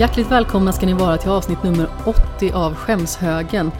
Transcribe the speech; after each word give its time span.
Hjärtligt 0.00 0.30
välkomna 0.30 0.72
ska 0.72 0.86
ni 0.86 0.92
vara 0.92 1.18
till 1.18 1.30
avsnitt 1.30 1.62
nummer 1.62 1.90
80 2.36 2.52
av 2.52 2.74
Skämshögen. 2.74 3.70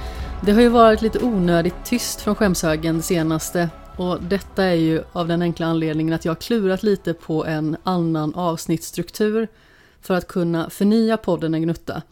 Det 0.45 0.53
har 0.53 0.61
ju 0.61 0.69
varit 0.69 1.03
lite 1.03 1.19
onödigt 1.19 1.75
tyst 1.85 2.21
från 2.21 2.35
Skämshögen 2.35 2.97
det 2.97 3.03
senaste 3.03 3.69
och 3.97 4.23
detta 4.23 4.65
är 4.65 4.75
ju 4.75 5.03
av 5.13 5.29
den 5.29 5.43
enkla 5.43 5.67
anledningen 5.67 6.15
att 6.15 6.25
jag 6.25 6.31
har 6.31 6.41
klurat 6.41 6.83
lite 6.83 7.15
på 7.15 7.45
en 7.45 7.77
annan 7.83 8.35
avsnittsstruktur 8.35 9.49
för 10.01 10.15
att 10.15 10.29
kunna 10.29 10.71
förnya 10.71 11.17
podden 11.17 11.55
en 11.55 11.63
gnutta. 11.63 12.03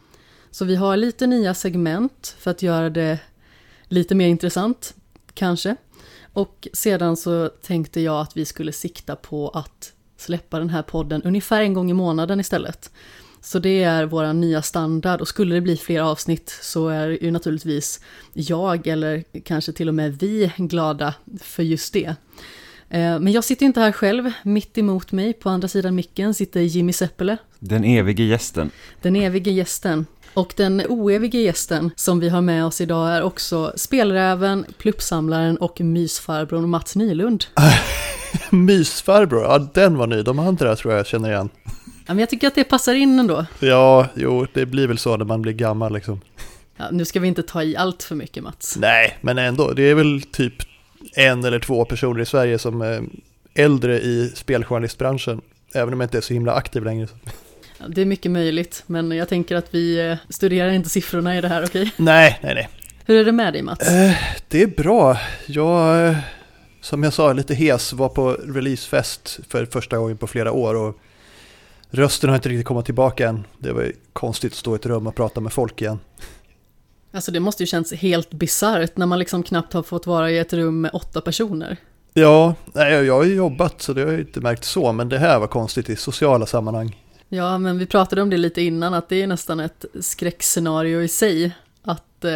Så 0.51 0.65
vi 0.65 0.77
har 0.77 0.97
lite 0.97 1.27
nya 1.27 1.55
segment 1.55 2.37
för 2.39 2.51
att 2.51 2.63
göra 2.63 2.91
det 2.91 3.19
lite 3.85 4.15
mer 4.15 4.29
intressant, 4.29 4.95
kanske. 5.35 5.77
Och 6.33 6.69
sedan 6.73 7.17
så 7.17 7.49
tänkte 7.49 8.01
jag 8.01 8.21
att 8.21 8.37
vi 8.37 8.45
skulle 8.45 8.73
sikta 8.73 9.17
på 9.17 9.49
att 9.49 9.93
släppa 10.17 10.59
den 10.59 10.71
här 10.71 10.83
podden 10.83 11.23
ungefär 11.23 11.63
en 11.63 11.75
gång 11.75 11.91
i 11.91 11.95
månaden 11.95 12.41
istället. 12.41 12.91
Så 13.49 13.59
det 13.59 13.83
är 13.83 14.05
vår 14.05 14.33
nya 14.33 14.63
standard 14.63 15.21
och 15.21 15.29
skulle 15.29 15.55
det 15.55 15.61
bli 15.61 15.77
fler 15.77 16.01
avsnitt 16.01 16.59
så 16.63 16.89
är 16.89 17.09
ju 17.09 17.31
naturligtvis 17.31 18.01
jag 18.33 18.87
eller 18.87 19.25
kanske 19.45 19.73
till 19.73 19.89
och 19.89 19.95
med 19.95 20.19
vi 20.19 20.53
glada 20.57 21.15
för 21.41 21.63
just 21.63 21.93
det. 21.93 22.07
Eh, 22.91 23.19
men 23.19 23.33
jag 23.33 23.45
sitter 23.45 23.67
inte 23.67 23.81
här 23.81 23.93
själv, 23.93 24.33
mitt 24.43 24.79
emot 24.79 25.13
mig 25.13 25.33
på 25.33 25.51
andra 25.51 25.69
sidan 25.69 25.95
micken 25.95 26.35
sitter 26.35 26.61
Jimmy 26.61 26.93
Seppele. 26.93 27.37
Den 27.59 27.85
evige 27.85 28.25
gästen. 28.25 28.71
Den 29.03 29.17
evige 29.17 29.51
gästen. 29.51 30.07
Och 30.35 30.55
den 30.57 30.83
oevige 30.89 31.39
gästen 31.39 31.91
som 31.97 32.21
vi 32.21 32.29
har 32.29 32.41
med 32.41 32.65
oss 32.65 32.81
idag 32.81 33.11
är 33.11 33.23
också 33.23 33.73
spelräven, 33.77 34.65
pluppsamlaren 34.79 35.57
och 35.57 35.81
mysfarbrorn 35.81 36.69
Mats 36.69 36.97
Nylund. 36.97 37.45
mysfarbror, 38.51 39.43
ja 39.43 39.59
den 39.75 39.99
var 39.99 40.07
ny, 40.07 40.23
de 40.23 40.39
andra 40.39 40.77
tror 40.77 40.95
jag 40.95 41.07
känner 41.07 41.31
igen. 41.31 41.51
Ja, 42.09 42.15
men 42.15 42.19
jag 42.21 42.31
tycker 42.31 42.47
att 42.47 42.55
det 42.55 42.65
passar 42.65 42.95
in 42.95 43.19
ändå. 43.19 43.47
Ja, 43.61 44.09
jo, 44.15 44.47
det 44.53 44.67
blir 44.67 44.87
väl 44.87 44.99
så 44.99 45.17
när 45.17 45.25
man 45.25 45.43
blir 45.43 45.53
gammal 45.53 45.93
liksom. 45.93 46.21
Ja, 46.77 46.85
nu 46.93 47.05
ska 47.05 47.21
vi 47.21 47.29
inte 47.29 47.43
ta 47.43 47.63
i 47.63 47.77
allt 47.77 48.03
för 48.03 48.15
mycket 48.15 48.43
Mats. 48.43 48.77
Nej, 48.81 49.19
men 49.21 49.39
ändå, 49.39 49.73
det 49.73 49.83
är 49.83 49.95
väl 49.95 50.23
typ 50.23 50.55
en 51.15 51.45
eller 51.45 51.59
två 51.59 51.85
personer 51.85 52.21
i 52.21 52.27
Sverige 52.27 52.59
som 52.59 52.83
är 52.83 53.05
äldre 53.55 54.01
i 54.01 54.33
speljournalistbranschen. 54.35 55.41
Även 55.75 55.95
om 55.95 56.01
jag 56.01 56.07
inte 56.07 56.19
är 56.19 56.23
så 56.23 56.35
himla 56.35 56.53
aktiv 56.53 56.85
längre. 56.85 57.09
Ja, 57.79 57.85
det 57.89 58.01
är 58.01 58.07
mycket 58.07 58.31
möjligt, 58.31 58.83
men 58.87 59.11
jag 59.11 59.29
tänker 59.29 59.57
att 59.57 59.75
vi 59.75 60.09
eh, 60.11 60.17
studerar 60.29 60.71
inte 60.71 60.89
siffrorna 60.89 61.39
i 61.39 61.41
det 61.41 61.49
här, 61.49 61.65
okej? 61.65 61.83
Okay? 61.83 62.05
Nej, 62.05 62.39
nej, 62.43 62.55
nej. 62.55 62.69
Hur 63.07 63.21
är 63.21 63.25
det 63.25 63.33
med 63.33 63.53
dig 63.53 63.63
Mats? 63.63 63.89
Eh, 63.89 64.13
det 64.49 64.63
är 64.63 64.67
bra. 64.67 65.19
Jag, 65.47 66.15
som 66.81 67.03
jag 67.03 67.13
sa, 67.13 67.33
lite 67.33 67.55
hes, 67.55 67.93
var 67.93 68.09
på 68.09 68.33
releasefest 68.33 69.41
för 69.49 69.67
första 69.67 69.99
gången 69.99 70.17
på 70.17 70.27
flera 70.27 70.53
år 70.53 70.75
och 70.75 71.01
rösten 71.91 72.31
har 72.31 72.37
inte 72.37 72.49
riktigt 72.49 72.67
kommit 72.67 72.85
tillbaka 72.85 73.29
än. 73.29 73.45
Det 73.59 73.73
var 73.73 73.93
konstigt 74.13 74.53
att 74.53 74.59
stå 74.59 74.75
i 74.75 74.77
ett 74.77 74.87
rum 74.87 75.07
och 75.07 75.15
prata 75.15 75.41
med 75.41 75.53
folk 75.53 75.83
igen. 75.83 75.99
Alltså 77.13 77.31
det 77.31 77.41
måste 77.41 77.63
ju 77.63 77.67
känns 77.67 77.93
helt 77.93 78.31
bisarrt 78.31 78.97
när 78.97 79.07
man 79.07 79.19
liksom 79.19 79.43
knappt 79.43 79.73
har 79.73 79.83
fått 79.83 80.07
vara 80.07 80.31
i 80.31 80.39
ett 80.39 80.53
rum 80.53 80.81
med 80.81 80.91
åtta 80.95 81.21
personer. 81.21 81.77
Ja, 82.15 82.55
nej, 82.73 82.93
jag 82.93 83.15
har 83.15 83.25
ju 83.25 83.35
jobbat 83.35 83.83
så 83.83 83.93
det 83.93 84.03
har 84.03 84.11
jag 84.11 84.21
inte 84.21 84.41
märkt 84.41 84.65
så, 84.65 84.93
men 84.93 85.09
det 85.09 85.19
här 85.19 85.39
var 85.39 85.47
konstigt 85.47 85.91
i 85.91 85.97
sociala 85.97 86.47
sammanhang. 86.47 86.97
Ja, 87.29 87.59
men 87.59 87.79
vi 87.79 87.87
pratade 87.87 88.23
om 88.23 88.31
det 88.31 88.37
lite 88.37 88.63
innan, 88.63 88.95
att 88.95 89.09
det 89.09 89.23
är 89.23 89.27
nästan 89.27 89.61
ett 89.61 89.85
skräckscenario 90.01 91.03
i 91.03 91.09
sig. 91.09 91.53
Att 91.83 92.25
eh, 92.25 92.33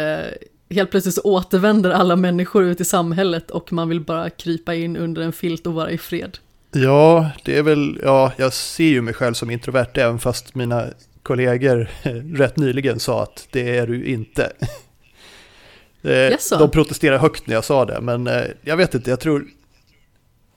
helt 0.69 0.91
plötsligt 0.91 1.15
så 1.15 1.21
återvänder 1.21 1.89
alla 1.89 2.15
människor 2.15 2.63
ut 2.63 2.81
i 2.81 2.85
samhället 2.85 3.51
och 3.51 3.73
man 3.73 3.89
vill 3.89 4.01
bara 4.01 4.29
krypa 4.29 4.75
in 4.75 4.97
under 4.97 5.21
en 5.21 5.33
filt 5.33 5.67
och 5.67 5.73
vara 5.73 5.91
i 5.91 5.97
fred. 5.97 6.37
Ja, 6.73 7.31
det 7.45 7.57
är 7.57 7.63
väl, 7.63 7.99
ja, 8.03 8.31
jag 8.37 8.53
ser 8.53 8.83
ju 8.83 9.01
mig 9.01 9.13
själv 9.13 9.33
som 9.33 9.49
introvert 9.49 9.89
även 9.93 10.19
fast 10.19 10.55
mina 10.55 10.85
kollegor 11.23 11.89
rätt 12.37 12.57
nyligen 12.57 12.99
sa 12.99 13.23
att 13.23 13.47
det 13.51 13.77
är 13.77 13.87
du 13.87 14.05
inte. 14.05 14.53
Eh, 16.05 16.37
De 16.59 16.71
protesterade 16.71 17.19
högt 17.19 17.47
när 17.47 17.55
jag 17.55 17.65
sa 17.65 17.85
det, 17.85 18.01
men 18.01 18.27
eh, 18.27 18.43
jag 18.61 18.77
vet 18.77 18.95
inte, 18.95 19.09
jag 19.09 19.19
tror 19.19 19.45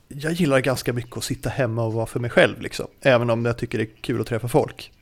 jag 0.08 0.32
gillar 0.32 0.60
ganska 0.60 0.92
mycket 0.92 1.16
att 1.16 1.24
sitta 1.24 1.48
hemma 1.48 1.84
och 1.84 1.92
vara 1.92 2.06
för 2.06 2.20
mig 2.20 2.30
själv, 2.30 2.60
liksom. 2.60 2.86
även 3.00 3.30
om 3.30 3.44
jag 3.44 3.58
tycker 3.58 3.78
det 3.78 3.84
är 3.84 3.90
kul 4.00 4.20
att 4.20 4.26
träffa 4.26 4.48
folk. 4.48 4.92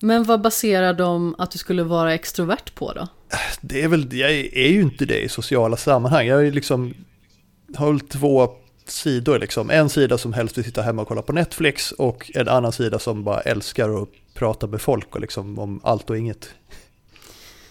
Men 0.00 0.24
vad 0.24 0.40
baserar 0.40 0.94
de 0.94 1.34
att 1.38 1.50
du 1.50 1.58
skulle 1.58 1.82
vara 1.82 2.14
extrovert 2.14 2.74
på 2.74 2.92
då? 2.92 3.08
Det 3.60 3.82
är 3.82 3.88
väl, 3.88 4.08
jag 4.12 4.30
är 4.32 4.68
ju 4.68 4.80
inte 4.80 5.04
det 5.04 5.20
i 5.20 5.28
sociala 5.28 5.76
sammanhang. 5.76 6.26
Jag 6.26 6.46
är 6.46 6.52
liksom, 6.52 6.94
har 7.76 7.98
två 8.08 8.50
sidor 8.90 9.38
liksom. 9.38 9.70
En 9.70 9.88
sida 9.88 10.18
som 10.18 10.32
helst 10.32 10.58
vill 10.58 10.64
sitta 10.64 10.82
hemma 10.82 11.02
och 11.02 11.08
kolla 11.08 11.22
på 11.22 11.32
Netflix 11.32 11.92
och 11.92 12.30
en 12.34 12.48
annan 12.48 12.72
sida 12.72 12.98
som 12.98 13.24
bara 13.24 13.40
älskar 13.40 14.02
att 14.02 14.08
prata 14.34 14.66
med 14.66 14.80
folk 14.80 15.14
och 15.14 15.20
liksom 15.20 15.58
om 15.58 15.80
allt 15.84 16.10
och 16.10 16.18
inget. 16.18 16.48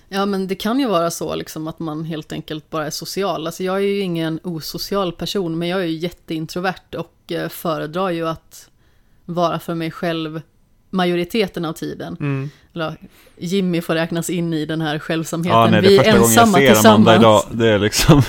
Ja 0.09 0.25
men 0.25 0.47
det 0.47 0.55
kan 0.55 0.79
ju 0.79 0.87
vara 0.87 1.11
så 1.11 1.35
liksom 1.35 1.67
att 1.67 1.79
man 1.79 2.03
helt 2.03 2.31
enkelt 2.31 2.69
bara 2.69 2.85
är 2.85 2.89
social. 2.89 3.47
Alltså 3.47 3.63
jag 3.63 3.75
är 3.75 3.81
ju 3.81 3.99
ingen 3.99 4.39
osocial 4.43 5.11
person 5.11 5.57
men 5.57 5.67
jag 5.67 5.81
är 5.81 5.85
ju 5.85 5.97
jätteintrovert 5.97 6.95
och 6.95 7.31
eh, 7.31 7.49
föredrar 7.49 8.09
ju 8.09 8.27
att 8.27 8.69
vara 9.25 9.59
för 9.59 9.75
mig 9.75 9.91
själv 9.91 10.41
majoriteten 10.89 11.65
av 11.65 11.73
tiden. 11.73 12.17
Mm. 12.19 12.49
Eller, 12.73 12.95
Jimmy 13.37 13.81
får 13.81 13.93
räknas 13.93 14.29
in 14.29 14.53
i 14.53 14.65
den 14.65 14.81
här 14.81 14.99
självsamheten. 14.99 15.59
Ja, 15.59 15.67
nej, 15.69 15.81
det 15.81 15.97
är 15.97 16.19
första 16.19 16.45
gången 16.45 16.63
jag 16.63 16.77
ser 16.77 16.89
Amanda 16.89 17.15
idag. 17.15 17.43
Det 17.51 17.69
är 17.69 17.79
liksom... 17.79 18.21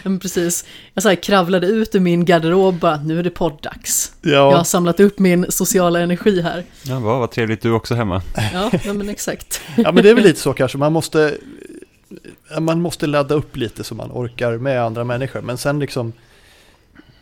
men 0.08 0.18
precis. 0.18 0.64
Jag 0.94 1.02
så 1.02 1.08
här 1.08 1.16
kravlade 1.16 1.66
ut 1.66 1.94
ur 1.94 2.00
min 2.00 2.24
garderob 2.24 2.78
bara, 2.78 2.96
nu 2.96 3.18
är 3.18 3.22
det 3.22 3.30
podddags. 3.30 4.12
Ja. 4.22 4.30
Jag 4.30 4.52
har 4.52 4.64
samlat 4.64 5.00
upp 5.00 5.18
min 5.18 5.46
sociala 5.48 6.00
energi 6.00 6.40
här. 6.40 6.64
Ja, 6.82 6.98
vad, 6.98 7.18
vad 7.18 7.30
trevligt, 7.30 7.62
du 7.62 7.72
också 7.72 7.94
hemma. 7.94 8.22
Ja, 8.52 8.70
ja 8.84 8.92
men 8.92 9.08
exakt. 9.08 9.60
ja, 9.76 9.92
men 9.92 10.02
det 10.02 10.10
är 10.10 10.14
väl 10.14 10.24
lite 10.24 10.40
så 10.40 10.52
kanske, 10.52 10.78
man 10.78 10.92
måste, 10.92 11.34
man 12.58 12.80
måste 12.80 13.06
ladda 13.06 13.34
upp 13.34 13.56
lite 13.56 13.84
så 13.84 13.94
man 13.94 14.10
orkar 14.12 14.58
med 14.58 14.82
andra 14.82 15.04
människor. 15.04 15.40
Men 15.40 15.58
sen 15.58 15.78
liksom 15.78 16.12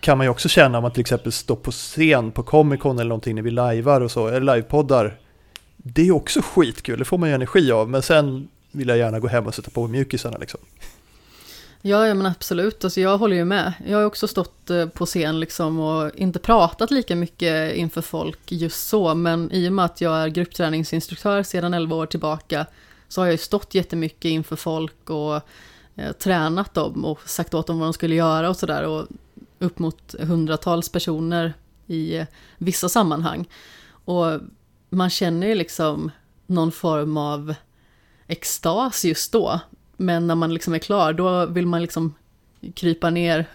kan 0.00 0.18
man 0.18 0.24
ju 0.24 0.30
också 0.30 0.48
känna 0.48 0.78
om 0.78 0.82
man 0.82 0.92
till 0.92 1.00
exempel 1.00 1.32
står 1.32 1.56
på 1.56 1.70
scen 1.70 2.30
på 2.30 2.42
Comic 2.42 2.80
Con 2.80 2.98
eller 2.98 3.08
någonting 3.08 3.34
när 3.34 3.42
vi 3.42 3.50
lajvar 3.50 4.00
och 4.00 4.10
så, 4.10 4.28
eller 4.28 4.54
livepoddar. 4.54 5.18
Det 5.76 6.08
är 6.08 6.12
också 6.12 6.42
skitkul, 6.42 6.98
det 6.98 7.04
får 7.04 7.18
man 7.18 7.28
ju 7.28 7.34
energi 7.34 7.72
av, 7.72 7.90
men 7.90 8.02
sen 8.02 8.48
vill 8.72 8.88
jag 8.88 8.98
gärna 8.98 9.20
gå 9.20 9.28
hem 9.28 9.46
och 9.46 9.54
sätta 9.54 9.70
på 9.70 9.86
mjukisarna 9.86 10.38
liksom. 10.38 10.60
Ja, 11.82 12.06
ja 12.06 12.14
men 12.14 12.26
absolut. 12.26 12.84
Alltså, 12.84 13.00
jag 13.00 13.18
håller 13.18 13.36
ju 13.36 13.44
med. 13.44 13.72
Jag 13.86 13.98
har 13.98 14.04
också 14.04 14.28
stått 14.28 14.70
eh, 14.70 14.86
på 14.86 15.06
scen 15.06 15.40
liksom 15.40 15.80
och 15.80 16.10
inte 16.14 16.38
pratat 16.38 16.90
lika 16.90 17.16
mycket 17.16 17.74
inför 17.76 18.02
folk 18.02 18.52
just 18.52 18.88
så, 18.88 19.14
men 19.14 19.52
i 19.52 19.68
och 19.68 19.72
med 19.72 19.84
att 19.84 20.00
jag 20.00 20.16
är 20.16 20.28
gruppträningsinstruktör 20.28 21.42
sedan 21.42 21.74
11 21.74 21.96
år 21.96 22.06
tillbaka 22.06 22.66
så 23.08 23.20
har 23.20 23.26
jag 23.26 23.32
ju 23.32 23.38
stått 23.38 23.74
jättemycket 23.74 24.24
inför 24.24 24.56
folk 24.56 25.10
och 25.10 25.34
eh, 25.96 26.12
tränat 26.18 26.74
dem 26.74 27.04
och 27.04 27.28
sagt 27.28 27.54
åt 27.54 27.66
dem 27.66 27.78
vad 27.78 27.86
de 27.86 27.92
skulle 27.92 28.14
göra 28.14 28.48
och 28.48 28.56
sådär 28.56 28.82
och 28.82 29.06
upp 29.58 29.78
mot 29.78 30.14
hundratals 30.18 30.88
personer 30.88 31.54
i 31.86 32.16
eh, 32.16 32.26
vissa 32.58 32.88
sammanhang. 32.88 33.48
Och 33.90 34.40
man 34.88 35.10
känner 35.10 35.46
ju 35.46 35.54
liksom 35.54 36.10
någon 36.46 36.72
form 36.72 37.16
av 37.16 37.54
extas 38.26 39.04
just 39.04 39.32
då. 39.32 39.60
Men 40.00 40.26
när 40.26 40.34
man 40.34 40.54
liksom 40.54 40.74
är 40.74 40.78
klar, 40.78 41.12
då 41.12 41.46
vill 41.46 41.66
man 41.66 41.82
liksom 41.82 42.14
krypa 42.74 43.10
ner 43.10 43.46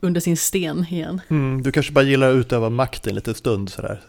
under 0.00 0.20
sin 0.20 0.36
sten 0.36 0.86
igen. 0.90 1.20
Mm, 1.28 1.62
du 1.62 1.72
kanske 1.72 1.92
bara 1.92 2.04
gillar 2.04 2.30
att 2.30 2.36
utöva 2.36 2.70
makt 2.70 3.06
en 3.06 3.14
liten 3.14 3.34
stund 3.34 3.70
sådär. 3.70 4.00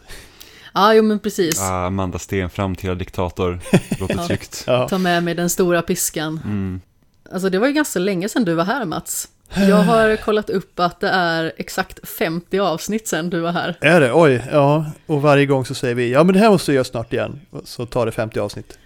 Ja, 0.74 0.94
jo 0.94 1.02
men 1.02 1.18
precis. 1.18 1.60
Ah, 1.60 1.86
Amanda 1.86 2.18
Sten, 2.18 2.50
framtida 2.50 2.94
diktator, 2.94 3.60
låter 4.00 4.26
tryggt. 4.26 4.64
ja. 4.66 4.88
Ta 4.88 4.98
med 4.98 5.22
mig 5.22 5.34
den 5.34 5.50
stora 5.50 5.82
piskan. 5.82 6.40
Mm. 6.44 6.80
Alltså 7.32 7.50
det 7.50 7.58
var 7.58 7.66
ju 7.66 7.72
ganska 7.72 7.98
länge 7.98 8.28
sedan 8.28 8.44
du 8.44 8.54
var 8.54 8.64
här 8.64 8.84
Mats. 8.84 9.28
Jag 9.54 9.76
har 9.76 10.16
kollat 10.16 10.50
upp 10.50 10.80
att 10.80 11.00
det 11.00 11.08
är 11.08 11.52
exakt 11.56 12.08
50 12.08 12.58
avsnitt 12.58 13.08
sedan 13.08 13.30
du 13.30 13.40
var 13.40 13.52
här. 13.52 13.78
Är 13.80 14.00
det? 14.00 14.12
Oj, 14.12 14.44
ja. 14.52 14.86
Och 15.06 15.22
varje 15.22 15.46
gång 15.46 15.64
så 15.64 15.74
säger 15.74 15.94
vi, 15.94 16.12
ja 16.12 16.24
men 16.24 16.32
det 16.34 16.40
här 16.40 16.50
måste 16.50 16.70
vi 16.70 16.74
göra 16.74 16.84
snart 16.84 17.12
igen. 17.12 17.40
Så 17.64 17.86
tar 17.86 18.06
det 18.06 18.12
50 18.12 18.40
avsnitt. 18.40 18.78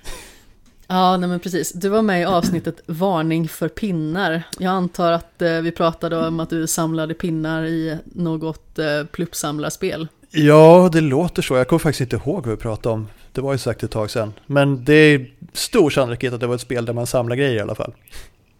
Ja, 0.92 1.16
nej 1.16 1.28
men 1.28 1.40
precis. 1.40 1.72
Du 1.72 1.88
var 1.88 2.02
med 2.02 2.20
i 2.20 2.24
avsnittet 2.24 2.80
Varning 2.86 3.48
för 3.48 3.68
pinnar. 3.68 4.42
Jag 4.58 4.70
antar 4.70 5.12
att 5.12 5.42
eh, 5.42 5.60
vi 5.60 5.72
pratade 5.72 6.26
om 6.26 6.40
att 6.40 6.50
du 6.50 6.66
samlade 6.66 7.14
pinnar 7.14 7.64
i 7.64 7.98
något 8.04 8.78
eh, 8.78 9.04
pluppsamlarspel. 9.12 10.08
Ja, 10.30 10.90
det 10.92 11.00
låter 11.00 11.42
så. 11.42 11.56
Jag 11.56 11.68
kommer 11.68 11.78
faktiskt 11.80 12.00
inte 12.00 12.16
ihåg 12.16 12.46
vad 12.46 12.56
vi 12.56 12.62
pratade 12.62 12.94
om. 12.94 13.08
Det 13.32 13.40
var 13.40 13.52
ju 13.52 13.58
sagt 13.58 13.82
ett 13.82 13.90
tag 13.90 14.10
sedan. 14.10 14.32
Men 14.46 14.84
det 14.84 14.94
är 14.94 15.30
stor 15.52 15.90
sannolikhet 15.90 16.32
att 16.32 16.40
det 16.40 16.46
var 16.46 16.54
ett 16.54 16.60
spel 16.60 16.84
där 16.84 16.92
man 16.92 17.06
samlar 17.06 17.36
grejer 17.36 17.56
i 17.56 17.60
alla 17.60 17.74
fall. 17.74 17.92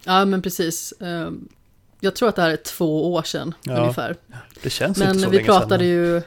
Ja, 0.03 0.25
men 0.25 0.41
precis. 0.41 0.91
Eh, 0.91 1.29
jag 1.99 2.15
tror 2.15 2.29
att 2.29 2.35
det 2.35 2.41
här 2.41 2.49
är 2.49 2.55
två 2.55 3.13
år 3.13 3.23
sedan 3.23 3.53
ja, 3.63 3.77
ungefär. 3.77 4.15
Det 4.63 4.69
känns 4.69 4.97
men 4.97 5.09
inte 5.09 5.23
så 5.23 5.29
vi 5.29 5.37
länge 5.37 5.47
pratade 5.47 5.77
sedan. 5.77 5.87
ju 5.87 6.21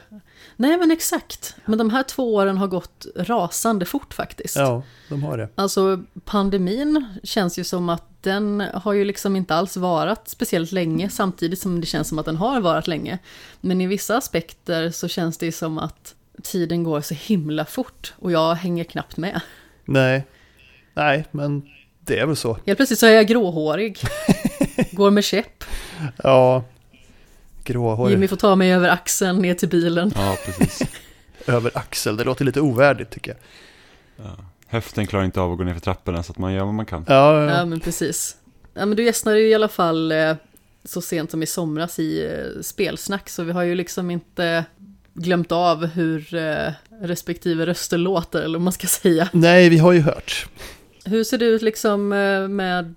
Nej 0.59 0.77
men 0.77 0.91
exakt. 0.91 1.55
Men 1.65 1.77
de 1.77 1.89
här 1.89 2.03
två 2.03 2.35
åren 2.35 2.57
har 2.57 2.67
gått 2.67 3.05
rasande 3.15 3.85
fort 3.85 4.13
faktiskt. 4.13 4.55
Ja, 4.55 4.83
de 5.09 5.23
har 5.23 5.37
det. 5.37 5.49
Alltså 5.55 6.03
pandemin 6.25 7.05
känns 7.23 7.59
ju 7.59 7.63
som 7.63 7.89
att 7.89 8.03
den 8.21 8.63
har 8.73 8.93
ju 8.93 9.05
liksom 9.05 9.35
inte 9.35 9.55
alls 9.55 9.77
varit 9.77 10.27
speciellt 10.27 10.71
länge 10.71 11.09
samtidigt 11.09 11.59
som 11.59 11.81
det 11.81 11.87
känns 11.87 12.07
som 12.07 12.19
att 12.19 12.25
den 12.25 12.35
har 12.35 12.61
varit 12.61 12.87
länge. 12.87 13.19
Men 13.61 13.81
i 13.81 13.87
vissa 13.87 14.17
aspekter 14.17 14.89
så 14.89 15.07
känns 15.07 15.37
det 15.37 15.45
ju 15.45 15.51
som 15.51 15.77
att 15.77 16.15
tiden 16.43 16.83
går 16.83 17.01
så 17.01 17.13
himla 17.13 17.65
fort 17.65 18.13
och 18.19 18.31
jag 18.31 18.55
hänger 18.55 18.83
knappt 18.83 19.17
med. 19.17 19.41
Nej, 19.85 20.27
nej, 20.93 21.25
men 21.31 21.67
det 21.99 22.19
är 22.19 22.25
väl 22.25 22.35
så. 22.35 22.57
Helt 22.65 22.77
plötsligt 22.77 22.99
så 22.99 23.05
är 23.05 23.11
jag 23.11 23.27
gråhårig. 23.27 23.99
Går 24.91 25.11
med 25.11 25.23
käpp. 25.23 25.63
Ja, 26.23 26.63
gråhårig. 27.67 28.11
Jimmy 28.11 28.27
får 28.27 28.35
ta 28.35 28.55
mig 28.55 28.73
över 28.73 28.89
axeln 28.89 29.39
ner 29.39 29.53
till 29.53 29.69
bilen. 29.69 30.11
Ja, 30.15 30.37
precis. 30.45 30.81
över 31.47 31.71
axel, 31.77 32.17
det 32.17 32.23
låter 32.23 32.45
lite 32.45 32.61
ovärdigt 32.61 33.11
tycker 33.11 33.31
jag. 33.31 33.39
Ja. 34.25 34.35
Höften 34.67 35.07
klarar 35.07 35.25
inte 35.25 35.41
av 35.41 35.51
att 35.51 35.57
gå 35.57 35.63
ner 35.63 35.73
för 35.73 35.81
trapporna 35.81 36.23
så 36.23 36.31
att 36.31 36.37
man 36.37 36.53
gör 36.53 36.65
vad 36.65 36.73
man 36.73 36.85
kan. 36.85 37.05
Ja, 37.07 37.43
ja. 37.43 37.57
ja 37.57 37.65
men 37.65 37.79
precis. 37.79 38.37
Ja, 38.73 38.85
men 38.85 38.95
du 38.95 39.03
gästnade 39.03 39.39
ju 39.39 39.47
i 39.47 39.53
alla 39.53 39.67
fall 39.67 40.11
eh, 40.11 40.35
så 40.83 41.01
sent 41.01 41.31
som 41.31 41.43
i 41.43 41.45
somras 41.45 41.99
i 41.99 42.25
eh, 42.25 42.61
spelsnack, 42.61 43.29
så 43.29 43.43
vi 43.43 43.51
har 43.51 43.63
ju 43.63 43.75
liksom 43.75 44.11
inte 44.11 44.65
glömt 45.13 45.51
av 45.51 45.85
hur 45.85 46.35
eh, 46.35 46.71
respektive 47.01 47.65
röster 47.65 47.97
låter, 47.97 48.41
eller 48.41 48.57
vad 48.57 48.63
man 48.63 48.73
ska 48.73 48.87
säga. 48.87 49.29
Nej, 49.33 49.69
vi 49.69 49.77
har 49.77 49.91
ju 49.91 49.99
hört. 49.99 50.47
Hur 51.05 51.23
ser 51.23 51.37
det 51.37 51.45
ut 51.45 51.61
liksom 51.61 52.07
med, 52.07 52.95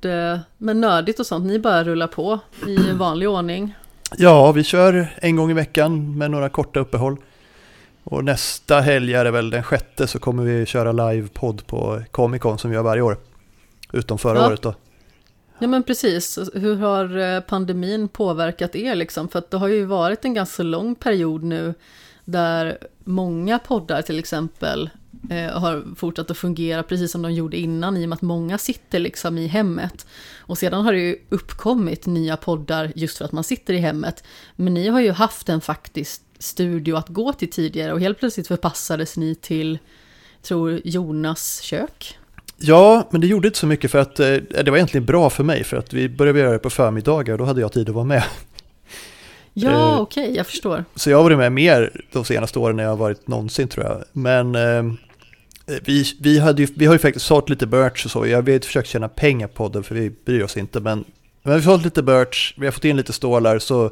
med 0.58 0.76
nördigt 0.76 1.20
och 1.20 1.26
sånt? 1.26 1.46
Ni 1.46 1.58
bara 1.58 1.84
rullar 1.84 2.06
på 2.06 2.38
i 2.66 2.76
vanlig 2.92 3.28
ordning? 3.28 3.74
Ja, 4.16 4.52
vi 4.52 4.64
kör 4.64 5.08
en 5.16 5.36
gång 5.36 5.50
i 5.50 5.54
veckan 5.54 6.18
med 6.18 6.30
några 6.30 6.48
korta 6.48 6.80
uppehåll. 6.80 7.16
Och 8.04 8.24
nästa 8.24 8.80
helg 8.80 9.14
är 9.14 9.24
det 9.24 9.30
väl 9.30 9.50
den 9.50 9.62
sjätte 9.62 10.06
så 10.06 10.18
kommer 10.18 10.42
vi 10.44 10.66
köra 10.66 10.92
live-podd 10.92 11.66
på 11.66 12.02
Comic 12.10 12.42
Con 12.42 12.58
som 12.58 12.70
vi 12.70 12.76
gör 12.76 12.82
varje 12.82 13.02
år. 13.02 13.16
Utom 13.92 14.18
förra 14.18 14.38
ja. 14.38 14.46
året 14.46 14.62
då. 14.62 14.74
Ja 15.58 15.68
men 15.68 15.82
precis, 15.82 16.38
hur 16.54 16.76
har 16.76 17.18
eh, 17.18 17.40
pandemin 17.40 18.08
påverkat 18.08 18.76
er 18.76 18.94
liksom? 18.94 19.28
För 19.28 19.38
att 19.38 19.50
det 19.50 19.56
har 19.56 19.68
ju 19.68 19.84
varit 19.84 20.24
en 20.24 20.34
ganska 20.34 20.62
lång 20.62 20.94
period 20.94 21.42
nu 21.42 21.74
där 22.24 22.78
många 23.04 23.58
poddar 23.58 24.02
till 24.02 24.18
exempel 24.18 24.90
har 25.52 25.94
fortsatt 25.96 26.30
att 26.30 26.38
fungera 26.38 26.82
precis 26.82 27.12
som 27.12 27.22
de 27.22 27.32
gjorde 27.32 27.56
innan 27.56 27.96
i 27.96 28.04
och 28.04 28.08
med 28.08 28.16
att 28.16 28.22
många 28.22 28.58
sitter 28.58 28.98
liksom 28.98 29.38
i 29.38 29.46
hemmet. 29.46 30.06
Och 30.38 30.58
sedan 30.58 30.84
har 30.84 30.92
det 30.92 30.98
ju 30.98 31.16
uppkommit 31.28 32.06
nya 32.06 32.36
poddar 32.36 32.92
just 32.94 33.18
för 33.18 33.24
att 33.24 33.32
man 33.32 33.44
sitter 33.44 33.74
i 33.74 33.78
hemmet. 33.78 34.24
Men 34.56 34.74
ni 34.74 34.88
har 34.88 35.00
ju 35.00 35.10
haft 35.10 35.48
en 35.48 35.60
faktisk 35.60 36.22
studio 36.38 36.96
att 36.96 37.08
gå 37.08 37.32
till 37.32 37.50
tidigare 37.50 37.92
och 37.92 38.00
helt 38.00 38.18
plötsligt 38.18 38.48
förpassades 38.48 39.16
ni 39.16 39.34
till, 39.34 39.78
tror 40.42 40.80
Jonas 40.84 41.60
kök. 41.60 42.18
Ja, 42.56 43.08
men 43.10 43.20
det 43.20 43.26
gjorde 43.26 43.48
inte 43.48 43.58
så 43.58 43.66
mycket 43.66 43.90
för 43.90 43.98
att 43.98 44.20
eh, 44.20 44.26
det 44.64 44.70
var 44.70 44.76
egentligen 44.76 45.06
bra 45.06 45.30
för 45.30 45.44
mig 45.44 45.64
för 45.64 45.76
att 45.76 45.92
vi 45.92 46.08
började 46.08 46.38
göra 46.38 46.52
det 46.52 46.58
på 46.58 46.70
förmiddagar 46.70 47.32
och 47.32 47.38
då 47.38 47.44
hade 47.44 47.60
jag 47.60 47.72
tid 47.72 47.88
att 47.88 47.94
vara 47.94 48.04
med. 48.04 48.24
Ja, 49.52 49.70
eh, 49.70 50.00
okej, 50.00 50.22
okay, 50.24 50.36
jag 50.36 50.46
förstår. 50.46 50.84
Så 50.94 51.10
jag 51.10 51.16
har 51.16 51.24
varit 51.24 51.38
med 51.38 51.52
mer 51.52 52.02
de 52.12 52.24
senaste 52.24 52.58
åren 52.58 52.76
när 52.76 52.82
jag 52.82 52.90
har 52.90 52.96
varit 52.96 53.28
någonsin 53.28 53.68
tror 53.68 53.86
jag. 53.86 54.04
Men 54.12 54.54
eh, 54.54 54.94
vi, 55.66 56.04
vi, 56.20 56.38
hade 56.38 56.62
ju, 56.62 56.68
vi 56.76 56.86
har 56.86 56.94
ju 56.94 56.98
faktiskt 56.98 57.26
sålt 57.26 57.48
lite 57.48 57.66
birch 57.66 58.04
och 58.04 58.10
så. 58.10 58.26
Jag 58.26 58.42
har 58.42 58.60
försökt 58.60 58.88
tjäna 58.88 59.08
pengar 59.08 59.46
på 59.46 59.68
det 59.68 59.82
för 59.82 59.94
vi 59.94 60.10
bryr 60.10 60.42
oss 60.42 60.56
inte. 60.56 60.80
Men, 60.80 61.04
men 61.42 61.52
vi 61.52 61.52
har 61.52 61.60
sålt 61.60 61.84
lite 61.84 62.02
birch, 62.02 62.54
vi 62.58 62.66
har 62.66 62.72
fått 62.72 62.84
in 62.84 62.96
lite 62.96 63.12
stålar 63.12 63.58
så 63.58 63.90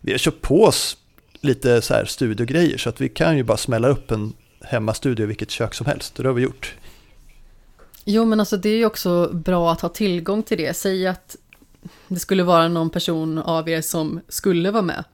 vi 0.00 0.12
har 0.12 0.18
köpt 0.18 0.42
på 0.42 0.64
oss 0.64 0.96
lite 1.40 1.82
så 1.82 1.94
här 1.94 2.04
studiogrejer 2.04 2.78
så 2.78 2.88
att 2.88 3.00
vi 3.00 3.08
kan 3.08 3.36
ju 3.36 3.42
bara 3.42 3.56
smälla 3.56 3.88
upp 3.88 4.10
en 4.10 4.32
hemmastudio 4.60 5.24
i 5.24 5.26
vilket 5.26 5.50
kök 5.50 5.74
som 5.74 5.86
helst. 5.86 6.16
Det 6.16 6.26
har 6.26 6.32
vi 6.32 6.42
gjort. 6.42 6.74
Jo, 8.04 8.24
men 8.24 8.40
alltså 8.40 8.56
det 8.56 8.68
är 8.68 8.76
ju 8.76 8.86
också 8.86 9.30
bra 9.32 9.72
att 9.72 9.80
ha 9.80 9.88
tillgång 9.88 10.42
till 10.42 10.58
det. 10.58 10.76
Säg 10.76 11.06
att 11.06 11.36
det 12.08 12.18
skulle 12.18 12.42
vara 12.42 12.68
någon 12.68 12.90
person 12.90 13.38
av 13.38 13.68
er 13.68 13.80
som 13.80 14.20
skulle 14.28 14.70
vara 14.70 14.82
med. 14.82 15.04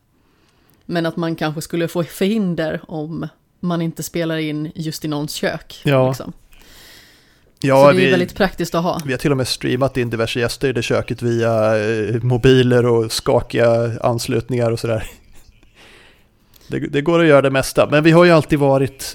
Men 0.86 1.06
att 1.06 1.16
man 1.16 1.36
kanske 1.36 1.60
skulle 1.60 1.88
få 1.88 2.04
förhinder 2.04 2.80
om 2.88 3.28
man 3.60 3.82
inte 3.82 4.02
spelar 4.02 4.36
in 4.36 4.72
just 4.74 5.04
i 5.04 5.08
någons 5.08 5.34
kök. 5.34 5.80
Ja. 5.84 6.08
Liksom. 6.08 6.32
Ja, 7.60 7.84
så 7.84 7.92
det 7.92 8.02
är 8.02 8.04
vi, 8.04 8.10
väldigt 8.10 8.34
praktiskt 8.34 8.74
att 8.74 8.82
ha. 8.82 9.00
Vi 9.06 9.12
har 9.12 9.18
till 9.18 9.30
och 9.30 9.36
med 9.36 9.48
streamat 9.48 9.96
in 9.96 10.10
diverse 10.10 10.40
gäster 10.40 10.68
i 10.68 10.72
det 10.72 10.82
köket 10.82 11.22
via 11.22 11.78
eh, 11.78 12.22
mobiler 12.22 12.86
och 12.86 13.12
skakiga 13.12 14.00
anslutningar 14.02 14.70
och 14.70 14.80
sådär. 14.80 15.10
Det, 16.68 16.78
det, 16.78 17.00
går 17.00 17.20
att 17.20 17.26
göra 17.26 17.42
det 17.42 17.50
mesta, 17.50 17.88
men 17.90 18.04
vi 18.04 18.10
har 18.10 18.24
ju 18.24 18.30
alltid 18.30 18.58
varit, 18.58 19.14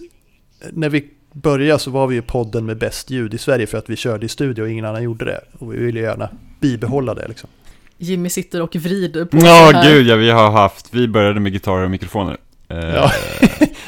när 0.71 0.89
vi 0.89 1.09
började 1.31 1.79
så 1.79 1.91
var 1.91 2.07
vi 2.07 2.15
ju 2.15 2.21
podden 2.21 2.65
med 2.65 2.77
bäst 2.77 3.09
ljud 3.09 3.33
i 3.33 3.37
Sverige 3.37 3.67
för 3.67 3.77
att 3.77 3.89
vi 3.89 3.95
körde 3.95 4.25
i 4.25 4.29
studio 4.29 4.63
och 4.63 4.69
ingen 4.69 4.85
annan 4.85 5.03
gjorde 5.03 5.25
det. 5.25 5.41
Och 5.59 5.73
vi 5.73 5.77
ville 5.77 5.99
gärna 5.99 6.29
bibehålla 6.59 7.13
det 7.13 7.27
liksom. 7.27 7.49
Jimmy 7.97 8.29
sitter 8.29 8.61
och 8.61 8.75
vrider 8.75 9.25
på 9.25 9.37
Ja, 9.37 9.69
oh, 9.69 9.83
gud 9.83 10.07
ja, 10.07 10.15
vi 10.15 10.29
har 10.29 10.51
haft, 10.51 10.93
vi 10.93 11.07
började 11.07 11.39
med 11.39 11.51
gitarrer 11.51 11.83
och 11.83 11.91
mikrofoner. 11.91 12.37
Ja. 12.67 13.11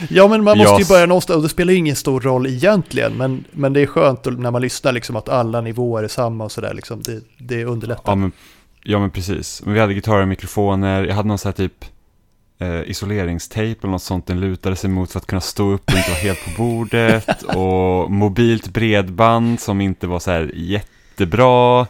Ja, 0.09 0.27
men 0.27 0.43
man 0.43 0.57
måste 0.57 0.73
yes. 0.73 0.89
ju 0.89 0.93
börja 0.93 1.05
någonstans, 1.05 1.37
och 1.37 1.43
det 1.43 1.49
spelar 1.49 1.73
ingen 1.73 1.95
stor 1.95 2.21
roll 2.21 2.47
egentligen, 2.47 3.13
men, 3.13 3.45
men 3.51 3.73
det 3.73 3.81
är 3.81 3.85
skönt 3.85 4.25
när 4.25 4.51
man 4.51 4.61
lyssnar 4.61 4.91
liksom 4.91 5.15
att 5.15 5.29
alla 5.29 5.61
nivåer 5.61 6.03
är 6.03 6.07
samma 6.07 6.43
och 6.43 6.51
sådär, 6.51 6.73
liksom. 6.73 7.01
det, 7.01 7.21
det 7.37 7.65
underlättar. 7.65 8.11
Ja 8.11 8.15
men, 8.15 8.31
ja, 8.83 8.99
men 8.99 9.11
precis. 9.11 9.61
Vi 9.65 9.79
hade 9.79 9.93
gitarrer 9.93 10.25
mikrofoner, 10.25 11.03
jag 11.03 11.15
hade 11.15 11.27
någon 11.27 11.37
sån 11.37 11.49
här 11.49 11.53
typ 11.53 11.85
eh, 12.59 12.89
isoleringstejp 12.89 13.79
eller 13.81 13.91
något 13.91 14.01
sånt 14.01 14.27
den 14.27 14.39
lutade 14.39 14.75
sig 14.75 14.89
mot 14.89 15.11
för 15.11 15.19
att 15.19 15.27
kunna 15.27 15.41
stå 15.41 15.71
upp 15.71 15.91
och 15.91 15.97
inte 15.97 16.09
vara 16.09 16.19
helt 16.19 16.45
på 16.45 16.63
bordet. 16.63 17.43
och 17.55 18.11
mobilt 18.11 18.67
bredband 18.67 19.59
som 19.59 19.81
inte 19.81 20.07
var 20.07 20.19
så 20.19 20.31
här 20.31 20.51
jättebra. 20.55 21.87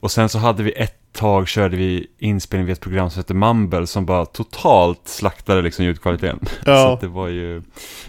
Och 0.00 0.10
sen 0.10 0.28
så 0.28 0.38
hade 0.38 0.62
vi 0.62 0.72
ett 0.72 1.03
tag 1.14 1.48
körde 1.48 1.76
vi 1.76 2.06
inspelning 2.18 2.66
vid 2.66 2.72
ett 2.72 2.80
program 2.80 3.10
som 3.10 3.20
heter 3.20 3.34
Mumble 3.34 3.86
som 3.86 4.06
bara 4.06 4.26
totalt 4.26 5.08
slaktade 5.08 5.62
liksom 5.62 5.84
ljudkvaliteten. 5.84 6.38
Ja. 6.64 6.98
så 7.00 7.06
det 7.06 7.12
var 7.12 7.28
ju... 7.28 7.62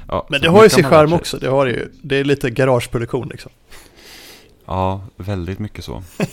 Ja, 0.07 0.27
Men 0.29 0.41
det 0.41 0.49
har 0.49 0.63
ju 0.63 0.69
sin 0.69 0.83
charm 0.83 1.13
också, 1.13 1.37
det 1.37 1.47
har 1.47 1.65
det 1.65 1.71
ju. 1.71 1.91
Det 2.01 2.15
är 2.15 2.23
lite 2.23 2.49
garageproduktion 2.49 3.27
liksom. 3.27 3.51
Ja, 4.65 5.01
väldigt 5.17 5.59
mycket 5.59 5.85
så. 5.85 6.03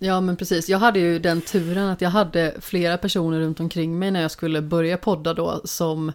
Ja 0.00 0.20
men 0.20 0.36
precis, 0.36 0.68
jag 0.68 0.78
hade 0.78 0.98
ju 0.98 1.18
den 1.18 1.40
turen 1.40 1.88
att 1.88 2.00
jag 2.00 2.10
hade 2.10 2.54
flera 2.60 2.98
personer 2.98 3.40
runt 3.40 3.60
omkring 3.60 3.98
mig 3.98 4.10
när 4.10 4.22
jag 4.22 4.30
skulle 4.30 4.62
börja 4.62 4.96
podda 4.96 5.34
då 5.34 5.60
som 5.64 6.12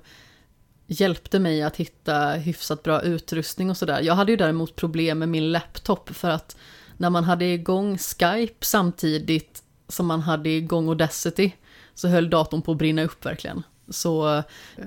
hjälpte 0.88 1.40
mig 1.40 1.64
att 1.64 1.76
hitta 1.76 2.30
hyfsat 2.30 2.84
bra 2.84 3.02
utrustning 3.02 3.70
och 3.70 3.78
sådär. 3.78 4.02
Jag 4.02 4.14
hade 4.14 4.32
ju 4.32 4.38
däremot 4.38 4.76
problem 4.76 5.20
med 5.20 5.30
min 5.30 5.52
laptop 5.52 6.10
för 6.16 6.30
att 6.30 6.56
när 6.98 7.10
man 7.10 7.24
hade 7.24 7.46
igång 7.46 7.98
Skype 7.98 8.66
samtidigt 8.66 9.63
som 9.88 10.06
man 10.06 10.22
hade 10.22 10.50
igång 10.50 10.88
Audacity 10.88 11.52
så 11.96 12.08
höll 12.08 12.30
datorn 12.30 12.62
på 12.62 12.72
att 12.72 12.78
brinna 12.78 13.04
upp 13.04 13.26
verkligen. 13.26 13.64
Så 13.90 14.44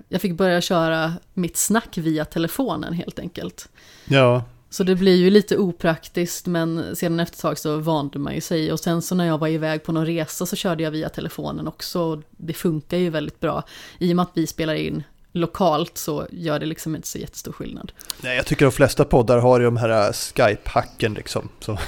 jag 0.09 0.21
fick 0.21 0.33
börja 0.33 0.61
köra 0.61 1.13
mitt 1.35 1.57
snack 1.57 1.99
via 1.99 2.25
telefonen 2.25 2.93
helt 2.93 3.19
enkelt. 3.19 3.69
Ja. 4.05 4.45
Så 4.71 4.85
det 4.85 4.95
blir 4.95 5.17
ju 5.17 5.31
lite 5.31 5.57
opraktiskt 5.57 6.47
men 6.47 6.97
sedan 6.97 7.21
efter 7.21 7.37
ett 7.37 7.43
tag 7.43 7.59
så 7.59 7.79
vande 7.79 8.19
man 8.19 8.35
ju 8.35 8.41
sig 8.41 8.73
och 8.73 8.81
sen 8.81 9.03
så 9.03 9.15
när 9.15 9.27
jag 9.27 9.39
var 9.39 9.49
iväg 9.49 9.83
på 9.83 9.93
någon 9.93 10.07
resa 10.07 10.47
så 10.47 10.57
körde 10.57 10.83
jag 10.83 10.91
via 10.91 11.09
telefonen 11.09 11.69
också. 11.69 12.23
Det 12.31 12.53
funkar 12.53 12.97
ju 12.97 13.11
väldigt 13.11 13.41
bra. 13.41 13.63
I 13.99 14.13
och 14.13 14.17
med 14.17 14.23
att 14.23 14.31
vi 14.35 14.47
spelar 14.47 14.75
in 14.75 15.03
lokalt 15.33 15.99
så 15.99 16.27
gör 16.31 16.59
det 16.59 16.67
liksom 16.67 16.97
inte 16.97 17.09
så 17.09 17.19
jättestor 17.19 17.53
skillnad. 17.53 17.93
Nej, 18.23 18.37
jag 18.37 18.47
tycker 18.47 18.65
de 18.65 18.73
flesta 18.73 19.05
poddar 19.05 19.39
har 19.39 19.61
ju 19.61 19.65
de 19.65 19.77
här 19.77 20.13
Skype-hacken 20.13 21.15
liksom. 21.15 21.49
Så. 21.61 21.79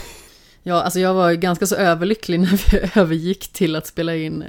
Ja, 0.68 0.82
alltså 0.82 1.00
jag 1.00 1.14
var 1.14 1.32
ganska 1.32 1.66
så 1.66 1.76
överlycklig 1.76 2.40
när 2.40 2.70
vi 2.70 3.00
övergick 3.00 3.48
till 3.48 3.76
att 3.76 3.86
spela 3.86 4.16
in 4.16 4.44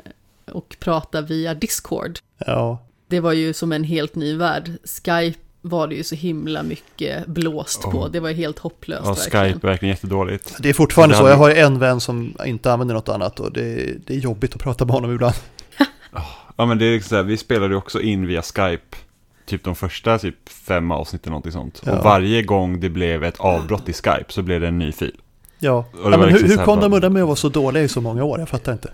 och 0.52 0.76
prata 0.80 1.22
via 1.22 1.54
Discord. 1.54 2.20
Ja. 2.38 2.80
Det 3.08 3.20
var 3.20 3.34
ju 3.34 3.54
som 3.54 3.72
en 3.72 3.84
helt 3.84 4.16
ny 4.16 4.36
värld. 4.36 4.72
Skype 4.84 5.40
var 5.62 5.88
det 5.88 5.96
ju 5.96 6.04
så 6.04 6.16
himla 6.16 6.64
mycket 6.64 7.26
blåst 7.26 7.82
på. 7.82 8.08
Det 8.08 8.20
var 8.20 8.32
helt 8.32 8.60
hopplöst. 8.60 9.06
Ja, 9.06 9.14
verkligen. 9.14 9.54
Skype 9.54 9.68
är 9.68 9.72
verkligen 9.72 9.96
jättedåligt. 9.96 10.56
Det 10.60 10.70
är 10.70 10.74
fortfarande 10.74 11.16
så. 11.16 11.28
Jag 11.28 11.36
har 11.36 11.50
en 11.50 11.80
vän 11.80 12.02
som 12.02 12.34
inte 12.46 12.74
använder 12.74 12.96
något 12.96 13.10
annat 13.10 13.40
och 13.40 13.52
det, 13.54 13.98
det 14.06 14.14
är 14.14 14.20
jobbigt 14.20 14.56
att 14.56 14.62
prata 14.62 14.86
med 14.86 14.94
honom 14.94 15.14
ibland. 15.14 15.36
ja, 16.58 16.66
men 16.66 16.78
det 16.78 16.86
är 16.86 16.92
liksom 16.92 17.10
så 17.10 17.16
här, 17.16 17.24
vi 17.24 17.38
spelade 17.38 17.74
ju 17.74 17.78
också 17.78 18.02
in 18.02 18.28
via 18.28 18.42
Skype. 18.42 18.98
Typ 19.46 19.64
de 19.64 19.76
första 19.76 20.18
typ 20.18 20.50
fem 20.50 20.92
avsnitten, 20.92 21.32
någonting 21.32 21.52
sånt. 21.52 21.82
Ja. 21.86 21.98
Och 21.98 22.04
varje 22.04 22.44
gång 22.44 22.80
det 22.80 22.90
blev 22.90 23.24
ett 23.24 23.40
avbrott 23.40 23.90
i 23.90 23.94
Skype 23.94 24.26
så 24.28 24.42
blev 24.42 24.62
det 24.62 24.68
en 24.68 24.80
ny 24.80 24.92
fil. 24.92 25.16
Ja, 25.60 25.86
ja 26.04 26.10
men 26.10 26.22
liksom 26.22 26.50
hur, 26.50 26.58
hur 26.58 26.66
kom 26.66 26.80
de 26.80 26.94
undan 26.94 27.14
med 27.14 27.22
att 27.22 27.28
vara 27.28 27.36
så 27.36 27.50
dåliga 27.50 27.84
i 27.84 27.88
så 27.88 28.02
många 28.02 28.24
år? 28.24 28.40
Jag 28.40 28.50
fattar 28.50 28.72
inte. 28.72 28.92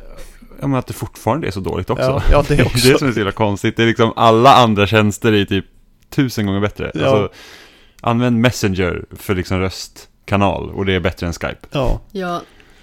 Ja, 0.62 0.68
men 0.68 0.80
att 0.80 0.88
det 0.88 0.94
fortfarande 0.94 1.48
är 1.48 1.52
så 1.52 1.60
dåligt 1.60 1.90
också. 1.90 2.04
Ja, 2.04 2.24
ja 2.32 2.46
det 2.48 2.64
också. 2.64 2.78
det 2.84 2.90
är 2.90 2.94
det 2.94 3.00
som 3.00 3.08
är 3.08 3.12
så 3.12 3.20
jävla 3.20 3.32
konstigt. 3.32 3.78
Det 3.78 3.84
är 3.84 3.88
liksom 3.88 4.14
alla 4.16 4.54
andra 4.54 4.88
tjänster 4.88 5.34
i 5.34 5.46
typ 5.46 5.66
tusen 6.10 6.46
gånger 6.46 6.60
bättre. 6.60 6.92
Ja. 6.94 7.06
Alltså, 7.06 7.30
använd 8.02 8.40
Messenger 8.40 9.06
för 9.12 9.36
liksom 9.36 9.60
röstkanal 9.60 10.70
och 10.70 10.86
det 10.86 10.94
är 10.94 11.00
bättre 11.00 11.28
än 11.28 11.34
Skype. 11.34 11.68
Ja, 11.72 12.00
ja 12.12 12.42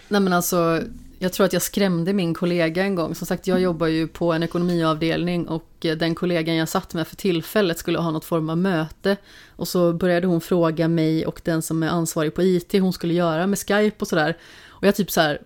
nej 0.09 0.21
men 0.21 0.33
alltså, 0.33 0.81
jag 1.23 1.33
tror 1.33 1.47
att 1.47 1.52
jag 1.52 1.62
skrämde 1.62 2.12
min 2.12 2.35
kollega 2.35 2.83
en 2.83 2.95
gång. 2.95 3.14
Som 3.14 3.26
sagt, 3.26 3.47
jag 3.47 3.61
jobbar 3.61 3.87
ju 3.87 4.09
på 4.09 4.33
en 4.33 4.43
ekonomiavdelning 4.43 5.49
och 5.49 5.69
den 5.81 6.14
kollegan 6.14 6.57
jag 6.57 6.69
satt 6.69 6.95
med 6.95 7.09
för 7.09 7.17
tillfället 7.17 7.79
skulle 7.79 7.99
ha 7.99 8.11
något 8.11 8.25
form 8.25 8.50
av 8.50 8.59
möte. 8.59 9.17
Och 9.57 9.69
så 9.69 9.93
började 9.93 10.26
hon 10.26 10.41
fråga 10.41 10.88
mig 10.88 11.26
och 11.26 11.41
den 11.45 11.62
som 11.62 11.83
är 11.83 11.88
ansvarig 11.88 12.35
på 12.35 12.43
IT 12.43 12.73
hon 12.73 12.93
skulle 12.93 13.14
göra 13.14 13.47
med 13.47 13.59
Skype 13.59 13.97
och 13.99 14.09
sådär. 14.09 14.37
Och 14.69 14.87
jag 14.87 14.97
typ 14.97 15.11
så 15.11 15.21
här 15.21 15.41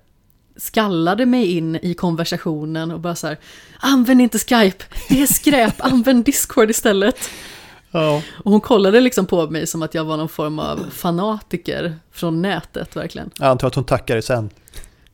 skallade 0.56 1.26
mig 1.26 1.56
in 1.56 1.76
i 1.76 1.94
konversationen 1.94 2.90
och 2.90 3.00
bara 3.00 3.14
så 3.14 3.26
här, 3.26 3.38
använd 3.78 4.20
inte 4.20 4.38
Skype, 4.38 4.84
det 5.08 5.22
är 5.22 5.26
skräp, 5.26 5.74
använd 5.78 6.24
Discord 6.24 6.70
istället. 6.70 7.30
Ja. 7.90 8.22
Och 8.44 8.50
hon 8.50 8.60
kollade 8.60 9.00
liksom 9.00 9.26
på 9.26 9.50
mig 9.50 9.66
som 9.66 9.82
att 9.82 9.94
jag 9.94 10.04
var 10.04 10.16
någon 10.16 10.28
form 10.28 10.58
av 10.58 10.90
fanatiker 10.90 11.96
från 12.12 12.42
nätet 12.42 12.96
verkligen. 12.96 13.30
Jag 13.38 13.48
antar 13.48 13.66
att 13.68 13.74
hon 13.74 13.84
tackar 13.84 14.14
dig 14.14 14.22
sen. 14.22 14.50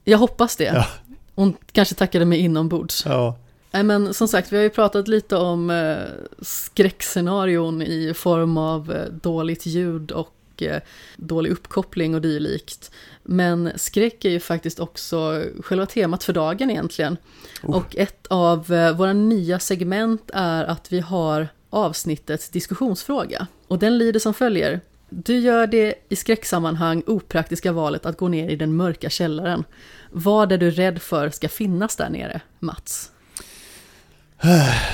Jag 0.05 0.19
hoppas 0.19 0.57
det. 0.57 0.65
Ja. 0.65 0.87
Hon 1.35 1.57
kanske 1.73 1.95
tackade 1.95 2.25
mig 2.25 2.39
inombords. 2.39 3.03
Ja. 3.07 3.37
Nej 3.71 3.83
men 3.83 4.15
som 4.15 4.29
sagt, 4.29 4.53
vi 4.53 4.57
har 4.57 4.63
ju 4.63 4.71
pratat 4.71 5.09
lite 5.09 5.37
om 5.37 5.71
eh, 5.71 5.97
skräckscenarion 6.43 7.83
i 7.83 8.15
form 8.15 8.57
av 8.57 8.93
eh, 8.93 9.05
dåligt 9.05 9.67
ljud 9.67 10.11
och 10.11 10.63
eh, 10.63 10.81
dålig 11.17 11.51
uppkoppling 11.51 12.15
och 12.15 12.21
dylikt. 12.21 12.91
Men 13.23 13.73
skräck 13.77 14.25
är 14.25 14.31
ju 14.31 14.41
faktiskt 14.41 14.81
också 14.81 15.43
själva 15.61 15.87
temat 15.87 16.25
för 16.25 16.33
dagen 16.33 16.71
egentligen. 16.71 17.17
Oh. 17.63 17.77
Och 17.77 17.97
ett 17.97 18.27
av 18.27 18.73
eh, 18.73 18.97
våra 18.97 19.13
nya 19.13 19.59
segment 19.59 20.31
är 20.35 20.65
att 20.65 20.93
vi 20.93 21.01
har 21.01 21.49
avsnittets 21.71 22.49
diskussionsfråga. 22.49 23.47
Och 23.69 23.79
den 23.79 23.99
lyder 23.99 24.21
som 24.21 24.35
följer. 24.35 24.81
Du 25.15 25.39
gör 25.39 25.67
det 25.67 25.95
i 26.09 26.17
skräcksammanhang 26.17 27.03
opraktiska 27.07 27.73
valet 27.73 28.07
att 28.07 28.17
gå 28.17 28.29
ner 28.29 28.49
i 28.49 28.57
den 28.57 28.77
mörka 28.77 29.11
källaren. 29.11 29.65
Vad 30.11 30.53
är 30.53 30.59
du 30.59 30.71
rädd 30.71 31.03
för 31.03 31.31
ska 31.31 31.49
finnas 31.49 31.97
där 31.97 32.11
nere, 32.11 32.41
Mats? 32.59 33.13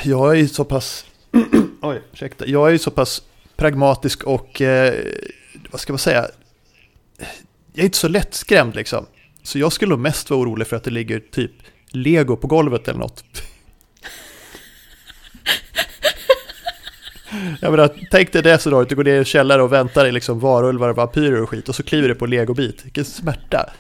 Jag 0.05 0.31
är 0.31 0.35
ju 0.35 0.49
så 0.49 0.65
pass... 0.65 1.05
Oj, 1.83 2.03
ursäkta. 2.13 2.47
Jag 2.47 2.69
är 2.69 2.73
ju 2.73 2.79
så 2.79 2.91
pass 2.91 3.23
pragmatisk 3.57 4.25
och... 4.25 4.61
Eh, 4.61 4.95
vad 5.71 5.81
ska 5.81 5.93
man 5.93 5.99
säga? 5.99 6.27
Jag 7.73 7.81
är 7.81 7.85
inte 7.85 7.99
så 7.99 8.09
lättskrämd 8.09 8.75
liksom. 8.75 9.07
Så 9.43 9.59
jag 9.59 9.73
skulle 9.73 9.91
nog 9.91 9.99
mest 9.99 10.31
vara 10.31 10.41
orolig 10.41 10.67
för 10.67 10.77
att 10.77 10.85
det 10.85 10.91
ligger 10.91 11.21
typ 11.21 11.53
lego 11.91 12.37
på 12.37 12.47
golvet 12.47 12.89
eller 12.89 12.99
något. 12.99 13.25
Jag 17.61 17.71
menar, 17.71 17.91
tänk 18.11 18.33
dig 18.33 18.43
det 18.43 18.59
scenariot, 18.59 18.89
du 18.89 18.97
går 18.97 19.05
ner 19.05 19.15
i 19.15 19.19
en 19.19 19.25
källare 19.25 19.63
och 19.63 19.73
väntar 19.73 20.07
i 20.07 20.13
liksom 20.13 20.41
varulvar 20.41 20.89
och 20.89 20.97
vampyrer 20.97 21.43
och 21.43 21.49
skit 21.49 21.69
och 21.69 21.75
så 21.75 21.83
kliver 21.83 22.09
du 22.09 22.15
på 22.15 22.25
en 22.25 22.31
legobit. 22.31 22.85
Vilken 22.85 23.05
smärta! 23.05 23.71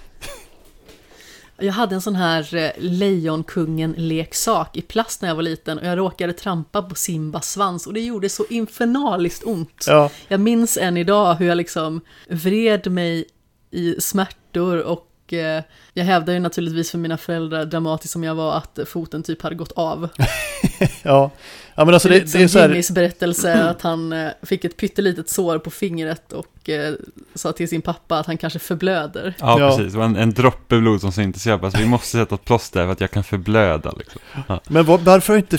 Jag 1.60 1.72
hade 1.72 1.94
en 1.94 2.00
sån 2.00 2.16
här 2.16 2.54
eh, 2.54 2.70
Lejonkungen-leksak 2.78 4.76
i 4.76 4.82
plast 4.82 5.22
när 5.22 5.28
jag 5.28 5.36
var 5.36 5.42
liten 5.42 5.78
och 5.78 5.86
jag 5.86 5.98
råkade 5.98 6.32
trampa 6.32 6.82
på 6.82 6.94
Simbas 6.94 7.50
svans 7.50 7.86
och 7.86 7.94
det 7.94 8.00
gjorde 8.00 8.28
så 8.28 8.44
infernaliskt 8.50 9.44
ont. 9.44 9.84
Ja. 9.86 10.10
Jag 10.28 10.40
minns 10.40 10.76
än 10.76 10.96
idag 10.96 11.34
hur 11.34 11.46
jag 11.46 11.56
liksom 11.56 12.00
vred 12.28 12.90
mig 12.92 13.24
i 13.70 14.00
smärtor 14.00 14.82
och 14.82 15.07
eh, 15.32 15.62
jag 15.94 16.04
hävdar 16.04 16.32
ju 16.32 16.40
naturligtvis 16.40 16.90
för 16.90 16.98
mina 16.98 17.16
föräldrar, 17.16 17.64
dramatiskt 17.64 18.12
som 18.12 18.24
jag 18.24 18.34
var, 18.34 18.56
att 18.56 18.78
foten 18.86 19.22
typ 19.22 19.42
hade 19.42 19.54
gått 19.54 19.72
av. 19.72 20.08
ja, 21.02 21.30
Ja 21.78 21.84
men 21.84 21.94
alltså 21.94 22.08
det, 22.08 22.18
det, 22.18 22.32
det 22.32 22.42
är 22.42 22.48
så 22.48 22.58
här... 22.58 22.68
Jimmys 22.68 22.90
berättelse 22.90 23.68
att 23.68 23.82
han 23.82 24.12
eh, 24.12 24.30
fick 24.42 24.64
ett 24.64 24.76
pyttelitet 24.76 25.28
sår 25.28 25.58
på 25.58 25.70
fingret 25.70 26.32
och 26.32 26.68
eh, 26.68 26.94
sa 27.34 27.52
till 27.52 27.68
sin 27.68 27.82
pappa 27.82 28.18
att 28.18 28.26
han 28.26 28.36
kanske 28.36 28.58
förblöder. 28.58 29.34
Ja, 29.38 29.60
ja. 29.60 29.76
precis, 29.76 29.94
en, 29.94 30.16
en 30.16 30.32
droppe 30.34 30.78
blod 30.78 31.00
som 31.00 31.12
syntes 31.12 31.46
i 31.46 31.50
alltså, 31.50 31.80
Vi 31.80 31.86
måste 31.86 32.06
sätta 32.06 32.34
ett 32.34 32.44
plåster 32.44 32.84
för 32.84 32.92
att 32.92 33.00
jag 33.00 33.10
kan 33.10 33.24
förblöda. 33.24 33.92
Liksom. 33.98 34.20
Ja. 34.48 34.60
Men 34.68 34.84
var, 34.84 34.98
varför 34.98 35.32
har 35.32 35.38
inte 35.38 35.58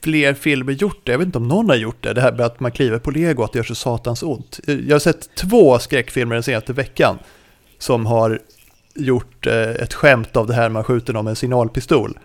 fler 0.00 0.34
filmer 0.34 0.72
gjort 0.72 1.00
det? 1.04 1.12
Jag 1.12 1.18
vet 1.18 1.26
inte 1.26 1.38
om 1.38 1.48
någon 1.48 1.68
har 1.68 1.76
gjort 1.76 2.02
det, 2.02 2.12
det 2.12 2.20
här 2.20 2.32
med 2.32 2.46
att 2.46 2.60
man 2.60 2.72
kliver 2.72 2.98
på 2.98 3.10
lego, 3.10 3.42
att 3.42 3.52
det 3.52 3.58
gör 3.58 3.64
så 3.64 3.74
satans 3.74 4.22
ont. 4.22 4.60
Jag 4.66 4.94
har 4.94 5.00
sett 5.00 5.34
två 5.34 5.78
skräckfilmer 5.78 6.34
den 6.34 6.42
senaste 6.42 6.72
veckan 6.72 7.18
som 7.78 8.06
har 8.06 8.40
gjort 8.94 9.46
eh, 9.46 9.70
ett 9.70 9.94
skämt 9.94 10.36
av 10.36 10.46
det 10.46 10.54
här 10.54 10.68
man 10.68 10.84
skjuter 10.84 11.12
någon 11.12 11.24
med 11.24 11.30
en 11.30 11.36
signalpistol 11.36 12.18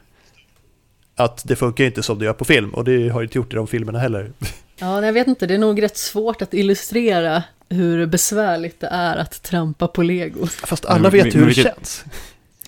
att 1.15 1.41
det 1.47 1.55
funkar 1.55 1.83
inte 1.83 2.03
som 2.03 2.19
det 2.19 2.25
gör 2.25 2.33
på 2.33 2.45
film 2.45 2.69
och 2.69 2.83
det 2.83 3.09
har 3.09 3.23
inte 3.23 3.37
gjort 3.37 3.53
i 3.53 3.55
de 3.55 3.67
filmerna 3.67 3.99
heller. 3.99 4.31
Ja, 4.77 5.05
jag 5.05 5.13
vet 5.13 5.27
inte, 5.27 5.47
det 5.47 5.53
är 5.53 5.57
nog 5.57 5.81
rätt 5.81 5.97
svårt 5.97 6.41
att 6.41 6.53
illustrera 6.53 7.43
hur 7.69 8.05
besvärligt 8.05 8.79
det 8.79 8.87
är 8.87 9.17
att 9.17 9.43
trampa 9.43 9.87
på 9.87 10.03
lego. 10.03 10.47
Fast 10.47 10.85
alla 10.85 11.09
vet 11.09 11.23
men, 11.23 11.33
hur 11.33 11.39
men 11.39 11.47
vilket, 11.47 11.65
det 11.65 11.71
känns. 11.75 12.05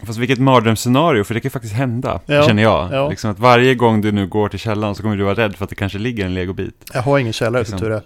Fast 0.03 0.19
vilket 0.19 0.39
mardrömsscenario, 0.39 1.23
för 1.23 1.33
det 1.33 1.39
kan 1.39 1.51
faktiskt 1.51 1.73
hända, 1.73 2.21
ja, 2.25 2.47
känner 2.47 2.63
jag. 2.63 2.93
Ja. 2.93 3.09
Liksom 3.09 3.31
att 3.31 3.39
varje 3.39 3.75
gång 3.75 4.01
du 4.01 4.11
nu 4.11 4.27
går 4.27 4.49
till 4.49 4.59
källaren 4.59 4.95
så 4.95 5.01
kommer 5.01 5.15
du 5.15 5.23
vara 5.23 5.35
rädd 5.35 5.55
för 5.55 5.63
att 5.63 5.69
det 5.69 5.75
kanske 5.75 5.97
ligger 5.97 6.25
en 6.25 6.33
legobit. 6.33 6.83
Jag 6.93 7.01
har 7.01 7.19
ingen 7.19 7.33
källare, 7.33 7.61
liksom. 7.61 7.79
tur 7.79 7.91
är. 7.91 8.01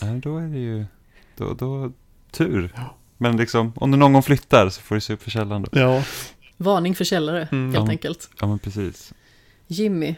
Ja, 0.00 0.06
då 0.06 0.38
är 0.38 0.46
det 0.46 0.58
ju, 0.58 0.84
då, 1.36 1.54
då, 1.54 1.92
tur. 2.30 2.72
Men 3.22 3.36
liksom, 3.36 3.72
om 3.76 3.90
du 3.90 3.96
någon 3.96 4.12
gång 4.12 4.22
flyttar 4.22 4.68
så 4.68 4.80
får 4.80 4.94
du 4.94 5.00
se 5.00 5.12
upp 5.12 5.22
för 5.22 5.30
källaren 5.30 5.62
då. 5.62 5.80
Ja. 5.80 6.02
Varning 6.56 6.94
för 6.94 7.04
källare, 7.04 7.48
mm. 7.52 7.74
helt 7.74 7.86
ja, 7.86 7.90
enkelt. 7.90 8.30
Ja, 8.40 8.46
men 8.46 8.58
precis. 8.58 9.12
Jimmy. 9.66 10.14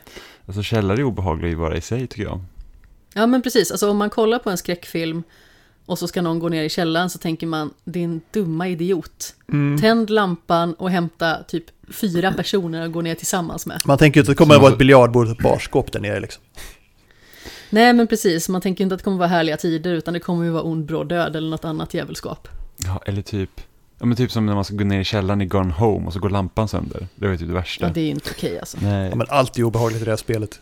Alltså 0.47 0.63
källare 0.63 1.01
är 1.01 1.05
obehagliga 1.05 1.51
ju 1.51 1.57
bara 1.57 1.77
i 1.77 1.81
sig, 1.81 2.07
tycker 2.07 2.23
jag. 2.23 2.41
Ja, 3.15 3.27
men 3.27 3.43
precis. 3.43 3.71
Alltså 3.71 3.91
om 3.91 3.97
man 3.97 4.11
kollar 4.11 4.39
på 4.39 4.51
en 4.51 4.59
skräckfilm 4.59 5.23
och 5.87 5.99
så 5.99 6.09
ska 6.09 6.23
någon 6.23 6.39
gå 6.39 6.49
ner 6.49 6.63
i 6.63 6.69
källaren 6.69 7.11
så 7.11 7.19
tänker 7.19 7.47
man, 7.47 7.71
din 7.85 8.21
dumma 8.31 8.69
idiot. 8.69 9.35
Mm. 9.53 9.81
Tänd 9.81 10.11
lampan 10.11 10.75
och 10.75 10.91
hämta 10.91 11.43
typ 11.43 11.65
fyra 11.93 12.33
personer 12.33 12.85
och 12.85 12.93
gå 12.93 13.01
ner 13.01 13.15
tillsammans 13.15 13.67
med. 13.67 13.81
Man 13.85 13.99
tänker 13.99 14.21
inte 14.21 14.31
att 14.31 14.37
det 14.37 14.45
kommer 14.45 14.55
att 14.55 14.61
vara 14.61 14.73
ett 14.73 14.79
biljardbord 14.79 15.27
och 15.27 15.33
ett 15.33 15.43
barskåp 15.43 15.93
där 15.93 16.01
nere 16.01 16.21
liksom. 16.21 16.43
Nej, 17.71 17.93
men 17.93 18.07
precis. 18.07 18.49
Man 18.49 18.61
tänker 18.61 18.85
inte 18.85 18.95
att 18.95 18.99
det 18.99 19.05
kommer 19.05 19.17
att 19.17 19.19
vara 19.19 19.29
härliga 19.29 19.57
tider, 19.57 19.95
utan 19.95 20.15
det 20.15 20.21
kommer 20.21 20.47
att 20.47 20.53
vara 20.53 20.63
ond 20.63 20.85
bråd 20.85 21.09
död 21.09 21.37
eller 21.37 21.51
något 21.51 21.65
annat 21.65 21.95
djävulskap. 21.95 22.49
Ja, 22.76 23.02
eller 23.07 23.23
typ 23.23 23.61
Ja 23.99 24.07
men 24.07 24.16
typ 24.16 24.33
som 24.33 24.47
när 24.47 24.54
man 24.54 24.64
ska 24.64 24.75
gå 24.75 24.85
ner 24.85 25.00
i 25.00 25.04
källaren 25.04 25.40
i 25.40 25.47
Gone 25.47 25.73
Home 25.73 26.07
och 26.07 26.12
så 26.12 26.19
går 26.19 26.31
lampan 26.31 26.69
sönder. 26.69 27.09
Det 27.16 27.26
var 27.26 27.33
ju 27.33 27.38
typ 27.38 27.49
det 27.49 27.54
värsta. 27.54 27.87
Ja 27.87 27.93
det 27.93 28.00
är 28.00 28.04
ju 28.04 28.11
inte 28.11 28.31
okej 28.37 28.59
alltså. 28.59 28.78
Nej. 28.81 29.09
Ja 29.09 29.16
men 29.16 29.26
allt 29.31 29.59
är 29.59 29.62
obehagligt 29.62 30.02
i 30.02 30.04
det 30.04 30.11
här 30.11 30.16
spelet. 30.16 30.61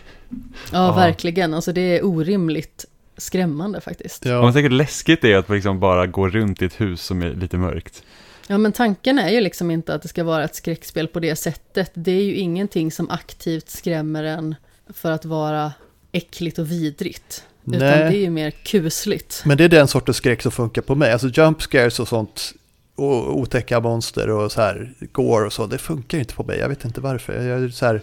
ja, 0.72 0.94
verkligen. 0.94 1.54
Alltså 1.54 1.72
det 1.72 1.80
är 1.80 2.04
orimligt 2.04 2.84
skrämmande 3.16 3.80
faktiskt. 3.80 4.24
Ja. 4.24 4.42
Man 4.42 4.52
tänker 4.52 4.70
läskigt 4.70 5.24
är 5.24 5.36
att 5.36 5.48
liksom 5.48 5.80
bara 5.80 6.06
gå 6.06 6.28
runt 6.28 6.62
i 6.62 6.64
ett 6.64 6.80
hus 6.80 7.02
som 7.02 7.22
är 7.22 7.30
lite 7.30 7.56
mörkt. 7.56 8.02
Ja 8.46 8.58
men 8.58 8.72
tanken 8.72 9.18
är 9.18 9.30
ju 9.30 9.40
liksom 9.40 9.70
inte 9.70 9.94
att 9.94 10.02
det 10.02 10.08
ska 10.08 10.24
vara 10.24 10.44
ett 10.44 10.54
skräckspel 10.54 11.08
på 11.08 11.20
det 11.20 11.36
sättet. 11.36 11.90
Det 11.94 12.12
är 12.12 12.22
ju 12.22 12.34
ingenting 12.34 12.92
som 12.92 13.10
aktivt 13.10 13.70
skrämmer 13.70 14.24
en 14.24 14.54
för 14.94 15.10
att 15.10 15.24
vara 15.24 15.72
äckligt 16.12 16.58
och 16.58 16.70
vidrigt. 16.70 17.44
Utan 17.74 17.88
Nej. 17.88 17.98
det 17.98 18.18
är 18.18 18.20
ju 18.20 18.30
mer 18.30 18.50
kusligt. 18.50 19.42
Men 19.46 19.56
det 19.58 19.64
är 19.64 19.68
den 19.68 19.88
sortens 19.88 20.16
skräck 20.16 20.42
som 20.42 20.52
funkar 20.52 20.82
på 20.82 20.94
mig. 20.94 21.12
Alltså 21.12 21.28
jump 21.28 21.62
scares 21.62 22.00
och 22.00 22.08
sånt 22.08 22.54
och 22.94 23.38
otäcka 23.38 23.80
monster 23.80 24.30
och 24.30 24.52
så 24.52 24.60
här 24.60 24.94
går 25.12 25.44
och 25.44 25.52
så. 25.52 25.66
Det 25.66 25.78
funkar 25.78 26.18
inte 26.18 26.34
på 26.34 26.44
mig. 26.44 26.58
Jag 26.58 26.68
vet 26.68 26.84
inte 26.84 27.00
varför. 27.00 27.42
Jag, 27.42 27.72
så 27.72 27.86
här, 27.86 28.02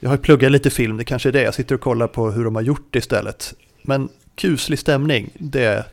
jag 0.00 0.10
har 0.10 0.16
pluggat 0.16 0.52
lite 0.52 0.70
film, 0.70 0.96
det 0.96 1.04
kanske 1.04 1.28
är 1.28 1.32
det. 1.32 1.42
Jag 1.42 1.54
sitter 1.54 1.74
och 1.74 1.80
kollar 1.80 2.08
på 2.08 2.30
hur 2.30 2.44
de 2.44 2.54
har 2.54 2.62
gjort 2.62 2.86
det 2.90 2.98
istället. 2.98 3.54
Men 3.82 4.08
kuslig 4.34 4.78
stämning, 4.78 5.30
det 5.38 5.84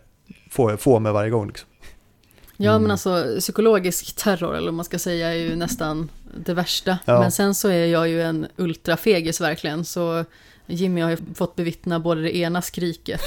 får 0.49 0.71
jag 0.71 0.79
få 0.79 0.99
med 0.99 1.13
varje 1.13 1.29
gång. 1.29 1.47
Liksom. 1.47 1.69
Ja, 2.57 2.71
men 2.71 2.81
mm. 2.81 2.91
alltså 2.91 3.25
psykologisk 3.39 4.15
terror, 4.15 4.55
eller 4.55 4.67
vad 4.67 4.73
man 4.73 4.85
ska 4.85 4.99
säga, 4.99 5.33
är 5.33 5.37
ju 5.37 5.55
nästan 5.55 6.09
det 6.45 6.53
värsta. 6.53 6.97
Ja. 7.05 7.19
Men 7.19 7.31
sen 7.31 7.55
så 7.55 7.69
är 7.69 7.85
jag 7.85 8.09
ju 8.09 8.21
en 8.21 8.47
ultrafegis 8.55 9.41
verkligen, 9.41 9.85
så 9.85 10.25
Jimmy 10.73 11.01
har 11.01 11.09
ju 11.09 11.17
fått 11.35 11.55
bevittna 11.55 11.99
både 11.99 12.21
det 12.21 12.37
ena 12.37 12.61
skriket 12.61 13.21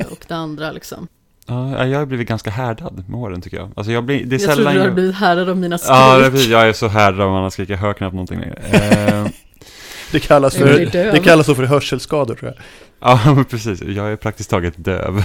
och 0.10 0.24
det 0.28 0.34
andra 0.34 0.72
liksom. 0.72 1.08
Ja, 1.46 1.86
jag 1.86 1.98
har 1.98 2.06
blivit 2.06 2.28
ganska 2.28 2.50
härdad 2.50 3.04
med 3.08 3.20
åren 3.20 3.40
tycker 3.40 3.56
jag. 3.56 3.70
Alltså 3.76 3.92
jag 3.92 4.04
blir, 4.04 4.24
det 4.24 4.36
är 4.36 4.40
jag 4.40 4.54
trodde 4.56 4.72
du 4.72 4.80
hade 4.80 4.92
blivit 4.92 5.16
härdad 5.16 5.48
av 5.48 5.56
mina 5.56 5.78
skrik. 5.78 5.90
Ja. 5.90 6.30
Jag 6.30 6.68
är 6.68 6.72
så 6.72 6.88
härdad 6.88 7.20
av 7.20 7.32
mina 7.32 7.50
skrik. 7.50 7.70
Jag 7.70 7.78
hör 7.78 7.92
knappt 7.92 8.14
någonting 8.14 8.40
längre. 8.40 8.58
Eh, 8.70 9.26
det 10.12 10.20
kallas 10.20 10.56
för, 10.56 10.78
det 11.12 11.24
kallas 11.24 11.46
för 11.46 11.62
hörselskador 11.62 12.34
tror 12.34 12.54
jag. 12.54 12.64
Ja, 13.00 13.44
precis. 13.50 13.82
Jag 13.82 14.12
är 14.12 14.16
praktiskt 14.16 14.50
taget 14.50 14.74
döv. 14.76 15.18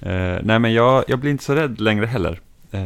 Eh, 0.00 0.38
nej, 0.42 0.58
men 0.58 0.72
jag, 0.72 1.04
jag 1.08 1.18
blir 1.18 1.30
inte 1.30 1.44
så 1.44 1.54
rädd 1.54 1.80
längre 1.80 2.06
heller. 2.06 2.40
Eh, 2.74 2.80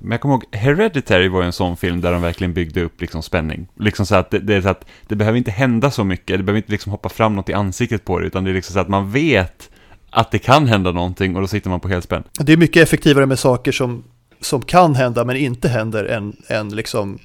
men 0.00 0.10
jag 0.10 0.20
kommer 0.20 0.34
ihåg, 0.34 0.44
Hereditary 0.52 1.28
var 1.28 1.42
en 1.42 1.52
sån 1.52 1.76
film 1.76 2.00
där 2.00 2.12
de 2.12 2.22
verkligen 2.22 2.52
byggde 2.52 2.82
upp 2.82 3.00
liksom 3.00 3.22
spänning. 3.22 3.68
Liksom 3.74 4.06
så 4.06 4.14
att 4.14 4.30
det, 4.30 4.38
det, 4.38 4.54
är 4.54 4.60
så 4.60 4.68
att 4.68 4.86
det 5.06 5.16
behöver 5.16 5.38
inte 5.38 5.50
hända 5.50 5.90
så 5.90 6.04
mycket, 6.04 6.38
det 6.38 6.42
behöver 6.42 6.56
inte 6.56 6.72
liksom 6.72 6.92
hoppa 6.92 7.08
fram 7.08 7.36
något 7.36 7.48
i 7.48 7.52
ansiktet 7.52 8.04
på 8.04 8.18
det, 8.18 8.26
utan 8.26 8.44
det 8.44 8.50
är 8.50 8.54
liksom 8.54 8.72
så 8.72 8.80
att 8.80 8.88
man 8.88 9.10
vet 9.10 9.70
att 10.10 10.30
det 10.30 10.38
kan 10.38 10.66
hända 10.66 10.92
någonting 10.92 11.36
och 11.36 11.40
då 11.40 11.48
sitter 11.48 11.70
man 11.70 11.80
på 11.80 11.88
helspänn. 11.88 12.22
Det 12.40 12.52
är 12.52 12.56
mycket 12.56 12.82
effektivare 12.82 13.26
med 13.26 13.38
saker 13.38 13.72
som, 13.72 14.04
som 14.40 14.62
kan 14.62 14.94
hända 14.94 15.24
men 15.24 15.36
inte 15.36 15.68
händer 15.68 16.04
än, 16.04 16.36
än 16.48 16.68
liksom 16.68 17.18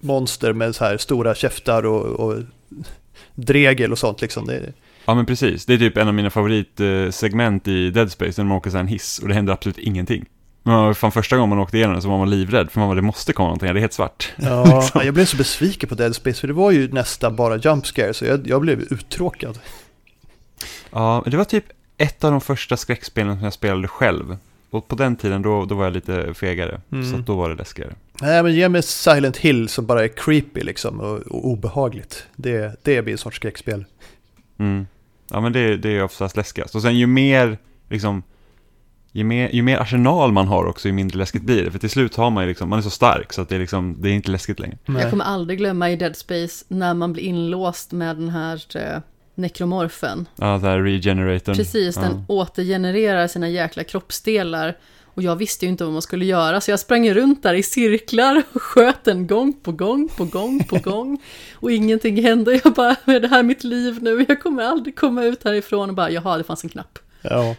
monster 0.00 0.52
med 0.52 0.74
så 0.74 0.84
här 0.84 0.96
stora 0.96 1.34
käftar 1.34 1.86
och, 1.86 2.04
och 2.04 2.38
dregel 3.34 3.92
och 3.92 3.98
sånt 3.98 4.20
liksom. 4.20 4.46
Det 4.46 4.72
Ja 5.04 5.14
men 5.14 5.26
precis, 5.26 5.66
det 5.66 5.74
är 5.74 5.78
typ 5.78 5.96
en 5.96 6.08
av 6.08 6.14
mina 6.14 6.30
favoritsegment 6.30 7.68
i 7.68 7.90
Dead 7.90 8.12
Space 8.12 8.42
när 8.42 8.48
man 8.48 8.56
åker 8.56 8.76
en 8.76 8.86
hiss 8.86 9.18
och 9.18 9.28
det 9.28 9.34
händer 9.34 9.52
absolut 9.52 9.78
ingenting. 9.78 10.24
Men 10.62 10.94
fan 10.94 11.12
första 11.12 11.36
gången 11.36 11.48
man 11.48 11.58
åkte 11.58 11.76
igenom 11.76 12.02
så 12.02 12.08
var 12.08 12.18
man 12.18 12.30
livrädd 12.30 12.70
för 12.70 12.80
man 12.80 12.88
var 12.88 12.96
det 12.96 13.02
måste 13.02 13.32
komma 13.32 13.46
någonting, 13.46 13.72
det 13.72 13.78
är 13.78 13.80
helt 13.80 13.92
svart. 13.92 14.32
Ja, 14.36 14.80
liksom. 14.80 15.00
jag 15.04 15.14
blev 15.14 15.24
så 15.24 15.36
besviken 15.36 15.88
på 15.88 15.94
Dead 15.94 16.16
Space 16.16 16.40
för 16.40 16.48
det 16.48 16.54
var 16.54 16.70
ju 16.70 16.92
nästan 16.92 17.36
bara 17.36 17.56
jump 17.56 17.86
scare 17.86 18.14
så 18.14 18.24
jag, 18.24 18.46
jag 18.46 18.60
blev 18.60 18.80
uttråkad. 18.80 19.58
Ja, 20.90 21.22
det 21.26 21.36
var 21.36 21.44
typ 21.44 21.64
ett 21.96 22.24
av 22.24 22.30
de 22.30 22.40
första 22.40 22.76
skräckspelen 22.76 23.36
som 23.36 23.44
jag 23.44 23.52
spelade 23.52 23.88
själv. 23.88 24.36
Och 24.70 24.88
på 24.88 24.94
den 24.94 25.16
tiden 25.16 25.42
då, 25.42 25.64
då 25.64 25.74
var 25.74 25.84
jag 25.84 25.92
lite 25.92 26.34
fegare, 26.34 26.80
mm. 26.92 27.10
så 27.10 27.16
då 27.16 27.36
var 27.36 27.48
det 27.48 27.54
läskigare. 27.54 27.94
Nej 28.20 28.42
men 28.42 28.54
ge 28.54 28.68
mig 28.68 28.82
Silent 28.82 29.36
Hill 29.36 29.68
som 29.68 29.86
bara 29.86 30.04
är 30.04 30.08
creepy 30.08 30.60
liksom 30.60 31.00
och, 31.00 31.18
och 31.18 31.46
obehagligt. 31.46 32.26
Det, 32.36 32.76
det 32.82 33.02
blir 33.02 33.12
en 33.12 33.18
sorts 33.18 33.36
skräckspel. 33.36 33.84
Mm. 34.58 34.86
Ja, 35.30 35.40
men 35.40 35.52
det, 35.52 35.76
det 35.76 35.88
är 35.88 36.02
oftast 36.02 36.36
läskigast. 36.36 36.74
Och 36.74 36.82
sen 36.82 36.98
ju 36.98 37.06
mer, 37.06 37.58
liksom, 37.88 38.22
ju 39.12 39.24
mer, 39.24 39.50
ju 39.52 39.62
mer 39.62 39.78
arsenal 39.78 40.32
man 40.32 40.48
har 40.48 40.64
också, 40.64 40.88
ju 40.88 40.92
mindre 40.92 41.18
läskigt 41.18 41.42
blir 41.42 41.64
det. 41.64 41.70
För 41.70 41.78
till 41.78 41.90
slut 41.90 42.16
har 42.16 42.30
man 42.30 42.44
ju 42.44 42.48
liksom, 42.48 42.68
man 42.68 42.78
är 42.78 42.82
så 42.82 42.90
stark 42.90 43.32
så 43.32 43.42
att 43.42 43.48
det 43.48 43.54
är 43.54 43.58
liksom, 43.58 43.96
det 44.00 44.08
är 44.08 44.12
inte 44.12 44.30
läskigt 44.30 44.58
längre. 44.58 44.78
Nej. 44.86 45.02
Jag 45.02 45.10
kommer 45.10 45.24
aldrig 45.24 45.58
glömma 45.58 45.90
i 45.90 45.96
Dead 45.96 46.16
Space 46.16 46.64
när 46.68 46.94
man 46.94 47.12
blir 47.12 47.22
inlåst 47.22 47.92
med 47.92 48.16
den 48.16 48.28
här 48.28 48.62
eh, 48.74 49.00
nekromorfen. 49.34 50.28
Ja, 50.36 50.46
den 50.46 50.62
här 50.62 50.78
regeneratorn. 50.78 51.56
Precis, 51.56 51.94
den 51.94 52.24
ja. 52.28 52.34
återgenererar 52.34 53.28
sina 53.28 53.48
jäkla 53.48 53.84
kroppsdelar. 53.84 54.76
Och 55.14 55.22
jag 55.22 55.36
visste 55.36 55.64
ju 55.64 55.70
inte 55.70 55.84
vad 55.84 55.92
man 55.92 56.02
skulle 56.02 56.24
göra, 56.24 56.60
så 56.60 56.70
jag 56.70 56.80
sprang 56.80 57.10
runt 57.10 57.42
där 57.42 57.54
i 57.54 57.62
cirklar 57.62 58.42
och 58.52 58.62
sköt 58.62 59.04
den 59.04 59.26
gång 59.26 59.52
på 59.52 59.72
gång 59.72 60.08
på 60.16 60.24
gång 60.24 60.64
på 60.64 60.78
gång. 60.90 61.22
Och 61.54 61.72
ingenting 61.72 62.22
hände. 62.22 62.60
Jag 62.64 62.72
bara, 62.72 62.96
är 63.04 63.20
det 63.20 63.28
här 63.28 63.42
mitt 63.42 63.64
liv 63.64 64.02
nu? 64.02 64.24
Jag 64.28 64.42
kommer 64.42 64.62
aldrig 64.62 64.96
komma 64.96 65.24
ut 65.24 65.44
härifrån. 65.44 65.88
Och 65.88 65.96
bara, 65.96 66.10
jaha, 66.10 66.38
det 66.38 66.44
fanns 66.44 66.64
en 66.64 66.70
knapp. 66.70 66.98
Ja. 67.22 67.54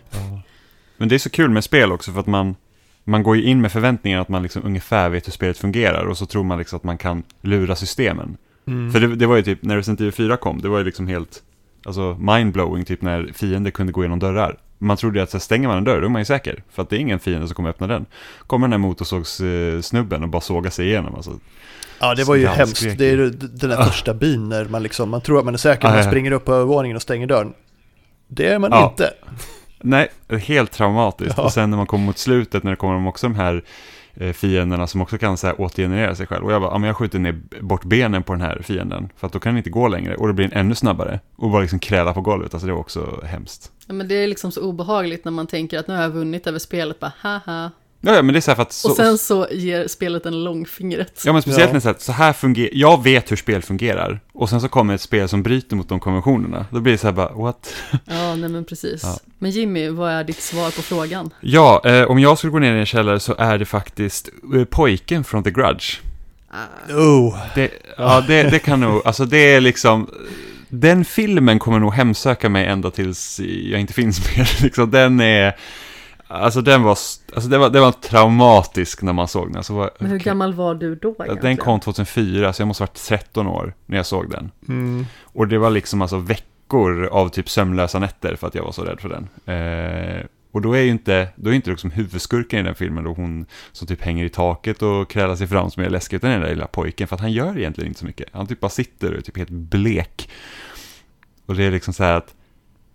Men 1.04 1.10
det 1.10 1.16
är 1.16 1.20
så 1.20 1.30
kul 1.30 1.50
med 1.50 1.64
spel 1.64 1.92
också, 1.92 2.12
för 2.12 2.20
att 2.20 2.28
man, 2.28 2.56
man 3.04 3.24
går 3.24 3.36
ju 3.36 3.44
in 3.44 3.62
med 3.62 3.72
förväntningar 3.72 4.22
att 4.22 4.30
man 4.30 4.44
liksom 4.44 4.66
ungefär 4.66 5.10
vet 5.10 5.28
hur 5.28 5.32
spelet 5.32 5.58
fungerar. 5.58 6.06
Och 6.06 6.18
så 6.18 6.26
tror 6.26 6.44
man 6.44 6.58
liksom 6.58 6.78
att 6.78 6.84
man 6.84 6.98
kan 6.98 7.24
lura 7.42 7.76
systemen. 7.76 8.38
Mm. 8.68 8.92
För 8.92 9.00
det, 9.00 9.16
det, 9.16 9.28
var 9.28 9.36
ju 9.36 9.42
typ, 9.42 9.64
när 9.64 9.76
Resident 9.76 10.02
Evil 10.02 10.12
4 10.12 10.38
kom, 10.38 10.62
det 10.62 10.70
var 10.70 10.78
ju 10.78 10.84
liksom 10.84 11.08
helt 11.08 11.44
alltså 11.86 12.18
mindblowing, 12.20 12.86
typ 12.86 13.02
när 13.02 13.32
fiender 13.34 13.72
kunde 13.72 13.92
gå 13.92 14.02
igenom 14.02 14.20
dörrar. 14.20 14.58
Man 14.78 14.98
trodde 14.98 15.20
ju 15.20 15.24
att 15.24 15.30
så 15.30 15.40
stänger 15.40 15.68
man 15.68 15.78
en 15.78 15.84
dörr, 15.84 16.02
då 16.02 16.06
är 16.06 16.10
man 16.10 16.22
ju 16.22 16.26
säker. 16.26 16.64
För 16.72 16.82
att 16.82 16.90
det 16.90 16.96
är 16.96 17.00
ingen 17.00 17.20
fiende 17.20 17.48
som 17.48 17.56
kommer 17.56 17.70
öppna 17.70 17.88
den. 17.88 18.06
Kommer 18.48 18.68
den 18.68 18.72
här 18.72 18.88
motorsågssnubben 18.88 20.24
och 20.24 20.30
bara 20.30 20.42
sågar 20.42 20.72
sig 20.72 20.88
igenom. 20.88 21.16
Alltså, 21.16 21.40
ja, 22.00 22.16
det 22.16 22.24
var 22.24 22.36
ju 22.36 22.48
hemskt. 22.48 22.98
Det 22.98 23.06
är 23.06 23.18
den 23.18 23.70
där 23.70 23.82
ah. 23.82 23.86
första 23.86 24.14
byn 24.14 24.50
när 24.50 24.66
man 24.66 24.84
liksom, 24.84 25.10
man 25.10 25.22
tror 25.22 25.40
att 25.40 25.46
man 25.46 25.54
är 25.54 25.58
säker 25.58 25.88
när 25.88 25.96
man 25.96 26.04
springer 26.04 26.32
upp 26.32 26.46
på 26.46 26.54
övervåningen 26.54 26.96
och 26.96 27.02
stänger 27.02 27.28
dörren. 27.28 27.54
Det 28.28 28.48
är 28.48 28.60
man 28.60 28.72
ja. 28.72 28.90
inte. 28.90 29.14
Nej, 29.84 30.08
helt 30.30 30.72
traumatiskt. 30.72 31.38
Ja. 31.38 31.44
Och 31.44 31.52
sen 31.52 31.70
när 31.70 31.78
man 31.78 31.88
kommer 31.88 32.06
mot 32.06 32.18
slutet, 32.18 32.64
när 32.64 32.72
det 32.72 32.78
kommer 32.78 33.08
också 33.08 33.28
de 33.28 33.36
här 33.36 33.64
Eh, 34.16 34.34
fienderna 34.34 34.88
som 34.88 35.02
också 35.02 35.18
kan 35.18 35.38
så 35.38 35.48
här, 35.48 35.62
återgenerera 35.62 36.16
sig 36.16 36.28
själv. 36.28 36.46
Och 36.46 36.52
jag 36.52 36.62
bara, 36.62 36.72
ja, 36.72 36.78
men 36.78 36.88
jag 36.88 36.98
skjuter 36.98 37.20
ner 37.20 37.42
bort 37.62 37.84
benen 37.84 38.24
på 38.24 38.34
den 38.34 38.42
här 38.42 38.62
fienden. 38.64 39.10
För 39.16 39.28
att 39.28 39.34
då 39.34 39.40
kan 39.40 39.54
den 39.54 39.58
inte 39.58 39.70
gå 39.70 39.88
längre. 39.88 40.16
Och 40.16 40.28
då 40.28 40.34
blir 40.34 40.48
den 40.48 40.60
ännu 40.60 40.76
snabbare. 40.76 41.20
Och 41.36 41.50
bara 41.50 41.62
liksom 41.62 41.80
kräla 41.80 42.14
på 42.14 42.22
golvet. 42.22 42.54
Alltså 42.54 42.68
det 42.68 42.74
var 42.74 42.80
också 42.80 43.22
hemskt. 43.26 43.72
Ja, 43.88 43.94
men 43.94 44.08
det 44.08 44.16
är 44.16 44.28
liksom 44.28 44.52
så 44.52 44.62
obehagligt 44.62 45.26
när 45.26 45.32
man 45.32 45.48
tänker 45.48 45.80
att 45.80 45.88
nu 45.88 45.96
har 45.96 46.02
jag 46.02 46.10
vunnit 46.10 46.48
över 46.48 46.60
spelet. 46.60 47.00
Bara 47.00 47.14
haha. 47.20 47.72
Ja, 48.06 48.16
ja, 48.16 48.22
men 48.22 48.34
det 48.34 48.40
är 48.40 48.42
så 48.42 48.52
här 48.52 48.56
för 48.56 48.62
att... 48.62 48.72
Så, 48.72 48.90
och 48.90 48.96
sen 48.96 49.18
så 49.18 49.48
ger 49.52 49.88
spelet 49.88 50.26
en 50.26 50.44
långfingret. 50.44 51.24
Ja, 51.26 51.34
men 51.34 51.42
speciellt 51.42 51.70
ja. 51.70 51.74
när 51.74 51.74
det 51.74 51.82
så 51.82 51.88
här, 51.90 51.96
så 52.00 52.12
här 52.12 52.34
fungerar... 52.34 52.70
Jag 52.74 53.04
vet 53.04 53.32
hur 53.32 53.36
spel 53.36 53.62
fungerar. 53.62 54.20
Och 54.34 54.50
sen 54.50 54.62
så 54.62 54.68
kommer 54.68 54.96
ett 54.96 55.02
spel 55.02 55.30
som 55.30 55.44
bryter 55.44 55.76
mot 55.76 55.90
de 55.90 56.00
konventionerna. 56.00 56.66
Då 56.72 56.80
blir 56.80 56.94
det 56.94 56.98
så 56.98 57.08
här 57.08 57.14
bara, 57.14 57.34
what? 57.34 57.74
Ja, 58.06 58.36
nej 58.36 58.50
men 58.50 58.66
precis. 58.66 59.04
Ja. 59.04 59.20
Men 59.40 59.52
Jimmy, 59.52 59.90
vad 59.90 60.12
är 60.12 60.24
ditt 60.24 60.42
svar 60.42 60.72
på 60.72 60.82
frågan? 60.82 61.30
Ja, 61.42 61.82
eh, 61.86 62.04
om 62.04 62.20
jag 62.20 62.38
skulle 62.38 62.52
gå 62.52 62.60
ner 62.60 62.76
i 62.76 62.80
en 62.80 62.86
källare 62.86 63.20
så 63.20 63.36
är 63.38 63.58
det 63.58 63.66
faktiskt 63.66 64.30
eh, 64.56 64.64
pojken 64.64 65.24
från 65.24 65.44
The 65.44 65.52
Grudge. 65.52 66.00
Ah. 66.50 66.94
Oh. 66.94 67.38
Det, 67.56 67.72
ja, 67.98 68.24
det, 68.28 68.44
det 68.44 68.60
kan 68.60 68.80
nog, 68.80 69.02
alltså 69.06 69.26
det 69.26 69.54
är 69.54 69.62
liksom... 69.62 70.10
Den 70.70 71.06
filmen 71.06 71.60
kommer 71.60 71.80
nog 71.80 71.94
hemsöka 71.94 72.50
mig 72.50 72.66
ända 72.66 72.92
tills 72.92 73.40
jag 73.40 73.80
inte 73.80 73.94
finns 73.94 74.38
mer. 74.38 74.50
Liksom, 74.64 74.92
den 74.92 75.20
är... 75.20 75.56
Alltså 76.34 76.62
den 76.62 76.84
var, 76.84 76.92
alltså 76.92 77.50
det 77.50 77.58
var, 77.58 77.70
det 77.70 77.80
var 77.80 77.92
traumatisk 77.92 79.02
när 79.02 79.14
man 79.14 79.28
såg 79.28 79.48
den. 79.48 79.58
Alltså, 79.58 79.74
var, 79.74 79.92
Men 80.00 80.10
hur 80.10 80.16
okay. 80.16 80.26
gammal 80.26 80.54
var 80.54 80.76
du 80.76 80.96
då 80.96 81.10
egentligen? 81.10 81.40
Den 81.42 81.58
kom 81.58 81.80
2004, 81.80 82.54
så 82.54 82.62
jag 82.62 82.68
måste 82.68 82.84
ha 82.84 82.88
varit 82.88 83.04
13 83.08 83.48
år 83.48 83.74
när 83.86 83.98
jag 83.98 84.06
såg 84.06 84.30
den. 84.30 84.52
Mm. 84.68 85.06
Och 85.24 85.48
det 85.48 85.58
var 85.58 85.70
liksom 85.70 86.02
alltså 86.02 86.18
veckor 86.18 87.06
av 87.06 87.30
typ 87.30 87.50
sömnlösa 87.50 88.00
nätter 88.00 88.36
för 88.36 88.48
att 88.48 88.56
jag 88.56 88.64
var 88.64 88.72
så 88.72 88.84
rädd 88.84 89.00
för 89.00 89.10
den. 89.10 89.30
Eh, 89.56 90.26
och 90.52 90.62
då 90.62 90.74
är 90.74 90.82
ju 90.82 90.90
inte, 90.90 91.28
då 91.36 91.50
är 91.50 91.54
inte 91.54 91.70
liksom 91.70 91.92
huvudskurken 91.92 92.60
i 92.60 92.64
den 92.64 92.76
filmen 92.76 93.04
då 93.04 93.14
hon 93.14 93.46
som 93.72 93.88
typ 93.88 94.02
hänger 94.02 94.26
i 94.26 94.30
taket 94.30 94.82
och 94.82 95.10
krälar 95.10 95.36
sig 95.36 95.48
fram 95.48 95.72
som 95.72 95.84
är 95.84 95.90
läskig, 95.90 96.18
utan 96.18 96.30
den 96.30 96.42
där 96.42 96.50
lilla 96.50 96.68
pojken, 96.68 97.08
för 97.08 97.16
att 97.16 97.22
han 97.22 97.32
gör 97.32 97.58
egentligen 97.58 97.88
inte 97.88 98.00
så 98.00 98.06
mycket. 98.06 98.30
Han 98.32 98.48
typ 98.48 98.60
bara 98.60 98.70
sitter 98.70 99.12
och 99.12 99.18
är 99.18 99.22
typ 99.22 99.38
helt 99.38 99.50
blek. 99.50 100.30
Och 101.46 101.56
det 101.56 101.64
är 101.64 101.72
liksom 101.72 101.94
så 101.94 102.04
här 102.04 102.14
att 102.14 102.36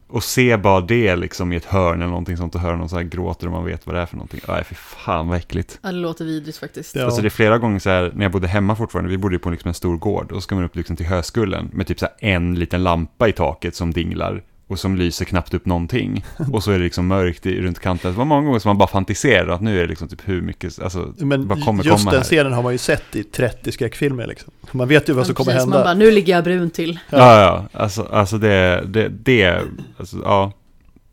och 0.09 0.25
se 0.25 0.57
bara 0.57 0.81
det 0.81 1.17
liksom 1.17 1.53
i 1.53 1.57
ett 1.57 1.65
hörn 1.65 2.01
eller 2.01 2.11
någonting 2.11 2.37
sånt 2.37 2.55
och 2.55 2.61
höra 2.61 2.77
någon 2.77 2.89
så 2.89 2.97
här 2.97 3.03
gråter 3.03 3.47
och 3.47 3.53
man 3.53 3.65
vet 3.65 3.87
vad 3.87 3.95
det 3.95 4.01
är 4.01 4.07
för 4.07 4.17
någonting. 4.17 4.41
Nej, 4.49 4.65
fy 4.65 4.75
fan 4.75 5.29
vad 5.29 5.39
äckligt. 5.39 5.79
Ja, 5.83 5.93
det 5.93 5.99
låter 5.99 6.25
vidrigt 6.25 6.59
faktiskt. 6.59 6.97
Ja. 6.97 7.05
Alltså 7.05 7.23
det 7.23 7.29
är 7.29 7.31
flera 7.31 7.59
gånger 7.59 7.79
så 7.79 7.91
här, 7.91 8.13
när 8.15 8.25
jag 8.25 8.33
bodde 8.33 8.49
hemma 8.49 8.77
fortfarande, 8.77 9.11
vi 9.11 9.19
bodde 9.19 9.35
ju 9.35 9.39
på 9.39 9.51
liksom 9.51 9.69
en 9.69 9.75
stor 9.75 9.97
gård, 9.97 10.33
och 10.33 10.37
så 10.37 10.41
ska 10.41 10.55
man 10.55 10.65
upp 10.65 10.77
liksom 10.77 10.97
till 10.97 11.07
höskullen 11.07 11.71
med 11.73 11.87
typ 11.87 11.99
så 11.99 12.07
här 12.07 12.31
en 12.35 12.55
liten 12.55 12.83
lampa 12.83 13.29
i 13.29 13.33
taket 13.33 13.75
som 13.75 13.93
dinglar 13.93 14.43
och 14.69 14.79
som 14.79 14.97
lyser 14.97 15.25
knappt 15.25 15.55
upp 15.55 15.67
någonting. 15.67 16.25
Och 16.53 16.65
så 16.65 16.71
är 16.71 16.79
det 16.79 16.85
liksom 16.85 17.07
mörkt 17.07 17.47
i, 17.47 17.61
runt 17.61 17.79
kanten. 17.79 18.13
Det 18.13 18.19
var 18.19 18.25
många 18.25 18.47
gånger 18.47 18.59
som 18.59 18.69
man 18.69 18.79
bara 18.79 18.89
fantiserar 18.89 19.49
att 19.49 19.61
nu 19.61 19.79
är 19.79 19.83
det 19.83 19.89
liksom 19.89 20.09
typ 20.09 20.29
hur 20.29 20.43
mycket, 20.43 20.79
alltså 20.79 21.15
Men 21.19 21.49
vad 21.49 21.65
kommer 21.65 21.85
just 21.85 21.97
komma 21.97 22.11
den 22.11 22.21
här? 22.21 22.25
scenen 22.25 22.53
har 22.53 22.63
man 22.63 22.73
ju 22.73 22.79
sett 22.79 23.17
i 23.17 23.25
30 23.25 23.73
skräckfilmer 23.73 24.27
liksom. 24.27 24.53
Man 24.73 24.89
vet 24.89 25.09
ju 25.09 25.13
vad 25.13 25.27
som 25.27 25.35
kommer 25.35 25.53
precis, 25.53 25.63
hända. 25.63 25.77
Man 25.77 25.85
bara, 25.85 25.95
nu 25.95 26.11
ligger 26.11 26.33
jag 26.33 26.45
brun 26.45 26.71
till. 26.71 26.99
Ja, 27.11 27.19
ja, 27.19 27.41
ja. 27.73 27.81
Alltså, 27.81 28.03
alltså 28.03 28.39
det, 28.39 28.85
det, 28.87 29.09
det, 29.09 29.63
alltså 29.99 30.17
ja. 30.25 30.53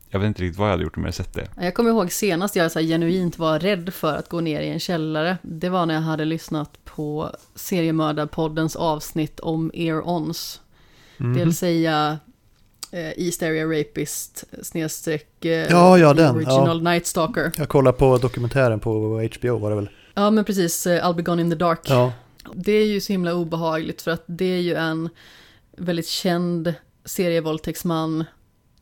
Jag 0.10 0.20
vet 0.20 0.28
inte 0.28 0.42
riktigt 0.42 0.60
vad 0.60 0.68
jag 0.68 0.72
hade 0.72 0.84
gjort 0.84 0.98
om 0.98 1.04
jag 1.04 1.08
hade 1.08 1.16
sett 1.16 1.34
det. 1.34 1.48
Jag 1.62 1.74
kommer 1.74 1.90
ihåg 1.90 2.12
senast 2.12 2.56
jag 2.56 2.72
så 2.72 2.80
genuint 2.80 3.40
var 3.40 3.60
rädd 3.60 3.94
för 3.94 4.16
att 4.16 4.30
gå 4.30 4.42
ner 4.42 4.62
i 4.62 4.70
en 4.70 4.80
källare. 4.80 5.38
Det 5.42 5.70
var 5.70 5.86
när 5.86 5.94
jag 5.94 6.02
hade 6.02 6.26
lyssnat 6.26 6.86
på 6.86 7.32
Seriemördarpoddens 7.56 8.76
avsnitt 8.76 9.40
om 9.40 9.72
Ear-Ons. 9.74 10.62
Mm. 11.20 11.34
Det 11.34 11.46
vill 11.46 11.56
säga 11.56 12.20
eh, 12.92 13.26
East 13.26 13.44
Area 13.44 13.66
Rapist 13.66 14.44
snedstreck 14.62 15.46
eh, 15.46 15.52
ja, 15.52 15.98
ja, 15.98 16.14
den. 16.14 16.36
Original 16.36 16.84
ja. 16.84 16.92
Night 16.92 17.06
Stalker. 17.06 17.52
Jag 17.58 17.70
kollar 17.70 17.92
på 17.92 18.18
dokumentären 18.18 18.80
på 18.80 18.92
HBO 19.40 19.58
var 19.58 19.70
det 19.70 19.76
väl? 19.76 19.90
Ja, 20.14 20.32
men 20.32 20.46
precis. 20.46 20.88
Eh, 20.88 21.06
I'll 21.06 21.16
be 21.16 21.22
gone 21.22 21.42
in 21.42 21.50
the 21.50 21.56
dark. 21.56 21.80
Ja. 21.84 22.14
Det 22.54 22.72
är 22.72 22.86
ju 22.86 23.02
så 23.02 23.14
himla 23.14 23.34
obehagligt 23.34 24.02
för 24.02 24.12
att 24.12 24.24
det 24.26 24.46
är 24.46 24.62
ju 24.62 24.74
en 24.74 25.10
väldigt 25.78 26.08
känd 26.08 26.74
serievåldtäktsman 27.06 28.24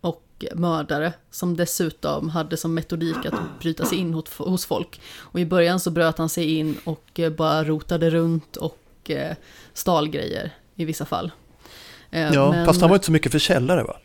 och 0.01 0.45
mördare 0.53 1.13
som 1.31 1.55
dessutom 1.55 2.29
hade 2.29 2.57
som 2.57 2.73
metodik 2.73 3.25
att 3.25 3.59
bryta 3.59 3.85
sig 3.85 3.97
in 3.97 4.13
hos 4.37 4.65
folk. 4.65 5.01
Och 5.17 5.39
i 5.39 5.45
början 5.45 5.79
så 5.79 5.91
bröt 5.91 6.17
han 6.17 6.29
sig 6.29 6.57
in 6.57 6.77
och 6.83 7.19
eh, 7.19 7.31
bara 7.31 7.63
rotade 7.63 8.09
runt 8.09 8.57
och 8.57 9.11
eh, 9.11 9.35
stal 9.73 10.09
grejer 10.09 10.51
i 10.75 10.85
vissa 10.85 11.05
fall. 11.05 11.31
Eh, 12.13 12.33
ja, 12.33 12.51
men... 12.51 12.65
fast 12.65 12.81
han 12.81 12.89
var 12.89 12.95
inte 12.95 13.05
så 13.05 13.11
mycket 13.11 13.31
för 13.31 13.39
källare 13.39 13.83
va? 13.83 13.97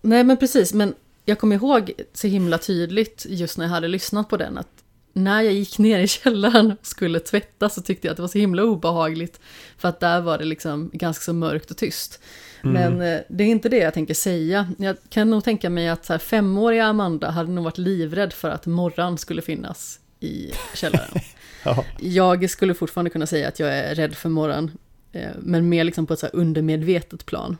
Nej, 0.00 0.24
men 0.24 0.36
precis. 0.36 0.74
Men 0.74 0.94
jag 1.24 1.38
kommer 1.38 1.56
ihåg 1.56 1.92
så 2.14 2.26
himla 2.26 2.58
tydligt 2.58 3.26
just 3.28 3.58
när 3.58 3.64
jag 3.64 3.70
hade 3.70 3.88
lyssnat 3.88 4.28
på 4.28 4.36
den 4.36 4.58
att 4.58 4.68
när 5.12 5.42
jag 5.42 5.52
gick 5.52 5.78
ner 5.78 5.98
i 5.98 6.08
källaren 6.08 6.72
och 6.80 6.86
skulle 6.86 7.20
tvätta 7.20 7.68
så 7.68 7.80
tyckte 7.82 8.06
jag 8.06 8.12
att 8.12 8.16
det 8.16 8.22
var 8.22 8.28
så 8.28 8.38
himla 8.38 8.64
obehagligt. 8.64 9.40
För 9.78 9.88
att 9.88 10.00
där 10.00 10.20
var 10.20 10.38
det 10.38 10.44
liksom 10.44 10.90
ganska 10.92 11.22
så 11.22 11.32
mörkt 11.32 11.70
och 11.70 11.76
tyst. 11.76 12.20
Mm. 12.64 12.72
Men 12.72 13.12
eh, 13.14 13.20
det 13.28 13.44
är 13.44 13.48
inte 13.48 13.68
det 13.68 13.76
jag 13.76 13.94
tänker 13.94 14.14
säga. 14.14 14.72
Jag 14.78 14.96
kan 15.08 15.30
nog 15.30 15.44
tänka 15.44 15.70
mig 15.70 15.88
att 15.88 16.04
så 16.04 16.12
här, 16.12 16.18
femåriga 16.18 16.84
Amanda 16.84 17.30
hade 17.30 17.50
nog 17.50 17.64
varit 17.64 17.78
livrädd 17.78 18.32
för 18.32 18.50
att 18.50 18.66
morran 18.66 19.18
skulle 19.18 19.42
finnas 19.42 20.00
i 20.20 20.52
källaren. 20.74 21.20
ja. 21.64 21.84
Jag 22.00 22.50
skulle 22.50 22.74
fortfarande 22.74 23.10
kunna 23.10 23.26
säga 23.26 23.48
att 23.48 23.60
jag 23.60 23.78
är 23.78 23.94
rädd 23.94 24.14
för 24.14 24.28
morran. 24.28 24.70
Eh, 25.12 25.30
men 25.38 25.68
mer 25.68 25.84
liksom 25.84 26.06
på 26.06 26.12
ett 26.12 26.20
så 26.20 26.26
undermedvetet 26.26 27.26
plan. 27.26 27.56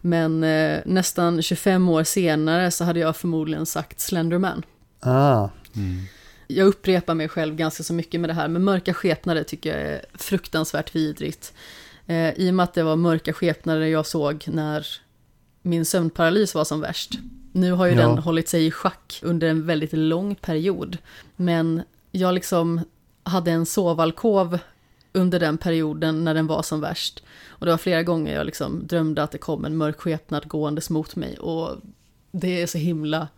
Men 0.00 0.44
eh, 0.44 0.80
nästan 0.84 1.42
25 1.42 1.88
år 1.88 2.04
senare 2.04 2.70
så 2.70 2.84
hade 2.84 3.00
jag 3.00 3.16
förmodligen 3.16 3.66
sagt 3.66 4.00
Slenderman. 4.00 4.62
Ah. 5.00 5.48
Mm. 5.76 6.02
Jag 6.46 6.66
upprepar 6.66 7.14
mig 7.14 7.28
själv 7.28 7.56
ganska 7.56 7.82
så 7.82 7.94
mycket 7.94 8.20
med 8.20 8.30
det 8.30 8.34
här, 8.34 8.48
men 8.48 8.64
mörka 8.64 8.94
skepnader 8.94 9.42
tycker 9.42 9.76
jag 9.76 9.88
är 9.88 10.04
fruktansvärt 10.14 10.94
vidrigt. 10.94 11.52
Eh, 12.06 12.30
I 12.30 12.50
och 12.50 12.54
med 12.54 12.64
att 12.64 12.74
det 12.74 12.82
var 12.82 12.96
mörka 12.96 13.32
skepnader 13.32 13.86
jag 13.86 14.06
såg 14.06 14.44
när 14.46 14.86
min 15.62 15.84
sömnparalys 15.84 16.54
var 16.54 16.64
som 16.64 16.80
värst. 16.80 17.10
Nu 17.52 17.72
har 17.72 17.86
ju 17.86 17.92
ja. 17.92 18.00
den 18.00 18.18
hållit 18.18 18.48
sig 18.48 18.66
i 18.66 18.70
schack 18.70 19.20
under 19.22 19.48
en 19.48 19.66
väldigt 19.66 19.92
lång 19.92 20.34
period. 20.34 20.98
Men 21.36 21.82
jag 22.10 22.34
liksom 22.34 22.80
hade 23.22 23.50
en 23.50 23.66
sovalkov 23.66 24.58
under 25.12 25.40
den 25.40 25.58
perioden 25.58 26.24
när 26.24 26.34
den 26.34 26.46
var 26.46 26.62
som 26.62 26.80
värst. 26.80 27.22
Och 27.48 27.66
det 27.66 27.72
var 27.72 27.78
flera 27.78 28.02
gånger 28.02 28.34
jag 28.34 28.46
liksom 28.46 28.86
drömde 28.86 29.22
att 29.22 29.30
det 29.30 29.38
kom 29.38 29.64
en 29.64 29.76
mörk 29.76 30.00
skepnad 30.00 30.48
gåendes 30.48 30.90
mot 30.90 31.16
mig. 31.16 31.38
Och 31.38 31.76
det 32.32 32.62
är 32.62 32.66
så 32.66 32.78
himla 32.78 33.28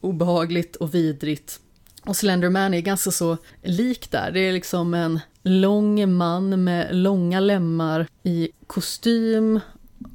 obehagligt 0.00 0.76
och 0.76 0.94
vidrigt. 0.94 1.60
Och 2.04 2.16
Slenderman 2.16 2.74
är 2.74 2.80
ganska 2.80 3.10
så 3.10 3.36
lik 3.62 4.10
där. 4.10 4.30
Det 4.30 4.40
är 4.40 4.52
liksom 4.52 4.94
en 4.94 5.20
lång 5.42 6.12
man 6.16 6.64
med 6.64 6.96
långa 6.96 7.40
lemmar 7.40 8.06
i 8.22 8.48
kostym 8.66 9.60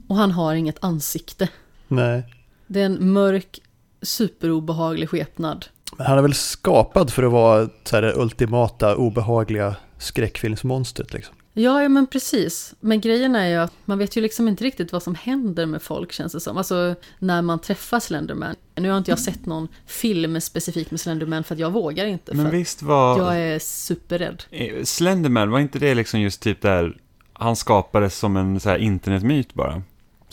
och 0.08 0.16
han 0.16 0.32
har 0.32 0.56
inget 0.56 0.84
ansikte. 0.84 1.50
Nej. 1.88 2.24
Det 2.68 2.82
är 2.82 2.86
en 2.86 3.14
mörk, 3.14 3.60
superobehaglig 4.02 5.10
skepnad. 5.10 5.66
Men 5.98 6.08
han 6.08 6.18
är 6.18 6.22
väl 6.22 6.34
skapad 6.34 7.14
för 7.14 7.24
att 7.24 7.32
vara 7.32 7.70
så 7.84 7.96
här, 7.96 8.02
det 8.02 8.14
ultimata, 8.16 8.96
obehagliga 8.96 9.76
skräckfilmsmonstret 9.98 11.14
liksom. 11.14 11.36
Ja, 11.54 11.82
ja, 11.82 11.90
men 11.90 12.08
precis. 12.08 12.74
Men 12.80 13.02
grejen 13.02 13.36
är 13.36 13.48
ju 13.48 13.56
att 13.56 13.74
man 13.86 13.98
vet 13.98 14.18
ju 14.18 14.22
liksom 14.22 14.48
inte 14.48 14.64
riktigt 14.64 14.92
vad 14.92 15.04
som 15.04 15.16
händer 15.16 15.66
med 15.66 15.82
folk 15.82 16.12
känns 16.12 16.34
det 16.34 16.40
som. 16.40 16.58
Alltså 16.58 16.96
när 17.20 17.42
man 17.42 17.60
träffar 17.60 18.00
Slenderman. 18.00 18.56
Nu 18.76 18.90
har 18.90 18.98
inte 18.98 19.12
jag 19.12 19.20
sett 19.20 19.46
någon 19.46 19.68
film 19.86 20.42
specifikt 20.42 20.92
med 20.92 21.00
Slenderman 21.00 21.44
för 21.44 21.56
att 21.56 21.60
jag 21.60 21.72
vågar 21.72 22.06
inte. 22.06 22.36
Men 22.36 22.50
visst 22.50 22.82
var... 22.82 23.18
Jag 23.18 23.40
är 23.40 23.60
superrädd. 23.60 24.44
Eh, 24.50 24.84
Slenderman, 24.84 25.52
var 25.52 25.60
inte 25.60 25.80
det 25.80 25.96
liksom 25.96 26.20
just 26.20 26.42
typ 26.42 26.62
där 26.62 26.98
han 27.34 27.56
skapades 27.56 28.18
som 28.18 28.38
en 28.38 28.60
så 28.60 28.70
här 28.70 28.78
internetmyt 28.78 29.54
bara? 29.54 29.82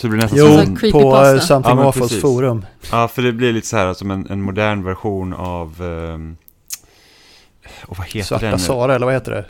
Så 0.01 0.07
det 0.07 0.11
blir 0.11 0.21
nästan 0.23 0.39
jo, 0.39 0.47
som 0.47 0.61
en... 0.61 0.93
på 0.93 1.17
uh, 1.17 1.41
Something 1.41 1.79
ja, 1.79 1.85
Awfuls 1.85 2.21
forum. 2.21 2.67
Ja, 2.91 3.09
för 3.09 3.23
det 3.23 3.33
blir 3.33 3.53
lite 3.53 3.67
så 3.67 3.77
här 3.77 3.95
som 3.95 4.11
en, 4.11 4.27
en 4.31 4.43
modern 4.43 4.85
version 4.85 5.33
av... 5.33 5.83
Um, 5.83 6.37
och 7.83 7.99
vad 7.99 8.07
heter 8.07 8.23
Svarta 8.27 8.47
den? 8.47 8.59
Sara, 8.59 8.95
eller 8.95 9.07
vad 9.07 9.15
heter 9.15 9.33
det? 9.33 9.45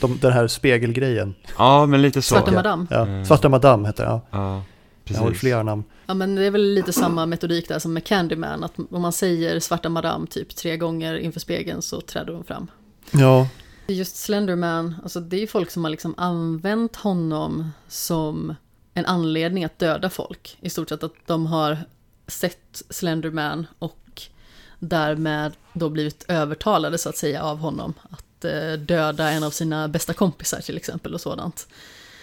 De, 0.00 0.18
den 0.18 0.32
här 0.32 0.46
spegelgrejen. 0.46 1.34
Ja, 1.58 1.86
men 1.86 2.02
lite 2.02 2.22
så. 2.22 2.34
Svarta 2.34 2.52
Madame. 2.52 2.86
Ja, 2.90 3.02
mm. 3.02 3.24
Svarta 3.24 3.48
Madame 3.48 3.88
heter 3.88 4.04
det, 4.04 4.10
ja. 4.10 4.20
ja 4.30 4.62
precis. 5.04 5.20
Jag 5.20 5.28
har 5.28 5.34
flera 5.34 5.62
namn. 5.62 5.84
Ja, 6.06 6.14
men 6.14 6.34
det 6.34 6.44
är 6.44 6.50
väl 6.50 6.74
lite 6.74 6.92
samma 6.92 7.26
metodik 7.26 7.68
där 7.68 7.78
som 7.78 7.92
med 7.92 8.04
Candyman. 8.04 8.64
Att 8.64 8.72
om 8.90 9.02
man 9.02 9.12
säger 9.12 9.60
Svarta 9.60 9.88
Madame 9.88 10.26
typ 10.26 10.56
tre 10.56 10.76
gånger 10.76 11.16
inför 11.16 11.40
spegeln 11.40 11.82
så 11.82 12.00
träder 12.00 12.32
hon 12.32 12.44
fram. 12.44 12.66
Ja. 13.10 13.48
Just 13.86 14.16
Slenderman, 14.16 14.94
alltså 15.02 15.20
det 15.20 15.36
är 15.36 15.40
ju 15.40 15.46
folk 15.46 15.70
som 15.70 15.84
har 15.84 15.90
liksom 15.90 16.14
använt 16.16 16.96
honom 16.96 17.70
som 17.88 18.54
en 18.94 19.06
anledning 19.06 19.64
att 19.64 19.78
döda 19.78 20.10
folk. 20.10 20.58
I 20.60 20.70
stort 20.70 20.88
sett 20.88 21.02
att 21.02 21.14
de 21.26 21.46
har 21.46 21.78
sett 22.26 22.82
Slenderman 22.90 23.66
och 23.78 24.22
därmed 24.78 25.52
då 25.72 25.88
blivit 25.88 26.24
övertalade 26.28 26.98
så 26.98 27.08
att 27.08 27.16
säga 27.16 27.42
av 27.42 27.58
honom 27.58 27.94
att 28.10 28.44
eh, 28.44 28.72
döda 28.72 29.30
en 29.30 29.42
av 29.44 29.50
sina 29.50 29.88
bästa 29.88 30.12
kompisar 30.12 30.60
till 30.60 30.76
exempel 30.76 31.14
och 31.14 31.20
sådant. 31.20 31.68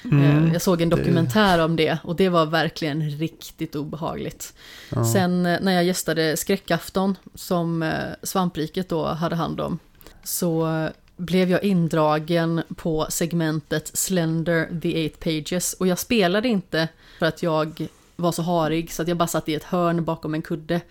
Mm, 0.04 0.48
eh, 0.48 0.54
jag 0.54 0.62
såg 0.62 0.82
en 0.82 0.90
dokumentär 0.90 1.58
det... 1.58 1.64
om 1.64 1.76
det 1.76 1.98
och 2.04 2.16
det 2.16 2.30
var 2.30 2.46
verkligen 2.46 3.10
riktigt 3.10 3.76
obehagligt. 3.76 4.54
Ja. 4.90 5.06
Sen 5.06 5.46
eh, 5.46 5.60
när 5.62 5.72
jag 5.72 5.84
gästade 5.84 6.38
Skräckafton 6.38 7.18
som 7.36 7.94
Svampriket 8.24 8.90
då 8.90 9.06
hade 9.06 9.36
hand 9.36 9.62
om 9.62 9.80
så 10.24 10.90
blev 11.22 11.50
jag 11.50 11.64
indragen 11.64 12.64
på 12.76 13.06
segmentet 13.10 13.92
Slender 13.94 14.80
the 14.82 14.98
Eight 14.98 15.20
Pages 15.20 15.74
och 15.74 15.88
jag 15.88 16.00
spelade 16.00 16.48
inte 16.48 16.88
för 17.20 17.26
att 17.26 17.44
jag 17.44 17.88
var 18.16 18.32
så 18.32 18.42
harig 18.42 18.92
så 18.92 19.02
att 19.02 19.08
jag 19.08 19.18
bara 19.18 19.28
satt 19.28 19.50
i 19.50 19.56
ett 19.56 19.64
hörn 19.64 20.06
bakom 20.06 20.34
en 20.34 20.42
kudde. 20.42 20.82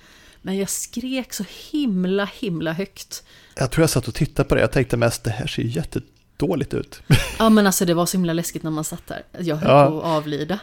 Men 0.43 0.59
jag 0.59 0.69
skrek 0.69 1.33
så 1.33 1.45
himla, 1.71 2.25
himla 2.25 2.73
högt. 2.73 3.25
Jag 3.55 3.71
tror 3.71 3.83
jag 3.83 3.91
satt 3.91 4.09
och 4.09 4.15
tittade 4.15 4.49
på 4.49 4.55
det. 4.55 4.61
Jag 4.61 4.73
tänkte 4.73 4.97
mest, 4.97 5.25
det 5.25 5.31
här 5.31 5.47
ser 5.47 5.63
jättedåligt 5.63 6.75
ut. 6.75 7.03
Ja, 7.39 7.49
men 7.49 7.67
alltså 7.67 7.85
det 7.85 7.95
var 7.95 8.07
så 8.07 8.17
himla 8.17 8.33
läskigt 8.33 8.63
när 8.63 8.71
man 8.71 8.85
satt 8.85 9.07
där. 9.07 9.23
Jag 9.39 9.57
höll 9.57 9.71
ja. 9.71 9.87
på 9.87 9.99
att 9.99 10.05
avlida. 10.05 10.59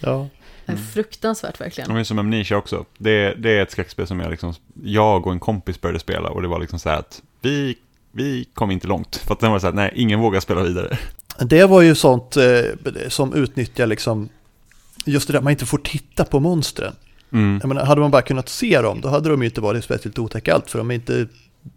Ja. 0.00 0.28
Mm. 0.66 0.82
Fruktansvärt 0.86 1.60
verkligen. 1.60 1.88
De 1.88 1.96
är 1.96 2.04
som 2.04 2.18
Amnesia 2.18 2.56
också. 2.56 2.84
Det, 2.98 3.34
det 3.34 3.50
är 3.50 3.62
ett 3.62 3.70
skräckspel 3.70 4.06
som 4.06 4.20
jag, 4.20 4.30
liksom, 4.30 4.54
jag 4.84 5.26
och 5.26 5.32
en 5.32 5.40
kompis 5.40 5.80
började 5.80 5.98
spela 5.98 6.30
och 6.30 6.42
det 6.42 6.48
var 6.48 6.60
liksom 6.60 6.78
så 6.78 6.88
här 6.88 6.98
att 6.98 7.22
vi, 7.40 7.78
vi 8.12 8.48
kom 8.54 8.70
inte 8.70 8.86
långt. 8.86 9.16
För 9.16 9.34
att 9.34 9.40
den 9.40 9.52
var 9.52 9.58
så 9.58 9.66
här, 9.66 9.74
nej, 9.74 9.92
ingen 9.94 10.20
vågar 10.20 10.40
spela 10.40 10.62
vidare. 10.62 10.98
Det 11.38 11.64
var 11.64 11.82
ju 11.82 11.94
sånt 11.94 12.36
eh, 12.36 13.08
som 13.08 13.34
utnyttjar 13.34 13.86
liksom, 13.86 14.28
just 15.04 15.26
det 15.26 15.32
där 15.32 15.40
man 15.40 15.50
inte 15.50 15.66
får 15.66 15.78
titta 15.78 16.24
på 16.24 16.40
monstren. 16.40 16.94
Mm. 17.32 17.58
Jag 17.62 17.68
menar, 17.68 17.84
hade 17.84 18.00
man 18.00 18.10
bara 18.10 18.22
kunnat 18.22 18.48
se 18.48 18.80
dem, 18.82 19.00
då 19.00 19.08
hade 19.08 19.28
de 19.28 19.42
ju 19.42 19.48
inte 19.48 19.60
varit 19.60 19.84
speciellt 19.84 20.18
otäcka 20.18 20.54
allt, 20.54 20.70
för 20.70 20.78
de 20.78 20.90
är 20.90 20.94
inte 20.94 21.26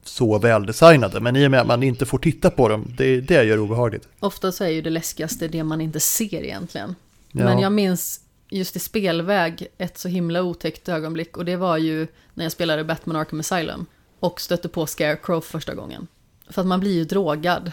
så 0.04 0.40
väldesignade. 0.40 1.20
Men 1.20 1.36
i 1.36 1.48
och 1.48 1.52
med 1.52 1.62
att 1.62 1.68
man 1.68 1.84
inte 1.84 2.06
får 2.06 2.18
titta 2.18 2.50
på 2.50 2.70
dem, 2.70 2.94
det, 2.98 3.22
det 3.22 3.44
gör 3.44 3.60
obehagligt. 3.60 4.08
Ofta 4.20 4.52
så 4.52 4.64
är 4.64 4.70
ju 4.70 4.82
det 4.82 4.90
läskigaste 4.90 5.48
det 5.48 5.64
man 5.64 5.82
inte 5.82 6.00
ser 6.00 6.44
egentligen. 6.44 6.96
Ja. 7.32 7.44
Men 7.44 7.60
jag 7.60 7.72
minns 7.72 8.20
just 8.50 8.76
i 8.76 8.80
spelväg 8.80 9.68
ett 9.78 9.98
så 9.98 10.08
himla 10.08 10.44
otäckt 10.44 10.90
ögonblick 10.90 11.38
och 11.38 11.46
det 11.46 11.56
var 11.56 11.78
ju 11.78 12.08
när 12.34 12.46
jag 12.46 12.52
spelade 12.52 12.84
Batman 12.84 13.16
Arkham 13.16 13.40
Asylum 13.40 13.86
och 14.20 14.42
stötte 14.42 14.70
på 14.70 14.86
Scarecrow 14.86 15.42
första 15.42 15.76
gången. 15.76 16.08
För 16.50 16.62
att 16.62 16.68
man 16.68 16.80
blir 16.80 16.94
ju 16.94 17.04
drogad. 17.04 17.72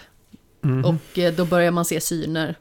Mm. 0.65 0.85
Och 0.85 1.19
eh, 1.19 1.35
då 1.35 1.45
börjar 1.45 1.71
man 1.71 1.85
se 1.85 2.01
syner. 2.01 2.57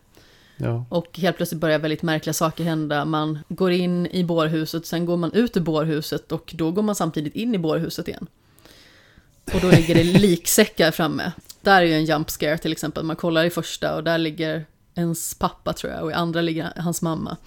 Ja. 0.57 0.85
Och 0.89 1.19
helt 1.19 1.37
plötsligt 1.37 1.61
börjar 1.61 1.79
väldigt 1.79 2.01
märkliga 2.01 2.33
saker 2.33 2.63
hända. 2.63 3.05
Man 3.05 3.39
går 3.49 3.71
in 3.71 4.07
i 4.07 4.23
bårhuset, 4.23 4.85
sen 4.85 5.05
går 5.05 5.17
man 5.17 5.33
ut 5.33 5.57
ur 5.57 5.61
bårhuset 5.61 6.31
och 6.31 6.51
då 6.55 6.71
går 6.71 6.81
man 6.81 6.95
samtidigt 6.95 7.35
in 7.35 7.55
i 7.55 7.57
bårhuset 7.57 8.07
igen. 8.07 8.27
Och 9.53 9.61
då 9.61 9.69
ligger 9.69 9.95
det 9.95 10.03
liksäckar 10.03 10.91
framme. 10.91 11.31
Där 11.61 11.81
är 11.81 11.85
ju 11.85 11.93
en 11.93 12.05
jump 12.05 12.29
scare 12.29 12.57
till 12.57 12.71
exempel. 12.71 13.03
Man 13.03 13.15
kollar 13.15 13.45
i 13.45 13.49
första 13.49 13.95
och 13.95 14.03
där 14.03 14.17
ligger 14.17 14.65
ens 14.95 15.35
pappa 15.35 15.73
tror 15.73 15.93
jag 15.93 16.03
och 16.03 16.11
i 16.11 16.13
andra 16.13 16.41
ligger 16.41 16.73
hans 16.75 17.01
mamma. 17.01 17.37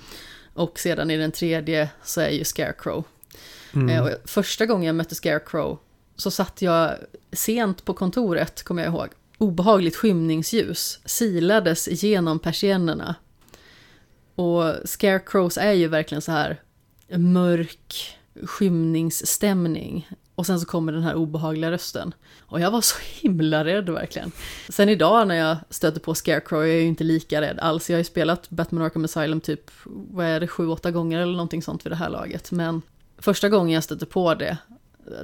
Och 0.55 0.79
sedan 0.79 1.11
i 1.11 1.17
den 1.17 1.33
tredje 1.33 1.89
så 2.05 2.21
är 2.21 2.31
ju 2.31 2.45
Scarecrow. 2.45 3.05
Mm. 3.75 4.07
Eh, 4.07 4.13
första 4.25 4.67
gången 4.67 4.87
jag 4.87 4.95
mötte 4.95 5.15
Scarecrow 5.15 5.79
så 6.17 6.31
satt 6.31 6.63
jag 6.63 6.97
sent 7.33 7.85
på 7.85 7.95
kontoret, 7.95 8.63
kommer 8.63 8.83
jag 8.83 8.95
ihåg 8.95 9.09
obehagligt 9.39 9.97
skymningsljus 9.97 11.01
silades 11.05 11.89
genom 12.03 12.39
persiennerna. 12.39 13.15
Och 14.35 14.75
Scarecrows 14.85 15.59
är 15.59 15.73
ju 15.73 15.89
verkligen 15.89 16.23
så 16.23 16.33
här 16.33 16.61
mörk 17.09 18.19
skymningsstämning. 18.43 20.09
Och 20.35 20.47
sen 20.47 20.61
så 20.61 20.67
kommer 20.67 20.93
den 20.93 21.03
här 21.03 21.15
obehagliga 21.15 21.71
rösten. 21.71 22.15
Och 22.41 22.61
jag 22.61 22.71
var 22.71 22.81
så 22.81 22.97
himla 23.21 23.65
rädd 23.65 23.89
verkligen. 23.89 24.33
Sen 24.69 24.89
idag 24.89 25.29
när 25.29 25.35
jag 25.35 25.57
stöter 25.71 26.01
på 26.01 26.15
Scarecrow 26.15 26.63
är 26.63 26.67
jag 26.67 26.77
ju 26.77 26.87
inte 26.87 27.05
lika 27.05 27.41
rädd 27.41 27.59
alls. 27.59 27.91
Jag 27.91 27.95
har 27.95 28.01
ju 28.01 28.05
spelat 28.05 28.51
Batman 28.51 28.83
Arkham 28.83 29.05
Asylum 29.05 29.41
typ, 29.41 29.71
vad 29.85 30.27
är 30.27 30.41
det, 30.41 30.49
sju, 30.49 30.69
åtta 30.69 30.91
gånger 30.91 31.21
eller 31.21 31.33
någonting 31.33 31.63
sånt 31.63 31.87
vid 31.87 31.93
det 31.93 31.97
här 31.97 32.11
laget. 32.11 32.53
Men 32.53 32.83
första 33.19 33.49
gången 33.49 33.75
jag 33.75 33.85
stötte 33.85 34.07
på 34.07 34.35
det, 34.35 34.59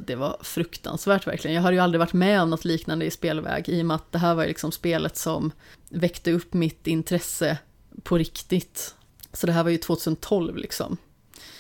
det 0.07 0.15
var 0.15 0.37
fruktansvärt 0.43 1.27
verkligen. 1.27 1.55
Jag 1.55 1.63
hade 1.63 1.75
ju 1.77 1.83
aldrig 1.83 1.99
varit 1.99 2.13
med 2.13 2.43
om 2.43 2.51
något 2.51 2.65
liknande 2.65 3.05
i 3.05 3.11
spelväg 3.11 3.69
i 3.69 3.83
och 3.83 3.87
med 3.87 3.95
att 3.95 4.13
det 4.13 4.19
här 4.19 4.35
var 4.35 4.47
liksom 4.47 4.73
spelet 4.73 5.17
som 5.17 5.53
väckte 5.89 6.33
upp 6.33 6.55
mitt 6.55 6.87
intresse 6.87 7.59
på 8.03 8.19
riktigt. 8.19 8.95
Så 9.33 9.47
det 9.47 9.53
här 9.53 9.63
var 9.63 9.71
ju 9.71 9.79
2012 9.79 10.57
liksom. 10.57 10.97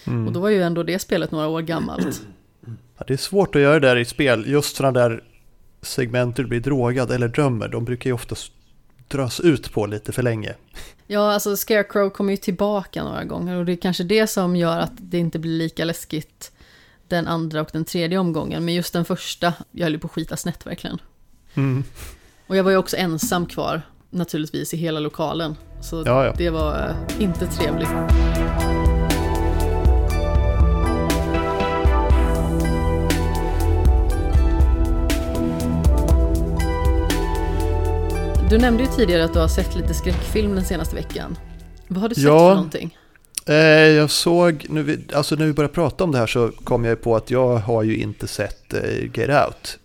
Mm. 0.07 0.27
Och 0.27 0.33
då 0.33 0.41
var 0.41 0.49
ju 0.49 0.63
ändå 0.63 0.83
det 0.83 0.99
spelet 0.99 1.31
några 1.31 1.49
år 1.49 1.63
gammalt. 1.63 2.23
Ja, 2.99 3.05
det 3.07 3.13
är 3.13 3.17
svårt 3.17 3.55
att 3.55 3.63
göra 3.63 3.81
det 3.81 3.89
där 3.89 3.97
i 3.97 4.05
spel, 4.05 4.45
just 4.47 4.77
sådana 4.77 5.01
där 5.01 5.25
segment 5.83 6.37
du 6.37 6.45
blir 6.45 6.61
drogad 6.61 7.11
eller 7.11 7.29
drömmer, 7.29 7.69
de 7.69 7.85
brukar 7.85 8.11
ju 8.11 8.15
oftast 8.15 8.53
dras 9.09 9.41
ut 9.41 9.73
på 9.73 9.87
lite 9.87 10.13
för 10.13 10.23
länge. 10.23 10.55
Ja, 11.07 11.33
alltså 11.33 11.57
Scarecrow 11.57 12.11
kommer 12.11 12.31
ju 12.31 12.37
tillbaka 12.37 13.05
några 13.05 13.25
gånger 13.25 13.57
och 13.57 13.65
det 13.65 13.73
är 13.73 13.77
kanske 13.77 14.05
det 14.05 14.27
som 14.27 14.57
gör 14.57 14.79
att 14.79 14.93
det 14.97 15.19
inte 15.19 15.39
blir 15.39 15.59
lika 15.59 15.85
läskigt 15.85 16.53
den 17.11 17.27
andra 17.27 17.61
och 17.61 17.69
den 17.73 17.85
tredje 17.85 18.19
omgången. 18.19 18.65
Men 18.65 18.75
just 18.75 18.93
den 18.93 19.05
första, 19.05 19.53
jag 19.71 19.85
höll 19.85 19.93
ju 19.93 19.99
på 19.99 20.07
att 20.07 20.13
skita 20.13 20.37
snett 20.37 20.67
verkligen. 20.67 20.99
Mm. 21.55 21.85
Och 22.47 22.57
jag 22.57 22.65
var 22.65 22.71
ju 22.71 22.77
också 22.77 22.97
ensam 22.97 23.47
kvar, 23.47 23.83
naturligtvis, 24.11 24.75
i 24.75 24.77
hela 24.77 25.01
lokalen. 25.01 25.57
Så 25.81 26.03
ja, 26.07 26.25
ja. 26.25 26.35
det 26.39 26.51
var 26.51 26.97
äh, 27.19 27.23
inte 27.23 27.47
trevligt. 27.47 27.89
Du 38.51 38.59
nämnde 38.59 38.83
ju 38.83 38.89
tidigare 38.89 39.25
att 39.25 39.33
du 39.33 39.39
har 39.39 39.49
sett 39.49 39.77
lite 39.77 39.95
skräckfilm 39.95 40.55
den 40.55 40.65
senaste 40.65 40.97
veckan. 40.97 41.37
Vad 41.89 42.01
har 42.01 42.09
du 42.09 42.15
sett 42.15 42.25
ja, 42.25 42.39
för 42.39 42.55
någonting? 42.55 42.99
Eh, 43.51 43.57
jag 43.89 44.11
såg, 44.11 44.67
nu, 44.69 45.05
alltså 45.13 45.35
när 45.35 45.47
vi 45.47 45.53
började 45.53 45.75
prata 45.75 46.05
om 46.05 46.13
det 46.13 46.19
här 46.19 46.27
så 46.27 46.51
kom 46.65 46.85
jag 46.85 47.03
på 47.03 47.17
att 47.17 47.31
jag 47.31 47.57
har 47.57 47.83
ju 47.83 47.97
inte 47.97 48.27
sett 48.27 48.75
eh, 48.75 49.05
Get 49.15 49.47
Out. 49.47 49.79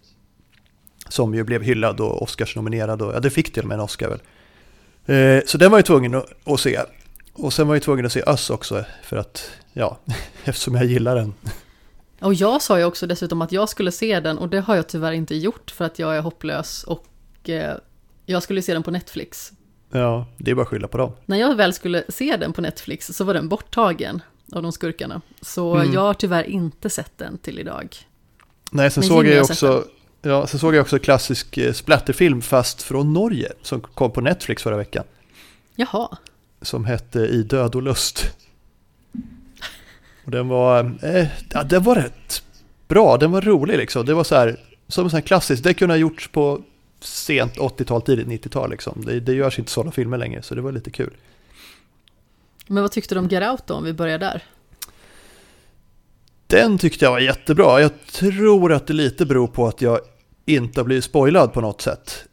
Som 1.09 1.35
ju 1.35 1.43
blev 1.43 1.63
hyllad 1.63 1.99
och 1.99 2.21
Oscars-nominerad 2.21 3.01
och 3.01 3.13
ja, 3.13 3.19
det 3.19 3.29
fick 3.29 3.53
till 3.53 3.63
och 3.63 3.67
med 3.67 3.75
en 3.75 3.81
Oscar 3.81 4.09
väl. 4.09 4.19
Eh, 5.05 5.43
så 5.45 5.57
den 5.57 5.71
var 5.71 5.77
jag 5.77 5.85
tvungen 5.85 6.15
att, 6.43 6.59
se. 6.59 6.79
Och 7.33 7.53
sen 7.53 7.67
var 7.67 7.75
jag 7.75 7.83
tvungen 7.83 8.05
att 8.05 8.11
se 8.11 8.23
Öss 8.27 8.49
också 8.49 8.85
för 9.03 9.17
att, 9.17 9.49
ja, 9.73 9.99
eftersom 10.43 10.75
jag 10.75 10.85
gillar 10.85 11.15
den. 11.15 11.33
Och 12.21 12.33
jag 12.33 12.61
sa 12.61 12.79
ju 12.79 12.85
också 12.85 13.07
dessutom 13.07 13.41
att 13.41 13.51
jag 13.51 13.69
skulle 13.69 13.91
se 13.91 14.19
den 14.19 14.37
och 14.37 14.49
det 14.49 14.59
har 14.59 14.75
jag 14.75 14.87
tyvärr 14.87 15.11
inte 15.11 15.35
gjort 15.35 15.71
för 15.71 15.85
att 15.85 15.99
jag 15.99 16.17
är 16.17 16.21
hopplös 16.21 16.83
och 16.83 17.05
jag 18.25 18.43
skulle 18.43 18.61
se 18.61 18.73
den 18.73 18.83
på 18.83 18.91
Netflix. 18.91 19.51
Ja, 19.99 20.25
det 20.37 20.51
är 20.51 20.55
bara 20.55 20.61
att 20.61 20.67
skylla 20.67 20.87
på 20.87 20.97
dem. 20.97 21.11
När 21.25 21.37
jag 21.37 21.55
väl 21.55 21.73
skulle 21.73 22.03
se 22.09 22.37
den 22.37 22.53
på 22.53 22.61
Netflix 22.61 23.07
så 23.07 23.23
var 23.23 23.33
den 23.33 23.47
borttagen 23.47 24.21
av 24.51 24.63
de 24.63 24.71
skurkarna. 24.71 25.21
Så 25.41 25.75
mm. 25.75 25.93
jag 25.93 26.01
har 26.01 26.13
tyvärr 26.13 26.43
inte 26.43 26.89
sett 26.89 27.17
den 27.17 27.37
till 27.37 27.59
idag. 27.59 27.95
Nej, 28.71 28.91
sen 28.91 29.03
såg 29.03 29.25
jag 29.25 29.43
också, 29.43 29.85
ja, 30.21 30.47
sen 30.47 30.59
såg 30.59 30.75
jag 30.75 30.81
också 30.81 30.99
klassisk 30.99 31.57
eh, 31.57 31.73
splatterfilm 31.73 32.41
fast 32.41 32.81
från 32.81 33.13
Norge 33.13 33.51
som 33.61 33.81
kom 33.81 34.11
på 34.11 34.21
Netflix 34.21 34.63
förra 34.63 34.77
veckan. 34.77 35.03
Jaha. 35.75 36.17
Som 36.61 36.85
hette 36.85 37.19
I 37.19 37.43
död 37.43 37.75
och 37.75 37.83
lust. 37.83 38.25
Och 40.25 40.31
den 40.31 40.47
var, 40.47 40.97
eh, 41.03 41.27
ja, 41.49 41.63
den 41.63 41.83
var 41.83 41.95
rätt 41.95 42.43
bra, 42.87 43.17
den 43.17 43.31
var 43.31 43.41
rolig 43.41 43.77
liksom. 43.77 44.05
Det 44.05 44.13
var 44.13 44.23
så 44.23 44.35
här, 44.35 44.59
som 44.87 45.03
en 45.03 45.09
sån 45.09 45.17
här 45.17 45.27
klassisk, 45.27 45.63
det 45.63 45.73
kunde 45.73 45.93
ha 45.93 45.97
gjorts 45.97 46.27
på 46.27 46.61
sent 47.05 47.57
80-tal, 47.57 48.01
tidigt 48.01 48.27
90-tal 48.27 48.69
liksom. 48.69 49.01
Det, 49.05 49.19
det 49.19 49.33
görs 49.33 49.59
inte 49.59 49.71
sådana 49.71 49.91
filmer 49.91 50.17
längre, 50.17 50.41
så 50.41 50.55
det 50.55 50.61
var 50.61 50.71
lite 50.71 50.91
kul. 50.91 51.13
Men 52.67 52.83
vad 52.83 52.91
tyckte 52.91 53.15
du 53.15 53.19
om 53.19 53.27
Get 53.27 53.51
Out 53.51 53.67
då, 53.67 53.73
om 53.73 53.83
vi 53.83 53.93
börjar 53.93 54.19
där? 54.19 54.43
Den 56.47 56.77
tyckte 56.77 57.05
jag 57.05 57.11
var 57.11 57.19
jättebra. 57.19 57.81
Jag 57.81 57.91
tror 58.11 58.73
att 58.73 58.87
det 58.87 58.93
lite 58.93 59.25
beror 59.25 59.47
på 59.47 59.67
att 59.67 59.81
jag 59.81 59.99
inte 60.45 60.79
har 60.79 60.85
blivit 60.85 61.03
spoilad 61.03 61.53
på 61.53 61.61
något 61.61 61.81
sätt. 61.81 62.25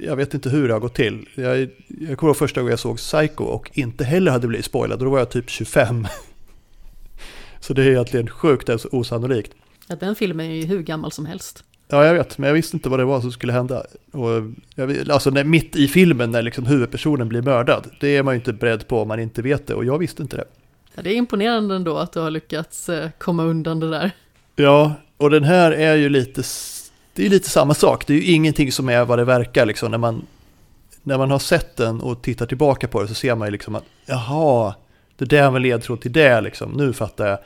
Jag 0.00 0.16
vet 0.16 0.34
inte 0.34 0.50
hur 0.50 0.68
det 0.68 0.74
har 0.74 0.80
gått 0.80 0.94
till. 0.94 1.28
Jag, 1.34 1.68
jag 1.88 2.18
kommer 2.18 2.30
ihåg 2.30 2.36
första 2.36 2.60
gången 2.60 2.70
jag 2.70 2.78
såg 2.78 2.96
Psycho 2.96 3.44
och 3.44 3.70
inte 3.74 4.04
heller 4.04 4.32
hade 4.32 4.48
blivit 4.48 4.66
spoilad. 4.66 4.98
Då 4.98 5.10
var 5.10 5.18
jag 5.18 5.30
typ 5.30 5.50
25. 5.50 6.06
Så 7.60 7.72
det 7.72 7.82
är 7.82 7.90
egentligen 7.90 8.28
sjukt 8.28 8.68
osannolikt. 8.92 9.52
Ja, 9.86 9.96
den 9.96 10.14
filmen 10.14 10.46
är 10.46 10.54
ju 10.54 10.64
hur 10.64 10.82
gammal 10.82 11.12
som 11.12 11.26
helst. 11.26 11.64
Ja, 11.88 12.06
jag 12.06 12.14
vet, 12.14 12.38
men 12.38 12.46
jag 12.46 12.54
visste 12.54 12.76
inte 12.76 12.88
vad 12.88 12.98
det 12.98 13.04
var 13.04 13.20
som 13.20 13.32
skulle 13.32 13.52
hända. 13.52 13.84
Och 14.12 14.30
jag, 14.74 15.10
alltså 15.10 15.30
när, 15.30 15.44
mitt 15.44 15.76
i 15.76 15.88
filmen 15.88 16.30
när 16.30 16.42
liksom 16.42 16.66
huvudpersonen 16.66 17.28
blir 17.28 17.42
mördad, 17.42 17.90
det 18.00 18.16
är 18.16 18.22
man 18.22 18.34
ju 18.34 18.38
inte 18.38 18.52
beredd 18.52 18.88
på 18.88 19.02
om 19.02 19.08
man 19.08 19.20
inte 19.20 19.42
vet 19.42 19.66
det 19.66 19.74
och 19.74 19.84
jag 19.84 19.98
visste 19.98 20.22
inte 20.22 20.36
det. 20.36 20.44
Ja, 20.94 21.02
det 21.02 21.10
är 21.10 21.14
imponerande 21.14 21.74
ändå 21.74 21.98
att 21.98 22.12
du 22.12 22.20
har 22.20 22.30
lyckats 22.30 22.88
eh, 22.88 23.10
komma 23.18 23.44
undan 23.44 23.80
det 23.80 23.90
där. 23.90 24.10
Ja, 24.56 24.92
och 25.16 25.30
den 25.30 25.44
här 25.44 25.72
är 25.72 25.94
ju 25.94 26.08
lite, 26.08 26.42
det 27.14 27.26
är 27.26 27.30
lite 27.30 27.50
samma 27.50 27.74
sak. 27.74 28.06
Det 28.06 28.12
är 28.12 28.16
ju 28.16 28.32
ingenting 28.32 28.72
som 28.72 28.88
är 28.88 29.04
vad 29.04 29.18
det 29.18 29.24
verkar 29.24 29.66
liksom. 29.66 29.90
När 29.90 29.98
man, 29.98 30.26
när 31.02 31.18
man 31.18 31.30
har 31.30 31.38
sett 31.38 31.76
den 31.76 32.00
och 32.00 32.22
tittar 32.22 32.46
tillbaka 32.46 32.88
på 32.88 33.02
det 33.02 33.08
så 33.08 33.14
ser 33.14 33.34
man 33.34 33.48
ju 33.48 33.52
liksom 33.52 33.74
att 33.74 33.84
jaha, 34.06 34.74
det 35.16 35.24
där 35.24 35.50
var 35.50 35.60
ledtråd 35.60 36.00
till 36.00 36.12
det 36.12 36.40
liksom. 36.40 36.72
Nu 36.72 36.92
fattar 36.92 37.26
jag. 37.26 37.38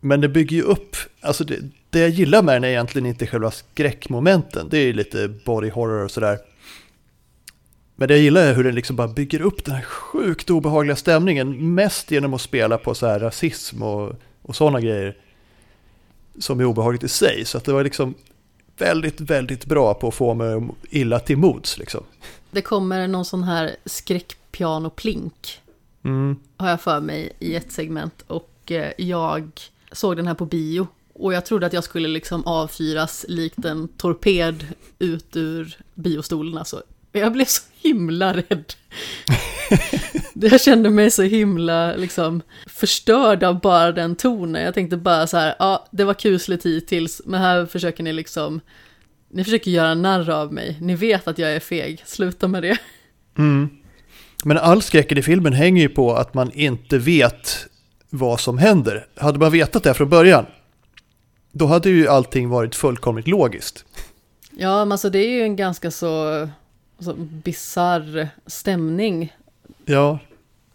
Men 0.00 0.20
det 0.20 0.28
bygger 0.28 0.56
ju 0.56 0.62
upp, 0.62 0.96
alltså 1.20 1.44
det, 1.44 1.58
det 1.94 2.00
jag 2.00 2.10
gillar 2.10 2.42
med 2.42 2.54
den 2.54 2.64
är 2.64 2.68
egentligen 2.68 3.06
inte 3.06 3.26
själva 3.26 3.50
skräckmomenten. 3.50 4.68
Det 4.70 4.78
är 4.78 4.84
ju 4.84 4.92
lite 4.92 5.28
body 5.28 5.70
horror 5.70 6.04
och 6.04 6.10
sådär. 6.10 6.38
Men 7.96 8.08
det 8.08 8.14
jag 8.14 8.22
gillar 8.22 8.42
är 8.42 8.54
hur 8.54 8.64
den 8.64 8.74
liksom 8.74 8.96
bara 8.96 9.08
bygger 9.08 9.40
upp 9.40 9.64
den 9.64 9.74
här 9.74 9.82
sjukt 9.82 10.50
obehagliga 10.50 10.96
stämningen. 10.96 11.74
Mest 11.74 12.10
genom 12.10 12.34
att 12.34 12.40
spela 12.40 12.78
på 12.78 12.94
så 12.94 13.06
här 13.06 13.20
rasism 13.20 13.82
och, 13.82 14.12
och 14.42 14.56
sådana 14.56 14.80
grejer. 14.80 15.16
Som 16.38 16.60
är 16.60 16.64
obehagligt 16.64 17.04
i 17.04 17.08
sig. 17.08 17.44
Så 17.44 17.58
att 17.58 17.64
det 17.64 17.72
var 17.72 17.84
liksom 17.84 18.14
väldigt, 18.78 19.20
väldigt 19.20 19.66
bra 19.66 19.94
på 19.94 20.08
att 20.08 20.14
få 20.14 20.34
mig 20.34 20.68
illa 20.90 21.20
till 21.20 21.36
mods 21.36 21.78
liksom. 21.78 22.04
Det 22.50 22.62
kommer 22.62 23.08
någon 23.08 23.24
sån 23.24 23.42
här 23.42 23.76
skräckpianoplink. 23.84 25.60
Mm. 26.04 26.36
Har 26.56 26.70
jag 26.70 26.80
för 26.80 27.00
mig 27.00 27.32
i 27.38 27.54
ett 27.54 27.72
segment. 27.72 28.24
Och 28.26 28.72
eh, 28.72 28.92
jag 28.98 29.50
såg 29.92 30.16
den 30.16 30.26
här 30.26 30.34
på 30.34 30.46
bio. 30.46 30.86
Och 31.14 31.34
jag 31.34 31.46
trodde 31.46 31.66
att 31.66 31.72
jag 31.72 31.84
skulle 31.84 32.08
liksom 32.08 32.46
avfyras 32.46 33.24
likt 33.28 33.64
en 33.64 33.88
torped 33.88 34.66
ut 34.98 35.36
ur 35.36 35.76
biostolen. 35.94 36.58
Alltså 36.58 36.82
jag 37.12 37.32
blev 37.32 37.44
så 37.44 37.62
himla 37.82 38.36
rädd. 38.36 38.64
jag 40.34 40.60
kände 40.60 40.90
mig 40.90 41.10
så 41.10 41.22
himla 41.22 41.96
liksom, 41.96 42.42
förstörd 42.66 43.42
av 43.42 43.60
bara 43.60 43.92
den 43.92 44.16
tonen. 44.16 44.62
Jag 44.62 44.74
tänkte 44.74 44.96
bara 44.96 45.26
så 45.26 45.36
här, 45.36 45.54
ja, 45.58 45.86
det 45.90 46.04
var 46.04 46.14
kusligt 46.14 46.66
hittills, 46.66 47.22
men 47.24 47.40
här 47.40 47.66
försöker 47.66 48.02
ni 48.02 48.12
liksom, 48.12 48.60
ni 49.30 49.44
försöker 49.44 49.70
göra 49.70 49.94
narr 49.94 50.30
av 50.30 50.52
mig. 50.52 50.78
Ni 50.80 50.94
vet 50.94 51.28
att 51.28 51.38
jag 51.38 51.54
är 51.54 51.60
feg, 51.60 52.02
sluta 52.06 52.48
med 52.48 52.62
det. 52.62 52.78
Mm. 53.38 53.68
Men 54.44 54.58
all 54.58 54.82
skräcken 54.82 55.18
i 55.18 55.22
filmen 55.22 55.52
hänger 55.52 55.82
ju 55.82 55.88
på 55.88 56.14
att 56.14 56.34
man 56.34 56.52
inte 56.52 56.98
vet 56.98 57.66
vad 58.10 58.40
som 58.40 58.58
händer. 58.58 59.06
Hade 59.16 59.38
man 59.38 59.52
vetat 59.52 59.82
det 59.82 59.94
från 59.94 60.08
början, 60.08 60.46
då 61.54 61.66
hade 61.66 61.90
ju 61.90 62.08
allting 62.08 62.48
varit 62.48 62.74
fullkomligt 62.74 63.28
logiskt. 63.28 63.84
Ja, 64.56 64.84
men 64.84 64.92
alltså 64.92 65.10
det 65.10 65.18
är 65.18 65.30
ju 65.30 65.42
en 65.42 65.56
ganska 65.56 65.90
så 65.90 66.48
alltså, 66.96 67.14
bizarr 67.14 68.28
stämning. 68.46 69.32
Ja, 69.84 70.18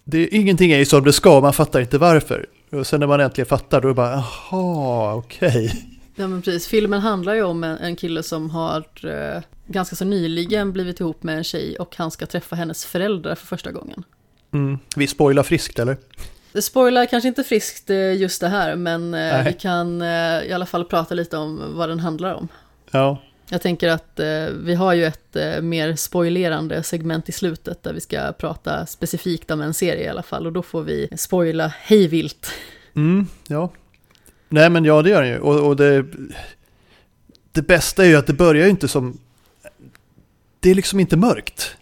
det, 0.03 0.27
ingenting 0.27 0.71
är 0.71 0.77
ju 0.77 0.85
som 0.85 1.03
det 1.03 1.13
ska, 1.13 1.41
man 1.41 1.53
fattar 1.53 1.81
inte 1.81 1.97
varför. 1.97 2.45
Och 2.71 2.87
sen 2.87 2.99
när 2.99 3.07
man 3.07 3.19
äntligen 3.19 3.45
fattar, 3.45 3.81
då 3.81 3.87
är 3.87 3.89
det 3.89 3.95
bara, 3.95 4.23
jaha, 4.51 5.15
okej. 5.15 5.47
Okay. 5.47 5.69
Ja 6.15 6.27
men 6.27 6.41
precis, 6.41 6.67
filmen 6.67 6.99
handlar 7.01 7.33
ju 7.33 7.43
om 7.43 7.63
en, 7.63 7.77
en 7.77 7.95
kille 7.95 8.23
som 8.23 8.49
har 8.49 8.83
eh, 9.03 9.41
ganska 9.67 9.95
så 9.95 10.05
nyligen 10.05 10.73
blivit 10.73 10.99
ihop 10.99 11.23
med 11.23 11.37
en 11.37 11.43
tjej 11.43 11.75
och 11.75 11.95
han 11.95 12.11
ska 12.11 12.25
träffa 12.25 12.55
hennes 12.55 12.85
föräldrar 12.85 13.35
för 13.35 13.47
första 13.47 13.71
gången. 13.71 14.03
Mm. 14.53 14.77
Vi 14.95 15.07
spoilar 15.07 15.43
friskt 15.43 15.79
eller? 15.79 15.97
Det 16.51 16.61
spoilar 16.61 17.05
kanske 17.05 17.27
inte 17.27 17.43
friskt 17.43 17.89
eh, 17.89 18.13
just 18.13 18.41
det 18.41 18.47
här, 18.47 18.75
men 18.75 19.13
eh, 19.13 19.43
vi 19.43 19.53
kan 19.53 20.01
eh, 20.01 20.43
i 20.43 20.53
alla 20.53 20.65
fall 20.65 20.85
prata 20.85 21.15
lite 21.15 21.37
om 21.37 21.61
vad 21.75 21.89
den 21.89 21.99
handlar 21.99 22.33
om. 22.33 22.47
Ja, 22.91 23.21
jag 23.49 23.61
tänker 23.61 23.89
att 23.89 24.19
vi 24.53 24.75
har 24.75 24.93
ju 24.93 25.05
ett 25.05 25.35
mer 25.61 25.95
spoilerande 25.95 26.83
segment 26.83 27.29
i 27.29 27.31
slutet 27.31 27.83
där 27.83 27.93
vi 27.93 28.01
ska 28.01 28.31
prata 28.31 28.85
specifikt 28.85 29.51
om 29.51 29.61
en 29.61 29.73
serie 29.73 30.03
i 30.03 30.07
alla 30.07 30.23
fall 30.23 30.45
och 30.45 30.53
då 30.53 30.63
får 30.63 30.83
vi 30.83 31.09
spoila 31.17 31.67
hejvilt. 31.67 32.51
Mm, 32.95 33.27
ja. 33.47 33.71
Nej 34.49 34.69
men 34.69 34.85
ja 34.85 35.01
det 35.01 35.09
gör 35.09 35.21
den 35.21 35.31
ju 35.31 35.39
och, 35.39 35.67
och 35.67 35.75
det, 35.75 36.05
det 37.51 37.61
bästa 37.61 38.05
är 38.05 38.07
ju 38.07 38.15
att 38.15 38.27
det 38.27 38.33
börjar 38.33 38.63
ju 38.63 38.69
inte 38.69 38.87
som, 38.87 39.19
det 40.59 40.71
är 40.71 40.75
liksom 40.75 40.99
inte 40.99 41.17
mörkt, 41.17 41.75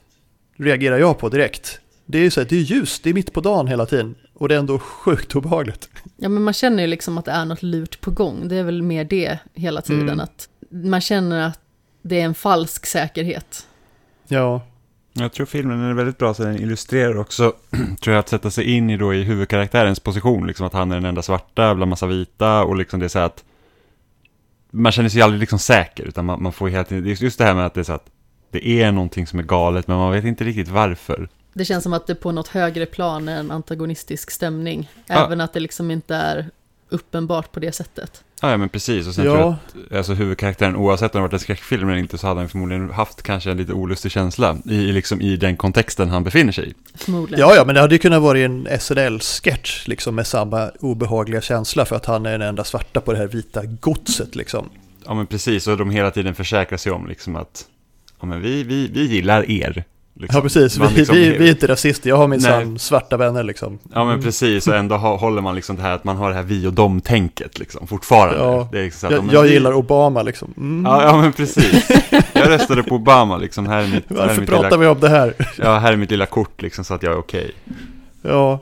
reagerar 0.58 0.98
jag 0.98 1.20
på 1.20 1.30
direkt. 1.30 1.80
Det 2.06 2.18
är 2.18 2.24
ju 2.24 2.32
så 2.32 2.42
att 2.42 2.50
det 2.50 2.56
är 2.56 2.62
ljust, 2.62 3.04
det 3.04 3.10
är 3.10 3.14
mitt 3.14 3.34
på 3.34 3.42
dagen 3.42 3.68
hela 3.68 3.86
tiden 3.86 4.16
och 4.38 4.50
det 4.50 4.56
är 4.56 4.60
ändå 4.60 4.80
sjukt 4.80 5.36
obehagligt. 5.36 5.90
Ja 6.18 6.30
men 6.30 6.44
man 6.44 6.54
känner 6.54 6.84
ju 6.84 6.88
liksom 6.88 7.18
att 7.18 7.26
det 7.26 7.32
är 7.32 7.46
något 7.46 7.64
lurt 7.64 8.02
på 8.02 8.12
gång, 8.12 8.48
det 8.48 8.56
är 8.56 8.64
väl 8.64 8.82
mer 8.82 9.04
det 9.04 9.40
hela 9.54 9.82
tiden 9.82 10.10
mm. 10.10 10.20
att 10.20 10.50
man 10.70 11.02
känner 11.02 11.48
att 11.48 11.60
det 12.02 12.22
är 12.22 12.26
en 12.26 12.36
falsk 12.36 12.86
säkerhet. 12.86 13.68
Ja. 14.28 14.62
Jag 15.14 15.34
tror 15.34 15.46
filmen 15.46 15.82
är 15.82 15.94
väldigt 15.94 16.18
bra 16.18 16.34
så 16.34 16.44
den 16.44 16.62
illustrerar 16.62 17.18
också, 17.18 17.54
tror 18.02 18.14
jag, 18.14 18.20
att 18.20 18.30
sätta 18.30 18.52
sig 18.52 18.64
in 18.64 18.90
i, 18.90 18.98
då, 18.98 19.14
i 19.14 19.24
huvudkaraktärens 19.24 20.00
position, 20.00 20.48
liksom 20.48 20.66
att 20.66 20.74
han 20.74 20.92
är 20.92 20.96
den 20.96 21.06
enda 21.06 21.22
svarta 21.22 21.76
bland 21.76 21.90
massa 21.90 22.08
vita 22.08 22.64
och 22.64 22.76
liksom 22.76 23.00
det 23.00 23.06
är 23.06 23.10
så 23.10 23.20
att 23.20 23.44
man 24.72 24.92
känner 24.92 25.10
sig 25.10 25.22
aldrig 25.22 25.40
liksom 25.40 25.60
säker, 25.60 26.04
utan 26.04 26.26
man, 26.26 26.44
man 26.44 26.54
får 26.54 26.68
hela 26.68 26.84
tiden, 26.84 27.16
just 27.20 27.38
det 27.38 27.44
här 27.44 27.54
med 27.54 27.66
att 27.66 27.74
det 27.74 27.80
är 27.80 27.84
så 27.84 27.94
att 27.94 28.10
det 28.52 28.68
är 28.68 28.92
någonting 28.92 29.28
som 29.28 29.40
är 29.40 29.44
galet, 29.44 29.88
men 29.88 29.98
man 29.98 30.12
vet 30.12 30.26
inte 30.26 30.44
riktigt 30.44 30.68
varför. 30.68 31.30
Det 31.58 31.66
känns 31.66 31.84
som 31.84 31.94
att 31.94 32.08
det 32.08 32.16
på 32.16 32.32
något 32.32 32.48
högre 32.48 32.86
plan 32.86 33.30
är 33.30 33.40
en 33.40 33.52
antagonistisk 33.52 34.32
stämning, 34.32 34.90
ja. 35.06 35.26
även 35.26 35.42
att 35.42 35.54
det 35.54 35.60
liksom 35.60 35.92
inte 35.92 36.16
är 36.16 36.50
uppenbart 36.90 37.52
på 37.52 37.60
det 37.60 37.72
sättet. 37.72 38.24
Ja, 38.42 38.58
men 38.58 38.70
precis. 38.70 39.08
Och 39.08 39.16
sen 39.16 39.26
ja. 39.26 39.32
tror 39.32 39.44
jag 39.44 39.54
att 39.90 39.98
alltså, 39.98 40.14
huvudkaraktären, 40.14 40.76
oavsett 40.76 41.16
om 41.16 41.20
det 41.20 41.22
varit 41.22 41.34
en 41.34 41.40
skräckfilm 41.40 41.90
eller 41.90 42.00
inte, 42.00 42.18
så 42.18 42.28
hade 42.28 42.40
han 42.40 42.50
förmodligen 42.50 42.90
haft 42.90 43.22
kanske 43.22 43.52
en 43.52 43.58
lite 43.58 43.74
olustig 43.74 44.12
känsla 44.12 44.58
i, 44.66 44.92
liksom, 44.92 45.22
i 45.22 45.38
den 45.38 45.58
kontexten 45.58 46.10
han 46.10 46.24
befinner 46.24 46.52
sig 46.52 46.70
i. 46.70 46.74
Förmodligen. 46.96 47.40
Ja, 47.40 47.56
ja, 47.56 47.66
men 47.66 47.76
det 47.76 47.82
hade 47.82 47.96
ju 47.96 48.00
kunnat 48.00 48.22
vara 48.22 48.40
en 48.40 48.68
SNL-sketch 48.80 49.88
liksom, 49.88 50.16
med 50.16 50.28
samma 50.28 50.70
obehagliga 50.80 51.42
känsla 51.42 51.86
för 51.86 51.96
att 51.96 52.06
han 52.06 52.26
är 52.26 52.32
den 52.32 52.42
enda 52.42 52.64
svarta 52.64 53.02
på 53.02 53.12
det 53.14 53.18
här 53.18 53.28
vita 53.28 53.66
godset. 53.66 54.36
Liksom. 54.36 54.70
Ja, 55.06 55.14
men 55.14 55.28
precis. 55.28 55.68
Och 55.68 55.78
de 55.78 55.90
hela 55.90 56.12
tiden 56.12 56.36
försäkrar 56.36 56.78
sig 56.78 56.92
om 56.92 57.08
liksom, 57.08 57.36
att 57.36 57.66
ja, 58.20 58.26
men 58.26 58.42
vi, 58.42 58.64
vi, 58.64 58.88
vi 58.88 59.06
gillar 59.06 59.52
er. 59.52 59.84
Liksom. 60.20 60.38
Ja, 60.38 60.42
precis. 60.42 60.78
Vi, 60.78 60.88
liksom, 60.88 61.16
vi, 61.16 61.38
vi, 61.38 61.48
är 61.48 61.52
inte 61.52 61.68
rasister, 61.68 62.10
jag 62.10 62.18
har 62.18 62.28
min 62.28 62.80
svarta 62.80 63.18
vänner 63.18 63.44
liksom. 63.44 63.80
Ja, 63.94 64.04
men 64.04 64.14
mm. 64.14 64.24
precis. 64.24 64.68
Och 64.68 64.76
ändå 64.76 64.98
håller 64.98 65.42
man 65.42 65.56
liksom 65.56 65.76
det 65.76 65.82
här 65.82 65.92
att 65.92 66.04
man 66.04 66.18
har 66.18 66.30
det 66.30 66.36
här 66.36 66.44
vi 66.44 66.68
och 66.68 66.74
dem-tänket 66.74 67.60
liksom, 67.60 67.88
fortfarande. 67.88 68.40
Ja. 68.40 68.70
Det 68.72 68.80
är 68.80 68.84
liksom 68.84 69.12
jag, 69.12 69.30
jag 69.32 69.44
vi... 69.44 69.54
gillar 69.54 69.74
Obama 69.74 70.22
liksom. 70.22 70.54
Mm. 70.58 70.86
Ja, 70.86 71.04
ja, 71.04 71.22
men 71.22 71.34
precis. 71.34 71.90
Jag 72.34 72.50
röstade 72.50 72.84
på 72.84 72.96
Obama 72.96 73.38
liksom. 73.38 73.68
Här 73.68 73.84
är 73.84 73.88
mitt, 73.88 74.06
Varför 74.08 74.28
här 74.28 74.36
är 74.36 74.40
mitt 74.40 74.50
pratar 74.50 74.64
lilla... 74.64 74.78
vi 74.78 74.88
om 74.88 75.00
det 75.00 75.10
här? 75.10 75.34
Ja, 75.58 75.78
här 75.78 75.94
är 75.94 75.98
mitt 75.98 76.12
lilla 76.12 76.26
kort 76.26 76.62
liksom, 76.62 76.86
så 76.86 76.94
att 76.94 77.04
jag 77.04 77.14
är 77.14 77.20
okej. 77.20 77.52
Okay. 77.66 78.32
Ja. 78.32 78.60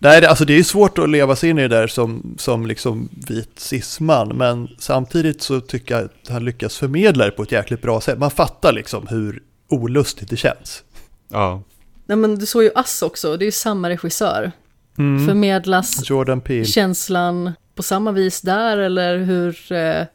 Nej, 0.00 0.20
det, 0.20 0.28
alltså 0.28 0.44
det 0.44 0.58
är 0.58 0.62
svårt 0.62 0.98
att 0.98 1.10
leva 1.10 1.36
sig 1.36 1.50
in 1.50 1.58
i 1.58 1.62
det 1.62 1.68
där 1.68 1.86
som, 1.86 2.34
som 2.38 2.66
liksom 2.66 3.08
vit 3.28 3.60
cisman, 3.60 4.28
men 4.28 4.68
samtidigt 4.78 5.42
så 5.42 5.60
tycker 5.60 5.94
jag 5.94 6.04
att 6.04 6.28
han 6.28 6.44
lyckas 6.44 6.76
förmedla 6.76 7.24
det 7.24 7.30
på 7.30 7.42
ett 7.42 7.52
jäkligt 7.52 7.82
bra 7.82 8.00
sätt. 8.00 8.18
Man 8.18 8.30
fattar 8.30 8.72
liksom 8.72 9.06
hur 9.06 9.42
olustigt 9.68 10.30
det 10.30 10.36
känns. 10.36 10.84
Ja. 11.28 11.62
Nej 12.06 12.16
men 12.16 12.38
du 12.38 12.46
såg 12.46 12.62
ju 12.62 12.70
Ass 12.74 13.02
också, 13.02 13.36
det 13.36 13.44
är 13.44 13.46
ju 13.46 13.52
samma 13.52 13.90
regissör. 13.90 14.52
Mm. 14.98 15.26
Förmedlas 15.26 16.10
Jordan 16.10 16.40
Peele. 16.40 16.64
känslan 16.64 17.52
på 17.74 17.82
samma 17.82 18.12
vis 18.12 18.40
där 18.40 18.78
eller 18.78 19.18
hur 19.18 19.72
eh, 19.72 20.06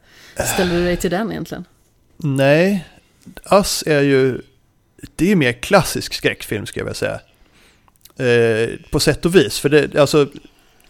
ställer 0.54 0.74
du 0.74 0.84
dig 0.84 0.96
till 0.96 1.10
den 1.10 1.30
egentligen? 1.30 1.64
Nej, 2.16 2.86
Ass 3.44 3.84
är 3.86 4.00
ju, 4.00 4.40
det 5.16 5.32
är 5.32 5.36
mer 5.36 5.52
klassisk 5.52 6.14
skräckfilm 6.14 6.66
ska 6.66 6.80
jag 6.80 6.84
vilja 6.84 6.94
säga. 6.94 7.20
Eh, 8.16 8.70
på 8.90 9.00
sätt 9.00 9.24
och 9.24 9.34
vis, 9.34 9.58
för 9.58 9.68
det, 9.68 9.96
alltså, 9.96 10.28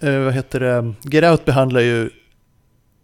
eh, 0.01 0.19
vad 0.19 0.35
heter 0.35 0.61
det, 0.61 0.95
Get 1.03 1.25
Out 1.25 1.45
behandlar 1.45 1.81
ju 1.81 2.11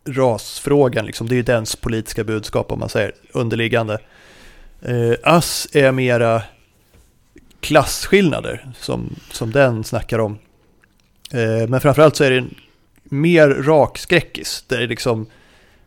rasfrågan, 0.08 1.06
liksom. 1.06 1.28
det 1.28 1.34
är 1.34 1.36
ju 1.36 1.42
dens 1.42 1.76
politiska 1.76 2.24
budskap 2.24 2.72
om 2.72 2.78
man 2.78 2.88
säger 2.88 3.12
underliggande. 3.32 3.98
Eh, 4.82 5.14
Ass 5.22 5.68
är 5.72 5.92
mera 5.92 6.42
klasskillnader 7.60 8.66
som, 8.76 9.16
som 9.30 9.52
den 9.52 9.84
snackar 9.84 10.18
om. 10.18 10.38
Eh, 11.32 11.68
men 11.68 11.80
framförallt 11.80 12.16
så 12.16 12.24
är 12.24 12.30
det 12.30 12.38
en 12.38 12.54
mer 13.04 13.48
rak 13.48 13.98
skräckis. 13.98 14.64
Där 14.66 14.78
det 14.78 14.86
liksom, 14.86 15.26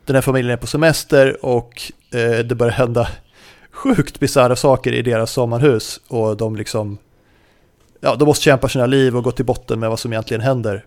den 0.06 0.16
här 0.16 0.22
familjen 0.22 0.54
är 0.54 0.58
på 0.58 0.68
semester 0.68 1.46
och 1.46 1.92
eh, 2.12 2.40
det 2.40 2.56
börjar 2.56 2.74
hända 2.74 3.08
sjukt 3.72 4.20
bisarra 4.20 4.56
saker 4.56 4.92
i 4.94 5.02
deras 5.02 5.32
sommarhus 5.32 6.00
och 6.08 6.38
de 6.38 6.56
liksom 6.56 6.98
ja, 8.00 8.16
de 8.16 8.26
måste 8.26 8.44
kämpa 8.44 8.70
sina 8.70 8.86
liv 8.86 9.18
och 9.18 9.24
gå 9.24 9.32
till 9.32 9.46
botten 9.46 9.80
med 9.80 9.90
vad 9.90 10.00
som 10.00 10.14
egentligen 10.14 10.42
händer. 10.42 10.86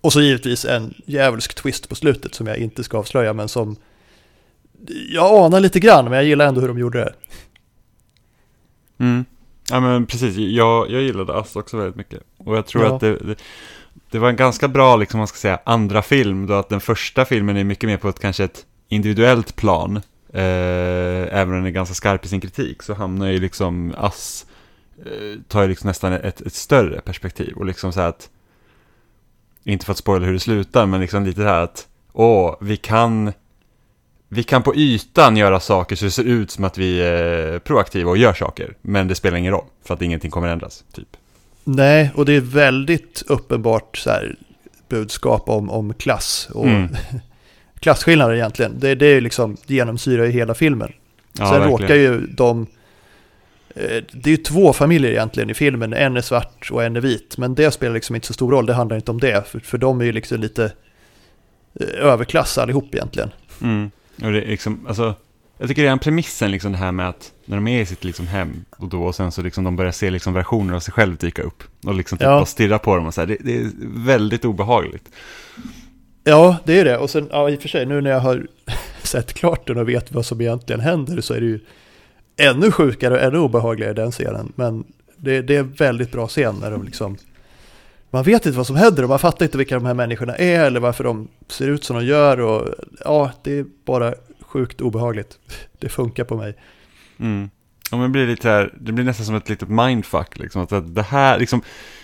Och 0.00 0.12
så 0.12 0.20
givetvis 0.20 0.64
en 0.64 0.94
djävulsk 1.06 1.54
twist 1.54 1.88
på 1.88 1.94
slutet 1.94 2.34
som 2.34 2.46
jag 2.46 2.56
inte 2.56 2.84
ska 2.84 2.98
avslöja 2.98 3.32
men 3.32 3.48
som 3.48 3.76
jag 4.88 5.44
anar 5.44 5.60
lite 5.60 5.80
grann 5.80 6.04
men 6.04 6.12
jag 6.12 6.24
gillar 6.24 6.46
ändå 6.46 6.60
hur 6.60 6.68
de 6.68 6.78
gjorde 6.78 6.98
det. 6.98 7.14
Mm. 9.04 9.24
Ja 9.70 9.80
men 9.80 10.06
precis, 10.06 10.36
jag, 10.36 10.90
jag 10.90 11.02
gillade 11.02 11.34
Ass 11.34 11.56
också 11.56 11.76
väldigt 11.76 11.96
mycket. 11.96 12.22
Och 12.38 12.56
jag 12.56 12.66
tror 12.66 12.84
ja. 12.84 12.94
att 12.94 13.00
det, 13.00 13.16
det, 13.16 13.34
det, 14.10 14.18
var 14.18 14.28
en 14.28 14.36
ganska 14.36 14.68
bra, 14.68 14.96
liksom 14.96 15.18
man 15.18 15.26
ska 15.26 15.36
säga, 15.36 15.60
andra 15.64 16.02
film. 16.02 16.46
Då 16.46 16.54
att 16.54 16.68
den 16.68 16.80
första 16.80 17.24
filmen 17.24 17.56
är 17.56 17.64
mycket 17.64 17.88
mer 17.88 17.96
på 17.96 18.08
ett 18.08 18.20
kanske 18.20 18.44
ett 18.44 18.66
individuellt 18.88 19.56
plan. 19.56 19.96
Eh, 20.32 21.38
även 21.38 21.48
om 21.48 21.54
den 21.54 21.66
är 21.66 21.70
ganska 21.70 21.94
skarp 21.94 22.24
i 22.24 22.28
sin 22.28 22.40
kritik 22.40 22.82
så 22.82 22.94
hamnar 22.94 23.26
ju 23.26 23.40
liksom 23.40 23.94
Ass, 23.96 24.46
eh, 24.98 25.40
tar 25.48 25.62
ju 25.62 25.68
liksom 25.68 25.88
nästan 25.88 26.12
ett, 26.12 26.40
ett 26.40 26.54
större 26.54 27.00
perspektiv. 27.00 27.54
Och 27.56 27.66
liksom 27.66 27.92
så 27.92 28.00
här 28.00 28.08
att, 28.08 28.30
inte 29.64 29.84
för 29.84 29.92
att 29.92 29.98
spoila 29.98 30.26
hur 30.26 30.32
det 30.32 30.40
slutar, 30.40 30.86
men 30.86 31.00
liksom 31.00 31.24
lite 31.24 31.40
så 31.40 31.46
här 31.46 31.62
att, 31.62 31.88
åh, 32.12 32.56
vi 32.60 32.76
kan 32.76 33.32
vi 34.32 34.42
kan 34.42 34.62
på 34.62 34.74
ytan 34.74 35.36
göra 35.36 35.60
saker 35.60 35.96
så 35.96 36.04
det 36.04 36.10
ser 36.10 36.24
ut 36.24 36.50
som 36.50 36.64
att 36.64 36.78
vi 36.78 37.00
är 37.00 37.58
proaktiva 37.58 38.10
och 38.10 38.16
gör 38.16 38.32
saker. 38.32 38.74
Men 38.82 39.08
det 39.08 39.14
spelar 39.14 39.38
ingen 39.38 39.52
roll, 39.52 39.64
för 39.84 39.94
att 39.94 40.02
ingenting 40.02 40.30
kommer 40.30 40.48
ändras. 40.48 40.84
Typ. 40.92 41.16
Nej, 41.64 42.10
och 42.14 42.24
det 42.24 42.32
är 42.32 42.40
väldigt 42.40 43.22
uppenbart 43.26 43.96
så 43.96 44.10
här, 44.10 44.36
budskap 44.88 45.48
om, 45.48 45.70
om 45.70 45.94
klass 45.94 46.48
och 46.54 46.66
mm. 46.66 46.88
klasskillnader 47.80 48.34
egentligen. 48.34 48.80
Det, 48.80 48.94
det 48.94 49.06
är 49.06 49.20
liksom 49.20 49.56
genomsyrar 49.66 50.24
i 50.24 50.30
hela 50.30 50.54
filmen. 50.54 50.92
Ja, 51.38 51.46
Sen 51.46 51.60
verkligen. 51.60 51.80
råkar 51.80 51.94
ju 51.94 52.26
de... 52.26 52.66
Eh, 53.74 54.02
det 54.12 54.26
är 54.26 54.30
ju 54.30 54.36
två 54.36 54.72
familjer 54.72 55.10
egentligen 55.10 55.50
i 55.50 55.54
filmen, 55.54 55.92
en 55.92 56.16
är 56.16 56.20
svart 56.20 56.68
och 56.72 56.84
en 56.84 56.96
är 56.96 57.00
vit. 57.00 57.38
Men 57.38 57.54
det 57.54 57.70
spelar 57.70 57.94
liksom 57.94 58.14
inte 58.14 58.26
så 58.26 58.32
stor 58.32 58.50
roll, 58.50 58.66
det 58.66 58.74
handlar 58.74 58.96
inte 58.96 59.10
om 59.10 59.20
det. 59.20 59.48
För, 59.48 59.60
för 59.60 59.78
de 59.78 60.00
är 60.00 60.04
ju 60.04 60.12
liksom 60.12 60.40
lite 60.40 60.72
eh, 61.80 62.06
överklass 62.06 62.58
allihop 62.58 62.94
egentligen. 62.94 63.30
Mm. 63.62 63.90
Och 64.22 64.32
det 64.32 64.42
är 64.42 64.46
liksom, 64.46 64.86
alltså, 64.86 65.14
jag 65.58 65.68
tycker 65.68 65.82
redan 65.82 65.98
premissen, 65.98 66.50
liksom 66.50 66.72
det 66.72 66.78
här 66.78 66.92
med 66.92 67.08
att 67.08 67.32
när 67.44 67.56
de 67.56 67.68
är 67.68 67.80
i 67.80 67.86
sitt 67.86 68.04
liksom 68.04 68.26
hem 68.26 68.64
och 68.70 68.88
då 68.88 69.02
och 69.02 69.14
sen 69.14 69.32
så 69.32 69.42
liksom 69.42 69.64
de 69.64 69.76
börjar 69.76 69.92
se 69.92 70.10
liksom 70.10 70.34
versioner 70.34 70.74
av 70.74 70.80
sig 70.80 70.92
själv 70.92 71.16
dyka 71.16 71.42
upp 71.42 71.62
och 71.86 71.94
liksom 71.94 72.18
typ 72.18 72.24
ja. 72.24 72.30
bara 72.30 72.46
stirra 72.46 72.78
på 72.78 72.96
dem 72.96 73.06
och 73.06 73.14
så 73.14 73.20
här, 73.20 73.28
det, 73.28 73.36
det, 73.40 73.56
är 73.56 73.70
väldigt 73.82 74.44
obehagligt. 74.44 75.08
Ja, 76.24 76.56
det 76.64 76.80
är 76.80 76.84
det. 76.84 76.98
Och 76.98 77.10
sen, 77.10 77.28
ja, 77.30 77.50
i 77.50 77.56
och 77.56 77.62
för 77.62 77.68
sig, 77.68 77.86
nu 77.86 78.00
när 78.00 78.10
jag 78.10 78.20
har 78.20 78.46
sett 79.02 79.32
klart 79.32 79.66
den 79.66 79.78
och 79.78 79.88
vet 79.88 80.12
vad 80.12 80.26
som 80.26 80.40
egentligen 80.40 80.80
händer 80.80 81.20
så 81.20 81.34
är 81.34 81.40
det 81.40 81.46
ju 81.46 81.60
ännu 82.36 82.70
sjukare 82.70 83.14
och 83.14 83.20
ännu 83.20 83.38
obehagligare 83.38 83.92
den 83.92 84.10
scenen. 84.10 84.52
Men 84.56 84.84
det, 85.16 85.42
det 85.42 85.56
är 85.56 85.60
en 85.60 85.72
väldigt 85.72 86.12
bra 86.12 86.28
scen 86.28 86.54
när 86.60 86.70
de 86.70 86.84
liksom 86.84 87.16
man 88.10 88.22
vet 88.22 88.46
inte 88.46 88.56
vad 88.56 88.66
som 88.66 88.76
händer 88.76 89.02
och 89.02 89.08
man 89.08 89.18
fattar 89.18 89.44
inte 89.44 89.58
vilka 89.58 89.74
de 89.74 89.86
här 89.86 89.94
människorna 89.94 90.36
är 90.36 90.64
eller 90.64 90.80
varför 90.80 91.04
de 91.04 91.28
ser 91.48 91.68
ut 91.68 91.84
som 91.84 91.96
de 91.96 92.04
gör 92.04 92.40
och 92.40 92.68
ja, 93.04 93.32
det 93.42 93.58
är 93.58 93.64
bara 93.84 94.14
sjukt 94.40 94.80
obehagligt. 94.80 95.38
Det 95.78 95.88
funkar 95.88 96.24
på 96.24 96.36
mig. 96.36 96.56
Mm. 97.20 97.50
Ja, 97.90 97.96
men 97.96 98.02
det 98.02 98.08
blir 98.08 98.26
lite 98.26 98.48
här, 98.48 98.74
det 98.80 98.92
blir 98.92 99.04
nästan 99.04 99.26
som 99.26 99.34
ett 99.34 99.48
litet 99.48 99.68
mindfuck 99.68 100.38
liksom, 100.38 100.62
att 100.62 100.94
det 100.94 101.02
här, 101.02 101.38
liksom, 101.38 101.62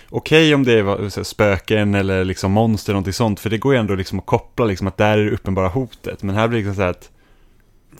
okej 0.09 0.47
okay 0.47 0.53
om 0.53 0.63
det 0.63 0.73
är 0.73 1.09
så, 1.09 1.23
spöken 1.23 1.95
eller 1.95 2.25
liksom 2.25 2.51
monster, 2.51 2.93
någonting 2.93 3.13
sånt, 3.13 3.39
för 3.39 3.49
det 3.49 3.57
går 3.57 3.73
ju 3.73 3.79
ändå 3.79 3.95
liksom 3.95 4.19
att 4.19 4.25
koppla 4.25 4.65
liksom 4.65 4.87
att 4.87 4.97
där 4.97 5.17
är 5.17 5.25
det 5.25 5.31
uppenbara 5.31 5.67
hotet, 5.67 6.23
men 6.23 6.35
här 6.35 6.47
blir 6.47 6.59
det 6.59 6.65
liksom 6.65 6.75
så 6.75 6.81
här 6.81 6.89
att 6.89 7.11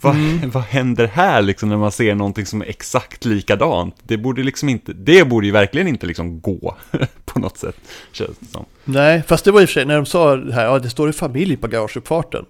vad, 0.02 0.16
mm. 0.16 0.50
vad 0.54 0.64
händer 0.64 1.08
här 1.08 1.42
liksom 1.42 1.70
när 1.70 1.78
man 1.78 1.92
ser 1.92 2.16
någonting 2.16 2.46
som 2.46 2.62
är 2.62 2.66
exakt 2.66 3.26
likadant? 3.26 3.96
Det 4.04 4.18
borde 4.18 4.44
liksom 4.44 4.70
inte, 4.70 4.94
det 4.94 5.28
borde 5.28 5.48
ju 5.48 5.54
verkligen 5.54 5.88
inte 5.88 6.08
liksom 6.08 6.42
gå 6.42 6.76
på 7.26 7.40
något 7.40 7.58
sätt, 7.58 7.76
känns 8.12 8.38
det 8.40 8.46
som. 8.46 8.66
Nej, 8.86 9.24
fast 9.28 9.46
det 9.46 9.52
var 9.52 9.62
i 9.62 9.66
och 9.66 9.70
för 9.70 9.74
sig 9.74 9.86
när 9.86 9.96
de 9.96 10.06
sa 10.06 10.36
det 10.36 10.54
här, 10.54 10.66
ja 10.66 10.80
det 10.80 10.90
står 10.90 11.08
en 11.08 11.14
familj 11.14 11.58
på 11.58 11.68
garageuppfarten. 11.68 12.46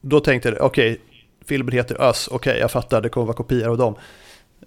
Då 0.00 0.20
tänkte 0.20 0.48
jag, 0.48 0.60
okej, 0.60 0.92
okay, 0.92 1.04
filmen 1.46 1.74
heter 1.74 2.08
Us, 2.08 2.28
okej 2.28 2.50
okay, 2.50 2.60
jag 2.60 2.70
fattar, 2.70 3.00
det 3.00 3.08
kommer 3.08 3.26
vara 3.26 3.36
kopior 3.36 3.68
av 3.68 3.78
dem. 3.78 3.94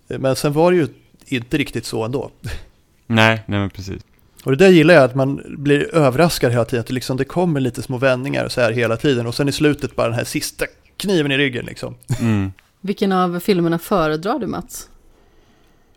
Men 0.07 0.35
sen 0.35 0.53
var 0.53 0.71
det 0.71 0.77
ju 0.77 0.87
inte 1.27 1.57
riktigt 1.57 1.85
så 1.85 2.03
ändå. 2.03 2.31
Nej, 3.07 3.43
nej 3.45 3.59
men 3.59 3.69
precis. 3.69 4.01
Och 4.43 4.51
det 4.51 4.57
där 4.57 4.69
gillar 4.69 4.93
jag, 4.93 5.03
att 5.03 5.15
man 5.15 5.41
blir 5.45 5.95
överraskad 5.95 6.51
hela 6.51 6.65
tiden. 6.65 6.79
Att 6.79 6.87
det, 6.87 6.93
liksom, 6.93 7.17
det 7.17 7.25
kommer 7.25 7.59
lite 7.59 7.81
små 7.81 7.97
vändningar 7.97 8.47
så 8.49 8.61
här 8.61 8.71
hela 8.71 8.97
tiden. 8.97 9.27
Och 9.27 9.35
sen 9.35 9.49
i 9.49 9.51
slutet 9.51 9.95
bara 9.95 10.07
den 10.07 10.15
här 10.15 10.23
sista 10.23 10.65
kniven 10.97 11.31
i 11.31 11.37
ryggen 11.37 11.65
liksom. 11.65 11.95
Mm. 12.19 12.51
Vilken 12.81 13.11
av 13.11 13.39
filmerna 13.39 13.79
föredrar 13.79 14.39
du 14.39 14.47
Mats? 14.47 14.89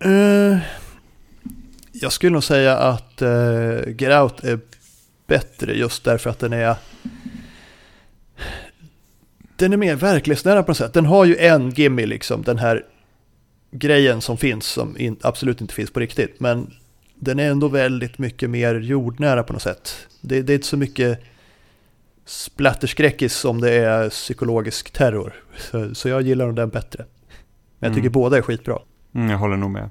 Uh, 0.05 0.59
jag 1.93 2.13
skulle 2.13 2.33
nog 2.33 2.45
säga 2.45 2.79
att 2.79 3.23
uh, 3.23 3.89
Get 3.99 4.23
Out 4.23 4.45
är 4.45 4.61
bättre 5.27 5.73
just 5.73 6.05
därför 6.05 6.31
att 6.31 6.39
den 6.39 6.53
är 6.53 6.77
den 9.57 9.73
är 9.73 9.77
mer 9.77 9.95
verklighetsnära 9.95 10.63
på 10.63 10.71
något 10.71 10.79
sätt. 10.79 10.93
Den 10.93 11.07
har 11.07 11.25
ju 11.25 11.37
en 11.37 11.71
gimme 11.71 12.07
liksom, 12.07 12.43
den 12.43 12.59
här 12.59 12.85
grejen 13.71 14.21
som 14.21 14.37
finns 14.37 14.67
som 14.67 14.99
in, 14.99 15.17
absolut 15.21 15.61
inte 15.61 15.75
finns 15.75 15.91
på 15.91 16.01
riktigt. 16.01 16.41
Men 16.41 16.75
den 17.15 17.39
är 17.39 17.51
ändå 17.51 17.69
väldigt 17.69 18.19
mycket 18.19 18.51
mer 18.51 18.75
jordnära 18.75 19.43
på 19.43 19.53
något 19.53 19.63
sätt. 19.63 19.95
Det, 20.21 20.43
det 20.43 20.53
är 20.53 20.55
inte 20.55 20.67
så 20.67 20.77
mycket 20.77 21.21
splatterskräckis 22.29 23.37
som 23.37 23.61
det 23.61 23.73
är 23.73 24.11
psykologisk 24.11 24.91
terror. 24.91 25.35
Så, 25.57 25.95
så 25.95 26.09
jag 26.09 26.23
gillar 26.23 26.47
nog 26.47 26.57
den 26.57 26.69
bättre. 26.69 27.05
Men 27.79 27.89
jag 27.89 27.95
tycker 27.95 28.09
mm. 28.09 28.13
båda 28.13 28.37
är 28.37 28.43
skitbra. 28.43 28.79
Mm, 29.15 29.31
jag 29.31 29.39
håller 29.39 29.57
nog 29.57 29.71
med. 29.71 29.91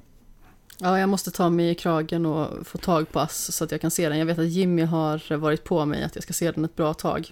Ja, 0.78 0.98
jag 0.98 1.08
måste 1.08 1.30
ta 1.30 1.50
mig 1.50 1.70
i 1.70 1.74
kragen 1.74 2.26
och 2.26 2.66
få 2.66 2.78
tag 2.78 3.12
på 3.12 3.20
Ass 3.20 3.54
så 3.56 3.64
att 3.64 3.72
jag 3.72 3.80
kan 3.80 3.90
se 3.90 4.08
den. 4.08 4.18
Jag 4.18 4.26
vet 4.26 4.38
att 4.38 4.48
Jimmy 4.48 4.82
har 4.82 5.36
varit 5.36 5.64
på 5.64 5.84
mig 5.84 6.04
att 6.04 6.14
jag 6.14 6.22
ska 6.22 6.32
se 6.32 6.50
den 6.50 6.64
ett 6.64 6.76
bra 6.76 6.94
tag. 6.94 7.30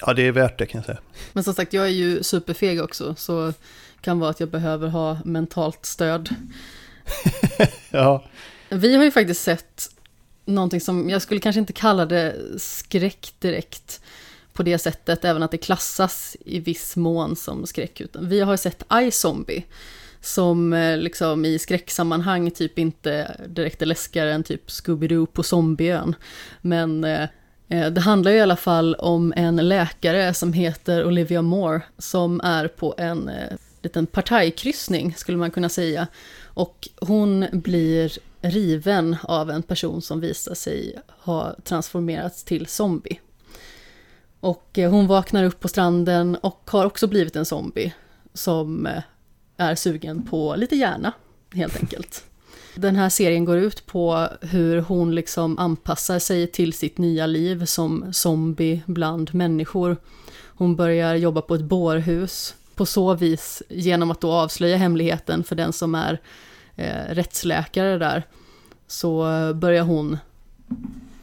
Ja, 0.00 0.14
det 0.14 0.22
är 0.22 0.32
värt 0.32 0.58
det 0.58 0.66
kan 0.66 0.78
jag 0.78 0.86
säga. 0.86 0.98
Men 1.32 1.44
som 1.44 1.54
sagt, 1.54 1.72
jag 1.72 1.84
är 1.84 1.90
ju 1.92 2.22
superfeg 2.22 2.82
också, 2.82 3.14
så 3.14 3.52
kan 4.00 4.18
vara 4.18 4.30
att 4.30 4.40
jag 4.40 4.48
behöver 4.48 4.88
ha 4.88 5.18
mentalt 5.24 5.86
stöd. 5.86 6.28
ja. 7.90 8.24
Vi 8.68 8.96
har 8.96 9.04
ju 9.04 9.10
faktiskt 9.10 9.42
sett 9.42 9.90
någonting 10.44 10.80
som, 10.80 11.10
jag 11.10 11.22
skulle 11.22 11.40
kanske 11.40 11.60
inte 11.60 11.72
kalla 11.72 12.06
det 12.06 12.36
skräck 12.58 13.34
direkt, 13.38 14.00
på 14.58 14.62
det 14.62 14.78
sättet, 14.78 15.24
även 15.24 15.42
att 15.42 15.50
det 15.50 15.58
klassas 15.58 16.36
i 16.44 16.60
viss 16.60 16.96
mån 16.96 17.36
som 17.36 17.66
skräck. 17.66 18.00
Utan 18.00 18.28
vi 18.28 18.40
har 18.40 18.56
sett 18.56 18.82
iZombie, 19.02 19.64
som 20.20 20.72
eh, 20.72 20.98
liksom 20.98 21.44
i 21.44 21.58
skräcksammanhang 21.58 22.50
typ 22.50 22.78
inte 22.78 23.40
direkt 23.48 23.82
är 23.82 23.86
läskigare 23.86 24.32
än 24.32 24.42
typ 24.42 24.68
Scooby-Doo 24.68 25.26
på 25.26 25.42
Zombieön. 25.42 26.14
Men 26.60 27.04
eh, 27.04 27.28
eh 27.68 27.90
det 27.90 28.00
handlar 28.00 28.30
i 28.30 28.40
alla 28.40 28.56
fall 28.56 28.94
om 28.94 29.32
en 29.36 29.56
läkare 29.56 30.34
som 30.34 30.52
heter 30.52 31.04
Olivia 31.04 31.42
Moore, 31.42 31.80
som 31.98 32.40
är 32.40 32.68
på 32.68 32.94
en 32.98 33.28
eh, 33.28 33.56
liten 33.82 34.06
partajkryssning, 34.06 35.14
skulle 35.14 35.38
man 35.38 35.50
kunna 35.50 35.68
säga. 35.68 36.06
Och 36.44 36.88
hon 37.00 37.46
blir 37.52 38.18
riven 38.40 39.16
av 39.22 39.50
en 39.50 39.62
person 39.62 40.02
som 40.02 40.20
visar 40.20 40.54
sig 40.54 40.98
ha 41.08 41.54
transformerats 41.64 42.44
till 42.44 42.66
zombie. 42.66 43.20
Och 44.40 44.78
eh, 44.78 44.90
hon 44.90 45.06
vaknar 45.06 45.44
upp 45.44 45.60
på 45.60 45.68
stranden 45.68 46.36
och 46.36 46.62
har 46.66 46.86
också 46.86 47.06
blivit 47.06 47.36
en 47.36 47.44
zombie 47.44 47.94
som 48.34 48.86
eh, 48.86 49.02
är 49.56 49.74
sugen 49.74 50.22
på 50.22 50.56
lite 50.56 50.76
hjärna, 50.76 51.12
helt 51.54 51.76
enkelt. 51.76 52.24
Den 52.74 52.96
här 52.96 53.08
serien 53.08 53.44
går 53.44 53.58
ut 53.58 53.86
på 53.86 54.28
hur 54.40 54.80
hon 54.80 55.14
liksom 55.14 55.58
anpassar 55.58 56.18
sig 56.18 56.46
till 56.46 56.72
sitt 56.72 56.98
nya 56.98 57.26
liv 57.26 57.64
som 57.64 58.12
zombie 58.12 58.82
bland 58.86 59.34
människor. 59.34 59.96
Hon 60.44 60.76
börjar 60.76 61.14
jobba 61.14 61.40
på 61.40 61.54
ett 61.54 61.64
bårhus 61.64 62.54
på 62.74 62.86
så 62.86 63.14
vis 63.14 63.62
genom 63.68 64.10
att 64.10 64.20
då 64.20 64.32
avslöja 64.32 64.76
hemligheten 64.76 65.44
för 65.44 65.56
den 65.56 65.72
som 65.72 65.94
är 65.94 66.20
eh, 66.76 67.14
rättsläkare 67.14 67.98
där 67.98 68.22
så 68.86 69.32
eh, 69.32 69.52
börjar 69.52 69.82
hon 69.82 70.18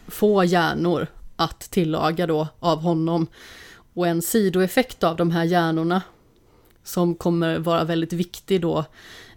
få 0.08 0.44
hjärnor 0.44 1.08
att 1.36 1.60
tillaga 1.60 2.28
då 2.28 2.48
av 2.60 2.82
honom. 2.82 3.28
Och 3.94 4.08
en 4.08 4.22
sidoeffekt 4.22 5.04
av 5.04 5.16
de 5.16 5.32
här 5.32 5.44
hjärnorna 5.44 6.02
som 6.84 7.16
kommer 7.16 7.60
vara 7.60 7.84
väldigt 7.84 8.14
viktig 8.14 8.62
då 8.62 8.86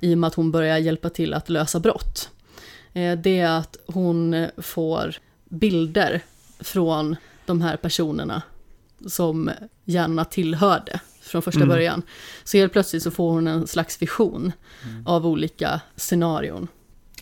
i 0.00 0.14
och 0.14 0.18
med 0.18 0.28
att 0.28 0.34
hon 0.34 0.50
börjar 0.50 0.78
hjälpa 0.78 1.10
till 1.10 1.34
att 1.34 1.48
lösa 1.48 1.80
brott. 1.80 2.30
Eh, 2.92 3.18
det 3.18 3.40
är 3.40 3.58
att 3.58 3.76
hon 3.86 4.46
får 4.56 5.16
bilder 5.48 6.22
från 6.60 7.16
de 7.46 7.62
här 7.62 7.76
personerna 7.76 8.42
som 9.06 9.50
hjärnorna 9.84 10.24
tillhörde 10.24 11.00
från 11.20 11.42
första 11.42 11.60
mm. 11.60 11.68
början. 11.68 12.02
Så 12.44 12.58
helt 12.58 12.72
plötsligt 12.72 13.02
så 13.02 13.10
får 13.10 13.30
hon 13.30 13.46
en 13.46 13.66
slags 13.66 14.02
vision 14.02 14.52
mm. 14.84 15.06
av 15.06 15.26
olika 15.26 15.80
scenarion. 15.96 16.68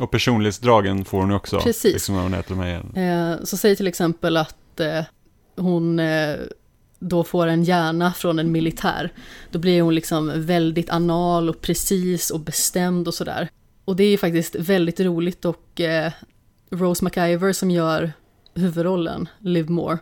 Och 0.01 0.11
personlighetsdragen 0.11 1.05
får 1.05 1.21
hon 1.21 1.33
också. 1.33 1.61
Precis. 1.61 1.93
Liksom 1.93 2.15
när 2.15 2.23
hon 2.23 2.35
äter 2.35 2.55
de 2.55 2.61
här. 2.61 3.33
Eh, 3.33 3.45
så 3.45 3.57
säg 3.57 3.77
till 3.77 3.87
exempel 3.87 4.37
att 4.37 4.57
eh, 4.81 5.05
hon, 5.57 5.99
eh, 5.99 6.37
då 6.99 7.25
får 7.25 7.47
en 7.47 7.65
hjärna 7.65 8.13
från 8.13 8.39
en 8.39 8.53
militär. 8.53 9.13
Då 9.51 9.59
blir 9.59 9.83
hon 9.83 9.95
liksom 9.95 10.33
väldigt 10.37 10.91
anal 10.91 11.49
och 11.49 11.61
precis 11.61 12.31
och 12.31 12.41
bestämd 12.41 13.09
och 13.09 13.15
sådär. 13.15 13.49
Och 13.85 13.97
det 13.97 14.05
är 14.05 14.19
faktiskt 14.19 14.55
väldigt 14.55 15.01
roligt 15.01 15.45
och 15.45 15.81
eh, 15.81 16.13
Rose 16.71 17.05
McIver 17.05 17.53
som 17.53 17.71
gör 17.71 18.13
huvudrollen, 18.55 19.29
Liv 19.39 19.71
Moore, 19.71 19.99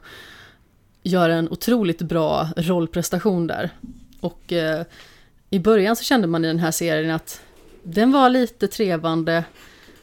gör 1.02 1.30
en 1.30 1.48
otroligt 1.48 2.02
bra 2.02 2.48
rollprestation 2.56 3.46
där. 3.46 3.70
Och 4.20 4.52
eh, 4.52 4.84
i 5.50 5.58
början 5.58 5.96
så 5.96 6.04
kände 6.04 6.26
man 6.26 6.44
i 6.44 6.48
den 6.48 6.58
här 6.58 6.70
serien 6.70 7.14
att 7.14 7.40
den 7.82 8.12
var 8.12 8.30
lite 8.30 8.68
trevande, 8.68 9.44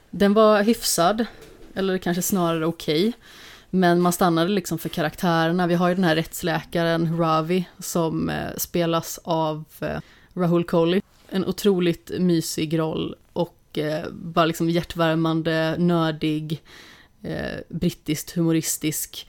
den 0.10 0.34
var 0.34 0.64
hyfsad, 0.64 1.26
eller 1.74 1.98
kanske 1.98 2.22
snarare 2.22 2.66
okej. 2.66 3.08
Okay. 3.08 3.20
Men 3.74 4.02
man 4.02 4.14
stannade 4.14 4.50
liksom 4.50 4.78
för 4.78 4.90
karaktärerna. 4.90 5.68
Vi 5.68 5.76
har 5.76 5.90
ju 5.90 5.96
den 5.96 6.04
här 6.04 6.16
rättsläkaren 6.16 7.18
Ravi 7.18 7.66
som 7.80 8.30
eh, 8.30 8.50
spelas 8.58 9.20
av 9.24 9.64
eh, 9.80 10.00
Rahul 10.34 10.64
Kohli. 10.64 11.02
En 11.30 11.46
otroligt 11.46 12.12
mysig 12.20 12.80
roll 12.80 13.16
och 13.34 13.78
eh, 13.78 14.06
bara 14.12 14.46
liksom 14.46 14.70
hjärtvärmande, 14.70 15.76
nördig, 15.78 16.62
eh, 17.24 17.60
brittiskt 17.70 18.38
humoristisk. 18.38 19.28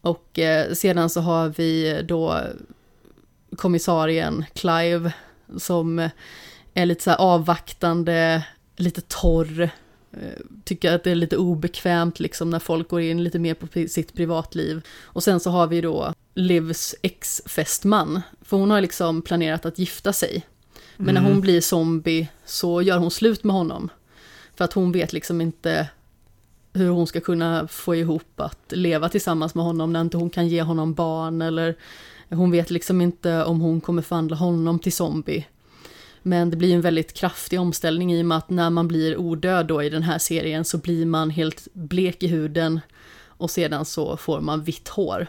Och 0.00 0.38
eh, 0.38 0.72
sedan 0.72 1.10
så 1.10 1.20
har 1.20 1.48
vi 1.48 2.02
då 2.02 2.40
kommissarien 3.56 4.44
Clive 4.54 5.12
som 5.56 5.98
eh, 5.98 6.10
är 6.74 6.86
lite 6.86 7.02
så 7.02 7.10
här 7.10 7.20
avvaktande, 7.20 8.46
lite 8.76 9.00
torr, 9.00 9.70
eh, 10.12 10.42
tycker 10.64 10.94
att 10.94 11.04
det 11.04 11.10
är 11.10 11.14
lite 11.14 11.36
obekvämt 11.36 12.20
liksom 12.20 12.50
när 12.50 12.58
folk 12.58 12.88
går 12.88 13.00
in 13.00 13.24
lite 13.24 13.38
mer 13.38 13.54
på 13.54 13.88
sitt 13.88 14.14
privatliv. 14.14 14.86
Och 15.02 15.22
sen 15.22 15.40
så 15.40 15.50
har 15.50 15.66
vi 15.66 15.80
då 15.80 16.14
Livs 16.34 16.94
ex-fästman, 17.02 18.20
för 18.40 18.56
hon 18.56 18.70
har 18.70 18.80
liksom 18.80 19.22
planerat 19.22 19.66
att 19.66 19.78
gifta 19.78 20.12
sig. 20.12 20.46
Men 20.96 21.08
mm. 21.08 21.22
när 21.22 21.30
hon 21.30 21.40
blir 21.40 21.60
zombie 21.60 22.28
så 22.44 22.82
gör 22.82 22.98
hon 22.98 23.10
slut 23.10 23.44
med 23.44 23.56
honom. 23.56 23.88
För 24.54 24.64
att 24.64 24.72
hon 24.72 24.92
vet 24.92 25.12
liksom 25.12 25.40
inte 25.40 25.88
hur 26.72 26.88
hon 26.88 27.06
ska 27.06 27.20
kunna 27.20 27.68
få 27.68 27.94
ihop 27.94 28.40
att 28.40 28.72
leva 28.72 29.08
tillsammans 29.08 29.54
med 29.54 29.64
honom 29.64 29.92
när 29.92 30.00
inte 30.00 30.16
hon 30.16 30.30
kan 30.30 30.48
ge 30.48 30.62
honom 30.62 30.94
barn 30.94 31.42
eller 31.42 31.76
hon 32.28 32.50
vet 32.50 32.70
liksom 32.70 33.00
inte 33.00 33.44
om 33.44 33.60
hon 33.60 33.80
kommer 33.80 34.02
förvandla 34.02 34.36
honom 34.36 34.78
till 34.78 34.92
zombie. 34.92 35.46
Men 36.22 36.50
det 36.50 36.56
blir 36.56 36.74
en 36.74 36.80
väldigt 36.80 37.12
kraftig 37.12 37.60
omställning 37.60 38.12
i 38.12 38.22
och 38.22 38.26
med 38.26 38.38
att 38.38 38.50
när 38.50 38.70
man 38.70 38.88
blir 38.88 39.16
odöd 39.16 39.66
då 39.66 39.82
i 39.82 39.90
den 39.90 40.02
här 40.02 40.18
serien 40.18 40.64
så 40.64 40.78
blir 40.78 41.06
man 41.06 41.30
helt 41.30 41.68
blek 41.72 42.22
i 42.22 42.26
huden 42.26 42.80
och 43.26 43.50
sedan 43.50 43.84
så 43.84 44.16
får 44.16 44.40
man 44.40 44.64
vitt 44.64 44.88
hår. 44.88 45.26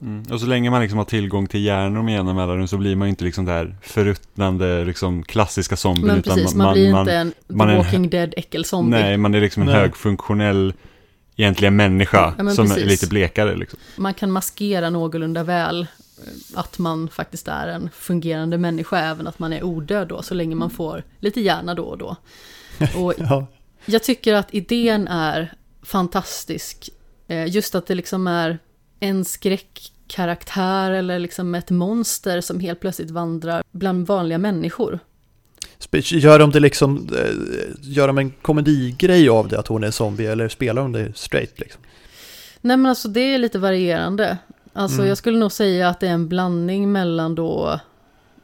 Mm. 0.00 0.22
Och 0.32 0.40
så 0.40 0.46
länge 0.46 0.70
man 0.70 0.82
liksom 0.82 0.98
har 0.98 1.04
tillgång 1.04 1.46
till 1.46 1.64
hjärnor 1.64 2.02
med 2.02 2.14
jämna 2.14 2.34
mellanrum 2.34 2.68
så 2.68 2.76
blir 2.76 2.96
man 2.96 3.08
inte 3.08 3.24
liksom 3.24 3.44
det 3.44 3.52
här 3.52 3.76
förruttnande, 3.82 4.84
liksom 4.84 5.22
klassiska 5.22 5.76
zombien. 5.76 6.06
Men 6.06 6.22
precis, 6.22 6.54
man, 6.54 6.66
man 6.66 6.74
blir 6.74 6.92
man, 6.92 7.00
inte 7.00 7.14
en 7.14 7.32
man, 7.46 7.68
The 7.68 7.76
Walking 7.76 8.10
Dead 8.10 8.34
äckelzombie. 8.36 8.90
Nej, 8.90 9.16
man 9.16 9.34
är 9.34 9.40
liksom 9.40 9.62
en 9.62 9.68
nej. 9.68 9.76
högfunktionell, 9.76 10.74
egentligen 11.36 11.76
människa 11.76 12.34
ja, 12.38 12.50
som 12.50 12.66
precis. 12.66 12.82
är 12.82 12.86
lite 12.86 13.06
blekare. 13.06 13.56
Liksom. 13.56 13.78
Man 13.96 14.14
kan 14.14 14.30
maskera 14.30 14.90
någorlunda 14.90 15.42
väl 15.42 15.86
att 16.54 16.78
man 16.78 17.08
faktiskt 17.08 17.48
är 17.48 17.68
en 17.68 17.90
fungerande 17.94 18.58
människa, 18.58 18.98
även 18.98 19.26
att 19.26 19.38
man 19.38 19.52
är 19.52 19.64
odöd 19.64 20.08
då, 20.08 20.22
så 20.22 20.34
länge 20.34 20.54
man 20.54 20.70
får 20.70 21.02
lite 21.20 21.40
hjärna 21.40 21.74
då 21.74 21.84
och 21.84 21.98
då. 21.98 22.16
Och 22.96 23.14
ja. 23.18 23.46
Jag 23.86 24.02
tycker 24.02 24.34
att 24.34 24.54
idén 24.54 25.08
är 25.08 25.54
fantastisk. 25.82 26.90
Eh, 27.28 27.46
just 27.48 27.74
att 27.74 27.86
det 27.86 27.94
liksom 27.94 28.26
är 28.26 28.58
en 29.00 29.24
skräckkaraktär 29.24 30.90
eller 30.90 31.18
liksom 31.18 31.54
ett 31.54 31.70
monster 31.70 32.40
som 32.40 32.60
helt 32.60 32.80
plötsligt 32.80 33.10
vandrar 33.10 33.62
bland 33.72 34.06
vanliga 34.06 34.38
människor. 34.38 34.98
Gör 35.92 36.38
de 36.38 36.50
det 36.50 36.60
liksom, 36.60 37.08
eh, 37.16 37.34
gör 37.80 38.06
de 38.06 38.18
en 38.18 38.30
komedigrej 38.30 39.28
av 39.28 39.48
det 39.48 39.58
att 39.58 39.66
hon 39.66 39.84
är 39.84 39.90
zombie 39.90 40.26
eller 40.26 40.48
spelar 40.48 40.82
de 40.82 40.92
det 40.92 41.16
straight 41.16 41.60
liksom? 41.60 41.80
Nej 42.60 42.76
men 42.76 42.86
alltså 42.86 43.08
det 43.08 43.20
är 43.20 43.38
lite 43.38 43.58
varierande. 43.58 44.38
Alltså 44.76 44.98
mm. 44.98 45.08
jag 45.08 45.18
skulle 45.18 45.38
nog 45.38 45.52
säga 45.52 45.88
att 45.88 46.00
det 46.00 46.08
är 46.08 46.12
en 46.12 46.28
blandning 46.28 46.92
mellan 46.92 47.34
då 47.34 47.80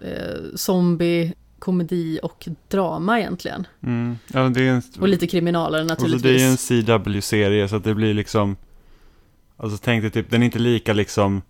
eh, 0.01 0.55
zombie, 0.55 1.35
komedi 1.59 2.19
och 2.23 2.49
drama 2.69 3.21
egentligen. 3.21 3.67
Mm. 3.83 4.19
Ja, 4.33 4.49
det 4.49 4.63
är 4.63 4.71
en... 4.71 4.83
Och 5.01 5.09
lite 5.09 5.27
kriminaler 5.27 5.85
naturligtvis. 5.85 6.23
Och 6.23 6.29
det 6.29 6.43
är 6.43 6.99
en 6.99 7.03
CW-serie 7.03 7.69
så 7.69 7.77
att 7.77 7.85
det 7.85 7.95
blir 7.95 8.15
liksom, 8.15 8.57
alltså 9.57 9.79
tänk 9.85 10.03
dig 10.03 10.11
typ, 10.11 10.31
den 10.31 10.43
är 10.43 10.47
inte 10.47 10.59
lika 10.59 10.93
liksom 10.93 11.43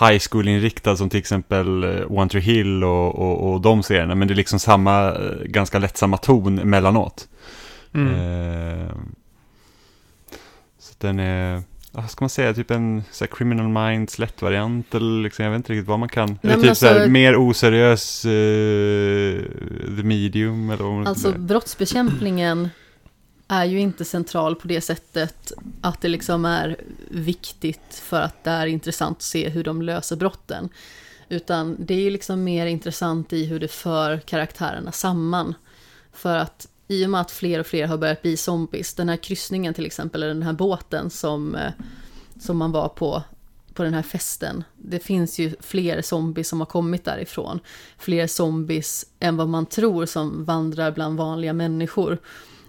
high 0.00 0.22
school-inriktad 0.30 0.96
som 0.96 1.10
till 1.10 1.20
exempel 1.20 1.84
eh, 1.84 2.12
One 2.12 2.28
Tree 2.28 2.42
Hill 2.42 2.84
och, 2.84 3.14
och, 3.14 3.52
och 3.52 3.60
de 3.60 3.82
serierna, 3.82 4.14
men 4.14 4.28
det 4.28 4.34
är 4.34 4.36
liksom 4.36 4.58
samma, 4.58 5.12
eh, 5.12 5.44
ganska 5.44 5.78
lättsamma 5.78 6.16
ton 6.16 6.58
emellanåt. 6.58 7.28
Mm. 7.94 8.14
Eh, 8.14 8.90
så 10.78 10.94
den 10.98 11.18
är 11.18 11.62
vad 11.92 12.10
ska 12.10 12.24
man 12.24 12.30
säga, 12.30 12.54
typ 12.54 12.70
en 12.70 13.02
så 13.10 13.24
här, 13.24 13.32
Criminal 13.32 13.68
Minds 13.68 14.18
lätt-variant 14.18 14.94
eller 14.94 15.22
liksom, 15.22 15.44
jag 15.44 15.52
vet 15.52 15.56
inte 15.56 15.72
riktigt 15.72 15.88
vad 15.88 15.98
man 15.98 16.08
kan. 16.08 16.28
Nej, 16.28 16.38
eller 16.42 16.62
typ 16.62 16.70
alltså, 16.70 16.86
så 16.86 16.92
här, 16.92 17.08
mer 17.08 17.36
oseriös 17.36 18.24
uh, 18.24 18.30
The 19.96 20.02
Medium 20.02 20.70
eller 20.70 20.84
vad 20.84 20.92
man 20.92 21.06
Alltså 21.06 21.32
brottsbekämpningen 21.32 22.68
är 23.48 23.64
ju 23.64 23.80
inte 23.80 24.04
central 24.04 24.56
på 24.56 24.68
det 24.68 24.80
sättet 24.80 25.52
att 25.80 26.00
det 26.00 26.08
liksom 26.08 26.44
är 26.44 26.76
viktigt 27.10 28.02
för 28.02 28.20
att 28.20 28.44
det 28.44 28.50
är 28.50 28.66
intressant 28.66 29.16
att 29.16 29.22
se 29.22 29.48
hur 29.48 29.64
de 29.64 29.82
löser 29.82 30.16
brotten. 30.16 30.68
Utan 31.28 31.76
det 31.78 31.94
är 31.94 32.00
ju 32.00 32.10
liksom 32.10 32.44
mer 32.44 32.66
intressant 32.66 33.32
i 33.32 33.44
hur 33.44 33.60
det 33.60 33.68
för 33.68 34.18
karaktärerna 34.18 34.92
samman. 34.92 35.54
För 36.12 36.36
att 36.36 36.66
i 36.92 37.06
och 37.06 37.10
med 37.10 37.20
att 37.20 37.30
fler 37.30 37.60
och 37.60 37.66
fler 37.66 37.86
har 37.86 37.98
börjat 37.98 38.22
bli 38.22 38.36
zombies, 38.36 38.94
den 38.94 39.08
här 39.08 39.16
kryssningen 39.16 39.74
till 39.74 39.86
exempel, 39.86 40.22
eller 40.22 40.34
den 40.34 40.42
här 40.42 40.52
båten 40.52 41.10
som, 41.10 41.54
eh, 41.54 41.72
som 42.40 42.56
man 42.56 42.72
var 42.72 42.88
på, 42.88 43.22
på 43.74 43.82
den 43.82 43.94
här 43.94 44.02
festen. 44.02 44.64
Det 44.76 44.98
finns 44.98 45.38
ju 45.38 45.54
fler 45.60 46.02
zombies 46.02 46.48
som 46.48 46.60
har 46.60 46.66
kommit 46.66 47.04
därifrån. 47.04 47.60
Fler 47.98 48.26
zombies 48.26 49.06
än 49.20 49.36
vad 49.36 49.48
man 49.48 49.66
tror 49.66 50.06
som 50.06 50.44
vandrar 50.44 50.90
bland 50.90 51.18
vanliga 51.18 51.52
människor. 51.52 52.18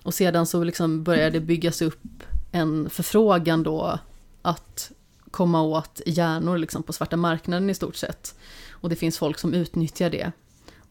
Och 0.03 0.13
sedan 0.13 0.45
så 0.45 0.63
liksom 0.63 1.03
började 1.03 1.29
det 1.29 1.45
byggas 1.45 1.81
upp 1.81 2.23
en 2.51 2.89
förfrågan 2.89 3.63
då 3.63 3.99
att 4.41 4.91
komma 5.31 5.61
åt 5.61 6.01
hjärnor 6.05 6.57
liksom 6.57 6.83
på 6.83 6.93
svarta 6.93 7.17
marknaden 7.17 7.69
i 7.69 7.73
stort 7.73 7.95
sett. 7.95 8.35
Och 8.71 8.89
det 8.89 8.95
finns 8.95 9.17
folk 9.17 9.39
som 9.39 9.53
utnyttjar 9.53 10.09
det. 10.09 10.31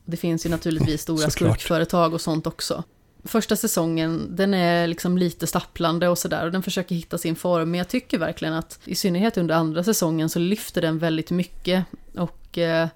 Det 0.05 0.16
finns 0.16 0.47
ju 0.47 0.51
naturligtvis 0.51 1.03
stora 1.03 1.30
skurkföretag 1.30 2.14
och 2.14 2.20
sånt 2.20 2.47
också 2.47 2.85
första 3.25 3.57
säsongen, 3.57 4.37
den 4.37 4.55
är 4.55 4.87
liksom 4.87 5.18
lite 5.18 5.47
stapplande 5.47 6.09
och 6.09 6.18
sådär 6.18 6.45
och 6.45 6.53
den 6.53 6.62
försöker 6.62 6.95
hitta 6.95 7.18
sin 7.18 7.37
form. 7.37 7.70
Men 7.70 7.79
jag 7.79 7.89
tycker 7.89 8.18
verkligen 8.18 8.55
att 8.55 8.81
i 8.85 8.95
synnerhet 8.95 9.37
under 9.37 9.55
andra 9.55 9.85
säsongen 9.85 10.29
så 10.29 10.39
lyfter 10.39 10.81
den 10.83 10.99
väldigt 10.99 11.31
mycket. 11.31 11.85
Och 12.16 12.59
eh, 12.59 12.89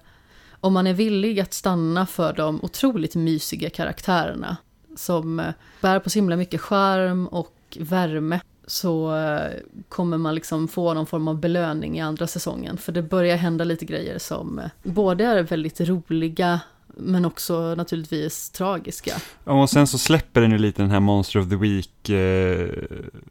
om 0.59 0.73
man 0.73 0.87
är 0.87 0.93
villig 0.93 1.39
att 1.39 1.53
stanna 1.53 2.05
för 2.05 2.33
de 2.33 2.63
otroligt 2.63 3.15
mysiga 3.15 3.69
karaktärerna 3.69 4.57
som 4.95 5.39
eh, 5.39 5.53
bär 5.81 5.99
på 5.99 6.09
så 6.09 6.19
himla 6.19 6.35
mycket 6.35 6.61
charm 6.61 7.27
och 7.27 7.77
värme 7.79 8.39
så 8.67 9.15
eh, 9.15 9.51
kommer 9.89 10.17
man 10.17 10.35
liksom 10.35 10.67
få 10.67 10.93
någon 10.93 11.05
form 11.05 11.27
av 11.27 11.39
belöning 11.39 11.97
i 11.97 12.01
andra 12.01 12.27
säsongen. 12.27 12.77
För 12.77 12.91
det 12.91 13.01
börjar 13.01 13.37
hända 13.37 13.63
lite 13.63 13.85
grejer 13.85 14.19
som 14.19 14.59
eh, 14.59 14.69
både 14.83 15.25
är 15.25 15.43
väldigt 15.43 15.81
roliga 15.81 16.59
men 16.99 17.25
också 17.25 17.75
naturligtvis 17.75 18.49
tragiska. 18.49 19.13
Och 19.43 19.69
sen 19.69 19.87
så 19.87 19.97
släpper 19.97 20.41
den 20.41 20.51
ju 20.51 20.57
lite 20.57 20.81
den 20.81 20.91
här 20.91 20.99
Monster 20.99 21.39
of 21.39 21.49
the 21.49 21.55
Week 21.55 22.09
eh, 22.09 22.67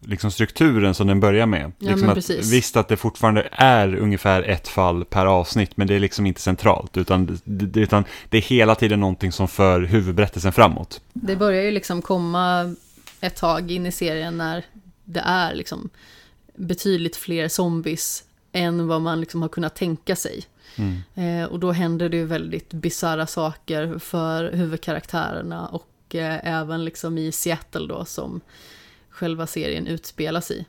liksom 0.01 0.31
strukturen 0.31 0.95
som 0.95 1.07
den 1.07 1.21
börjar 1.21 1.47
med. 1.47 1.73
Ja, 1.79 1.91
liksom 1.91 2.09
att, 2.09 2.31
visst 2.31 2.77
att 2.77 2.89
det 2.89 2.97
fortfarande 2.97 3.49
är 3.53 3.95
ungefär 3.95 4.43
ett 4.43 4.69
fall 4.69 5.05
per 5.05 5.27
avsnitt, 5.27 5.77
men 5.77 5.87
det 5.87 5.95
är 5.95 6.01
liksom 6.01 6.27
inte 6.27 6.41
centralt, 6.41 6.97
utan 6.97 7.41
det, 7.45 7.81
utan 7.81 8.05
det 8.29 8.37
är 8.37 8.43
hela 8.43 8.75
tiden 8.75 9.01
någonting 9.01 9.33
som 9.33 9.49
för 9.49 9.81
huvudberättelsen 9.81 10.53
framåt. 10.53 11.01
Det 11.13 11.37
börjar 11.37 11.63
ju 11.63 11.71
liksom 11.71 12.03
komma 12.03 12.75
ett 13.21 13.37
tag 13.37 13.71
in 13.71 13.87
i 13.87 13.93
serien 13.93 14.39
när 14.39 14.65
det 15.05 15.23
är 15.25 15.55
liksom 15.55 15.91
betydligt 16.57 17.17
fler 17.17 17.49
zombies 17.49 18.25
än 18.53 18.87
vad 18.87 19.03
man 19.03 19.21
liksom 19.21 19.43
har 19.43 19.49
kunnat 19.49 19.75
tänka 19.75 20.17
sig. 20.17 20.45
Mm. 20.79 21.03
Eh, 21.15 21.49
och 21.49 21.61
då 21.61 21.73
händer 21.73 22.09
det 22.09 22.17
ju 22.17 22.25
väldigt 22.25 22.73
bisarra 22.73 23.27
saker 23.27 23.99
för 23.99 24.53
huvudkaraktärerna 24.53 25.67
och 25.67 26.15
eh, 26.15 26.39
även 26.43 26.85
liksom 26.85 27.19
i 27.19 27.33
Seattle 27.33 27.87
då 27.87 28.05
som 28.05 28.41
själva 29.11 29.47
serien 29.47 29.87
utspelas 29.87 30.51
i. 30.51 30.67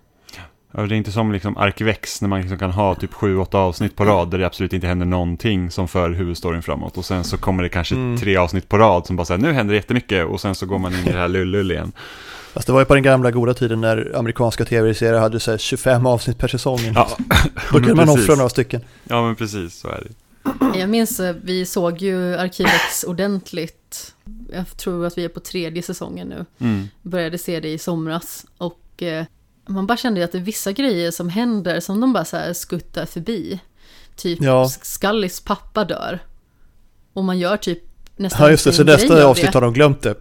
Ja, 0.71 0.81
det 0.81 0.95
är 0.95 0.97
inte 0.97 1.11
som 1.11 1.31
liksom 1.31 1.57
Arkivex 1.57 2.21
när 2.21 2.29
man 2.29 2.41
liksom 2.41 2.57
kan 2.57 2.71
ha 2.71 2.95
typ 2.95 3.13
sju, 3.13 3.37
åtta 3.37 3.57
avsnitt 3.57 3.95
på 3.95 4.05
rad 4.05 4.31
där 4.31 4.37
det 4.37 4.45
absolut 4.45 4.73
inte 4.73 4.87
händer 4.87 5.05
någonting 5.05 5.71
som 5.71 5.87
för 5.87 6.09
huvudstoryn 6.09 6.61
framåt. 6.61 6.97
Och 6.97 7.05
sen 7.05 7.23
så 7.23 7.37
kommer 7.37 7.63
det 7.63 7.69
kanske 7.69 7.95
mm. 7.95 8.17
tre 8.17 8.37
avsnitt 8.37 8.69
på 8.69 8.77
rad 8.77 9.05
som 9.05 9.15
bara 9.15 9.25
säger 9.25 9.41
nu 9.41 9.51
händer 9.51 9.73
det 9.73 9.77
jättemycket 9.77 10.25
och 10.25 10.41
sen 10.41 10.55
så 10.55 10.65
går 10.65 10.79
man 10.79 10.93
in 10.93 11.07
i 11.07 11.11
det 11.11 11.17
här 11.17 11.27
lullull 11.27 11.71
igen. 11.71 11.91
Fast 12.57 12.67
det 12.67 12.73
var 12.73 12.79
ju 12.79 12.85
på 12.85 12.93
den 12.93 13.03
gamla 13.03 13.31
goda 13.31 13.53
tiden 13.53 13.81
när 13.81 14.11
amerikanska 14.15 14.65
tv-serier 14.65 15.19
hade 15.19 15.39
så 15.39 15.57
25 15.57 16.05
avsnitt 16.05 16.37
per 16.37 16.47
säsong. 16.47 16.79
Ja, 16.95 17.17
Då 17.71 17.79
kunde 17.79 17.95
man 17.95 18.09
offra 18.09 18.35
några 18.35 18.49
stycken. 18.49 18.81
Ja, 19.03 19.25
men 19.25 19.35
precis, 19.35 19.79
så 19.79 19.87
är 19.87 20.03
det. 20.03 20.79
Jag 20.79 20.89
minns, 20.89 21.19
eh, 21.19 21.35
vi 21.43 21.65
såg 21.65 22.01
ju 22.01 22.35
Arkivex 22.35 23.03
ordentligt. 23.03 24.13
Jag 24.53 24.77
tror 24.77 25.05
att 25.05 25.17
vi 25.17 25.25
är 25.25 25.29
på 25.29 25.39
tredje 25.39 25.83
säsongen 25.83 26.27
nu. 26.27 26.45
Mm. 26.59 26.87
Började 27.01 27.37
se 27.37 27.59
det 27.59 27.69
i 27.69 27.77
somras. 27.77 28.45
Och 28.57 29.03
eh, 29.03 29.25
man 29.65 29.87
bara 29.87 29.97
kände 29.97 30.23
att 30.23 30.31
det 30.31 30.37
är 30.37 30.41
vissa 30.41 30.71
grejer 30.71 31.11
som 31.11 31.29
händer 31.29 31.79
som 31.79 32.01
de 32.01 32.13
bara 32.13 32.25
så 32.25 32.37
här 32.37 32.53
skuttar 32.53 33.05
förbi. 33.05 33.59
Typ 34.15 34.41
ja. 34.41 34.69
Scullys 34.69 35.39
pappa 35.39 35.85
dör. 35.85 36.19
Och 37.13 37.23
man 37.23 37.39
gör 37.39 37.57
typ 37.57 37.83
nästan 38.15 38.45
Ja 38.45 38.51
just 38.51 38.63
det, 38.63 38.73
så 38.73 38.83
nästa 38.83 39.25
avsnitt 39.25 39.53
har 39.53 39.61
de 39.61 39.73
glömt 39.73 40.01
det. 40.01 40.15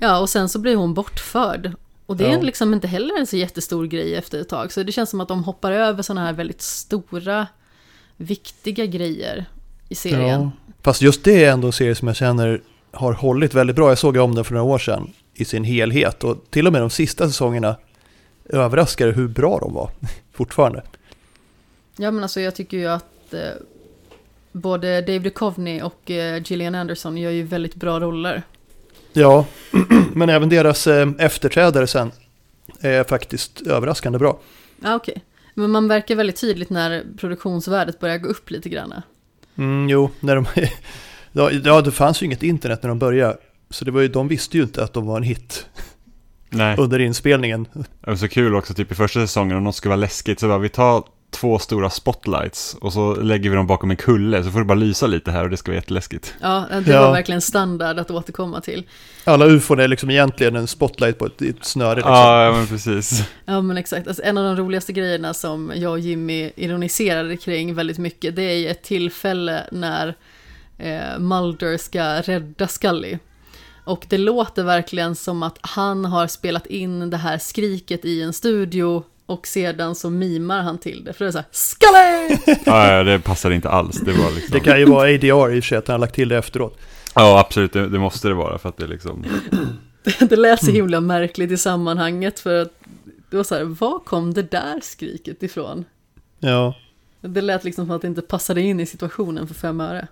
Ja, 0.00 0.20
och 0.20 0.28
sen 0.28 0.48
så 0.48 0.58
blir 0.58 0.76
hon 0.76 0.94
bortförd. 0.94 1.72
Och 2.06 2.16
det 2.16 2.26
är 2.26 2.32
ja. 2.32 2.40
liksom 2.40 2.74
inte 2.74 2.88
heller 2.88 3.18
en 3.18 3.26
så 3.26 3.36
jättestor 3.36 3.86
grej 3.86 4.14
efter 4.14 4.40
ett 4.40 4.48
tag. 4.48 4.72
Så 4.72 4.82
det 4.82 4.92
känns 4.92 5.10
som 5.10 5.20
att 5.20 5.28
de 5.28 5.44
hoppar 5.44 5.72
över 5.72 6.02
sådana 6.02 6.26
här 6.26 6.32
väldigt 6.32 6.62
stora, 6.62 7.46
viktiga 8.16 8.86
grejer 8.86 9.46
i 9.88 9.94
serien. 9.94 10.40
Ja. 10.40 10.50
Fast 10.82 11.02
just 11.02 11.24
det 11.24 11.44
är 11.44 11.52
ändå 11.52 11.66
en 11.66 11.72
serie 11.72 11.94
som 11.94 12.08
jag 12.08 12.16
känner 12.16 12.60
har 12.90 13.12
hållit 13.12 13.54
väldigt 13.54 13.76
bra. 13.76 13.88
Jag 13.88 13.98
såg 13.98 14.16
om 14.16 14.34
den 14.34 14.44
för 14.44 14.54
några 14.54 14.66
år 14.66 14.78
sedan 14.78 15.12
i 15.34 15.44
sin 15.44 15.64
helhet. 15.64 16.24
Och 16.24 16.44
till 16.50 16.66
och 16.66 16.72
med 16.72 16.82
de 16.82 16.90
sista 16.90 17.26
säsongerna 17.26 17.76
överraskade 18.44 19.12
hur 19.12 19.28
bra 19.28 19.58
de 19.58 19.74
var 19.74 19.90
fortfarande. 20.32 20.82
Ja 21.96 22.10
men 22.10 22.22
alltså 22.22 22.40
jag 22.40 22.54
tycker 22.54 22.76
ju 22.76 22.86
att 22.86 23.34
eh, 23.34 23.40
både 24.52 25.00
David 25.00 25.22
Duchovny 25.22 25.82
och 25.82 26.10
eh, 26.10 26.42
Gillian 26.44 26.74
Anderson 26.74 27.16
gör 27.16 27.30
ju 27.30 27.42
väldigt 27.42 27.74
bra 27.74 28.00
roller. 28.00 28.42
Ja, 29.12 29.46
men 30.14 30.30
även 30.30 30.48
deras 30.48 30.86
eh, 30.86 31.08
efterträdare 31.18 31.86
sen 31.86 32.10
är 32.80 33.04
faktiskt 33.04 33.60
överraskande 33.60 34.18
bra. 34.18 34.38
Ja, 34.82 34.94
okej. 34.94 35.12
Okay. 35.12 35.22
Men 35.54 35.70
man 35.70 35.88
verkar 35.88 36.14
väldigt 36.14 36.40
tydligt 36.40 36.70
när 36.70 37.04
produktionsvärdet 37.18 38.00
börjar 38.00 38.18
gå 38.18 38.28
upp 38.28 38.50
lite 38.50 38.68
grann. 38.68 38.94
Mm, 39.56 39.88
jo, 39.88 40.10
när 40.20 40.36
de... 40.36 40.46
ja, 41.64 41.80
det 41.80 41.90
fanns 41.90 42.22
ju 42.22 42.26
inget 42.26 42.42
internet 42.42 42.82
när 42.82 42.88
de 42.88 42.98
började. 42.98 43.36
Så 43.70 43.84
det 43.84 43.90
var 43.90 44.00
ju, 44.00 44.08
de 44.08 44.28
visste 44.28 44.56
ju 44.56 44.62
inte 44.62 44.84
att 44.84 44.92
de 44.92 45.06
var 45.06 45.16
en 45.16 45.22
hit. 45.22 45.66
Nej. 46.50 46.76
Under 46.78 46.98
inspelningen. 46.98 47.68
Det 47.72 48.10
var 48.10 48.16
så 48.16 48.28
kul 48.28 48.54
också, 48.54 48.74
typ 48.74 48.92
i 48.92 48.94
första 48.94 49.20
säsongen, 49.20 49.56
om 49.56 49.64
något 49.64 49.76
skulle 49.76 49.90
vara 49.90 50.00
läskigt 50.00 50.40
så 50.40 50.48
bara 50.48 50.58
vi 50.58 50.68
tar 50.68 51.04
två 51.32 51.58
stora 51.58 51.90
spotlights 51.90 52.76
och 52.80 52.92
så 52.92 53.14
lägger 53.14 53.50
vi 53.50 53.56
dem 53.56 53.66
bakom 53.66 53.90
en 53.90 53.96
kulle 53.96 54.44
så 54.44 54.50
får 54.50 54.58
det 54.58 54.64
bara 54.64 54.74
lysa 54.78 55.06
lite 55.06 55.30
här 55.30 55.44
och 55.44 55.50
det 55.50 55.56
ska 55.56 55.70
vara 55.70 55.76
jätteläskigt. 55.76 56.34
Ja, 56.40 56.66
det 56.84 56.98
var 56.98 57.12
verkligen 57.12 57.40
standard 57.40 57.98
att 57.98 58.10
återkomma 58.10 58.60
till. 58.60 58.86
Alla 59.24 59.46
ufon 59.46 59.80
är 59.80 59.88
liksom 59.88 60.10
egentligen 60.10 60.56
en 60.56 60.66
spotlight 60.66 61.18
på 61.18 61.26
ett, 61.26 61.42
ett 61.42 61.64
snöre. 61.64 61.94
Liksom. 61.94 62.12
Ja, 62.12 62.52
men 62.56 62.66
precis. 62.66 63.24
Ja, 63.44 63.60
men 63.60 63.76
exakt. 63.76 64.08
Alltså, 64.08 64.22
en 64.22 64.38
av 64.38 64.44
de 64.44 64.56
roligaste 64.56 64.92
grejerna 64.92 65.34
som 65.34 65.72
jag 65.74 65.92
och 65.92 66.00
Jimmy 66.00 66.50
ironiserade 66.56 67.36
kring 67.36 67.74
väldigt 67.74 67.98
mycket, 67.98 68.36
det 68.36 68.42
är 68.42 68.70
ett 68.70 68.82
tillfälle 68.82 69.66
när 69.72 70.14
eh, 70.78 71.18
Mulder 71.18 71.76
ska 71.76 72.20
rädda 72.20 72.68
Scully. 72.68 73.18
Och 73.84 74.06
det 74.08 74.18
låter 74.18 74.64
verkligen 74.64 75.14
som 75.14 75.42
att 75.42 75.58
han 75.60 76.04
har 76.04 76.26
spelat 76.26 76.66
in 76.66 77.10
det 77.10 77.16
här 77.16 77.38
skriket 77.38 78.04
i 78.04 78.22
en 78.22 78.32
studio 78.32 79.04
och 79.26 79.46
sedan 79.46 79.94
så 79.94 80.10
mimar 80.10 80.62
han 80.62 80.78
till 80.78 81.04
det, 81.04 81.12
för 81.12 81.24
det 81.24 81.28
är 81.28 81.32
så 81.32 81.38
här 81.38 81.46
Scully! 81.50 82.56
ja, 82.64 83.02
det 83.02 83.18
passar 83.18 83.50
inte 83.50 83.68
alls. 83.68 84.00
Det, 84.00 84.12
var 84.12 84.30
liksom... 84.30 84.52
det 84.52 84.60
kan 84.60 84.78
ju 84.78 84.84
vara 84.84 85.14
ADR 85.14 85.26
i 85.26 85.30
och 85.32 85.64
för 85.64 85.68
sig, 85.68 85.78
att 85.78 85.88
han 85.88 85.94
har 85.94 85.98
lagt 85.98 86.14
till 86.14 86.28
det 86.28 86.38
efteråt. 86.38 86.78
Ja, 87.14 87.40
absolut, 87.40 87.72
det, 87.72 87.88
det 87.88 87.98
måste 87.98 88.28
det 88.28 88.34
vara 88.34 88.58
för 88.58 88.68
att 88.68 88.76
det 88.76 88.86
liksom... 88.86 89.24
det 90.18 90.36
lät 90.36 90.64
så 90.64 90.70
himla 90.70 91.00
märkligt 91.00 91.50
i 91.50 91.56
sammanhanget 91.56 92.40
för 92.40 92.62
att 92.62 92.72
det 93.30 93.36
var 93.36 93.44
så 93.44 93.54
här, 93.54 93.64
var 93.64 93.98
kom 93.98 94.34
det 94.34 94.50
där 94.50 94.80
skriket 94.82 95.42
ifrån? 95.42 95.84
Ja. 96.38 96.74
Det 97.20 97.40
lät 97.40 97.64
liksom 97.64 97.86
som 97.86 97.96
att 97.96 98.02
det 98.02 98.08
inte 98.08 98.22
passade 98.22 98.60
in 98.60 98.80
i 98.80 98.86
situationen 98.86 99.46
för 99.48 99.54
fem 99.54 99.80
öre. 99.80 100.08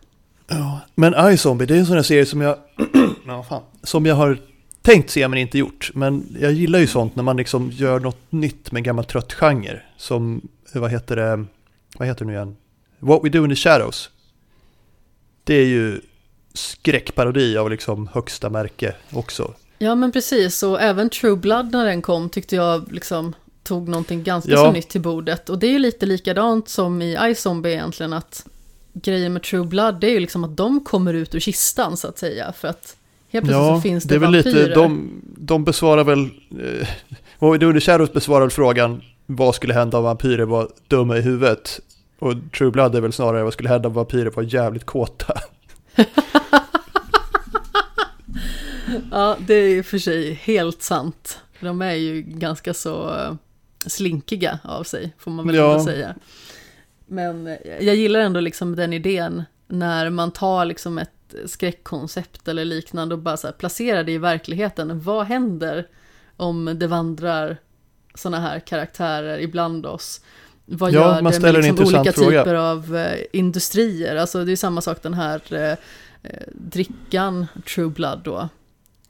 Ja, 0.46 0.80
men 0.94 1.32
iZombie, 1.32 1.66
det 1.66 1.74
är 1.74 1.78
en 1.78 1.86
sån 1.86 1.96
här 1.96 2.02
serie 2.02 2.26
som 2.26 2.40
jag, 2.40 2.56
ja, 3.26 3.42
fan, 3.42 3.62
som 3.82 4.06
jag 4.06 4.14
har 4.14 4.38
tänkt 4.82 5.10
se 5.10 5.28
men 5.28 5.38
inte 5.38 5.58
gjort. 5.58 5.90
Men 5.94 6.36
jag 6.40 6.52
gillar 6.52 6.78
ju 6.78 6.86
sånt 6.86 7.16
när 7.16 7.22
man 7.22 7.36
liksom 7.36 7.70
gör 7.70 8.00
något 8.00 8.32
nytt 8.32 8.72
med 8.72 8.80
en 8.80 8.84
gammal 8.84 9.04
trött 9.04 9.32
genre. 9.32 9.82
Som, 9.96 10.48
vad 10.74 10.90
heter 10.90 11.16
det, 11.16 11.44
vad 11.98 12.08
heter 12.08 12.24
det 12.24 12.30
nu 12.30 12.36
igen? 12.36 12.56
What 12.98 13.24
We 13.24 13.28
Do 13.28 13.44
In 13.44 13.50
The 13.50 13.56
Shadows. 13.56 14.10
Det 15.44 15.54
är 15.54 15.66
ju 15.66 16.00
skräckparodi 16.54 17.56
av 17.56 17.70
liksom 17.70 18.06
högsta 18.06 18.50
märke 18.50 18.94
också. 19.12 19.54
Ja 19.78 19.94
men 19.94 20.12
precis, 20.12 20.62
och 20.62 20.80
även 20.80 21.10
True 21.10 21.36
Blood 21.36 21.72
när 21.72 21.84
den 21.84 22.02
kom 22.02 22.28
tyckte 22.28 22.56
jag 22.56 22.92
liksom 22.92 23.34
tog 23.62 23.88
någonting 23.88 24.22
ganska 24.22 24.50
ja. 24.50 24.56
så 24.56 24.72
nytt 24.72 24.88
till 24.88 25.00
bordet. 25.00 25.50
Och 25.50 25.58
det 25.58 25.66
är 25.66 25.70
ju 25.70 25.78
lite 25.78 26.06
likadant 26.06 26.68
som 26.68 27.02
i 27.02 27.18
iZombie 27.30 27.72
egentligen 27.72 28.12
att 28.12 28.46
grejen 28.92 29.32
med 29.32 29.42
True 29.42 29.66
Blood 29.66 30.00
det 30.00 30.06
är 30.06 30.10
ju 30.10 30.20
liksom 30.20 30.44
att 30.44 30.56
de 30.56 30.84
kommer 30.84 31.14
ut 31.14 31.34
ur 31.34 31.40
kistan 31.40 31.96
så 31.96 32.08
att 32.08 32.18
säga. 32.18 32.52
För 32.52 32.68
att 32.68 32.96
Helt 33.32 33.44
plötsligt 33.44 33.66
ja, 33.66 33.76
så 33.76 33.80
finns 33.80 34.04
det, 34.04 34.08
det 34.08 34.14
är 34.14 34.18
vampyrer. 34.18 34.44
lite, 34.44 34.74
de, 34.74 35.22
de 35.38 35.64
besvarar 35.64 36.04
väl, 36.04 36.20
eh, 36.20 36.88
och 37.38 37.54
Under 37.54 37.80
Shadows 37.80 38.12
besvarar 38.12 38.40
väl 38.40 38.50
frågan 38.50 39.02
vad 39.26 39.54
skulle 39.54 39.74
hända 39.74 39.98
om 39.98 40.04
vampyrer 40.04 40.44
var 40.44 40.68
dumma 40.88 41.16
i 41.16 41.20
huvudet? 41.20 41.80
Och 42.18 42.34
True 42.58 42.70
Blood 42.70 42.94
är 42.94 43.00
väl 43.00 43.12
snarare 43.12 43.42
vad 43.42 43.52
skulle 43.52 43.68
hända 43.68 43.88
om 43.88 43.94
vampyrer 43.94 44.30
var 44.30 44.42
jävligt 44.42 44.86
kåta? 44.86 45.34
ja, 49.10 49.36
det 49.46 49.54
är 49.54 49.68
ju 49.68 49.82
för 49.82 49.98
sig 49.98 50.32
helt 50.32 50.82
sant. 50.82 51.38
De 51.60 51.82
är 51.82 51.94
ju 51.94 52.22
ganska 52.22 52.74
så 52.74 53.14
eh, 53.14 53.34
slinkiga 53.86 54.58
av 54.64 54.84
sig, 54.84 55.14
får 55.18 55.30
man 55.30 55.46
väl 55.46 55.56
ja. 55.56 55.84
säga. 55.84 56.14
Men 57.06 57.46
eh, 57.46 57.56
jag 57.80 57.94
gillar 57.94 58.20
ändå 58.20 58.40
liksom 58.40 58.76
den 58.76 58.92
idén 58.92 59.44
när 59.68 60.10
man 60.10 60.30
tar 60.30 60.64
liksom 60.64 60.98
ett 60.98 61.10
skräckkoncept 61.46 62.48
eller 62.48 62.64
liknande 62.64 63.14
och 63.14 63.20
bara 63.20 63.36
så 63.36 63.46
här, 63.46 63.54
placera 63.54 64.02
det 64.02 64.12
i 64.12 64.18
verkligheten. 64.18 65.00
Vad 65.00 65.26
händer 65.26 65.86
om 66.36 66.78
det 66.78 66.86
vandrar 66.86 67.56
sådana 68.14 68.40
här 68.40 68.60
karaktärer 68.60 69.38
ibland 69.38 69.86
oss? 69.86 70.20
Vad 70.64 70.92
ja, 70.92 71.00
gör 71.00 71.22
man 71.22 71.32
det 71.32 71.40
med 71.40 71.54
liksom 71.54 71.86
olika 71.86 72.12
fråga. 72.12 72.44
typer 72.44 72.54
av 72.54 72.96
eh, 72.96 73.18
industrier? 73.32 74.16
Alltså 74.16 74.44
det 74.44 74.52
är 74.52 74.56
samma 74.56 74.80
sak 74.80 75.02
den 75.02 75.14
här 75.14 75.42
eh, 75.50 75.70
eh, 76.22 76.46
drickan 76.54 77.46
True 77.74 77.88
Blood 77.88 78.20
då. 78.24 78.48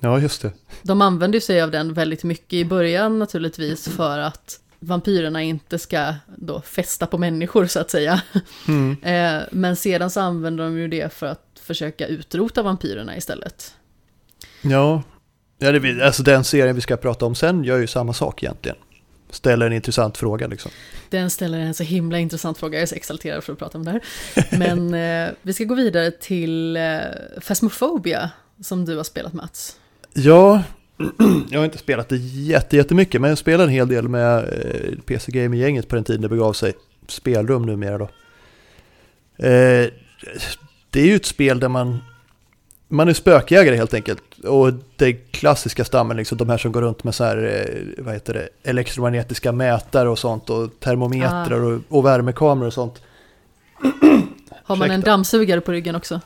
Ja, 0.00 0.18
just 0.18 0.42
det. 0.42 0.52
De 0.82 1.02
använder 1.02 1.40
sig 1.40 1.62
av 1.62 1.70
den 1.70 1.94
väldigt 1.94 2.24
mycket 2.24 2.52
i 2.52 2.64
början 2.64 3.18
naturligtvis 3.18 3.88
för 3.88 4.18
att 4.18 4.60
vampyrerna 4.78 5.42
inte 5.42 5.78
ska 5.78 6.14
då 6.36 6.60
fästa 6.60 7.06
på 7.06 7.18
människor 7.18 7.66
så 7.66 7.80
att 7.80 7.90
säga. 7.90 8.22
Mm. 8.68 8.96
Eh, 9.02 9.42
men 9.52 9.76
sedan 9.76 10.10
så 10.10 10.20
använder 10.20 10.64
de 10.64 10.78
ju 10.78 10.88
det 10.88 11.12
för 11.12 11.26
att 11.26 11.49
försöka 11.70 12.06
utrota 12.06 12.62
vampyrerna 12.62 13.16
istället. 13.16 13.74
Ja, 14.62 15.02
ja 15.58 15.72
det, 15.72 16.02
alltså 16.02 16.22
den 16.22 16.44
serien 16.44 16.74
vi 16.74 16.80
ska 16.80 16.96
prata 16.96 17.26
om 17.26 17.34
sen 17.34 17.64
gör 17.64 17.78
ju 17.78 17.86
samma 17.86 18.12
sak 18.12 18.42
egentligen. 18.42 18.76
Ställer 19.30 19.66
en 19.66 19.72
intressant 19.72 20.18
fråga 20.18 20.46
liksom. 20.46 20.70
Den 21.10 21.30
ställer 21.30 21.58
en 21.58 21.74
så 21.74 21.82
himla 21.82 22.18
intressant 22.18 22.58
fråga, 22.58 22.78
jag 22.78 22.82
är 22.82 22.86
så 22.86 22.94
exalterad 22.94 23.44
för 23.44 23.52
att 23.52 23.58
prata 23.58 23.78
om 23.78 23.84
det 23.84 23.90
här. 23.90 24.00
Men 24.58 24.94
eh, 25.28 25.30
vi 25.42 25.52
ska 25.52 25.64
gå 25.64 25.74
vidare 25.74 26.10
till 26.10 26.76
eh, 26.76 26.98
Phasmophobia 27.46 28.30
som 28.60 28.84
du 28.84 28.96
har 28.96 29.04
spelat 29.04 29.32
Mats. 29.32 29.76
Ja, 30.12 30.62
jag 31.50 31.58
har 31.60 31.64
inte 31.64 31.78
spelat 31.78 32.08
det 32.08 32.16
jättemycket, 32.16 33.20
men 33.20 33.28
jag 33.28 33.38
spelade 33.38 33.64
en 33.64 33.74
hel 33.74 33.88
del 33.88 34.08
med 34.08 34.38
eh, 34.38 34.98
PC 35.06 35.32
Gamer-gänget 35.32 35.88
på 35.88 35.94
den 35.94 36.04
tiden 36.04 36.22
det 36.22 36.28
begav 36.28 36.52
sig. 36.52 36.72
Spelrum 37.08 37.66
numera 37.66 37.98
då. 37.98 38.08
Eh, 39.46 39.90
det 40.90 41.00
är 41.00 41.06
ju 41.06 41.16
ett 41.16 41.26
spel 41.26 41.60
där 41.60 41.68
man, 41.68 41.98
man 42.88 43.08
är 43.08 43.12
spökjägare 43.12 43.76
helt 43.76 43.94
enkelt. 43.94 44.22
Och 44.44 44.72
det 44.96 45.12
klassiska 45.12 45.84
stammen, 45.84 46.16
liksom, 46.16 46.38
de 46.38 46.48
här 46.48 46.58
som 46.58 46.72
går 46.72 46.82
runt 46.82 47.04
med 47.04 47.14
så 47.14 47.24
här, 47.24 47.36
eh, 47.36 48.04
vad 48.04 48.14
heter 48.14 48.34
det, 48.34 48.48
elektromagnetiska 48.62 49.52
mätare 49.52 50.08
och 50.08 50.18
sånt 50.18 50.50
och 50.50 50.80
termometrar 50.80 51.60
ah. 51.60 51.66
och, 51.66 51.80
och 51.88 52.04
värmekameror 52.04 52.66
och 52.66 52.72
sånt. 52.72 53.02
Har 54.64 54.76
man 54.76 54.90
en 54.90 55.00
dammsugare 55.00 55.60
på 55.60 55.72
ryggen 55.72 55.94
också? 55.94 56.20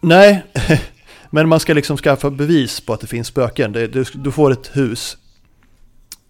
Nej, 0.00 0.44
men 1.30 1.48
man 1.48 1.60
ska 1.60 1.74
liksom 1.74 1.96
skaffa 1.96 2.30
bevis 2.30 2.80
på 2.80 2.92
att 2.92 3.00
det 3.00 3.06
finns 3.06 3.26
spöken. 3.26 3.72
Du, 3.72 3.86
du, 3.86 4.04
du 4.14 4.32
får 4.32 4.52
ett 4.52 4.76
hus. 4.76 5.16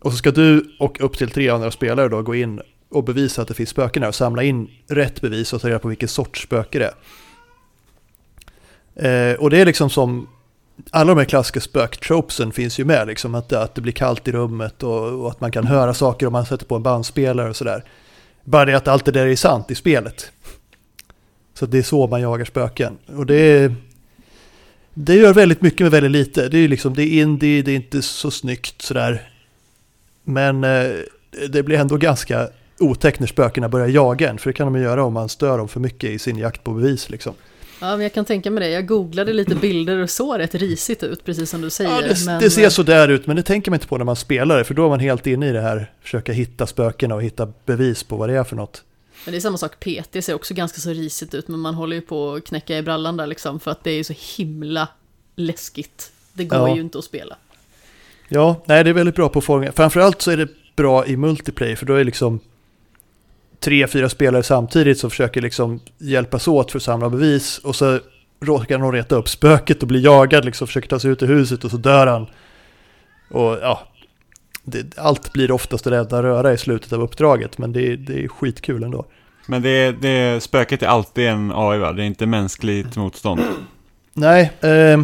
Och 0.00 0.12
så 0.12 0.18
ska 0.18 0.30
du 0.30 0.76
och 0.78 1.00
upp 1.00 1.18
till 1.18 1.30
tre 1.30 1.48
andra 1.48 1.70
spelare 1.70 2.08
då 2.08 2.22
gå 2.22 2.34
in 2.34 2.60
och 2.90 3.04
bevisa 3.04 3.42
att 3.42 3.48
det 3.48 3.54
finns 3.54 3.70
spöken 3.70 4.02
här 4.02 4.08
och 4.08 4.14
samla 4.14 4.42
in 4.42 4.70
rätt 4.88 5.20
bevis 5.20 5.52
och 5.52 5.60
ta 5.60 5.68
reda 5.68 5.78
på 5.78 5.88
vilken 5.88 6.08
sorts 6.08 6.42
spöke 6.42 6.78
det 6.78 6.84
är. 6.84 6.94
Eh, 8.96 9.34
och 9.38 9.50
det 9.50 9.60
är 9.60 9.66
liksom 9.66 9.90
som, 9.90 10.28
alla 10.90 11.14
de 11.14 11.18
här 11.18 11.24
klassiska 11.24 11.60
spöktropesen 11.60 12.52
finns 12.52 12.78
ju 12.78 12.84
med, 12.84 13.06
liksom 13.06 13.34
att, 13.34 13.52
att 13.52 13.74
det 13.74 13.80
blir 13.80 13.92
kallt 13.92 14.28
i 14.28 14.32
rummet 14.32 14.82
och, 14.82 15.22
och, 15.22 15.30
att 15.30 15.40
man 15.40 15.52
kan 15.52 15.66
höra 15.66 15.94
saker 15.94 16.26
om 16.26 16.32
man 16.32 16.46
sätter 16.46 16.66
på 16.66 16.76
en 16.76 16.82
bandspelare 16.82 17.48
och 17.48 17.56
sådär. 17.56 17.84
Bara 18.44 18.64
det 18.64 18.76
att 18.76 18.88
allt 18.88 19.04
det 19.04 19.12
där 19.12 19.26
är 19.26 19.36
sant 19.36 19.70
i 19.70 19.74
spelet. 19.74 20.32
Så 21.54 21.66
det 21.66 21.78
är 21.78 21.82
så 21.82 22.06
man 22.06 22.20
jagar 22.20 22.44
spöken. 22.44 22.98
Och 23.06 23.26
det 23.26 23.72
Det 24.94 25.14
gör 25.14 25.34
väldigt 25.34 25.62
mycket 25.62 25.80
med 25.80 25.90
väldigt 25.90 26.12
lite. 26.12 26.48
Det 26.48 26.58
är 26.58 26.68
liksom, 26.68 26.94
det 26.94 27.02
är 27.02 27.22
indie, 27.22 27.62
det 27.62 27.70
är 27.70 27.76
inte 27.76 28.02
så 28.02 28.30
snyggt 28.30 28.82
sådär. 28.82 29.30
Men 30.24 30.64
eh, 30.64 30.90
det 31.48 31.62
blir 31.62 31.78
ändå 31.78 31.96
ganska 31.96 32.48
otäckt 32.78 33.20
när 33.20 33.26
spökena 33.26 33.68
börjar 33.68 33.88
jaga 33.88 34.30
en, 34.30 34.38
för 34.38 34.50
det 34.50 34.54
kan 34.54 34.72
de 34.72 34.80
göra 34.80 35.04
om 35.04 35.12
man 35.12 35.28
stör 35.28 35.58
dem 35.58 35.68
för 35.68 35.80
mycket 35.80 36.10
i 36.10 36.18
sin 36.18 36.38
jakt 36.38 36.64
på 36.64 36.72
bevis 36.72 37.10
liksom. 37.10 37.34
Ja, 37.80 37.90
men 37.90 38.00
jag 38.00 38.12
kan 38.12 38.24
tänka 38.24 38.50
mig 38.50 38.64
det. 38.64 38.70
Jag 38.70 38.86
googlade 38.86 39.32
lite 39.32 39.54
bilder 39.54 39.98
och 39.98 40.10
såg 40.10 40.38
rätt 40.38 40.54
risigt 40.54 41.02
ut, 41.02 41.24
precis 41.24 41.50
som 41.50 41.60
du 41.60 41.70
säger. 41.70 41.90
Ja, 41.90 42.00
det, 42.00 42.26
men... 42.26 42.40
det 42.40 42.50
ser 42.50 42.68
så 42.68 42.82
där 42.82 43.08
ut, 43.08 43.26
men 43.26 43.36
det 43.36 43.42
tänker 43.42 43.70
man 43.70 43.76
inte 43.76 43.86
på 43.86 43.98
när 43.98 44.04
man 44.04 44.16
spelar 44.16 44.58
det, 44.58 44.64
för 44.64 44.74
då 44.74 44.84
är 44.84 44.88
man 44.88 45.00
helt 45.00 45.26
inne 45.26 45.48
i 45.48 45.52
det 45.52 45.60
här, 45.60 45.92
försöka 46.02 46.32
hitta 46.32 46.66
spökena 46.66 47.14
och 47.14 47.22
hitta 47.22 47.52
bevis 47.64 48.02
på 48.02 48.16
vad 48.16 48.28
det 48.28 48.36
är 48.36 48.44
för 48.44 48.56
något. 48.56 48.82
Men 49.24 49.32
det 49.32 49.38
är 49.38 49.40
samma 49.40 49.58
sak, 49.58 49.80
PT 49.80 50.24
ser 50.24 50.34
också 50.34 50.54
ganska 50.54 50.80
så 50.80 50.90
risigt 50.90 51.34
ut, 51.34 51.48
men 51.48 51.60
man 51.60 51.74
håller 51.74 51.96
ju 51.96 52.02
på 52.02 52.32
att 52.32 52.44
knäcka 52.44 52.78
i 52.78 52.82
brallan 52.82 53.16
där 53.16 53.26
liksom, 53.26 53.60
för 53.60 53.70
att 53.70 53.84
det 53.84 53.90
är 53.90 54.04
så 54.04 54.14
himla 54.36 54.88
läskigt. 55.36 56.12
Det 56.32 56.44
går 56.44 56.68
ja. 56.68 56.74
ju 56.74 56.80
inte 56.80 56.98
att 56.98 57.04
spela. 57.04 57.36
Ja, 58.28 58.62
nej 58.64 58.84
det 58.84 58.90
är 58.90 58.94
väldigt 58.94 59.14
bra 59.14 59.28
på 59.28 59.40
fånga. 59.40 59.72
Framförallt 59.72 60.22
så 60.22 60.30
är 60.30 60.36
det 60.36 60.48
bra 60.76 61.06
i 61.06 61.16
multiplayer, 61.16 61.76
för 61.76 61.86
då 61.86 61.94
är 61.94 62.04
liksom 62.04 62.40
tre, 63.60 63.86
fyra 63.86 64.08
spelare 64.08 64.42
samtidigt 64.42 64.98
som 64.98 65.10
försöker 65.10 65.40
liksom 65.40 65.80
hjälpas 65.98 66.48
åt 66.48 66.70
för 66.70 66.78
att 66.78 66.82
samla 66.82 67.10
bevis 67.10 67.58
och 67.58 67.76
så 67.76 67.98
råkar 68.40 68.78
någon 68.78 68.92
reta 68.92 69.16
upp 69.16 69.28
spöket 69.28 69.82
och 69.82 69.88
blir 69.88 70.04
jagad, 70.04 70.44
liksom 70.44 70.66
försöker 70.66 70.88
ta 70.88 70.98
sig 70.98 71.10
ut 71.10 71.22
ur 71.22 71.26
huset 71.26 71.64
och 71.64 71.70
så 71.70 71.76
dör 71.76 72.06
han. 72.06 72.26
Och 73.30 73.58
ja, 73.62 73.80
det, 74.62 74.98
allt 74.98 75.32
blir 75.32 75.50
oftast 75.50 75.86
rädda 75.86 76.22
röra 76.22 76.52
i 76.52 76.58
slutet 76.58 76.92
av 76.92 77.02
uppdraget, 77.02 77.58
men 77.58 77.72
det, 77.72 77.96
det 77.96 78.24
är 78.24 78.28
skitkul 78.28 78.82
ändå. 78.82 79.06
Men 79.46 79.62
det, 79.62 79.92
det, 79.92 80.42
spöket 80.42 80.82
är 80.82 80.86
alltid 80.86 81.26
en 81.26 81.52
AI 81.54 81.78
va? 81.78 81.92
Det 81.92 82.02
är 82.02 82.06
inte 82.06 82.26
mänskligt 82.26 82.96
motstånd? 82.96 83.40
Nej, 84.12 84.52
eh, 84.60 85.00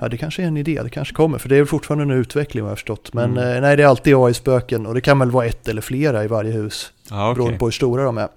ja 0.00 0.08
det 0.08 0.16
kanske 0.16 0.42
är 0.42 0.46
en 0.46 0.56
idé, 0.56 0.80
det 0.82 0.90
kanske 0.90 1.14
kommer, 1.14 1.38
för 1.38 1.48
det 1.48 1.56
är 1.56 1.64
fortfarande 1.64 2.14
en 2.14 2.20
utveckling 2.20 2.62
vad 2.62 2.68
jag 2.68 2.72
har 2.72 2.76
förstått. 2.76 3.12
Men 3.12 3.30
mm. 3.30 3.54
eh, 3.56 3.60
nej, 3.60 3.76
det 3.76 3.82
är 3.82 3.86
alltid 3.86 4.14
AI-spöken 4.14 4.86
och 4.86 4.94
det 4.94 5.00
kan 5.00 5.18
väl 5.18 5.30
vara 5.30 5.46
ett 5.46 5.68
eller 5.68 5.82
flera 5.82 6.24
i 6.24 6.26
varje 6.26 6.52
hus. 6.52 6.92
Ah, 7.10 7.30
okay. 7.30 7.34
Beroende 7.34 7.58
på 7.58 7.64
hur 7.66 7.72
stora 7.72 8.04
de 8.04 8.18
är. 8.18 8.28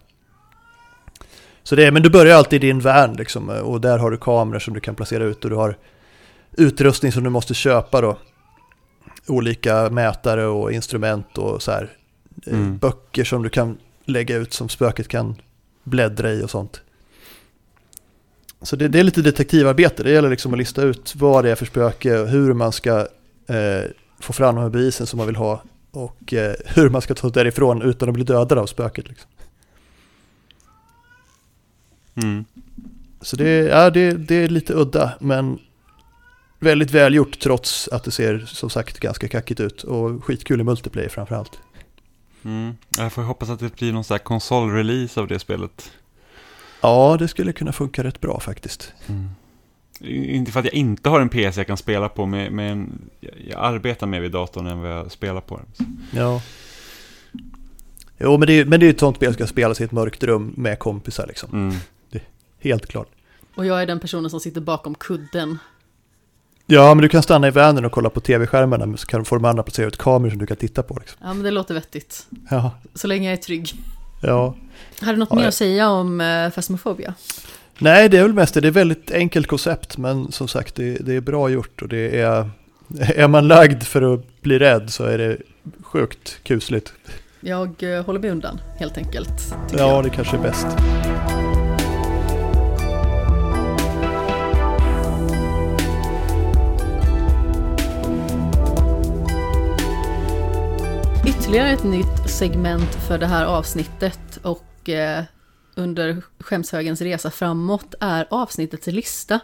Så 1.64 1.76
det 1.76 1.86
är, 1.86 1.92
men 1.92 2.02
du 2.02 2.10
börjar 2.10 2.38
alltid 2.38 2.64
i 2.64 2.68
din 2.68 2.80
värn 2.80 3.14
liksom, 3.14 3.50
och 3.50 3.82
där 3.82 3.98
har 3.98 4.12
du 4.12 4.18
kameror 4.18 4.60
som 4.60 4.74
du 4.74 4.80
kan 4.80 4.96
placera 4.96 5.24
ut 5.24 5.44
och 5.44 5.50
du 5.50 5.56
har 5.56 5.78
utrustning 6.52 7.12
som 7.12 7.24
du 7.24 7.30
måste 7.30 7.54
köpa 7.54 8.02
då. 8.02 8.18
Olika 9.28 9.90
mätare 9.90 10.46
och 10.46 10.72
instrument 10.72 11.38
och 11.38 11.62
så 11.62 11.72
här. 11.72 11.90
Eh, 12.46 12.54
mm. 12.54 12.78
Böcker 12.78 13.24
som 13.24 13.44
du 13.44 13.50
kan 13.50 13.78
lägga 14.06 14.36
ut 14.36 14.54
som 14.54 14.70
spöket 14.70 15.08
kan 15.08 15.36
bläddra 15.84 16.32
i 16.32 16.44
och 16.44 16.50
sånt. 16.50 16.82
Så 18.62 18.76
det, 18.76 18.88
det 18.88 19.00
är 19.00 19.04
lite 19.04 19.22
detektivarbete, 19.22 20.04
det 20.04 20.12
gäller 20.12 20.30
liksom 20.30 20.54
att 20.54 20.60
lista 20.60 20.82
ut 20.82 21.16
vad 21.16 21.44
det 21.46 21.52
är 21.52 21.56
för 21.56 21.66
spöke, 21.66 22.18
hur 22.18 22.54
man 22.54 22.72
ska 22.72 23.00
eh, 23.48 23.84
få 24.20 24.34
fram 24.34 24.56
de 24.56 24.62
här 24.62 24.70
bevisen 24.70 25.08
som 25.08 25.18
man 25.18 25.28
vill 25.28 25.36
ha 25.36 25.64
och 25.92 26.34
eh, 26.34 26.54
hur 26.66 26.90
man 26.90 27.02
ska 27.02 27.14
ta 27.14 27.30
därifrån 27.30 27.82
utan 27.82 28.10
att 28.10 28.14
bli 28.14 28.24
dödad 28.24 28.58
av 28.58 28.66
spöket. 28.66 29.08
Liksom. 29.10 29.30
Mm. 32.16 32.46
Så 33.22 33.36
det, 33.36 33.50
ja, 33.50 33.90
det, 33.90 34.12
det 34.12 34.36
är 34.36 34.48
lite 34.48 34.74
udda, 34.74 35.12
men 35.20 35.60
väldigt 36.60 36.92
välgjort 36.92 37.40
trots 37.40 37.88
att 37.88 38.04
det 38.04 38.12
ser 38.12 38.40
som 38.40 38.70
sagt 38.70 39.00
ganska 39.00 39.28
kackigt 39.28 39.60
ut 39.60 39.84
och 39.84 40.24
skitkul 40.24 40.62
i 40.62 40.64
multiplayer 40.64 41.10
framförallt. 41.10 41.60
Mm. 42.44 42.76
Jag 42.98 43.14
får 43.14 43.22
hoppas 43.22 43.50
att 43.50 43.60
det 43.60 43.76
blir 43.76 43.94
någon 43.94 44.04
sån 44.04 44.14
här 44.14 44.20
konsolrelease 44.20 45.20
av 45.20 45.28
det 45.28 45.40
spelet. 45.40 45.92
Ja, 46.82 47.16
det 47.20 47.28
skulle 47.28 47.54
kunna 47.54 47.72
funka 47.72 48.04
rätt 48.04 48.22
bra 48.22 48.40
faktiskt. 48.40 48.94
Mm. 49.08 49.30
Inte 50.36 50.52
för 50.52 50.60
att 50.60 50.66
jag 50.66 50.74
inte 50.74 51.10
har 51.10 51.20
en 51.20 51.30
PC 51.30 51.60
jag 51.60 51.68
kan 51.68 51.78
spela 51.78 52.10
på, 52.10 52.26
men 52.26 53.02
jag 53.48 53.60
arbetar 53.60 54.08
mer 54.08 54.22
vid 54.22 54.32
datorn 54.32 54.68
än 54.68 54.82
vad 54.82 54.92
jag 54.92 55.12
spelar 55.12 55.42
på 55.42 55.58
den. 55.58 55.88
Ja. 56.12 56.42
Jo, 58.18 58.38
men 58.38 58.48
det, 58.48 58.54
är, 58.54 58.66
men 58.66 58.80
det 58.80 58.86
är 58.86 58.90
ett 58.90 59.00
sånt 59.00 59.16
spel 59.16 59.28
som 59.28 59.34
ska 59.34 59.48
spelas 59.48 59.82
i 59.82 59.84
ett 59.84 59.92
mörkt 59.92 60.24
rum 60.24 60.54
med 60.58 60.80
kompisar 60.80 61.28
liksom. 61.28 61.50
Mm. 61.54 61.76
Det 62.12 62.22
helt 62.60 62.86
klart. 62.86 63.08
Och 63.56 63.66
jag 63.66 63.82
är 63.82 63.86
den 63.86 64.00
personen 64.00 64.30
som 64.30 64.40
sitter 64.40 64.62
bakom 64.62 64.96
kudden. 64.96 65.58
Ja, 66.66 66.94
men 66.94 67.02
du 67.02 67.10
kan 67.10 67.24
stanna 67.24 67.48
i 67.48 67.52
världen 67.52 67.86
och 67.86 67.92
kolla 67.92 68.10
på 68.10 68.20
tv-skärmarna 68.20 68.98
så 68.98 69.08
kan, 69.08 69.26
får 69.26 69.36
de 69.36 69.46
andra 69.46 69.64
placera 69.64 69.88
ut 69.88 69.98
kameror 69.98 70.30
som 70.30 70.40
du 70.40 70.46
kan 70.46 70.58
titta 70.58 70.84
på. 70.84 71.00
Liksom. 71.00 71.18
Ja, 71.22 71.34
men 71.34 71.44
det 71.44 71.52
låter 71.52 71.74
vettigt. 71.74 72.28
Ja. 72.50 72.72
Så 72.94 73.08
länge 73.08 73.30
jag 73.30 73.34
är 73.34 73.42
trygg. 73.42 73.74
Ja. 74.22 74.56
Har 75.02 75.14
du 75.14 75.20
något 75.20 75.30
ja, 75.32 75.36
mer 75.36 75.48
att 75.48 75.54
säga 75.54 75.90
om 75.90 76.22
uh, 76.22 76.50
Phasmophobia? 76.50 77.14
Nej, 77.78 78.10
det 78.10 78.18
är 78.18 78.24
väl 78.24 78.34
mest 78.34 78.54
det. 78.54 78.62
Det 78.62 78.68
är 78.68 78.72
väldigt 78.72 79.12
enkelt 79.12 79.48
koncept, 79.48 79.98
men 79.98 80.32
som 80.32 80.48
sagt, 80.48 80.76
det, 80.76 80.98
det, 80.98 81.14
är 81.14 81.22
bra 81.22 81.50
gjort 81.50 81.82
och 81.82 81.88
det 81.88 82.20
är... 82.20 82.50
Är 83.00 83.28
man 83.28 83.48
lagd 83.48 83.84
för 83.84 84.14
att 84.14 84.42
bli 84.42 84.60
rädd 84.60 84.90
så 84.90 85.04
är 85.04 85.18
det 85.18 85.38
sjukt 85.82 86.40
kusligt. 86.44 86.94
Jag 87.40 87.84
uh, 87.84 88.02
håller 88.02 88.20
mig 88.20 88.30
undan, 88.30 88.60
helt 88.80 88.98
enkelt. 88.98 89.54
Ja, 89.72 89.78
jag. 89.78 90.04
det 90.04 90.10
kanske 90.10 90.38
är 90.38 90.42
bäst. 90.42 90.68
Ytterligare 101.30 101.70
ett 101.70 101.84
nytt 101.84 102.30
segment 102.30 102.96
för 103.08 103.18
det 103.18 103.26
här 103.26 103.46
avsnittet 103.46 104.40
och 104.44 104.90
eh, 104.90 105.24
under 105.76 106.22
skämshögens 106.40 107.02
resa 107.02 107.32
framåt 107.32 107.96
är 108.00 108.28
avsnittets 108.30 108.88
lista. 108.88 109.40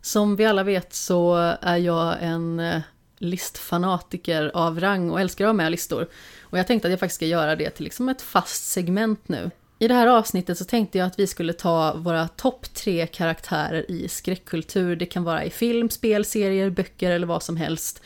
Som 0.00 0.36
vi 0.36 0.44
alla 0.44 0.62
vet 0.62 0.94
så 0.94 1.34
är 1.60 1.76
jag 1.76 2.16
en 2.20 2.60
eh, 2.60 2.80
listfanatiker 3.18 4.50
av 4.54 4.80
rang 4.80 5.10
och 5.10 5.20
älskar 5.20 5.44
att 5.44 5.48
ha 5.48 5.52
med 5.52 5.70
listor. 5.70 6.08
Och 6.42 6.58
jag 6.58 6.66
tänkte 6.66 6.88
att 6.88 6.92
jag 6.92 7.00
faktiskt 7.00 7.16
ska 7.16 7.26
göra 7.26 7.56
det 7.56 7.70
till 7.70 7.84
liksom 7.84 8.08
ett 8.08 8.22
fast 8.22 8.70
segment 8.70 9.28
nu. 9.28 9.50
I 9.78 9.88
det 9.88 9.94
här 9.94 10.06
avsnittet 10.06 10.58
så 10.58 10.64
tänkte 10.64 10.98
jag 10.98 11.06
att 11.06 11.18
vi 11.18 11.26
skulle 11.26 11.52
ta 11.52 11.94
våra 11.96 12.28
topp 12.28 12.74
tre 12.74 13.06
karaktärer 13.06 13.90
i 13.90 14.08
skräckkultur. 14.08 14.96
Det 14.96 15.06
kan 15.06 15.24
vara 15.24 15.44
i 15.44 15.50
film, 15.50 15.90
spel, 15.90 16.24
serier, 16.24 16.70
böcker 16.70 17.10
eller 17.10 17.26
vad 17.26 17.42
som 17.42 17.56
helst. 17.56 18.02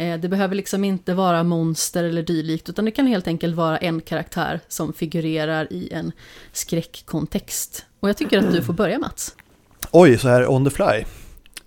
Eh, 0.00 0.18
det 0.20 0.28
behöver 0.28 0.54
liksom 0.54 0.84
inte 0.84 1.14
vara 1.14 1.42
monster 1.42 2.04
eller 2.04 2.22
dylikt, 2.22 2.68
utan 2.68 2.84
det 2.84 2.90
kan 2.90 3.06
helt 3.06 3.26
enkelt 3.26 3.56
vara 3.56 3.78
en 3.78 4.00
karaktär 4.00 4.60
som 4.68 4.92
figurerar 4.92 5.72
i 5.72 5.92
en 5.92 6.12
skräckkontext. 6.52 7.86
Och 8.00 8.08
jag 8.08 8.16
tycker 8.16 8.38
att 8.38 8.52
du 8.52 8.62
får 8.62 8.72
börja 8.72 8.98
Mats. 8.98 9.36
Oj, 9.90 10.18
så 10.18 10.28
här 10.28 10.50
on 10.50 10.64
the 10.64 10.70
fly. 10.70 11.04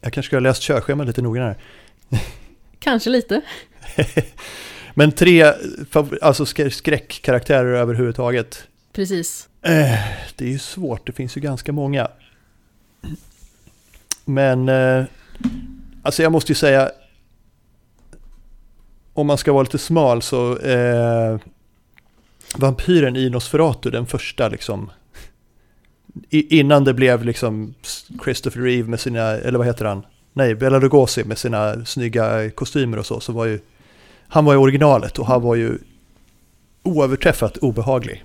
Jag 0.01 0.13
kanske 0.13 0.23
ska 0.23 0.35
ha 0.35 0.41
läst 0.41 0.61
körschemat 0.61 1.07
lite 1.07 1.21
noggrannare. 1.21 1.55
Kanske 2.79 3.09
lite. 3.09 3.41
Men 4.93 5.11
tre 5.11 5.53
alltså 6.21 6.45
skräckkaraktärer 6.45 7.73
överhuvudtaget. 7.73 8.67
Precis. 8.93 9.49
Eh, 9.61 9.99
det 10.35 10.45
är 10.45 10.49
ju 10.49 10.59
svårt, 10.59 11.07
det 11.07 11.13
finns 11.13 11.37
ju 11.37 11.41
ganska 11.41 11.71
många. 11.71 12.07
Men, 14.25 14.69
eh, 14.69 15.05
alltså 16.03 16.23
jag 16.23 16.31
måste 16.31 16.51
ju 16.51 16.55
säga, 16.55 16.91
om 19.13 19.27
man 19.27 19.37
ska 19.37 19.53
vara 19.53 19.63
lite 19.63 19.77
smal 19.77 20.21
så 20.21 20.57
eh, 20.57 21.39
vampyren 22.57 23.15
i 23.15 23.29
Nosferatu, 23.29 23.89
den 23.89 24.05
första 24.05 24.47
liksom, 24.47 24.91
i, 26.29 26.59
innan 26.59 26.83
det 26.83 26.93
blev 26.93 27.25
liksom 27.25 27.73
Christopher 28.23 28.61
Reeve 28.61 28.89
med 28.89 28.99
sina, 28.99 29.21
eller 29.21 29.57
vad 29.57 29.67
heter 29.67 29.85
han? 29.85 30.05
Nej, 30.33 30.55
Bela 30.55 30.79
Lugosi 30.79 31.23
med 31.23 31.37
sina 31.37 31.85
snygga 31.85 32.49
kostymer 32.49 32.97
och 32.97 33.05
så, 33.05 33.19
så 33.19 33.31
var 33.31 33.45
ju, 33.45 33.59
han 34.27 34.45
var 34.45 34.53
ju 34.53 34.59
originalet 34.59 35.19
och 35.19 35.27
han 35.27 35.41
var 35.41 35.55
ju 35.55 35.77
oöverträffat 36.83 37.57
obehaglig. 37.57 38.23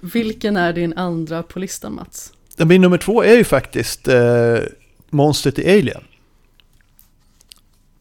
Vilken 0.00 0.56
är 0.56 0.72
din 0.72 0.92
andra 0.92 1.42
på 1.42 1.58
listan 1.58 1.94
Mats? 1.94 2.32
Min 2.56 2.80
nummer 2.80 2.98
två 2.98 3.22
är 3.22 3.36
ju 3.36 3.44
faktiskt 3.44 4.08
eh, 4.08 4.58
monstret 5.10 5.58
i 5.58 5.78
Alien. 5.78 6.02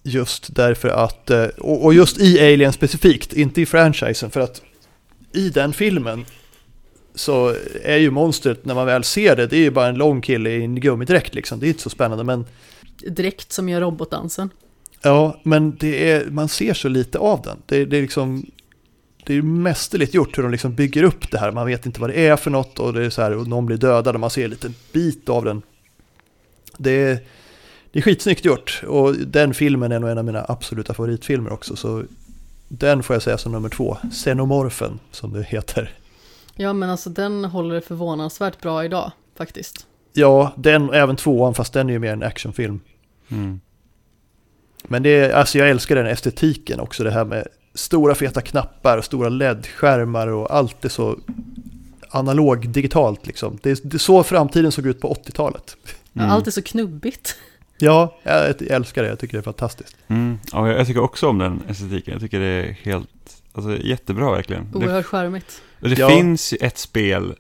Just 0.04 0.56
därför 0.56 0.90
att, 0.90 1.30
eh, 1.30 1.46
och 1.58 1.94
just 1.94 2.20
i 2.20 2.54
Alien 2.54 2.74
specifikt, 2.74 3.34
inte 3.34 3.62
i 3.62 3.66
franchisen, 3.66 4.32
för 4.32 4.40
att 4.40 4.62
i 5.34 5.50
den 5.50 5.74
filmen 5.74 6.26
så 7.16 7.56
är 7.84 7.98
ju 7.98 8.12
monstret, 8.12 8.66
när 8.66 8.76
man 8.76 8.86
väl 8.86 9.04
ser 9.04 9.36
det, 9.36 9.48
det 9.48 9.56
är 9.56 9.62
ju 9.62 9.72
bara 9.72 9.88
en 9.88 9.96
lång 9.96 10.22
kille 10.22 10.50
i 10.50 10.64
en 10.64 10.80
gummidräkt 10.80 11.36
liksom. 11.36 11.60
Det 11.60 11.66
är 11.66 11.68
inte 11.68 11.82
så 11.82 11.90
spännande, 11.90 12.24
men... 12.24 12.46
Dräkt 13.08 13.52
som 13.52 13.70
gör 13.70 13.82
robotdansen. 13.82 14.50
Ja, 15.02 15.40
men 15.44 15.76
det 15.76 16.12
är, 16.12 16.26
man 16.26 16.50
ser 16.50 16.74
så 16.74 16.88
lite 16.88 17.18
av 17.18 17.42
den. 17.42 17.58
Det, 17.66 17.86
det 17.86 17.98
är 17.98 18.02
liksom... 18.02 18.46
Det 19.26 19.34
är 19.34 19.42
mästerligt 19.42 20.14
gjort 20.14 20.38
hur 20.38 20.44
de 20.44 20.52
liksom 20.52 20.76
bygger 20.76 21.04
upp 21.04 21.32
det 21.32 21.38
här. 21.38 21.52
Man 21.52 21.68
vet 21.68 21.86
inte 21.86 22.02
vad 22.02 22.10
det 22.10 22.28
är 22.28 22.36
för 22.36 22.52
något 22.52 22.80
och 22.80 22.94
det 22.94 23.06
är 23.06 23.10
så 23.10 23.22
här, 23.22 23.38
och 23.38 23.48
någon 23.48 23.66
blir 23.66 23.78
dödad 23.78 24.16
och 24.16 24.20
man 24.20 24.30
ser 24.30 24.44
en 24.44 24.50
liten 24.50 24.76
bit 24.92 25.30
av 25.30 25.46
den. 25.46 25.62
Det 26.78 26.92
är 26.92 27.20
det 27.92 28.00
är 28.00 28.04
skitsnyggt 28.04 28.46
gjort 28.46 28.84
och 28.88 29.16
den 29.16 29.54
filmen 29.54 29.92
är 29.92 30.00
nog 30.00 30.10
en 30.10 30.18
av 30.18 30.26
mina 30.26 30.46
absoluta 30.48 30.94
favoritfilmer 30.94 31.54
också. 31.54 31.76
Så 31.76 32.04
den 32.68 33.04
får 33.04 33.16
jag 33.16 33.24
säga 33.24 33.38
som 33.38 33.52
nummer 33.52 33.70
två, 33.70 33.98
Xenomorphen 34.12 35.00
som 35.12 35.34
det 35.34 35.44
heter. 35.44 35.94
Ja 36.56 36.74
men 36.74 36.90
alltså 36.90 37.10
den 37.10 37.46
håller 37.46 37.82
förvånansvärt 37.82 38.62
bra 38.62 38.86
idag 38.86 39.12
faktiskt. 39.36 39.86
Ja, 40.14 40.54
den 40.56 40.90
och 40.90 40.96
även 40.96 41.16
tvåan 41.16 41.54
fast 41.54 41.74
den 41.74 41.90
är 41.90 41.94
ju 41.94 42.00
mer 42.00 42.14
en 42.14 42.24
actionfilm. 42.24 42.80
Mm. 43.30 43.60
Men 44.84 45.04
det 45.04 45.10
är, 45.10 45.34
alltså 45.34 45.58
jag 45.58 45.70
älskar 45.70 45.96
den 45.96 46.08
estetiken 46.08 46.80
också, 46.80 47.04
det 47.04 47.12
här 47.12 47.26
med 47.26 47.48
stora 47.74 48.16
feta 48.16 48.42
knappar 48.42 48.98
och 48.98 49.06
stora 49.06 49.30
LED-skärmar 49.30 50.28
och 50.28 50.56
allt 50.56 50.86
är 50.86 50.90
så 50.90 51.20
analog 52.10 52.70
digitalt 52.70 53.28
liksom. 53.28 53.60
Det 53.62 53.72
är, 53.72 53.78
det 53.84 53.98
är 53.98 54.00
så 54.00 54.24
framtiden 54.24 54.72
såg 54.72 54.86
ut 54.86 55.02
på 55.02 55.14
80-talet. 55.14 55.78
Mm. 56.14 56.30
Allt 56.30 56.48
är 56.48 56.52
så 56.52 56.62
knubbigt. 56.62 57.36
Ja, 57.82 58.18
jag 58.24 58.62
älskar 58.62 59.04
det. 59.04 59.10
Jag 59.10 59.20
tycker 59.20 59.38
det 59.38 59.42
är 59.42 59.44
fantastiskt. 59.44 59.98
Mm. 60.08 60.40
Ja, 60.52 60.72
jag 60.72 60.88
tycker 60.88 61.02
också 61.02 61.28
om 61.28 61.38
den 61.38 61.62
estetiken. 61.70 62.12
Jag 62.12 62.22
tycker 62.22 62.40
det 62.40 62.46
är 62.46 62.78
helt, 62.84 63.44
alltså 63.54 63.78
jättebra 63.78 64.32
verkligen. 64.32 64.70
Oerhört 64.74 65.06
charmigt. 65.06 65.62
Det 65.80 65.98
ja. 65.98 66.10
finns 66.10 66.54
ju 66.54 66.58
ett 66.62 66.78
spel 66.78 67.36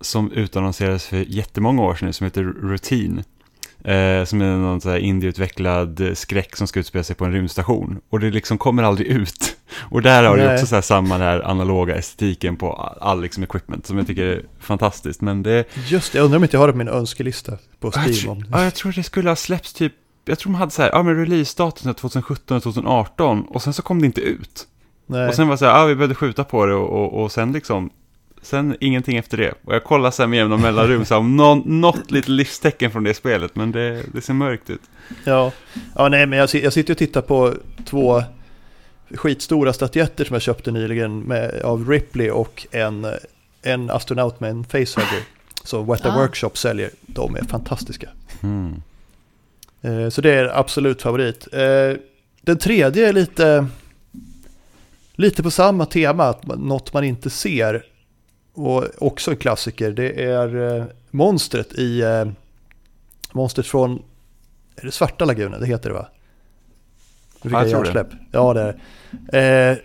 som 0.00 0.32
utannonserades 0.32 1.06
för 1.06 1.16
jättemånga 1.16 1.82
år 1.82 1.94
sedan 1.94 2.12
som 2.12 2.24
heter 2.24 2.42
Routine. 2.42 3.24
Eh, 3.84 4.24
som 4.24 4.40
är 4.40 4.56
någon 4.56 4.80
sån 4.80 4.92
här 4.92 4.98
indieutvecklad 4.98 6.10
skräck 6.14 6.56
som 6.56 6.66
ska 6.66 6.80
utspela 6.80 7.04
sig 7.04 7.16
på 7.16 7.24
en 7.24 7.32
rymdstation. 7.32 8.00
Och 8.10 8.20
det 8.20 8.30
liksom 8.30 8.58
kommer 8.58 8.82
aldrig 8.82 9.08
ut. 9.08 9.56
Och 9.78 10.02
där 10.02 10.24
har 10.24 10.36
du 10.36 10.52
också 10.52 10.66
så 10.66 10.74
här 10.74 10.82
samma 10.82 11.18
där 11.18 11.40
analoga 11.40 11.94
estetiken 11.94 12.56
på 12.56 12.72
all 13.00 13.22
liksom 13.22 13.42
equipment 13.42 13.86
som 13.86 13.98
jag 13.98 14.06
tycker 14.06 14.24
är 14.24 14.42
fantastiskt. 14.60 15.20
Men 15.20 15.42
det... 15.42 15.64
Just 15.88 16.12
det, 16.12 16.18
jag 16.18 16.24
undrar 16.24 16.36
om 16.36 16.44
inte 16.44 16.56
jag 16.56 16.60
har 16.60 16.66
det 16.66 16.72
på 16.72 16.78
min 16.78 16.88
önskelista 16.88 17.52
på 17.80 17.90
Steam. 17.90 18.12
Jag, 18.24 18.32
om 18.32 18.44
ja, 18.52 18.64
jag 18.64 18.74
tror 18.74 18.92
det 18.92 19.02
skulle 19.02 19.28
ha 19.28 19.36
släppts 19.36 19.72
typ, 19.72 19.92
jag 20.24 20.38
tror 20.38 20.52
de 20.52 20.58
hade 20.58 20.70
så 20.70 20.82
här, 20.82 20.90
ja 20.90 21.02
men 21.02 21.16
release-datum 21.16 21.94
2017 21.94 22.56
och 22.56 22.62
2018 22.62 23.44
och 23.44 23.62
sen 23.62 23.72
så 23.72 23.82
kom 23.82 24.00
det 24.00 24.06
inte 24.06 24.20
ut. 24.20 24.66
Nej. 25.06 25.28
Och 25.28 25.34
sen 25.34 25.48
var 25.48 25.54
det 25.54 25.58
så 25.58 25.64
här, 25.64 25.78
ja 25.78 25.86
vi 25.86 25.94
behövde 25.94 26.14
skjuta 26.14 26.44
på 26.44 26.66
det 26.66 26.74
och, 26.74 26.90
och, 26.90 27.22
och 27.22 27.32
sen 27.32 27.52
liksom 27.52 27.90
Sen 28.42 28.76
ingenting 28.80 29.16
efter 29.16 29.36
det. 29.36 29.54
Och 29.64 29.74
jag 29.74 29.84
kollar 29.84 30.10
sen 30.10 30.30
med 30.30 30.36
jämna 30.36 30.56
mellanrum 30.56 31.04
så 31.04 31.16
om 31.16 31.36
någon, 31.36 31.80
något 31.80 32.10
litet 32.10 32.28
livstecken 32.28 32.90
från 32.90 33.04
det 33.04 33.14
spelet. 33.14 33.56
Men 33.56 33.72
det, 33.72 34.02
det 34.12 34.20
ser 34.20 34.34
mörkt 34.34 34.70
ut. 34.70 34.80
Ja, 35.24 35.52
ja 35.94 36.08
nej 36.08 36.26
men 36.26 36.38
jag, 36.38 36.54
jag 36.54 36.72
sitter 36.72 36.94
och 36.94 36.98
tittar 36.98 37.22
på 37.22 37.54
två 37.84 38.22
skitstora 39.14 39.72
statyetter 39.72 40.24
som 40.24 40.34
jag 40.34 40.42
köpte 40.42 40.70
nyligen 40.70 41.20
med, 41.20 41.62
av 41.62 41.90
Ripley 41.90 42.30
och 42.30 42.66
en, 42.70 43.06
en 43.62 43.90
astronaut 43.90 44.40
med 44.40 44.50
en 44.50 44.64
facehugger. 44.64 45.22
Som 45.64 45.86
Weta 45.86 46.12
ah. 46.12 46.18
Workshop 46.18 46.50
säljer. 46.54 46.90
De 47.00 47.36
är 47.36 47.44
fantastiska. 47.44 48.08
Mm. 48.42 48.82
Eh, 49.82 50.08
så 50.08 50.20
det 50.20 50.34
är 50.34 50.58
absolut 50.58 51.02
favorit. 51.02 51.48
Eh, 51.52 51.96
den 52.42 52.58
tredje 52.58 53.08
är 53.08 53.12
lite, 53.12 53.66
lite 55.12 55.42
på 55.42 55.50
samma 55.50 55.86
tema, 55.86 56.24
att 56.24 56.46
något 56.46 56.92
man 56.92 57.04
inte 57.04 57.30
ser 57.30 57.84
och 58.52 58.84
också 58.98 59.30
en 59.30 59.36
klassiker, 59.36 59.90
det 59.90 60.24
är 60.24 60.76
eh, 60.78 60.84
monstret 61.10 61.72
i 61.72 62.00
eh, 62.00 62.26
Monstret 63.32 63.66
från 63.66 64.02
är 64.76 64.84
det 64.84 64.92
Svarta 64.92 65.24
lagunen, 65.24 65.60
det 65.60 65.66
heter 65.66 65.88
det 65.88 65.94
va? 65.94 66.08
Ja, 67.42 67.66
jag 67.66 67.70
tror 67.70 67.94
det. 67.94 68.06
Ja, 68.30 68.54
det 68.54 68.74
är 69.32 69.70
eh, 69.72 69.78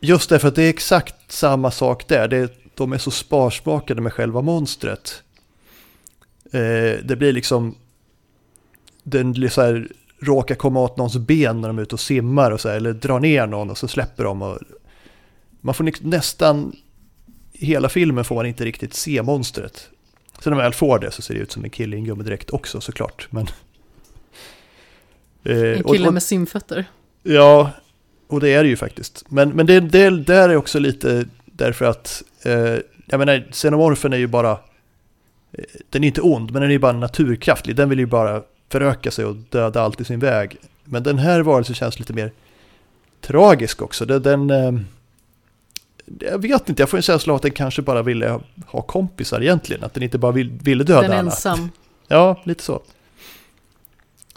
Just 0.00 0.30
därför 0.30 0.48
att 0.48 0.54
det 0.54 0.62
är 0.62 0.68
exakt 0.68 1.32
samma 1.32 1.70
sak 1.70 2.08
där. 2.08 2.28
Det, 2.28 2.52
de 2.74 2.92
är 2.92 2.98
så 2.98 3.10
sparsmakade 3.10 4.00
med 4.00 4.12
själva 4.12 4.42
monstret. 4.42 5.22
Eh, 6.52 7.04
det 7.04 7.16
blir 7.18 7.32
liksom 7.32 7.74
den 9.02 9.50
så 9.50 9.62
här, 9.62 9.88
råkar 10.20 10.54
komma 10.54 10.80
åt 10.80 10.96
någons 10.96 11.16
ben 11.16 11.60
när 11.60 11.68
de 11.68 11.78
är 11.78 11.82
ute 11.82 11.94
och 11.94 12.00
simmar 12.00 12.50
och 12.50 12.60
så 12.60 12.68
här, 12.68 12.76
eller 12.76 12.92
drar 12.92 13.20
ner 13.20 13.46
någon 13.46 13.70
och 13.70 13.78
så 13.78 13.88
släpper 13.88 14.24
de. 14.24 14.42
Och 14.42 14.58
man 15.60 15.74
får 15.74 16.06
nästan 16.06 16.76
hela 17.58 17.88
filmen 17.88 18.24
får 18.24 18.34
man 18.34 18.46
inte 18.46 18.64
riktigt 18.64 18.94
se 18.94 19.22
monstret. 19.22 19.88
Sen 20.40 20.50
när 20.50 20.56
man 20.56 20.64
väl 20.64 20.72
får 20.72 20.98
det 20.98 21.10
så 21.10 21.22
ser 21.22 21.34
det 21.34 21.40
ut 21.40 21.52
som 21.52 21.64
en 21.64 21.70
kille 21.70 21.96
i 21.96 21.98
en 21.98 22.04
gummidräkt 22.04 22.50
också 22.50 22.80
såklart. 22.80 23.28
Men, 23.30 23.46
eh, 25.44 25.78
en 25.78 25.84
kille 25.84 26.10
med 26.10 26.22
simfötter. 26.22 26.84
Ja, 27.22 27.70
och 28.26 28.40
det 28.40 28.48
är 28.48 28.62
det 28.62 28.68
ju 28.68 28.76
faktiskt. 28.76 29.24
Men, 29.28 29.48
men 29.48 29.66
det, 29.66 29.80
det 29.80 30.10
där 30.10 30.48
är 30.48 30.56
också 30.56 30.78
lite 30.78 31.24
därför 31.44 31.84
att, 31.84 32.22
eh, 32.42 32.76
jag 33.06 33.18
menar, 33.18 33.48
xenomorfen 33.52 34.12
är 34.12 34.16
ju 34.16 34.26
bara, 34.26 34.50
eh, 35.52 35.64
den 35.90 36.04
är 36.04 36.08
inte 36.08 36.20
ond, 36.20 36.52
men 36.52 36.62
den 36.62 36.70
är 36.70 36.74
ju 36.74 36.78
bara 36.78 36.92
naturkraftlig. 36.92 37.76
Den 37.76 37.88
vill 37.88 37.98
ju 37.98 38.06
bara 38.06 38.42
föröka 38.68 39.10
sig 39.10 39.24
och 39.24 39.36
döda 39.36 39.82
allt 39.82 40.00
i 40.00 40.04
sin 40.04 40.18
väg. 40.18 40.56
Men 40.84 41.02
den 41.02 41.18
här 41.18 41.40
varelsen 41.40 41.74
känns 41.74 41.98
lite 41.98 42.12
mer 42.12 42.32
tragisk 43.20 43.82
också. 43.82 44.04
Den, 44.04 44.22
den 44.22 44.50
eh, 44.50 44.72
jag 46.20 46.42
vet 46.42 46.68
inte, 46.68 46.82
jag 46.82 46.90
får 46.90 46.96
en 46.96 47.02
känsla 47.02 47.32
av 47.32 47.36
att 47.36 47.42
den 47.42 47.50
kanske 47.50 47.82
bara 47.82 48.02
ville 48.02 48.40
ha 48.66 48.82
kompisar 48.82 49.40
egentligen. 49.40 49.84
Att 49.84 49.94
den 49.94 50.02
inte 50.02 50.18
bara 50.18 50.32
vill, 50.32 50.50
ville 50.50 50.84
döda 50.84 50.98
alla. 50.98 51.08
Den 51.08 51.26
ensam. 51.26 51.70
Ja, 52.08 52.40
lite 52.44 52.62
så. 52.62 52.82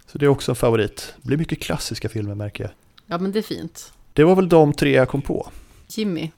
Så 0.07 0.17
det 0.17 0.25
är 0.25 0.29
också 0.29 0.51
en 0.51 0.55
favorit. 0.55 1.13
Det 1.17 1.27
blir 1.27 1.37
mycket 1.37 1.61
klassiska 1.61 2.09
filmer 2.09 2.35
märker 2.35 2.63
jag. 2.63 2.71
Ja, 3.05 3.17
men 3.17 3.31
det 3.31 3.39
är 3.39 3.43
fint. 3.43 3.93
Det 4.13 4.23
var 4.23 4.35
väl 4.35 4.49
de 4.49 4.73
tre 4.73 4.91
jag 4.91 5.09
kom 5.09 5.21
på. 5.21 5.49
Jimmy, 5.87 6.31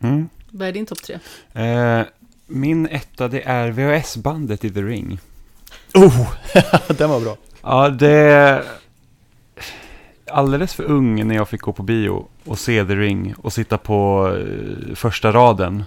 mm. 0.00 0.28
vad 0.50 0.68
är 0.68 0.72
din 0.72 0.86
topp 0.86 1.02
tre? 1.02 1.18
Eh, 1.52 2.06
min 2.46 2.86
etta 2.86 3.28
det 3.28 3.42
är 3.42 3.70
VHS-bandet 3.70 4.64
i 4.64 4.70
The 4.70 4.82
Ring. 4.82 5.18
Oh, 5.94 6.30
den 6.98 7.10
var 7.10 7.20
bra. 7.20 7.36
Ja, 7.62 7.88
det 7.88 8.64
alldeles 10.30 10.74
för 10.74 10.84
ung 10.84 11.28
när 11.28 11.34
jag 11.34 11.48
fick 11.48 11.60
gå 11.60 11.72
på 11.72 11.82
bio 11.82 12.28
och 12.48 12.58
se 12.58 12.84
The 12.84 12.94
Ring 12.94 13.34
och 13.38 13.52
sitta 13.52 13.78
på 13.78 14.30
eh, 14.38 14.94
första 14.94 15.32
raden. 15.32 15.84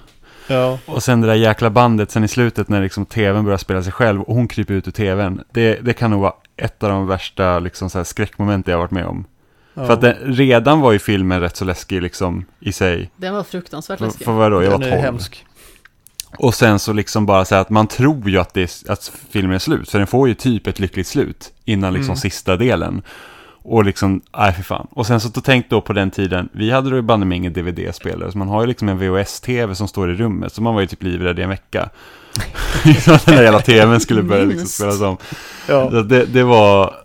Ja. 0.47 0.79
Och 0.85 1.03
sen 1.03 1.21
det 1.21 1.27
där 1.27 1.35
jäkla 1.35 1.69
bandet 1.69 2.11
sen 2.11 2.23
i 2.23 2.27
slutet 2.27 2.69
när 2.69 2.81
liksom 2.81 3.05
tvn 3.05 3.45
börjar 3.45 3.57
spela 3.57 3.83
sig 3.83 3.91
själv 3.91 4.21
och 4.21 4.35
hon 4.35 4.47
kryper 4.47 4.73
ut 4.73 4.87
ur 4.87 4.91
tvn. 4.91 5.43
Det, 5.51 5.79
det 5.81 5.93
kan 5.93 6.11
nog 6.11 6.21
vara 6.21 6.33
ett 6.57 6.83
av 6.83 6.89
de 6.89 7.07
värsta 7.07 7.59
liksom, 7.59 7.89
så 7.89 7.97
här, 7.97 8.03
skräckmoment 8.03 8.67
jag 8.67 8.75
har 8.75 8.79
varit 8.79 8.91
med 8.91 9.05
om. 9.05 9.25
Ja. 9.73 9.85
För 9.85 9.93
att 9.93 10.01
den, 10.01 10.15
redan 10.23 10.81
var 10.81 10.91
ju 10.91 10.99
filmen 10.99 11.41
rätt 11.41 11.55
så 11.55 11.65
läskig 11.65 12.01
liksom 12.01 12.45
i 12.59 12.71
sig. 12.71 13.09
Den 13.15 13.33
var 13.33 13.43
fruktansvärt 13.43 13.99
läskig. 13.99 14.17
För, 14.17 14.25
för 14.25 14.31
vadå, 14.31 14.63
jag 14.63 14.71
den 14.71 14.81
var 14.81 14.89
12. 14.89 15.01
hemsk. 15.01 15.45
Och 16.37 16.55
sen 16.55 16.79
så 16.79 16.93
liksom 16.93 17.25
bara 17.25 17.45
så 17.45 17.55
att 17.55 17.69
man 17.69 17.87
tror 17.87 18.29
ju 18.29 18.37
att, 18.37 18.53
det, 18.53 18.83
att 18.87 19.11
filmen 19.29 19.55
är 19.55 19.59
slut. 19.59 19.89
För 19.89 19.97
den 19.97 20.07
får 20.07 20.27
ju 20.27 20.33
typ 20.33 20.67
ett 20.67 20.79
lyckligt 20.79 21.07
slut 21.07 21.53
innan 21.65 21.93
liksom 21.93 22.11
mm. 22.11 22.17
sista 22.17 22.57
delen. 22.57 23.01
Och 23.63 23.85
liksom, 23.85 24.21
nej 24.37 24.53
för 24.53 24.63
fan. 24.63 24.87
Och 24.91 25.07
sen 25.07 25.19
så 25.19 25.29
tänk 25.29 25.69
då 25.69 25.81
på 25.81 25.93
den 25.93 26.11
tiden, 26.11 26.49
vi 26.51 26.71
hade 26.71 26.89
då 26.89 26.95
ju 26.95 27.01
banne 27.01 27.35
ingen 27.35 27.53
DVD-spelare, 27.53 28.31
så 28.31 28.37
man 28.37 28.47
har 28.47 28.61
ju 28.61 28.67
liksom 28.67 28.89
en 28.89 28.97
VHS-TV 28.97 29.75
som 29.75 29.87
står 29.87 30.11
i 30.11 30.15
rummet, 30.15 30.53
så 30.53 30.61
man 30.61 30.73
var 30.73 30.81
ju 30.81 30.87
typ 30.87 31.03
livrädd 31.03 31.39
i 31.39 31.41
en 31.41 31.49
vecka. 31.49 31.89
så 33.01 33.11
den 33.25 33.35
där 33.35 33.43
jävla 33.43 33.59
TVn 33.59 33.99
skulle 33.99 34.23
börja 34.23 34.45
liksom 34.45 34.67
spelas 34.67 35.01
om. 35.01 35.17
Ja. 35.67 35.89
Det, 35.89 36.25
det, 36.25 36.43
var, 36.43 36.95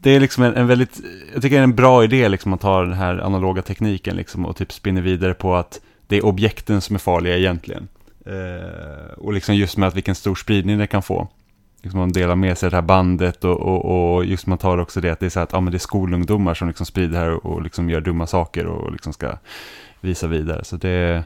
det 0.00 0.10
är 0.10 0.20
liksom 0.20 0.44
en, 0.44 0.54
en, 0.54 0.66
väldigt, 0.66 1.00
jag 1.32 1.42
tycker 1.42 1.56
det 1.56 1.60
är 1.60 1.64
en 1.64 1.74
bra 1.74 2.04
idé 2.04 2.28
liksom 2.28 2.52
att 2.52 2.60
ta 2.60 2.82
den 2.82 2.92
här 2.92 3.18
analoga 3.18 3.62
tekniken 3.62 4.16
liksom 4.16 4.46
och 4.46 4.56
typ 4.56 4.72
spinner 4.72 5.02
vidare 5.02 5.34
på 5.34 5.54
att 5.54 5.80
det 6.06 6.16
är 6.16 6.24
objekten 6.24 6.80
som 6.80 6.96
är 6.96 7.00
farliga 7.00 7.36
egentligen. 7.36 7.88
Eh, 8.26 9.12
och 9.16 9.32
liksom 9.32 9.54
just 9.54 9.76
med 9.76 9.88
att 9.88 9.96
vilken 9.96 10.14
stor 10.14 10.34
spridning 10.34 10.78
det 10.78 10.86
kan 10.86 11.02
få 11.02 11.28
liksom 11.84 12.00
man 12.00 12.12
delar 12.12 12.36
med 12.36 12.58
sig 12.58 12.70
det 12.70 12.76
här 12.76 12.82
bandet 12.82 13.44
och, 13.44 13.60
och, 13.60 14.14
och, 14.14 14.24
just 14.24 14.46
man 14.46 14.58
tar 14.58 14.78
också 14.78 15.00
det 15.00 15.10
att 15.10 15.20
det 15.20 15.26
är 15.26 15.30
så 15.30 15.40
att 15.40 15.52
ja, 15.52 15.60
men 15.60 15.70
det 15.70 15.76
är 15.76 15.78
skolungdomar 15.78 16.54
som 16.54 16.68
liksom 16.68 16.86
sprider 16.86 17.18
här 17.18 17.46
och 17.46 17.62
liksom 17.62 17.90
gör 17.90 18.00
dumma 18.00 18.26
saker 18.26 18.66
och 18.66 18.92
liksom 18.92 19.12
ska 19.12 19.38
visa 20.00 20.26
vidare. 20.26 20.64
Så 20.64 20.76
det, 20.76 21.24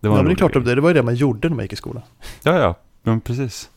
det 0.00 0.08
var 0.08 0.16
ja, 0.16 0.22
men 0.22 0.24
det 0.28 0.34
är 0.34 0.36
klart, 0.36 0.52
det, 0.52 0.74
det 0.74 0.80
var 0.80 0.90
ju 0.90 0.94
det 0.94 1.02
man 1.02 1.14
gjorde 1.14 1.48
när 1.48 1.56
man 1.56 1.64
gick 1.64 1.72
i 1.72 1.76
skolan. 1.76 2.02
Ja, 2.42 2.58
ja, 2.58 2.74
men 3.02 3.20
precis. 3.20 3.70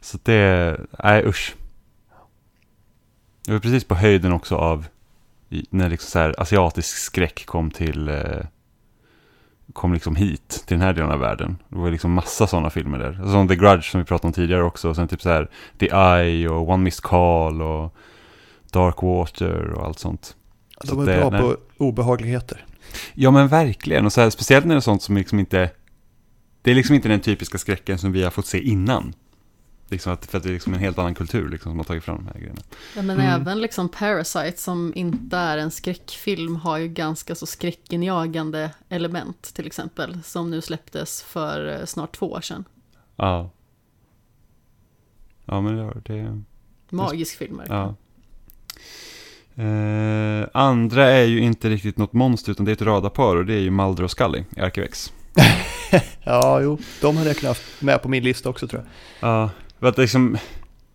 Så 0.00 0.18
det, 0.22 0.76
nej 1.04 1.26
usch. 1.26 1.54
Det 3.44 3.52
var 3.52 3.58
precis 3.58 3.84
på 3.84 3.94
höjden 3.94 4.32
också 4.32 4.56
av 4.56 4.86
när 5.70 5.88
liksom 5.88 6.10
så 6.10 6.18
här 6.18 6.34
asiatisk 6.38 6.96
skräck 6.96 7.46
kom 7.46 7.70
till 7.70 8.08
eh, 8.08 8.40
kom 9.72 9.92
liksom 9.92 10.16
hit 10.16 10.48
till 10.66 10.76
den 10.76 10.86
här 10.86 10.92
delen 10.92 11.10
av 11.10 11.18
världen. 11.18 11.56
Det 11.68 11.78
var 11.78 11.90
liksom 11.90 12.12
massa 12.12 12.46
sådana 12.46 12.70
filmer 12.70 12.98
där. 12.98 13.30
Som 13.32 13.48
The 13.48 13.56
Grudge 13.56 13.90
som 13.90 14.00
vi 14.00 14.06
pratade 14.06 14.26
om 14.26 14.32
tidigare 14.32 14.62
också. 14.62 14.88
Och 14.88 14.96
sen 14.96 15.08
typ 15.08 15.22
så 15.22 15.28
här 15.28 15.48
The 15.78 15.86
Eye 15.86 16.48
och 16.48 16.68
One 16.68 16.84
Missed 16.84 17.02
Call 17.02 17.62
och 17.62 17.94
Dark 18.72 19.02
Water 19.02 19.70
och 19.70 19.86
allt 19.86 19.98
sånt. 19.98 20.36
De 20.80 20.88
så 20.88 21.00
är 21.00 21.20
bra 21.20 21.30
när... 21.30 21.40
på 21.40 21.56
obehagligheter. 21.78 22.64
Ja 23.14 23.30
men 23.30 23.48
verkligen. 23.48 24.06
Och 24.06 24.12
så 24.12 24.20
här, 24.20 24.30
speciellt 24.30 24.66
när 24.66 24.74
det 24.74 24.78
är 24.78 24.80
sånt 24.80 25.02
som 25.02 25.16
liksom 25.16 25.38
inte... 25.38 25.70
Det 26.62 26.70
är 26.70 26.74
liksom 26.74 26.94
inte 26.94 27.08
den 27.08 27.20
typiska 27.20 27.58
skräcken 27.58 27.98
som 27.98 28.12
vi 28.12 28.22
har 28.22 28.30
fått 28.30 28.46
se 28.46 28.60
innan. 28.60 29.14
Liksom 29.90 30.12
att, 30.12 30.26
för 30.26 30.38
att 30.38 30.44
det 30.44 30.50
är 30.50 30.52
liksom 30.52 30.74
en 30.74 30.80
helt 30.80 30.98
annan 30.98 31.14
kultur 31.14 31.48
liksom, 31.48 31.72
som 31.72 31.78
har 31.78 31.84
tagit 31.84 32.04
fram 32.04 32.16
de 32.16 32.26
här 32.26 32.40
grejerna. 32.40 32.60
Ja, 32.96 33.02
men 33.02 33.20
mm. 33.20 33.40
även 33.40 33.60
liksom 33.60 33.88
Parasite 33.88 34.56
som 34.56 34.92
inte 34.96 35.36
är 35.36 35.58
en 35.58 35.70
skräckfilm 35.70 36.56
har 36.56 36.78
ju 36.78 36.88
ganska 36.88 37.34
så 37.34 37.46
skräckinjagande 37.46 38.70
element 38.88 39.54
till 39.54 39.66
exempel. 39.66 40.22
Som 40.22 40.50
nu 40.50 40.60
släpptes 40.60 41.22
för 41.22 41.80
eh, 41.80 41.84
snart 41.84 42.16
två 42.16 42.30
år 42.30 42.40
sedan. 42.40 42.64
Ja. 43.16 43.50
Ja, 45.44 45.60
men 45.60 45.76
det... 45.76 45.92
det 46.04 46.42
Magisk 46.90 47.38
film 47.38 47.62
Ja. 47.68 47.94
Eh, 49.58 50.48
andra 50.52 51.10
är 51.10 51.24
ju 51.24 51.40
inte 51.40 51.68
riktigt 51.68 51.98
något 51.98 52.12
monster 52.12 52.52
utan 52.52 52.64
det 52.64 52.70
är 52.70 52.72
ett 52.72 52.82
radarpar 52.82 53.36
och 53.36 53.46
det 53.46 53.54
är 53.54 53.60
ju 53.60 53.70
Mulder 53.70 54.04
och 54.04 54.10
Scully 54.10 54.44
i 54.56 54.60
Arkivex. 54.60 55.12
ja, 56.22 56.60
jo, 56.60 56.78
de 57.00 57.16
hade 57.16 57.28
jag 57.28 57.36
kunnat 57.36 57.56
haft 57.56 57.82
med 57.82 58.02
på 58.02 58.08
min 58.08 58.24
lista 58.24 58.48
också 58.48 58.68
tror 58.68 58.82
jag. 58.82 59.30
Ja, 59.30 59.50
för 59.80 59.86
att 59.86 59.98
liksom, 59.98 60.38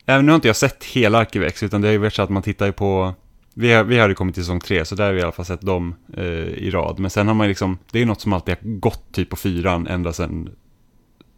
även 0.06 0.26
nu 0.26 0.32
har 0.32 0.36
inte 0.36 0.48
jag 0.48 0.56
sett 0.56 0.84
hela 0.84 1.18
Arkivex, 1.18 1.64
utan 1.64 1.82
det 1.82 1.88
har 1.88 1.94
ju 1.94 1.98
varit 1.98 2.14
så 2.14 2.22
att 2.22 2.30
man 2.30 2.44
tittar 2.44 2.66
ju 2.66 2.72
på, 2.72 3.14
vi, 3.54 3.74
har, 3.74 3.84
vi 3.84 4.00
hade 4.00 4.14
kommit 4.14 4.36
till 4.36 4.44
säsong 4.44 4.60
tre, 4.60 4.86
så 4.86 4.96
där 4.96 5.06
har 5.06 5.14
vi 5.14 5.20
i 5.20 5.24
alla 5.24 5.32
fall 5.32 5.46
sett 5.46 5.62
dem 5.62 5.96
eh, 6.18 6.24
i 6.38 6.72
rad. 6.72 7.00
Men 7.00 7.10
sen 7.10 7.28
har 7.28 7.36
man 7.36 7.48
liksom, 7.48 7.78
det 7.92 7.98
är 7.98 8.00
ju 8.00 8.06
något 8.06 8.22
som 8.22 8.34
alltid 8.34 8.56
har 8.56 8.80
gått 8.80 9.14
typ 9.14 9.30
på 9.30 9.36
fyran, 9.36 9.88
ända 9.88 10.14
sedan 10.14 10.50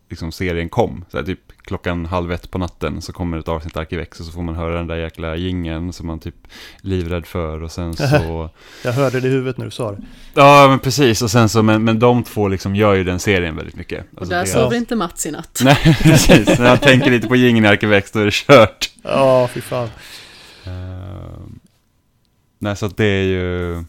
liksom 0.10 0.32
serien 0.32 0.70
kom. 0.70 1.06
Så 1.12 1.18
här, 1.18 1.26
typ 1.26 1.39
klockan 1.62 2.06
halv 2.06 2.32
ett 2.32 2.51
på 2.51 2.58
natten 2.58 3.01
så 3.01 3.14
kommer 3.14 3.38
ett 3.38 3.47
avsnitt 3.47 3.78
Arkivex 3.78 4.20
och 4.20 4.26
så 4.26 4.32
får 4.32 4.41
man 4.41 4.56
höra 4.56 4.78
den 4.78 4.88
där 4.88 4.95
jäkla 4.95 5.36
gingen 5.36 5.93
som 5.93 6.08
man 6.08 6.20
typ 6.20 6.36
livrädd 6.82 7.26
för 7.26 7.64
och 7.64 7.72
sen 7.72 7.95
så... 7.95 8.49
Jag 8.84 8.91
hörde 8.91 9.20
det 9.20 9.28
i 9.28 9.32
huvudet 9.32 9.58
när 9.58 9.66
du 9.66 9.72
sa 9.72 9.91
det. 9.91 10.01
Ja, 10.34 10.68
men 10.70 10.80
precis. 10.80 11.22
Och 11.22 11.32
sen 11.32 11.49
så, 11.49 11.64
men, 11.64 11.84
men 11.84 11.99
de 11.99 12.24
två 12.24 12.47
liksom 12.47 12.76
gör 12.76 12.93
ju 12.93 13.03
den 13.03 13.20
serien 13.20 13.56
väldigt 13.56 13.76
mycket. 13.76 13.99
Alltså, 13.99 14.22
och 14.22 14.28
där 14.28 14.45
sover 14.45 14.78
inte 14.78 14.95
Mats 14.95 15.26
i 15.26 15.32
natt. 15.32 15.62
Nej, 15.64 15.97
precis. 16.03 16.60
När 16.60 16.70
jag 16.70 16.82
tänker 16.82 17.12
lite 17.12 17.28
på 17.28 17.36
gingen 17.36 17.66
i 17.66 17.68
Arkivex 17.68 18.12
då 18.12 18.20
är 18.20 18.26
det 18.26 18.34
kört. 18.34 18.89
Ja, 19.03 19.49
fy 19.53 19.62
fan. 19.62 19.89
Uh, 20.68 20.72
nej, 22.60 22.76
så 22.76 22.86
att 22.86 22.97
det 22.97 23.06
är 23.06 23.24
ju... 23.24 23.84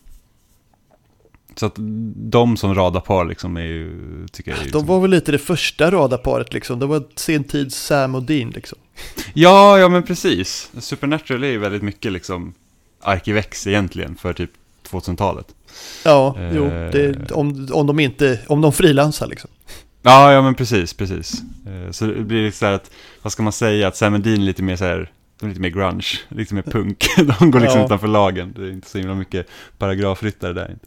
Så 1.57 1.67
att 1.67 1.75
de 2.17 2.57
som 2.57 2.75
radarpar 2.75 3.25
liksom 3.25 3.57
är 3.57 3.63
ju, 3.63 4.27
tycker 4.33 4.51
jag 4.51 4.59
är 4.59 4.65
liksom... 4.65 4.81
De 4.81 4.87
var 4.87 5.01
väl 5.01 5.11
lite 5.11 5.33
det 5.33 5.39
första 5.39 5.91
radarparet 5.91 6.53
liksom. 6.53 6.79
Det 6.79 6.87
var 6.87 7.05
sen 7.15 7.45
tid 7.45 7.73
Sam 7.73 8.15
och 8.15 8.23
Dean 8.23 8.51
liksom. 8.51 8.79
Ja, 9.35 9.79
ja 9.79 9.89
men 9.89 10.03
precis. 10.03 10.71
Supernatural 10.79 11.45
är 11.45 11.49
ju 11.49 11.59
väldigt 11.59 11.83
mycket 11.83 12.13
liksom 12.13 12.55
Arkivex 13.03 13.67
egentligen 13.67 14.17
för 14.17 14.33
typ 14.33 14.51
2000-talet. 14.91 15.55
Ja, 16.05 16.37
eh... 16.39 16.57
jo, 16.57 16.65
det, 16.65 17.33
om, 17.33 17.69
om 17.73 17.87
de 17.87 18.01
inte, 18.01 18.41
om 18.47 18.61
de 18.61 18.73
frilansar 18.73 19.27
liksom. 19.27 19.51
Ja, 20.03 20.33
ja 20.33 20.43
men 20.43 20.55
precis, 20.55 20.95
precis. 20.95 21.43
Eh, 21.67 21.91
så 21.91 22.07
det 22.07 22.23
blir 22.23 22.51
så 22.51 22.67
här 22.67 22.73
att, 22.73 22.91
vad 23.23 23.33
ska 23.33 23.43
man 23.43 23.53
säga, 23.53 23.89
att 23.89 23.97
Sam 23.97 24.15
och 24.15 24.21
Dean 24.21 24.41
är 24.41 24.45
lite 24.45 24.63
mer 24.63 24.77
så 24.77 24.85
här, 24.85 25.11
de 25.41 25.47
är 25.47 25.49
lite 25.49 25.61
mer 25.61 25.69
grunge, 25.69 26.07
lite 26.29 26.55
mer 26.55 26.63
punk. 26.63 27.07
De 27.39 27.51
går 27.51 27.61
liksom 27.61 27.81
ja. 27.81 27.87
utanför 27.87 28.09
lagen. 28.09 28.55
Det 28.57 28.63
är 28.63 28.73
inte 28.73 28.91
så 28.91 28.99
himla 28.99 29.15
mycket 29.15 29.49
paragrafryttare 29.79 30.53
där 30.53 30.71
inte. 30.71 30.87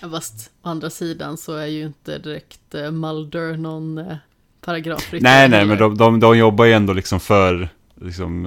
Fast 0.00 0.50
å 0.62 0.68
andra 0.68 0.90
sidan 0.90 1.36
så 1.36 1.56
är 1.56 1.66
ju 1.66 1.86
inte 1.86 2.18
direkt 2.18 2.74
eh, 2.74 2.90
Mulder 2.90 3.56
någon 3.56 3.98
eh, 3.98 4.16
paragrafryttare. 4.60 5.20
Nej, 5.32 5.48
nej, 5.48 5.64
men 5.64 5.78
de, 5.78 5.96
de, 5.96 6.20
de 6.20 6.38
jobbar 6.38 6.64
ju 6.64 6.72
ändå 6.72 6.92
liksom 6.92 7.20
för 7.20 7.68
liksom, 8.02 8.46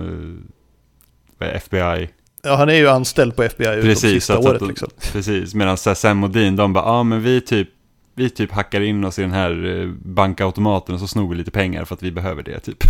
eh, 1.39 1.47
FBI. 1.47 2.09
Ja, 2.43 2.55
han 2.55 2.69
är 2.69 2.73
ju 2.73 2.89
anställd 2.89 3.35
på 3.35 3.43
FBI 3.43 3.81
precis, 3.81 4.01
de 4.01 4.09
sista 4.09 4.37
att, 4.37 4.45
året. 4.45 4.61
Att, 4.61 4.67
liksom. 4.67 4.89
Precis, 5.11 5.53
medan 5.53 5.77
Sam 5.77 6.23
och 6.23 6.29
Dean, 6.29 6.55
de 6.55 6.73
bara, 6.73 6.85
ja 6.85 6.91
ah, 6.91 7.03
men 7.03 7.21
vi 7.21 7.41
typ, 7.41 7.69
vi 8.15 8.29
typ 8.29 8.51
hackar 8.51 8.81
in 8.81 9.03
oss 9.03 9.19
i 9.19 9.21
den 9.21 9.31
här 9.31 9.93
bankautomaten 10.05 10.95
och 10.95 11.01
så 11.01 11.07
snor 11.07 11.29
vi 11.29 11.35
lite 11.35 11.51
pengar 11.51 11.85
för 11.85 11.95
att 11.95 12.03
vi 12.03 12.11
behöver 12.11 12.43
det 12.43 12.59
typ. 12.59 12.83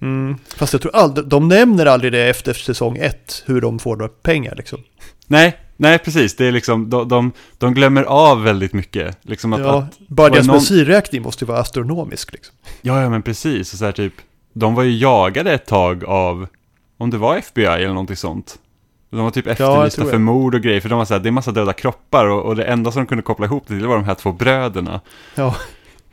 Mm. 0.00 0.36
Fast 0.56 0.72
jag 0.72 0.82
tror 0.82 0.96
aldrig, 0.96 1.26
de 1.26 1.48
nämner 1.48 1.86
aldrig 1.86 2.12
det 2.12 2.28
efter 2.28 2.52
säsong 2.52 2.96
ett, 2.96 3.42
hur 3.46 3.60
de 3.60 3.78
får 3.78 3.96
några 3.96 4.08
pengar 4.08 4.54
liksom. 4.56 4.82
Nej, 5.26 5.58
nej 5.76 5.98
precis. 5.98 6.36
Det 6.36 6.46
är 6.46 6.52
liksom, 6.52 6.90
de, 6.90 7.08
de, 7.08 7.32
de 7.58 7.74
glömmer 7.74 8.02
av 8.02 8.42
väldigt 8.42 8.72
mycket. 8.72 9.18
Liksom 9.22 9.52
att, 9.52 9.60
ja, 9.60 9.78
att, 9.78 9.98
bara 10.08 10.28
deras 10.28 10.46
någon... 10.46 10.54
bensinräkning 10.54 11.22
måste 11.22 11.44
ju 11.44 11.48
vara 11.48 11.58
astronomisk 11.58 12.32
liksom. 12.32 12.54
Ja, 12.82 13.02
ja 13.02 13.10
men 13.10 13.22
precis. 13.22 13.72
Och 13.72 13.78
så 13.78 13.84
här, 13.84 13.92
typ, 13.92 14.14
de 14.52 14.74
var 14.74 14.82
ju 14.82 14.96
jagade 14.96 15.52
ett 15.52 15.66
tag 15.66 16.04
av, 16.04 16.46
om 16.98 17.10
det 17.10 17.18
var 17.18 17.36
FBI 17.36 17.64
eller 17.64 17.88
någonting 17.88 18.16
sånt. 18.16 18.58
De 19.10 19.20
var 19.20 19.30
typ 19.30 19.46
efterlysta 19.46 20.02
ja, 20.02 20.10
för 20.10 20.18
mord 20.18 20.54
och 20.54 20.60
grejer, 20.60 20.80
för 20.80 20.88
de 20.88 20.98
var 20.98 21.04
så 21.04 21.14
här, 21.14 21.20
det 21.20 21.28
är 21.28 21.30
massa 21.30 21.52
döda 21.52 21.72
kroppar 21.72 22.26
och, 22.26 22.42
och 22.42 22.56
det 22.56 22.64
enda 22.64 22.92
som 22.92 23.02
de 23.02 23.06
kunde 23.06 23.22
koppla 23.22 23.46
ihop 23.46 23.64
det 23.66 23.78
till 23.78 23.86
var 23.86 23.96
de 23.96 24.04
här 24.04 24.14
två 24.14 24.32
bröderna. 24.32 25.00
Ja. 25.34 25.56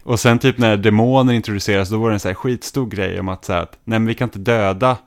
Och 0.04 0.20
sen 0.20 0.40
typ 0.40 0.58
när 0.58 0.78
demoner 0.78 1.34
introduceras, 1.34 1.90
då 1.90 1.98
var 1.98 2.10
det 2.10 2.16
en 2.16 2.20
så 2.20 2.28
här 2.28 2.36
skitstor 2.36 2.86
grej 2.86 3.20
om 3.20 3.30
att 3.30 3.46
så 3.46 3.54
att, 3.54 3.78
nej 3.84 4.00
men 4.00 4.06
vi 4.06 4.14
kan 4.14 4.28
inte 4.28 4.40
döda 4.40 4.98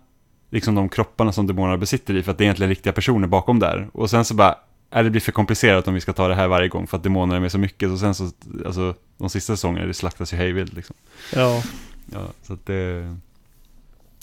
liksom 0.50 0.74
de 0.74 0.88
kropparna 0.88 1.32
som 1.32 1.46
demonerna 1.46 1.76
besitter 1.78 2.16
i, 2.16 2.22
för 2.22 2.32
att 2.32 2.38
det 2.38 2.42
är 2.42 2.46
egentligen 2.46 2.70
riktiga 2.70 2.92
personer 2.92 3.28
bakom 3.28 3.58
där. 3.58 3.88
Och 3.92 4.10
sen 4.10 4.24
så 4.24 4.34
bara, 4.34 4.58
är 4.90 5.04
det 5.04 5.10
blir 5.10 5.20
för 5.20 5.32
komplicerat 5.32 5.88
om 5.88 5.94
vi 5.94 6.00
ska 6.00 6.12
ta 6.12 6.28
det 6.28 6.34
här 6.34 6.48
varje 6.48 6.68
gång, 6.68 6.86
för 6.86 6.96
att 6.96 7.02
demoner 7.02 7.36
är 7.36 7.40
med 7.40 7.52
så 7.52 7.58
mycket. 7.58 7.90
Och 7.90 7.98
sen 7.98 8.14
så, 8.14 8.30
alltså, 8.66 8.94
de 9.18 9.30
sista 9.30 9.52
säsongerna, 9.52 9.86
det 9.86 9.94
slaktas 9.94 10.32
ju 10.32 10.36
hejvilt 10.36 10.72
liksom. 10.72 10.96
Ja. 11.34 11.62
Ja, 12.12 12.26
så 12.42 12.52
att 12.52 12.66
det, 12.66 13.16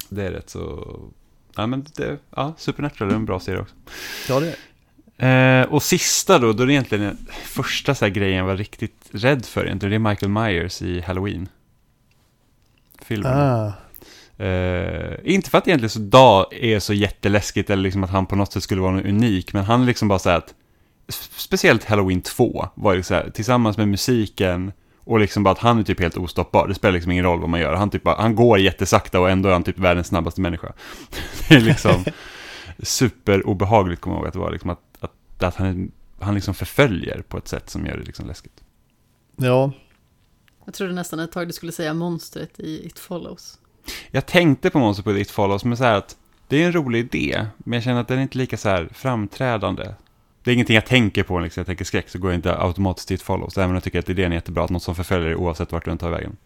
det 0.10 0.24
är 0.24 0.32
rätt 0.32 0.50
så, 0.50 0.98
ja 1.56 1.68
men 1.68 1.86
det, 1.96 2.18
ja, 2.36 2.54
Supernatural 2.58 3.12
är 3.12 3.16
en 3.16 3.26
bra 3.26 3.40
serie 3.40 3.60
också. 3.60 3.76
Ja, 4.30 4.40
det 4.40 4.48
är 4.48 4.56
Eh, 5.18 5.66
och 5.66 5.84
sista 5.84 6.40
då, 6.40 6.54
då 6.54 6.64
är 6.64 6.68
det 6.68 6.74
egentligen 6.74 7.18
första 7.44 7.96
så 7.96 8.06
här 8.06 8.10
grejen 8.10 8.38
jag 8.38 8.46
var 8.46 8.58
riktigt 8.58 9.10
rädd 9.12 9.46
för 9.46 9.66
egentligen. 9.66 10.04
Det 10.04 10.10
är 10.10 10.12
Michael 10.12 10.32
Myers 10.32 10.82
i 10.82 11.02
Halloween. 11.02 11.50
Filmen. 13.02 13.34
Ah. 13.34 13.74
Eh, 14.38 15.14
inte 15.24 15.50
för 15.50 15.58
att 15.58 15.68
egentligen 15.68 15.90
så 15.90 16.00
dag 16.00 16.46
är 16.52 16.80
så 16.80 16.94
jätteläskigt 16.94 17.70
eller 17.70 17.84
liksom 17.84 18.04
att 18.04 18.10
han 18.10 18.26
på 18.26 18.36
något 18.36 18.54
sätt 18.54 18.64
skulle 18.64 18.82
vara 18.82 19.02
unik, 19.02 19.54
men 19.54 19.64
han 19.64 19.82
är 19.82 19.86
liksom 19.86 20.08
bara 20.08 20.20
så 20.20 20.30
här 20.30 20.38
att 20.38 20.54
speciellt 21.38 21.84
Halloween 21.84 22.22
2 22.22 22.68
var 22.76 22.94
ju 22.94 23.04
så 23.04 23.14
här, 23.14 23.30
tillsammans 23.30 23.78
med 23.78 23.88
musiken 23.88 24.72
och 25.00 25.20
liksom 25.20 25.44
bara 25.44 25.52
att 25.52 25.60
han 25.60 25.80
är 25.80 25.84
typ 25.84 26.00
helt 26.00 26.18
ostoppbar. 26.18 26.68
Det 26.68 26.76
spelar 26.76 26.94
liksom 26.94 27.12
ingen 27.12 27.26
roll 27.26 27.40
vad 27.40 27.50
man 27.50 27.60
gör. 27.60 27.74
Han, 27.74 27.90
typ 27.90 28.04
bara, 28.04 28.22
han 28.22 28.36
går 28.36 28.60
jättesakta 28.60 29.20
och 29.20 29.30
ändå 29.30 29.50
är 29.50 29.54
han 29.54 29.64
typ 29.64 29.80
världens 29.80 30.08
snabbaste 30.08 30.42
människa. 30.42 30.74
det 31.50 31.56
är 31.56 31.62
liksom 31.62 32.06
superobehagligt, 32.84 34.02
kommer 34.02 34.16
jag 34.16 34.22
ihåg 34.22 34.28
att 34.28 34.34
det 34.34 34.40
var. 34.40 34.52
Liksom 34.52 34.70
att 34.70 34.94
att 35.44 35.56
han, 35.56 35.92
han 36.20 36.36
liksom 36.36 36.54
förföljer 36.54 37.22
på 37.22 37.38
ett 37.38 37.48
sätt 37.48 37.70
som 37.70 37.86
gör 37.86 37.98
det 37.98 38.04
liksom 38.04 38.28
läskigt. 38.28 38.64
Ja. 39.36 39.72
Jag 40.66 40.74
trodde 40.74 40.94
nästan 40.94 41.20
ett 41.20 41.32
tag 41.32 41.48
du 41.48 41.54
skulle 41.54 41.72
säga 41.72 41.94
monstret 41.94 42.60
i 42.60 42.86
It 42.86 43.00
Follows. 43.00 43.60
Jag 44.12 44.26
tänkte 44.26 44.70
på 44.70 44.80
monstret 44.80 45.06
på 45.06 45.18
It 45.18 45.32
Follows, 45.32 45.66
men 45.66 45.78
så 45.78 45.84
här 45.84 45.98
att 45.98 46.18
det 46.48 46.64
är 46.64 46.66
en 46.66 46.74
rolig 46.74 47.00
idé, 47.00 47.46
men 47.58 47.74
jag 47.74 47.84
känner 47.84 48.02
att 48.02 48.08
den 48.08 48.18
är 48.18 48.22
inte 48.22 48.38
lika 48.38 48.58
så 48.58 48.70
här 48.70 48.90
framträdande. 48.94 49.94
Det 50.44 50.52
är 50.52 50.54
ingenting 50.54 50.76
jag 50.76 50.86
tänker 50.86 51.24
på, 51.24 51.40
liksom 51.40 51.62
jag 51.62 51.68
tänker 51.68 51.86
skräck, 51.86 52.10
så 52.10 52.20
går 52.20 52.32
jag 52.32 52.38
inte 52.38 52.58
automatiskt 52.58 53.08
till 53.08 53.16
It 53.16 53.22
Follows, 53.22 53.58
även 53.58 53.70
om 53.70 53.74
jag 53.74 53.84
tycker 53.84 54.00
att 54.00 54.10
idén 54.10 54.32
är 54.32 54.36
jättebra, 54.36 54.64
att 54.64 54.70
något 54.70 54.84
som 54.84 54.96
förföljer 54.96 55.28
dig 55.28 55.36
oavsett 55.36 55.72
vart 55.72 55.86
du 55.86 55.92
än 55.92 55.98
tar 55.98 56.10
vägen. 56.10 56.38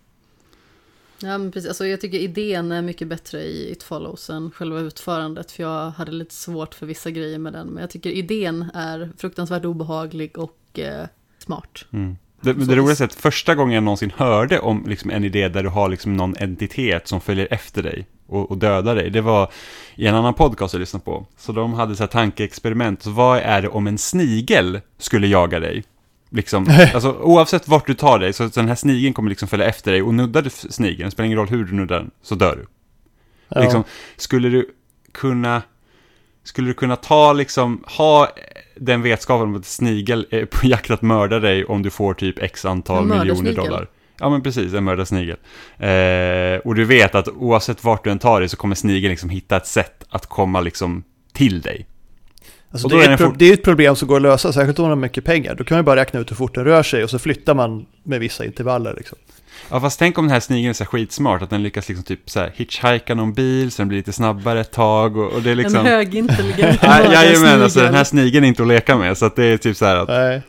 Ja, 1.21 1.37
men 1.37 1.51
precis. 1.51 1.67
Alltså, 1.67 1.85
jag 1.85 2.01
tycker 2.01 2.17
idén 2.19 2.71
är 2.71 2.81
mycket 2.81 3.07
bättre 3.07 3.43
i 3.43 3.71
It 3.71 3.83
Follows 3.83 4.29
än 4.29 4.51
själva 4.51 4.79
utförandet. 4.79 5.51
För 5.51 5.63
jag 5.63 5.89
hade 5.89 6.11
lite 6.11 6.33
svårt 6.33 6.73
för 6.73 6.85
vissa 6.85 7.11
grejer 7.11 7.39
med 7.39 7.53
den. 7.53 7.67
Men 7.67 7.81
jag 7.81 7.89
tycker 7.89 8.09
idén 8.09 8.69
är 8.73 9.11
fruktansvärt 9.17 9.65
obehaglig 9.65 10.37
och 10.37 10.79
eh, 10.79 11.07
smart. 11.39 11.85
Mm. 11.91 12.17
Det, 12.41 12.53
det 12.53 12.75
roligaste 12.75 13.03
är 13.03 13.05
att 13.05 13.13
första 13.13 13.55
gången 13.55 13.73
jag 13.73 13.83
någonsin 13.83 14.11
hörde 14.17 14.59
om 14.59 14.83
liksom 14.87 15.11
en 15.11 15.23
idé 15.23 15.47
där 15.47 15.63
du 15.63 15.69
har 15.69 15.89
liksom 15.89 16.17
någon 16.17 16.35
entitet 16.37 17.07
som 17.07 17.21
följer 17.21 17.47
efter 17.51 17.83
dig 17.83 18.05
och, 18.27 18.51
och 18.51 18.57
dödar 18.57 18.95
dig, 18.95 19.09
det 19.09 19.21
var 19.21 19.51
i 19.95 20.07
en 20.07 20.15
annan 20.15 20.33
podcast 20.33 20.73
jag 20.73 20.79
lyssnade 20.79 21.05
på. 21.05 21.25
Så 21.37 21.51
de 21.51 21.73
hade 21.73 21.95
så 21.95 22.03
här 22.03 22.07
tankeexperiment, 22.07 23.03
så 23.03 23.09
vad 23.09 23.39
är 23.39 23.61
det 23.61 23.67
om 23.67 23.87
en 23.87 23.97
snigel 23.97 24.81
skulle 24.97 25.27
jaga 25.27 25.59
dig? 25.59 25.83
Liksom, 26.29 26.67
alltså, 26.93 27.11
oavsett 27.11 27.67
vart 27.67 27.87
du 27.87 27.93
tar 27.93 28.19
dig, 28.19 28.33
så 28.33 28.47
den 28.47 28.67
här 28.67 28.75
snigeln 28.75 29.13
kommer 29.13 29.29
liksom 29.29 29.47
följa 29.47 29.65
efter 29.65 29.91
dig 29.91 30.01
och 30.01 30.13
nuddar 30.13 30.41
du 30.41 30.49
snigeln, 30.49 31.11
spelar 31.11 31.25
ingen 31.25 31.37
roll 31.37 31.47
hur 31.47 31.65
du 31.65 31.73
nuddar 31.73 31.99
den, 31.99 32.11
så 32.21 32.35
dör 32.35 32.55
du. 32.55 32.65
Ja. 33.49 33.61
Liksom, 33.61 33.83
skulle 34.17 34.49
du 34.49 34.69
kunna, 35.11 35.61
skulle 36.47 36.67
du 36.67 36.73
kunna 36.73 36.95
ta 36.95 37.33
liksom, 37.33 37.83
ha 37.85 38.29
den 38.75 39.01
vetskapen 39.01 39.47
om 39.47 39.55
att 39.55 39.65
snigel 39.65 40.27
är 40.29 40.45
på 40.45 40.67
jakt 40.67 40.91
att 40.91 41.01
mörda 41.01 41.39
dig 41.39 41.65
om 41.65 41.83
du 41.83 41.89
får 41.89 42.13
typ 42.13 42.39
x 42.39 42.65
antal 42.65 43.05
miljoner 43.05 43.53
dollar. 43.53 43.87
Ja 44.19 44.29
men 44.29 44.41
precis, 44.41 44.73
en 44.73 44.83
mördarsnigel. 44.83 45.37
Eh, 45.77 46.59
och 46.65 46.75
du 46.75 46.85
vet 46.85 47.15
att 47.15 47.27
oavsett 47.27 47.83
vart 47.83 48.03
du 48.03 48.11
än 48.11 48.19
tar 48.19 48.39
dig 48.39 48.49
så 48.49 48.57
kommer 48.57 48.75
snigeln 48.75 49.09
liksom 49.11 49.29
hitta 49.29 49.57
ett 49.57 49.67
sätt 49.67 50.03
att 50.09 50.25
komma 50.25 50.61
liksom 50.61 51.03
till 51.33 51.61
dig. 51.61 51.87
Alltså 52.71 52.87
det, 52.87 53.05
är 53.05 53.27
ett, 53.27 53.39
det 53.39 53.49
är 53.49 53.53
ett 53.53 53.63
problem 53.63 53.95
som 53.95 54.07
går 54.07 54.15
att 54.15 54.21
lösa, 54.21 54.53
särskilt 54.53 54.79
om 54.79 54.83
man 54.83 54.89
har 54.89 54.95
mycket 54.95 55.25
pengar. 55.25 55.55
Då 55.55 55.63
kan 55.63 55.77
man 55.77 55.85
bara 55.85 55.95
räkna 55.95 56.19
ut 56.19 56.31
hur 56.31 56.35
fort 56.35 56.55
den 56.55 56.65
rör 56.65 56.83
sig 56.83 57.03
och 57.03 57.09
så 57.09 57.19
flyttar 57.19 57.55
man 57.55 57.85
med 58.03 58.19
vissa 58.19 58.45
intervaller. 58.45 58.93
Liksom. 58.97 59.17
Ja, 59.69 59.79
fast 59.79 59.99
tänk 59.99 60.17
om 60.17 60.25
den 60.25 60.31
här 60.31 60.39
snigeln 60.39 60.69
är 60.69 60.73
så 60.73 60.85
skitsmart, 60.85 61.41
att 61.41 61.49
den 61.49 61.63
lyckas 61.63 61.89
liksom 61.89 62.03
typ 62.03 62.29
så 62.29 62.39
här 62.39 62.51
hitchhika 62.55 63.15
någon 63.15 63.33
bil, 63.33 63.71
så 63.71 63.81
den 63.81 63.87
blir 63.87 63.97
lite 63.97 64.13
snabbare 64.13 64.61
ett 64.61 64.71
tag 64.71 65.17
och, 65.17 65.31
och 65.31 65.41
det 65.41 65.51
är 65.51 65.55
liksom... 65.55 65.79
En 65.79 65.85
högintelligent 65.85 66.83
Jajamän, 67.13 67.61
alltså 67.61 67.79
den 67.79 67.95
här 67.95 68.03
snigeln 68.03 68.43
är 68.43 68.47
inte 68.47 68.61
att 68.61 68.67
leka 68.67 68.97
med, 68.97 69.17
så 69.17 69.25
att 69.25 69.35
det 69.35 69.45
är 69.45 69.57
typ 69.57 69.77
så 69.77 69.85
här 69.85 69.95
att... 69.95 70.07
Nej. 70.07 70.41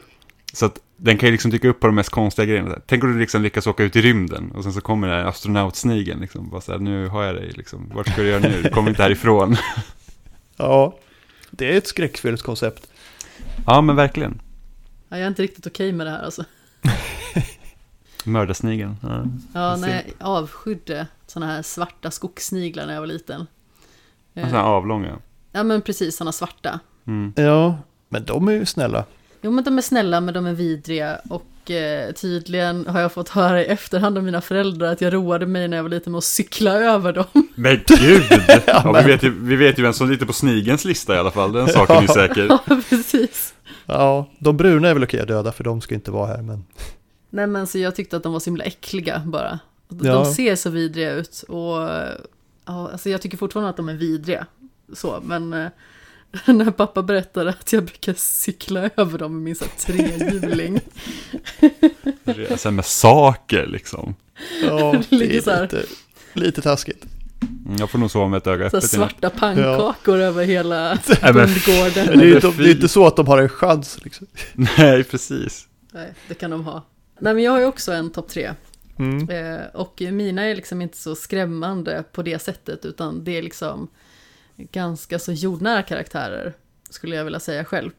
Så 0.52 0.66
att 0.66 0.78
den 0.96 1.18
kan 1.18 1.26
ju 1.26 1.32
liksom 1.32 1.50
dyka 1.50 1.68
upp 1.68 1.80
på 1.80 1.86
de 1.86 1.96
mest 1.96 2.10
konstiga 2.10 2.46
grejerna. 2.46 2.78
Tänk 2.86 3.04
om 3.04 3.12
du 3.12 3.18
liksom 3.18 3.42
lyckas 3.42 3.66
åka 3.66 3.82
ut 3.82 3.96
i 3.96 4.02
rymden 4.02 4.50
och 4.50 4.62
sen 4.62 4.72
så 4.72 4.80
kommer 4.80 5.08
den 5.08 5.18
här 5.18 5.24
astronautsnigeln 5.24 6.20
liksom. 6.20 6.50
Bara 6.50 6.60
så 6.60 6.72
här, 6.72 6.78
nu 6.78 7.08
har 7.08 7.24
jag 7.24 7.34
dig 7.34 7.52
liksom. 7.56 7.90
Vart 7.94 8.08
ska 8.08 8.22
du 8.22 8.28
göra 8.28 8.40
nu? 8.40 8.62
Du 8.62 8.68
kommer 8.68 8.90
inte 8.90 9.02
härifrån. 9.02 9.56
ja. 10.56 10.98
Det 11.50 11.72
är 11.72 11.78
ett 11.78 11.86
skräckfyllt 11.86 12.42
koncept. 12.42 12.86
Ja, 13.66 13.80
men 13.80 13.96
verkligen. 13.96 14.40
Ja, 15.08 15.16
jag 15.16 15.24
är 15.24 15.28
inte 15.28 15.42
riktigt 15.42 15.66
okej 15.66 15.92
med 15.92 16.06
det 16.06 16.10
här 16.10 16.22
alltså. 16.22 16.44
Mördarsnigeln. 18.28 18.96
Ja, 19.02 19.24
ja 19.54 19.76
när 19.76 19.88
jag 19.88 20.04
avskydde 20.18 21.06
sådana 21.26 21.52
här 21.52 21.62
svarta 21.62 22.10
skogssniglar 22.10 22.86
när 22.86 22.94
jag 22.94 23.00
var 23.00 23.06
liten. 23.06 23.46
Sådana 24.34 24.52
här 24.52 24.64
avlånga? 24.64 25.18
Ja, 25.52 25.62
men 25.62 25.82
precis, 25.82 26.16
sådana 26.16 26.32
svarta. 26.32 26.80
Mm. 27.06 27.32
Ja, 27.36 27.78
men 28.08 28.24
de 28.24 28.48
är 28.48 28.52
ju 28.52 28.66
snälla. 28.66 29.04
Jo, 29.40 29.50
men 29.50 29.64
de 29.64 29.78
är 29.78 29.82
snälla, 29.82 30.20
men 30.20 30.34
de 30.34 30.46
är 30.46 30.52
vidriga 30.52 31.20
och 31.28 31.70
eh, 31.70 32.12
tydligen 32.12 32.86
har 32.86 33.00
jag 33.00 33.12
fått 33.12 33.28
höra 33.28 33.62
i 33.62 33.66
efterhand 33.66 34.18
av 34.18 34.24
mina 34.24 34.40
föräldrar 34.40 34.92
att 34.92 35.00
jag 35.00 35.14
roade 35.14 35.46
mig 35.46 35.68
när 35.68 35.76
jag 35.76 35.84
var 35.84 35.90
liten 35.90 36.12
med 36.12 36.18
att 36.18 36.24
cykla 36.24 36.72
över 36.72 37.12
dem. 37.12 37.24
Men 37.54 37.80
gud! 37.86 38.22
ja, 38.66 38.92
vi, 38.92 39.12
vet 39.12 39.22
ju, 39.22 39.34
vi 39.40 39.56
vet 39.56 39.78
ju 39.78 39.82
vem 39.82 39.92
som 39.92 40.06
är 40.06 40.12
lite 40.12 40.26
på 40.26 40.32
snigens 40.32 40.84
lista 40.84 41.14
i 41.14 41.18
alla 41.18 41.30
fall, 41.30 41.52
den 41.52 41.68
saken 41.68 41.96
är 41.96 42.06
säker. 42.06 42.46
Ja, 42.66 42.80
precis. 42.88 43.54
Ja, 43.86 44.30
de 44.38 44.56
bruna 44.56 44.88
är 44.88 44.94
väl 44.94 45.04
okej 45.04 45.20
att 45.20 45.28
döda 45.28 45.52
för 45.52 45.64
de 45.64 45.80
ska 45.80 45.94
inte 45.94 46.10
vara 46.10 46.26
här, 46.26 46.42
men... 46.42 46.64
Nej, 47.30 47.46
men 47.46 47.66
så 47.66 47.78
jag 47.78 47.94
tyckte 47.94 48.16
att 48.16 48.22
de 48.22 48.32
var 48.32 48.40
så 48.40 48.50
himla 48.50 48.64
äckliga 48.64 49.22
bara. 49.26 49.58
De 49.88 50.06
ja. 50.06 50.34
ser 50.34 50.56
så 50.56 50.70
vidriga 50.70 51.12
ut 51.12 51.42
och 51.48 51.76
ja, 52.64 52.90
alltså 52.92 53.10
jag 53.10 53.22
tycker 53.22 53.36
fortfarande 53.36 53.70
att 53.70 53.76
de 53.76 53.88
är 53.88 53.94
vidriga. 53.94 54.46
Så, 54.92 55.22
men 55.24 55.52
eh, 55.52 55.68
när 56.46 56.70
pappa 56.70 57.02
berättade 57.02 57.50
att 57.50 57.72
jag 57.72 57.84
brukar 57.84 58.14
cykla 58.16 58.90
över 58.96 59.18
dem 59.18 59.32
med 59.34 59.42
min 59.42 59.54
trehjuling. 59.78 60.80
Resa 62.24 62.70
med 62.70 62.84
saker 62.84 63.66
liksom. 63.66 64.14
Ja, 64.62 64.92
det 65.10 65.16
är 65.16 65.62
lite, 65.62 65.84
lite 66.32 66.62
taskigt. 66.62 67.04
Mm, 67.42 67.76
jag 67.78 67.90
får 67.90 67.98
nog 67.98 68.10
sova 68.10 68.28
med 68.28 68.36
ett 68.36 68.46
öga 68.46 68.66
öppet. 68.66 68.90
Svarta 68.90 69.30
pannkakor 69.30 70.18
ja. 70.18 70.24
över 70.24 70.44
hela 70.44 70.98
bondgården. 71.22 72.18
Det 72.18 72.24
är, 72.24 72.34
inte, 72.34 72.62
det 72.62 72.70
är 72.70 72.74
inte 72.74 72.88
så 72.88 73.06
att 73.06 73.16
de 73.16 73.26
har 73.26 73.38
en 73.38 73.48
chans 73.48 73.98
liksom. 74.04 74.26
Nej, 74.52 75.04
precis. 75.04 75.66
Nej, 75.92 76.14
det 76.28 76.34
kan 76.34 76.50
de 76.50 76.64
ha. 76.64 76.84
Nej, 77.20 77.34
men 77.34 77.42
jag 77.42 77.52
har 77.52 77.58
ju 77.58 77.64
också 77.64 77.92
en 77.92 78.10
topp 78.10 78.28
tre. 78.28 78.54
Mm. 78.98 79.28
Eh, 79.30 79.66
och 79.66 80.02
mina 80.12 80.42
är 80.42 80.54
liksom 80.54 80.82
inte 80.82 80.96
så 80.98 81.14
skrämmande 81.14 82.04
på 82.12 82.22
det 82.22 82.38
sättet, 82.38 82.84
utan 82.84 83.24
det 83.24 83.38
är 83.38 83.42
liksom 83.42 83.88
ganska 84.56 85.18
så 85.18 85.32
jordnära 85.32 85.82
karaktärer, 85.82 86.54
skulle 86.90 87.16
jag 87.16 87.24
vilja 87.24 87.40
säga 87.40 87.64
själv. 87.64 87.90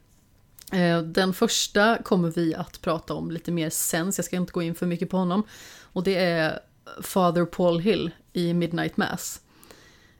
Eh, 0.74 1.02
den 1.02 1.34
första 1.34 1.98
kommer 2.04 2.32
vi 2.32 2.56
att 2.56 2.82
prata 2.82 3.14
om 3.14 3.32
lite 3.32 3.52
mer 3.52 3.70
sen, 3.70 4.14
så 4.14 4.20
jag 4.20 4.26
ska 4.26 4.36
inte 4.36 4.52
gå 4.52 4.62
in 4.62 4.76
för 4.76 4.86
mycket 4.86 5.10
på 5.10 5.18
honom. 5.18 5.44
Och 5.82 6.04
det 6.04 6.16
är 6.16 6.60
Father 7.02 7.46
Paul 7.46 7.80
Hill 7.80 8.12
i 8.34 8.54
Midnight 8.54 8.98
Mass. 8.98 9.42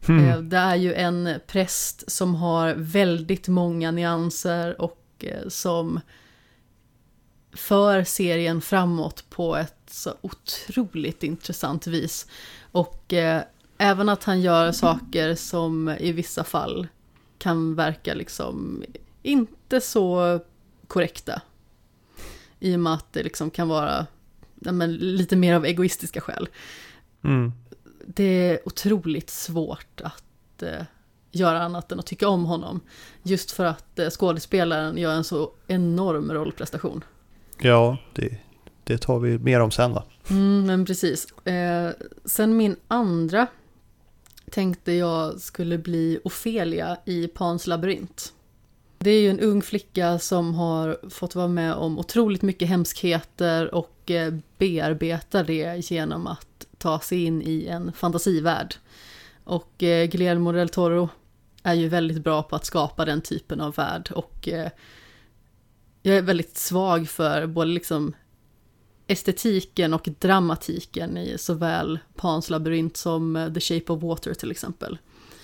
Mm. 0.08 0.50
Det 0.50 0.58
är 0.58 0.76
ju 0.76 0.94
en 0.94 1.40
präst 1.48 2.12
som 2.12 2.36
har 2.36 2.74
väldigt 2.78 3.48
många 3.48 3.92
nyanser 3.92 4.82
och 4.82 5.06
eh, 5.20 5.48
som 5.48 6.00
för 7.54 8.04
serien 8.04 8.62
framåt 8.62 9.24
på 9.30 9.56
ett 9.56 9.76
så 9.88 10.14
otroligt 10.22 11.24
intressant 11.24 11.88
vis. 11.88 12.28
Och 12.72 13.14
även 13.78 14.10
att 14.10 14.24
han 14.24 14.42
gör 14.42 14.72
saker 14.72 15.36
som 15.36 15.90
i 15.90 16.12
vissa 16.12 16.44
fall 16.44 16.88
kan 17.38 17.76
verka 17.76 18.14
liksom 18.14 18.84
inte 19.22 19.82
så 19.82 20.40
korrekta. 20.88 21.42
I 22.60 22.76
och 22.76 22.80
med 22.80 22.94
att 22.94 23.14
det 23.14 23.24
liksom 23.24 23.50
kan 23.50 23.68
vara 23.68 24.06
men, 24.56 24.94
lite 24.96 25.36
mer 25.36 25.54
av 25.54 25.66
egoistiska 25.66 26.22
skäl. 26.22 26.50
Mm. 27.24 27.52
Det 28.06 28.24
är 28.24 28.60
otroligt 28.68 29.30
svårt 29.30 30.02
att 30.02 30.64
eh, 30.64 30.84
göra 31.32 31.64
annat 31.64 31.92
än 31.92 32.00
att 32.00 32.06
tycka 32.06 32.28
om 32.28 32.46
honom. 32.46 32.80
Just 33.24 33.52
för 33.52 33.66
att 33.66 34.00
eh, 34.00 34.10
skådespelaren 34.10 34.98
gör 34.98 35.14
en 35.14 35.24
så 35.24 35.52
enorm 35.68 36.32
rollprestation. 36.32 37.04
Ja, 37.62 37.98
det, 38.16 38.38
det 38.84 38.98
tar 38.98 39.20
vi 39.20 39.38
mer 39.38 39.60
om 39.60 39.72
sen 39.72 39.94
va? 39.94 40.04
Mm, 40.30 40.66
men 40.66 40.86
precis. 40.86 41.32
Eh, 41.46 41.92
sen 42.26 42.58
min 42.58 42.76
andra 42.88 43.48
tänkte 44.52 44.92
jag 44.92 45.42
skulle 45.42 45.78
bli 45.78 46.20
Ofelia 46.24 46.98
i 47.06 47.28
Pans 47.28 47.68
labyrint. 47.68 48.34
Det 48.98 49.10
är 49.10 49.22
ju 49.22 49.30
en 49.30 49.40
ung 49.40 49.62
flicka 49.62 50.20
som 50.20 50.56
har 50.56 51.10
fått 51.10 51.36
vara 51.36 51.48
med 51.48 51.74
om 51.74 52.00
otroligt 52.00 52.42
mycket 52.42 52.68
hemskheter 52.68 53.76
och 53.76 54.12
eh, 54.12 54.34
bearbeta 54.58 55.44
det 55.44 55.92
genom 55.92 56.28
att 56.28 56.68
ta 56.78 57.00
sig 57.00 57.24
in 57.24 57.42
i 57.42 57.66
en 57.66 57.94
fantasivärld. 57.94 58.76
Och 59.44 59.84
eh, 59.84 60.06
Guillermo 60.06 60.52
del 60.52 60.70
Toro 60.70 61.10
är 61.64 61.74
ju 61.74 61.88
väldigt 61.88 62.24
bra 62.24 62.44
på 62.44 62.56
att 62.56 62.66
skapa 62.66 63.06
den 63.06 63.22
typen 63.22 63.62
av 63.62 63.76
värld 63.76 64.12
och 64.16 64.50
eh, 64.50 64.70
jag 66.02 66.18
är 66.18 66.22
väldigt 66.22 66.58
svag 66.58 67.10
för 67.10 67.48
både 67.48 67.72
liksom 67.72 68.14
estetiken 69.08 69.94
och 69.94 70.10
dramatiken 70.20 71.18
i 71.18 71.38
såväl 71.38 72.00
Pans 72.16 72.50
labyrint 72.50 72.98
som 72.98 73.36
eh, 73.36 73.54
The 73.54 73.60
Shape 73.60 73.94
of 73.94 74.04
Water 74.04 74.34
till 74.34 74.52
exempel. 74.52 74.98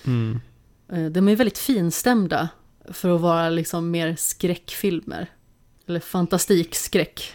Mm. 0.04 0.40
Eh, 0.88 1.06
de 1.06 1.28
är 1.28 1.36
väldigt 1.36 1.58
finstämda 1.58 2.48
för 2.88 3.14
att 3.14 3.20
vara 3.20 3.50
liksom 3.50 3.90
mer 3.90 4.16
skräckfilmer. 4.18 5.30
Eller 5.86 6.00
fantastikskräck. 6.00 7.34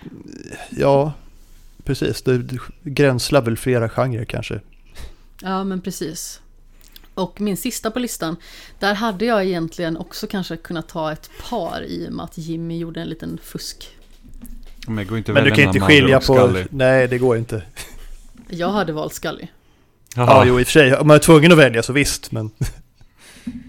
Ja, 0.69 1.13
precis. 1.83 2.21
Det 2.21 2.47
gränslar 2.83 3.41
väl 3.41 3.57
flera 3.57 3.89
genrer 3.89 4.25
kanske. 4.25 4.61
Ja, 5.41 5.63
men 5.63 5.81
precis. 5.81 6.41
Och 7.13 7.41
min 7.41 7.57
sista 7.57 7.91
på 7.91 7.99
listan, 7.99 8.35
där 8.79 8.93
hade 8.93 9.25
jag 9.25 9.45
egentligen 9.45 9.97
också 9.97 10.27
kanske 10.27 10.57
kunnat 10.57 10.89
ta 10.89 11.11
ett 11.11 11.29
par 11.49 11.83
i 11.83 12.07
och 12.07 12.13
med 12.13 12.23
att 12.23 12.37
Jimmy 12.37 12.77
gjorde 12.77 13.01
en 13.01 13.09
liten 13.09 13.39
fusk 13.43 13.89
men, 14.87 15.07
går 15.07 15.17
inte 15.17 15.33
men 15.33 15.43
du 15.43 15.51
kan 15.51 15.63
inte 15.63 15.79
skilja 15.79 16.19
på... 16.19 16.63
Nej, 16.69 17.07
det 17.07 17.17
går 17.17 17.37
inte. 17.37 17.63
Jag 18.49 18.69
hade 18.69 18.93
valt 18.93 19.13
Scully. 19.13 19.47
Ja, 20.15 20.45
jo 20.45 20.59
i 20.59 20.63
och 20.63 20.67
för 20.67 20.71
sig. 20.71 20.95
Om 20.95 21.07
man 21.07 21.15
är 21.15 21.19
tvungen 21.19 21.51
att 21.51 21.57
välja 21.57 21.83
så 21.83 21.93
visst, 21.93 22.31
men... 22.31 22.51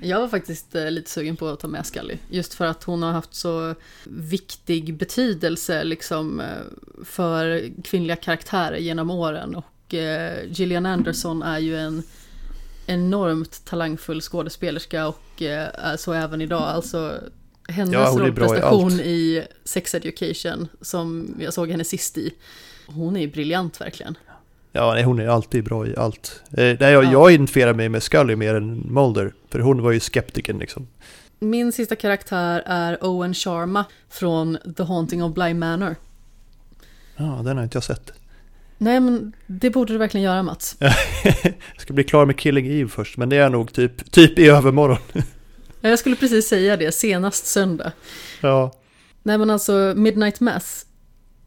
Jag 0.02 0.20
var 0.20 0.28
faktiskt 0.28 0.74
eh, 0.74 0.90
lite 0.90 1.10
sugen 1.10 1.36
på 1.36 1.48
att 1.48 1.60
ta 1.60 1.68
med 1.68 1.86
Scully. 1.86 2.16
Just 2.30 2.54
för 2.54 2.64
att 2.64 2.84
hon 2.84 3.02
har 3.02 3.12
haft 3.12 3.34
så 3.34 3.74
viktig 4.04 4.96
betydelse 4.96 5.84
liksom 5.84 6.40
eh, 6.40 6.46
för 7.04 7.70
kvinnliga 7.84 8.16
karaktärer 8.16 8.76
genom 8.76 9.10
åren. 9.10 9.54
Och 9.54 9.94
eh, 9.94 10.38
Gillian 10.48 10.86
Anderson 10.86 11.42
är 11.42 11.58
ju 11.58 11.76
en 11.78 12.02
enormt 12.92 13.64
talangfull 13.64 14.20
skådespelerska 14.20 15.08
och 15.08 15.42
är 15.42 15.96
så 15.96 16.12
även 16.12 16.40
idag. 16.40 16.62
Alltså 16.62 17.20
hennes 17.68 17.92
ja, 17.92 18.14
rollprestation 18.18 18.92
i, 18.92 19.10
i, 19.10 19.44
Sex 19.64 19.94
Education 19.94 20.68
som 20.80 21.34
jag 21.40 21.54
såg 21.54 21.70
henne 21.70 21.84
sist 21.84 22.18
i. 22.18 22.34
Hon 22.86 23.16
är 23.16 23.20
ju 23.20 23.26
briljant 23.26 23.80
verkligen. 23.80 24.18
Ja, 24.72 24.94
nej, 24.94 25.02
hon 25.02 25.18
är 25.18 25.26
alltid 25.26 25.64
bra 25.64 25.86
i 25.86 25.96
allt. 25.96 26.42
Eh, 26.50 26.56
nej, 26.56 26.76
jag, 26.80 27.04
ja. 27.04 27.12
jag 27.12 27.32
identifierar 27.32 27.74
mig 27.74 27.88
med 27.88 28.02
Scully 28.02 28.36
mer 28.36 28.54
än 28.54 28.78
Mulder, 28.78 29.32
för 29.48 29.58
hon 29.58 29.82
var 29.82 29.92
ju 29.92 30.00
skeptiken 30.00 30.58
liksom. 30.58 30.88
Min 31.38 31.72
sista 31.72 31.96
karaktär 31.96 32.62
är 32.66 33.04
Owen 33.04 33.34
Sharma 33.34 33.84
från 34.08 34.58
The 34.76 34.82
Haunting 34.82 35.24
of 35.24 35.34
Bly 35.34 35.54
Manor. 35.54 35.96
Ja, 37.16 37.40
den 37.44 37.56
har 37.56 37.64
inte 37.64 37.76
jag 37.76 37.84
sett. 37.84 38.12
Nej, 38.82 39.00
men 39.00 39.32
det 39.46 39.70
borde 39.70 39.92
du 39.92 39.98
verkligen 39.98 40.24
göra 40.24 40.42
Mats. 40.42 40.76
jag 40.80 41.54
ska 41.80 41.92
bli 41.92 42.04
klar 42.04 42.26
med 42.26 42.38
Killing 42.38 42.66
Eve 42.66 42.88
först, 42.88 43.16
men 43.16 43.28
det 43.28 43.36
är 43.36 43.48
nog 43.48 43.72
typ, 43.72 44.10
typ 44.10 44.38
i 44.38 44.48
övermorgon. 44.48 44.98
Jag 45.80 45.98
skulle 45.98 46.16
precis 46.16 46.48
säga 46.48 46.76
det, 46.76 46.92
senast 46.92 47.46
söndag. 47.46 47.92
Ja. 48.40 48.72
Nej 49.22 49.38
men 49.38 49.50
alltså, 49.50 49.92
Midnight 49.96 50.40
Mass 50.40 50.86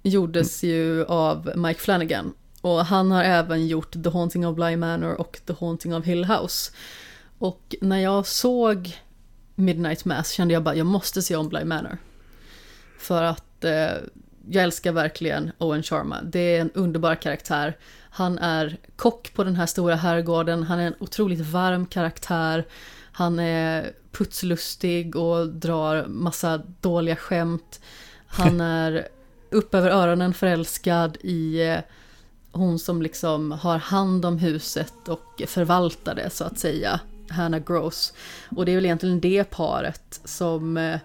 gjordes 0.04 0.64
mm. 0.64 0.76
ju 0.76 1.06
av 1.06 1.52
Mike 1.56 1.80
Flanagan. 1.80 2.34
Och 2.62 2.86
han 2.86 3.12
har 3.12 3.24
även 3.24 3.68
gjort 3.68 4.04
The 4.04 4.10
Haunting 4.10 4.48
of 4.48 4.56
Bly 4.56 4.76
Manor 4.76 5.22
och 5.22 5.40
The 5.48 5.54
Haunting 5.60 5.96
of 5.96 6.06
Hill 6.06 6.26
House. 6.26 6.72
Och 7.38 7.76
när 7.82 8.00
jag 8.00 8.28
såg 8.28 8.98
Midnight 9.56 10.06
Mass 10.06 10.32
kände 10.32 10.54
jag 10.54 10.64
bara, 10.64 10.76
jag 10.76 10.88
måste 10.88 11.22
se 11.22 11.36
om 11.36 11.50
Bly 11.50 11.64
Manor. 11.64 11.98
För 12.98 13.24
att 13.24 13.64
eh, 13.64 13.92
jag 14.50 14.64
älskar 14.64 14.92
verkligen 14.92 15.52
Owen 15.58 15.84
Sharma. 15.84 16.22
Det 16.22 16.40
är 16.40 16.62
en 16.62 16.72
underbar 16.72 17.16
karaktär. 17.16 17.78
Han 18.10 18.38
är 18.40 18.78
kock 18.96 19.34
på 19.34 19.44
den 19.44 19.56
här 19.56 19.66
stora 19.66 19.96
herrgården, 19.96 20.64
han 20.64 20.80
är 20.80 20.88
en 20.88 20.96
otroligt 21.00 21.40
varm 21.40 21.86
karaktär. 21.86 22.66
Han 23.12 23.40
är 23.40 23.92
putslustig 24.12 25.16
och 25.16 25.48
drar 25.48 26.06
massa 26.06 26.62
dåliga 26.82 27.16
skämt. 27.16 27.82
Han 28.28 28.62
är 28.82 29.08
upp 29.52 29.76
över 29.76 29.90
öronen 29.90 30.34
förälskad 30.34 31.18
i 31.22 31.68
eh, 31.68 31.80
hon 32.52 32.80
som 32.80 33.02
liksom 33.02 33.52
har 33.52 33.78
hand 33.78 34.26
om 34.26 34.38
huset 34.38 35.08
och 35.08 35.42
förvaltar 35.48 36.16
det 36.16 36.30
så 36.30 36.44
att 36.44 36.60
säga. 36.60 37.00
Hannah 37.30 37.60
Gross. 37.60 38.14
Och 38.56 38.66
det 38.66 38.72
är 38.72 38.76
väl 38.76 38.86
egentligen 38.86 39.20
det 39.20 39.44
paret 39.44 40.22
som 40.24 40.78
eh, 40.78 41.00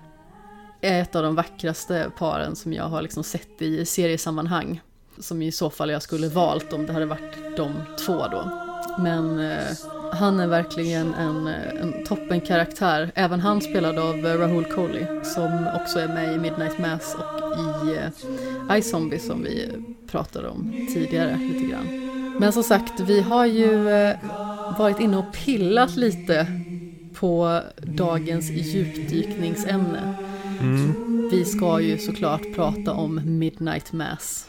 är 0.81 1.03
ett 1.03 1.17
av 1.17 1.23
de 1.23 1.35
vackraste 1.35 2.11
paren 2.19 2.57
som 2.57 2.73
jag 2.73 2.85
har 2.85 3.03
liksom 3.03 3.25
sett 3.25 3.63
i 3.63 3.85
seriesammanhang. 3.85 4.81
Som 5.19 5.43
i 5.43 5.53
så 5.53 5.71
fall 5.71 5.91
jag 5.91 6.03
skulle 6.03 6.29
valt 6.29 6.73
om 6.73 6.87
det 6.87 6.93
hade 6.93 7.07
varit 7.07 7.57
de 7.57 7.73
två 8.07 8.27
då. 8.29 8.51
Men 8.99 9.39
eh, 9.39 9.67
han 10.13 10.41
är 10.41 10.47
verkligen 10.47 11.15
en, 11.15 11.47
eh, 11.47 11.83
en 11.83 12.05
toppen 12.05 12.41
karaktär. 12.41 13.13
Även 13.15 13.41
han 13.41 13.61
spelad 13.61 13.99
av 13.99 14.27
eh, 14.27 14.39
Rahul 14.39 14.65
Kohli 14.65 15.07
som 15.25 15.69
också 15.81 15.99
är 15.99 16.09
med 16.09 16.35
i 16.35 16.39
Midnight 16.39 16.79
Mass 16.79 17.17
och 17.19 17.89
i 17.89 17.97
eh, 18.77 18.81
Zombie 18.83 19.19
som 19.19 19.43
vi 19.43 19.69
pratade 20.07 20.49
om 20.49 20.87
tidigare 20.95 21.37
lite 21.37 21.67
grann. 21.67 22.11
Men 22.41 22.53
som 22.53 22.63
sagt, 22.63 23.01
vi 23.01 23.21
har 23.21 23.47
ju 23.47 23.91
eh, 23.91 24.17
varit 24.79 25.01
inne 25.01 25.17
och 25.17 25.33
pillat 25.33 25.97
lite 25.97 26.47
på 27.15 27.61
dagens 27.77 28.51
djupdykningsämne. 28.51 30.15
Mm. 30.61 31.29
vi 31.31 31.45
ska 31.45 31.81
ju 31.81 31.99
såklart 31.99 32.55
prata 32.55 32.93
om 32.93 33.39
Midnight 33.39 33.93
Mass. 33.93 34.47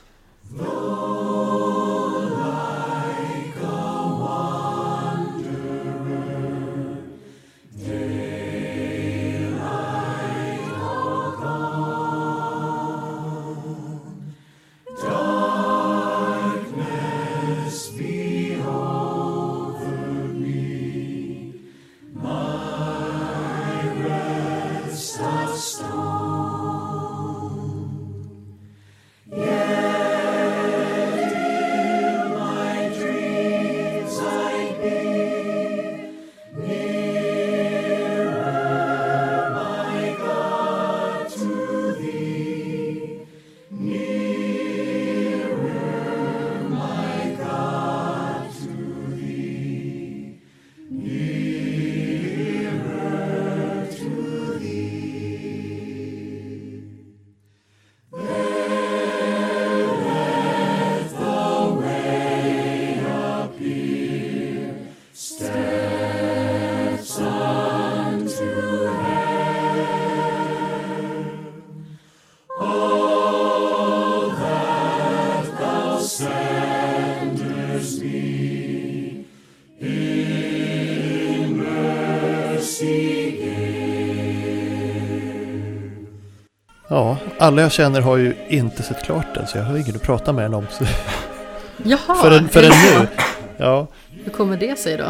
Alla 87.39 87.61
jag 87.61 87.71
känner 87.71 88.01
har 88.01 88.17
ju 88.17 88.35
inte 88.49 88.83
sett 88.83 89.03
klart 89.03 89.35
den, 89.35 89.47
så 89.47 89.57
jag 89.57 89.63
har 89.63 89.77
ingen 89.77 89.95
att 89.95 90.01
prata 90.01 90.33
med 90.33 90.43
den 90.43 90.53
om. 90.53 90.65
Så. 90.71 90.85
Jaha! 91.83 92.15
Förrän, 92.15 92.49
förrän 92.49 92.69
nu. 92.69 93.07
Ja. 93.57 93.87
Hur 94.23 94.31
kommer 94.31 94.57
det 94.57 94.79
sig 94.79 94.97
då? 94.97 95.03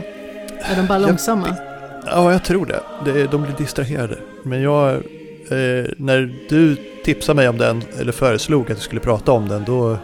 Är 0.60 0.76
de 0.76 0.88
bara 0.88 0.98
långsamma? 0.98 1.48
Jag, 1.48 2.14
ja, 2.14 2.32
jag 2.32 2.44
tror 2.44 2.66
det. 2.66 2.82
det. 3.06 3.32
De 3.32 3.44
blir 3.44 3.54
distraherade. 3.58 4.18
Men 4.44 4.62
jag, 4.62 4.90
eh, 4.94 5.86
när 5.98 6.34
du 6.50 6.76
tipsade 7.04 7.36
mig 7.36 7.50
om 7.50 7.58
den, 7.58 7.84
eller 8.00 8.12
föreslog 8.12 8.64
att 8.64 8.70
jag 8.70 8.78
skulle 8.78 9.02
prata 9.02 9.32
om 9.32 9.48
den, 9.48 9.64
då 9.64 9.98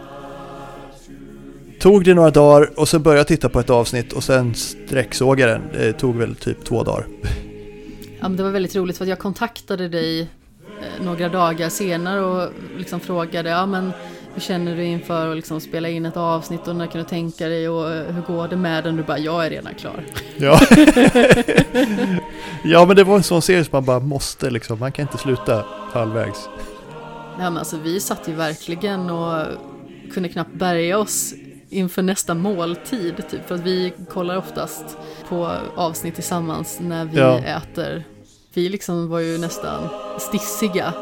tog 1.80 2.04
det 2.04 2.14
några 2.14 2.30
dagar 2.30 2.70
och 2.76 2.88
sen 2.88 3.02
började 3.02 3.20
jag 3.20 3.26
titta 3.26 3.48
på 3.48 3.60
ett 3.60 3.70
avsnitt 3.70 4.12
och 4.12 4.24
sen 4.24 4.54
sträcksåg 4.54 5.40
jag 5.40 5.48
den. 5.48 5.62
Det 5.72 5.92
tog 5.92 6.16
väl 6.16 6.34
typ 6.34 6.64
två 6.64 6.82
dagar. 6.82 7.06
Ja, 8.20 8.28
men 8.28 8.36
det 8.36 8.42
var 8.42 8.50
väldigt 8.50 8.76
roligt 8.76 8.96
för 8.98 9.04
att 9.04 9.08
jag 9.08 9.18
kontaktade 9.18 9.88
dig 9.88 10.28
några 11.00 11.28
dagar 11.28 11.68
senare 11.68 12.20
och 12.20 12.50
liksom 12.76 13.00
frågade 13.00 13.50
ja, 13.50 13.66
men 13.66 13.92
hur 14.34 14.40
känner 14.40 14.76
du 14.76 14.84
inför 14.84 15.30
att 15.30 15.36
liksom 15.36 15.60
spela 15.60 15.88
in 15.88 16.06
ett 16.06 16.16
avsnitt 16.16 16.68
och 16.68 16.76
när 16.76 16.86
kan 16.86 17.00
du 17.00 17.06
tänka 17.06 17.48
dig 17.48 17.68
och 17.68 17.90
eh, 17.90 18.14
hur 18.14 18.22
går 18.22 18.48
det 18.48 18.56
med 18.56 18.84
den? 18.84 18.96
Du 18.96 19.02
bara, 19.02 19.18
jag 19.18 19.46
är 19.46 19.50
redan 19.50 19.74
klar. 19.74 20.04
Ja, 20.36 20.60
ja 22.64 22.84
men 22.86 22.96
det 22.96 23.04
var 23.04 23.16
en 23.16 23.22
sån 23.22 23.42
serie 23.42 23.64
som 23.64 23.70
man 23.72 23.84
bara 23.84 24.00
måste 24.00 24.50
liksom, 24.50 24.78
man 24.78 24.92
kan 24.92 25.02
inte 25.02 25.18
sluta 25.18 25.64
halvvägs. 25.92 26.48
Ja 27.38 27.44
men 27.44 27.58
alltså 27.58 27.76
vi 27.76 28.00
satt 28.00 28.28
ju 28.28 28.32
verkligen 28.32 29.10
och 29.10 29.46
kunde 30.14 30.28
knappt 30.28 30.54
bärga 30.54 30.98
oss 30.98 31.34
inför 31.70 32.02
nästa 32.02 32.34
måltid 32.34 33.28
typ 33.30 33.48
för 33.48 33.54
att 33.54 33.60
vi 33.60 33.92
kollar 34.10 34.36
oftast 34.36 34.98
på 35.28 35.52
avsnitt 35.74 36.14
tillsammans 36.14 36.78
när 36.80 37.04
vi 37.04 37.18
ja. 37.18 37.38
äter 37.38 38.04
vi 38.54 38.68
liksom 38.68 39.08
var 39.08 39.18
ju 39.18 39.38
nästan 39.38 39.88
stissiga 40.18 40.92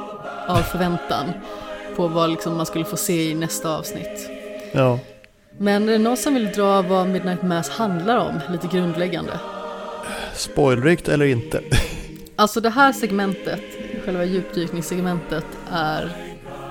av 0.48 0.62
förväntan 0.62 1.32
på 1.96 2.08
vad 2.08 2.30
liksom 2.30 2.56
man 2.56 2.66
skulle 2.66 2.84
få 2.84 2.96
se 2.96 3.30
i 3.30 3.34
nästa 3.34 3.76
avsnitt. 3.76 4.30
Ja. 4.72 4.98
Men 5.58 5.88
är 5.88 5.92
det 5.92 5.98
någon 5.98 6.16
som 6.16 6.34
vill 6.34 6.46
dra 6.46 6.82
vad 6.82 7.08
Midnight 7.08 7.42
Mass 7.42 7.68
handlar 7.68 8.16
om, 8.16 8.40
lite 8.52 8.66
grundläggande? 8.76 9.40
Spoilrikt 10.34 11.08
eller 11.08 11.26
inte? 11.26 11.60
Alltså 12.38 12.60
det 12.60 12.70
här 12.70 12.92
segmentet, 12.92 13.60
själva 14.04 14.24
djupdykningssegmentet, 14.24 15.46
är 15.70 16.12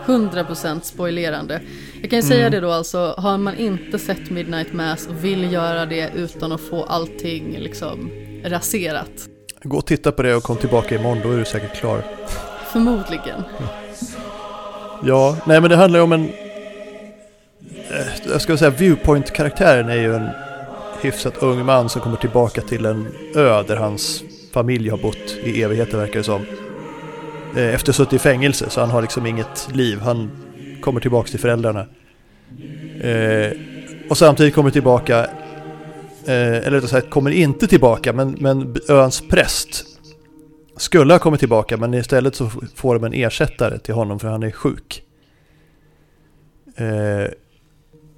100% 0.06 0.82
spoilerande. 0.82 1.62
Jag 2.02 2.10
kan 2.10 2.20
ju 2.20 2.24
säga 2.24 2.48
mm. 2.48 2.52
det 2.52 2.60
då 2.60 2.72
alltså, 2.72 3.16
har 3.18 3.38
man 3.38 3.58
inte 3.58 4.00
sett 4.00 4.30
Midnight 4.30 4.74
Mass 4.74 5.08
och 5.08 5.24
vill 5.24 5.52
göra 5.52 5.86
det 5.86 6.12
utan 6.16 6.52
att 6.52 6.62
få 6.62 6.84
allting 6.84 7.58
liksom 7.60 8.12
raserat, 8.44 9.30
Gå 9.68 9.78
och 9.78 9.86
titta 9.86 10.11
på 10.11 10.24
det 10.24 10.36
och 10.36 10.43
kom 10.43 10.57
tillbaka 10.57 10.95
imorgon, 10.95 11.20
då 11.24 11.32
är 11.32 11.38
du 11.38 11.45
säkert 11.45 11.76
klar. 11.76 12.03
Förmodligen. 12.72 13.43
Ja, 15.03 15.38
nej 15.45 15.61
men 15.61 15.70
det 15.70 15.76
handlar 15.76 15.99
ju 15.99 16.03
om 16.03 16.11
en... 16.11 16.30
Eh, 17.89 18.30
jag 18.32 18.41
ska 18.41 18.57
säga 18.57 18.72
viewpoint-karaktären 18.72 19.89
är 19.89 19.95
ju 19.95 20.16
en 20.16 20.30
hyfsat 21.01 21.38
ung 21.38 21.66
man 21.66 21.89
som 21.89 22.01
kommer 22.01 22.18
tillbaka 22.18 22.61
till 22.61 22.86
en 22.86 23.07
ö 23.36 23.63
där 23.63 23.76
hans 23.76 24.24
familj 24.53 24.89
har 24.89 24.97
bott 24.97 25.38
i 25.43 25.63
evigheter 25.63 25.97
verkar 25.97 26.18
det 26.20 26.24
som. 26.24 26.45
Eh, 27.55 27.76
efter 27.76 27.91
suttit 27.91 28.13
i 28.13 28.20
fängelse 28.20 28.70
så 28.70 28.80
han 28.80 28.89
har 28.89 29.01
liksom 29.01 29.26
inget 29.26 29.70
liv. 29.74 29.99
Han 29.99 30.32
kommer 30.82 30.99
tillbaka 30.99 31.30
till 31.30 31.39
föräldrarna. 31.39 31.86
Eh, 33.01 33.51
och 34.09 34.18
samtidigt 34.18 34.55
kommer 34.55 34.72
tillbaka 34.72 35.30
Eh, 36.28 36.58
eller 36.58 36.72
rättare 36.72 36.90
sagt 36.90 37.10
kommer 37.10 37.32
inte 37.32 37.68
tillbaka, 37.68 38.14
men, 38.14 38.38
men 38.40 38.76
öns 38.90 39.22
präst 39.30 39.86
skulle 40.78 41.14
ha 41.14 41.20
kommit 41.20 41.40
tillbaka, 41.40 41.78
men 41.78 41.94
istället 41.94 42.36
så 42.36 42.52
får 42.76 43.00
de 43.00 43.04
en 43.04 43.14
ersättare 43.14 43.80
till 43.80 43.94
honom 43.94 44.20
för 44.20 44.28
han 44.28 44.44
är 44.44 44.52
sjuk. 44.52 45.04
Eh, 46.76 47.32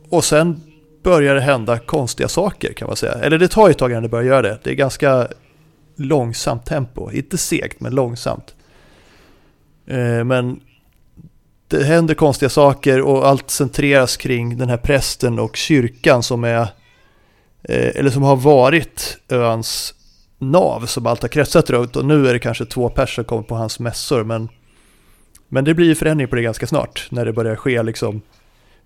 och 0.10 0.24
sen 0.24 0.62
börjar 1.04 1.36
det 1.36 1.42
hända 1.42 1.80
konstiga 1.80 2.28
saker 2.30 2.74
kan 2.74 2.88
man 2.88 2.96
säga. 2.96 3.14
Eller 3.14 3.38
det 3.38 3.48
tar 3.48 3.68
ju 3.68 3.72
ett 3.72 3.78
tag 3.78 3.92
innan 3.92 4.04
det 4.04 4.10
börjar 4.10 4.26
göra 4.26 4.42
det. 4.42 4.60
Det 4.64 4.70
är 4.70 4.76
ganska 4.76 5.28
långsamt 5.96 6.66
tempo. 6.66 7.12
Inte 7.12 7.38
segt, 7.38 7.80
men 7.80 7.96
långsamt. 7.96 8.56
Eh, 9.88 10.24
men 10.24 10.60
det 11.68 11.84
händer 11.84 12.14
konstiga 12.14 12.50
saker 12.50 13.02
och 13.02 13.28
allt 13.28 13.50
centreras 13.50 14.18
kring 14.18 14.58
den 14.58 14.70
här 14.70 14.78
prästen 14.78 15.40
och 15.40 15.56
kyrkan 15.56 16.24
som 16.24 16.44
är 16.44 16.68
Eh, 17.68 17.92
eller 17.96 18.10
som 18.10 18.24
har 18.24 18.36
varit 18.36 19.18
öns 19.30 19.94
nav 20.38 20.86
som 20.86 21.08
allt 21.08 21.22
har 21.22 21.30
kretsat 21.30 21.70
runt. 21.70 21.96
Och 21.96 22.06
nu 22.06 22.28
är 22.28 22.34
det 22.34 22.40
kanske 22.40 22.66
två 22.66 22.90
personer 22.90 23.16
som 23.16 23.24
kommer 23.24 23.44
på 23.44 23.56
hans 23.56 23.80
mässor 23.80 24.24
men, 24.24 24.50
men 25.48 25.64
det 25.64 25.74
blir 25.74 25.88
ju 25.88 25.96
förändring 25.96 26.28
på 26.28 26.36
det 26.36 26.42
ganska 26.42 26.68
snart 26.68 27.08
när 27.10 27.26
det 27.26 27.34
börjar 27.34 27.56
ske 27.56 27.84
liksom 27.84 28.22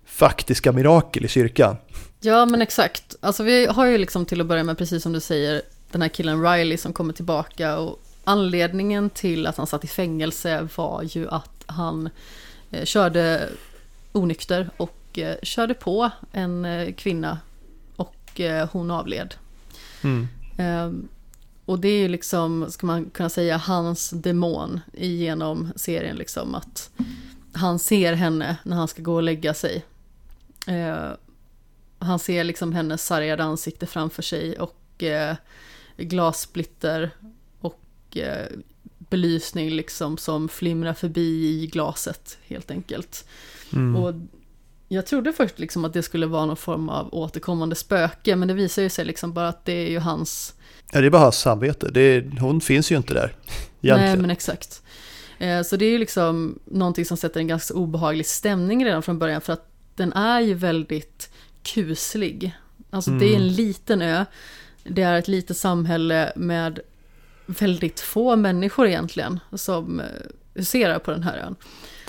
faktiska 0.06 0.72
mirakel 0.72 1.24
i 1.24 1.28
kyrkan. 1.28 1.76
Ja 2.20 2.46
men 2.46 2.62
exakt, 2.62 3.16
alltså 3.20 3.42
vi 3.42 3.66
har 3.66 3.86
ju 3.86 3.98
liksom 3.98 4.26
till 4.26 4.40
att 4.40 4.46
börja 4.46 4.64
med 4.64 4.78
precis 4.78 5.02
som 5.02 5.12
du 5.12 5.20
säger 5.20 5.62
den 5.90 6.02
här 6.02 6.08
killen 6.08 6.42
Riley 6.42 6.76
som 6.76 6.92
kommer 6.92 7.12
tillbaka. 7.12 7.78
Och 7.78 8.00
anledningen 8.24 9.10
till 9.10 9.46
att 9.46 9.56
han 9.56 9.66
satt 9.66 9.84
i 9.84 9.86
fängelse 9.86 10.68
var 10.76 11.02
ju 11.02 11.28
att 11.28 11.64
han 11.66 12.10
eh, 12.70 12.84
körde 12.84 13.48
onykter 14.12 14.70
och 14.76 15.18
eh, 15.18 15.36
körde 15.42 15.74
på 15.74 16.10
en 16.32 16.66
kvinna 16.96 17.38
och 18.32 18.40
eh, 18.40 18.68
hon 18.72 18.90
avled. 18.90 19.34
Mm. 20.02 20.28
Um, 20.58 21.08
och 21.64 21.78
det 21.78 21.88
är 21.88 22.08
liksom, 22.08 22.70
ska 22.70 22.86
man 22.86 23.10
kunna 23.10 23.28
säga, 23.28 23.56
hans 23.56 24.10
demon 24.10 24.80
genom 24.92 25.72
serien 25.76 26.16
liksom 26.16 26.54
att 26.54 26.90
han 27.52 27.78
ser 27.78 28.12
henne 28.12 28.56
när 28.64 28.76
han 28.76 28.88
ska 28.88 29.02
gå 29.02 29.14
och 29.14 29.22
lägga 29.22 29.54
sig. 29.54 29.84
Uh, 30.68 31.12
han 31.98 32.18
ser 32.18 32.44
liksom 32.44 32.72
hennes 32.72 33.06
sargade 33.06 33.44
ansikte 33.44 33.86
framför 33.86 34.22
sig 34.22 34.58
och 34.58 35.02
uh, 35.02 35.36
glassplitter 35.96 37.10
och 37.60 38.16
uh, 38.16 38.58
belysning 38.98 39.70
liksom 39.70 40.16
som 40.16 40.48
flimrar 40.48 40.94
förbi 40.94 41.62
i 41.62 41.66
glaset 41.66 42.38
helt 42.46 42.70
enkelt. 42.70 43.28
Mm. 43.72 43.96
Och 43.96 44.14
jag 44.92 45.06
trodde 45.06 45.32
först 45.32 45.58
liksom 45.58 45.84
att 45.84 45.92
det 45.92 46.02
skulle 46.02 46.26
vara 46.26 46.46
någon 46.46 46.56
form 46.56 46.88
av 46.88 47.14
återkommande 47.14 47.76
spöke, 47.76 48.36
men 48.36 48.48
det 48.48 48.54
visar 48.54 48.82
ju 48.82 48.88
sig 48.88 49.04
liksom 49.04 49.32
bara 49.32 49.48
att 49.48 49.64
det 49.64 49.72
är 49.72 49.90
ju 49.90 49.98
hans... 49.98 50.54
Ja, 50.92 51.00
det 51.00 51.06
är 51.06 51.10
bara 51.10 51.22
hans 51.22 51.38
samvete. 51.38 51.90
Det 51.90 52.00
är, 52.00 52.40
hon 52.40 52.60
finns 52.60 52.92
ju 52.92 52.96
inte 52.96 53.14
där. 53.14 53.36
Egentligen. 53.80 54.12
Nej, 54.12 54.16
men 54.16 54.30
exakt. 54.30 54.82
Eh, 55.38 55.62
så 55.62 55.76
det 55.76 55.84
är 55.84 55.90
ju 55.90 55.98
liksom 55.98 56.58
någonting 56.64 57.04
som 57.04 57.16
sätter 57.16 57.40
en 57.40 57.46
ganska 57.46 57.74
obehaglig 57.74 58.26
stämning 58.26 58.84
redan 58.84 59.02
från 59.02 59.18
början 59.18 59.40
för 59.40 59.52
att 59.52 59.68
den 59.96 60.12
är 60.12 60.40
ju 60.40 60.54
väldigt 60.54 61.30
kuslig. 61.62 62.56
Alltså 62.90 63.10
mm. 63.10 63.20
det 63.20 63.26
är 63.26 63.36
en 63.36 63.42
mm. 63.42 63.54
liten 63.54 64.02
ö, 64.02 64.24
det 64.84 65.02
är 65.02 65.18
ett 65.18 65.28
litet 65.28 65.56
samhälle 65.56 66.32
med 66.36 66.80
väldigt 67.46 68.00
få 68.00 68.36
människor 68.36 68.86
egentligen 68.86 69.40
som 69.52 70.00
eh, 70.00 70.06
huserar 70.54 70.98
på 70.98 71.10
den 71.10 71.22
här 71.22 71.38
ön. 71.38 71.56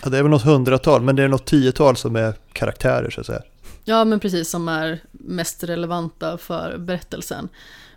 Ja, 0.04 0.10
det 0.10 0.18
är 0.18 0.22
väl 0.22 0.32
något 0.32 0.42
hundratal, 0.42 1.02
men 1.02 1.16
det 1.16 1.24
är 1.24 1.28
något 1.28 1.46
tiotal 1.46 1.98
som 1.98 2.16
är 2.16 2.34
karaktärer 2.54 3.10
så 3.10 3.22
att 3.22 3.28
säga. 3.28 3.42
Ja, 3.84 4.06
men 4.06 4.20
precis, 4.20 4.50
som 4.50 4.68
är 4.68 5.00
mest 5.12 5.64
relevanta 5.64 6.38
för 6.38 6.78
berättelsen. 6.78 7.50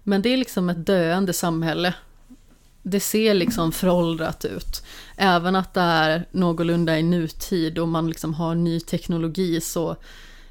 Men 0.03 0.23
det 0.23 0.29
är 0.29 0.37
liksom 0.37 0.71
ett 0.71 0.87
döende 0.87 1.33
samhälle. 1.33 1.95
Det 2.83 3.01
ser 3.01 3.35
liksom 3.35 3.73
föråldrat 3.73 4.45
ut. 4.45 4.83
Även 5.17 5.57
att 5.57 5.75
det 5.75 5.81
är 5.81 6.25
någorlunda 6.31 6.99
i 6.99 7.03
nutid 7.03 7.79
och 7.79 7.89
man 7.89 8.09
liksom 8.09 8.35
har 8.35 8.55
ny 8.55 8.81
teknologi 8.81 9.61
så 9.61 9.97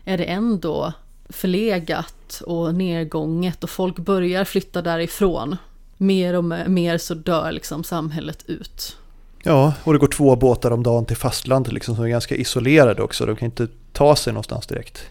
är 0.03 0.18
det 0.18 0.23
ändå 0.23 0.94
förlegat 1.30 2.41
och 2.45 2.76
nedgånget 2.76 3.64
och 3.64 3.69
folk 3.69 3.98
börjar 3.98 4.45
flytta 4.45 4.82
därifrån. 4.82 5.57
Mer 5.98 6.34
och 6.34 6.44
mer 6.69 6.98
så 6.98 7.14
dör 7.14 7.52
liksom 7.52 7.84
samhället 7.84 8.44
ut. 8.48 8.98
Ja, 9.46 9.74
och 9.84 9.94
det 9.94 10.00
går 10.00 10.08
två 10.08 10.36
båtar 10.36 10.72
om 10.72 10.84
dagen 10.84 11.06
till 11.06 11.18
fastlandet 11.18 11.74
liksom, 11.74 11.96
som 11.96 12.06
är 12.06 12.10
ganska 12.10 12.36
isolerade 12.36 13.02
också. 13.02 13.26
De 13.26 13.36
kan 13.36 13.46
inte 13.46 13.68
ta 13.94 14.16
sig 14.16 14.34
någonstans 14.34 14.68
direkt. 14.68 15.10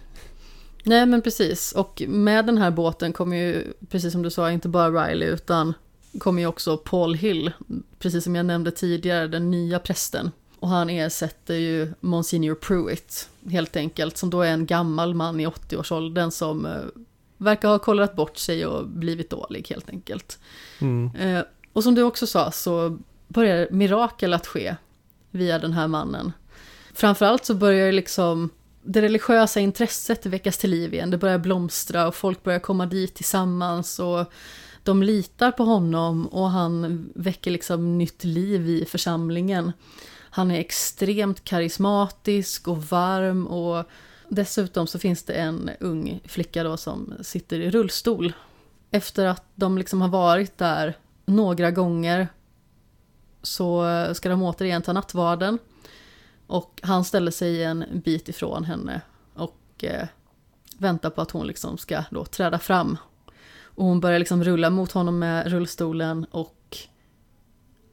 Nej 0.84 1.06
men 1.06 1.22
precis, 1.22 1.72
och 1.72 2.02
med 2.08 2.46
den 2.46 2.58
här 2.58 2.70
båten 2.70 3.12
kommer 3.12 3.36
ju, 3.36 3.72
precis 3.88 4.12
som 4.12 4.22
du 4.22 4.30
sa, 4.30 4.50
inte 4.50 4.68
bara 4.68 5.06
Riley 5.06 5.28
utan 5.28 5.74
kommer 6.18 6.42
ju 6.42 6.46
också 6.46 6.76
Paul 6.76 7.14
Hill, 7.14 7.52
precis 7.98 8.24
som 8.24 8.36
jag 8.36 8.46
nämnde 8.46 8.70
tidigare, 8.70 9.28
den 9.28 9.50
nya 9.50 9.78
prästen. 9.78 10.30
Och 10.60 10.68
han 10.68 10.90
ersätter 10.90 11.54
ju 11.54 11.92
Monsignor 12.00 12.54
Pruitt, 12.54 13.28
helt 13.50 13.76
enkelt, 13.76 14.16
som 14.16 14.30
då 14.30 14.42
är 14.42 14.50
en 14.50 14.66
gammal 14.66 15.14
man 15.14 15.40
i 15.40 15.46
80-årsåldern 15.46 16.30
som 16.30 16.66
eh, 16.66 16.72
verkar 17.36 17.68
ha 17.68 17.78
kollat 17.78 18.16
bort 18.16 18.36
sig 18.36 18.66
och 18.66 18.88
blivit 18.88 19.30
dålig 19.30 19.66
helt 19.70 19.90
enkelt. 19.90 20.38
Mm. 20.78 21.16
Eh, 21.16 21.44
och 21.72 21.82
som 21.82 21.94
du 21.94 22.02
också 22.02 22.26
sa 22.26 22.50
så 22.50 22.98
börjar 23.34 23.68
mirakel 23.70 24.34
att 24.34 24.46
ske 24.46 24.76
via 25.30 25.58
den 25.58 25.72
här 25.72 25.88
mannen. 25.88 26.32
Framförallt 26.94 27.44
så 27.44 27.54
börjar 27.54 27.92
liksom 27.92 28.50
det 28.82 29.02
religiösa 29.02 29.60
intresset 29.60 30.26
väckas 30.26 30.58
till 30.58 30.70
liv 30.70 30.94
igen. 30.94 31.10
Det 31.10 31.18
börjar 31.18 31.38
blomstra 31.38 32.08
och 32.08 32.14
folk 32.14 32.42
börjar 32.42 32.58
komma 32.58 32.86
dit 32.86 33.14
tillsammans 33.14 33.98
och 33.98 34.32
de 34.82 35.02
litar 35.02 35.50
på 35.50 35.64
honom 35.64 36.26
och 36.26 36.50
han 36.50 37.04
väcker 37.14 37.50
liksom 37.50 37.98
nytt 37.98 38.24
liv 38.24 38.68
i 38.68 38.84
församlingen. 38.84 39.72
Han 40.30 40.50
är 40.50 40.60
extremt 40.60 41.44
karismatisk 41.44 42.68
och 42.68 42.84
varm 42.84 43.46
och 43.46 43.84
dessutom 44.28 44.86
så 44.86 44.98
finns 44.98 45.22
det 45.22 45.34
en 45.34 45.70
ung 45.80 46.20
flicka 46.24 46.62
då 46.62 46.76
som 46.76 47.14
sitter 47.22 47.60
i 47.60 47.70
rullstol. 47.70 48.32
Efter 48.90 49.26
att 49.26 49.44
de 49.54 49.78
liksom 49.78 50.00
har 50.00 50.08
varit 50.08 50.58
där 50.58 50.96
några 51.26 51.70
gånger 51.70 52.28
så 53.46 53.86
ska 54.14 54.28
de 54.28 54.42
återigen 54.42 54.82
ta 54.82 54.92
nattvarden. 54.92 55.58
Och 56.46 56.80
han 56.82 57.04
ställer 57.04 57.30
sig 57.30 57.64
en 57.64 57.84
bit 58.04 58.28
ifrån 58.28 58.64
henne 58.64 59.00
och 59.34 59.84
eh, 59.84 60.06
väntar 60.78 61.10
på 61.10 61.20
att 61.22 61.30
hon 61.30 61.46
liksom 61.46 61.78
ska 61.78 62.04
då 62.10 62.24
träda 62.24 62.58
fram. 62.58 62.96
Och 63.62 63.84
hon 63.84 64.00
börjar 64.00 64.18
liksom 64.18 64.44
rulla 64.44 64.70
mot 64.70 64.92
honom 64.92 65.18
med 65.18 65.52
rullstolen 65.52 66.24
och 66.30 66.78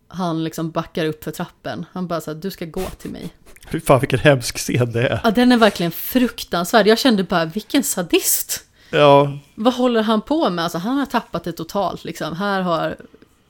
han 0.07 0.43
liksom 0.43 0.71
backar 0.71 1.05
upp 1.05 1.23
för 1.23 1.31
trappen. 1.31 1.85
Han 1.91 2.07
bara 2.07 2.21
så 2.21 2.33
du 2.33 2.51
ska 2.51 2.65
gå 2.65 2.85
till 2.85 3.11
mig. 3.11 3.33
Fy 3.71 3.79
fan 3.79 3.99
vilken 3.99 4.19
hemsk 4.19 4.57
scen 4.57 4.91
det 4.91 5.07
är. 5.07 5.21
Ja, 5.23 5.31
den 5.31 5.51
är 5.51 5.57
verkligen 5.57 5.91
fruktansvärd. 5.91 6.87
Jag 6.87 6.99
kände 6.99 7.23
bara, 7.23 7.45
vilken 7.45 7.83
sadist. 7.83 8.65
Ja. 8.89 9.39
Vad 9.55 9.73
håller 9.73 10.03
han 10.03 10.21
på 10.21 10.49
med? 10.49 10.63
Alltså 10.63 10.77
han 10.77 10.97
har 10.97 11.05
tappat 11.05 11.43
det 11.43 11.51
totalt 11.51 12.03
liksom. 12.03 12.35
Här 12.35 12.61
har 12.61 12.97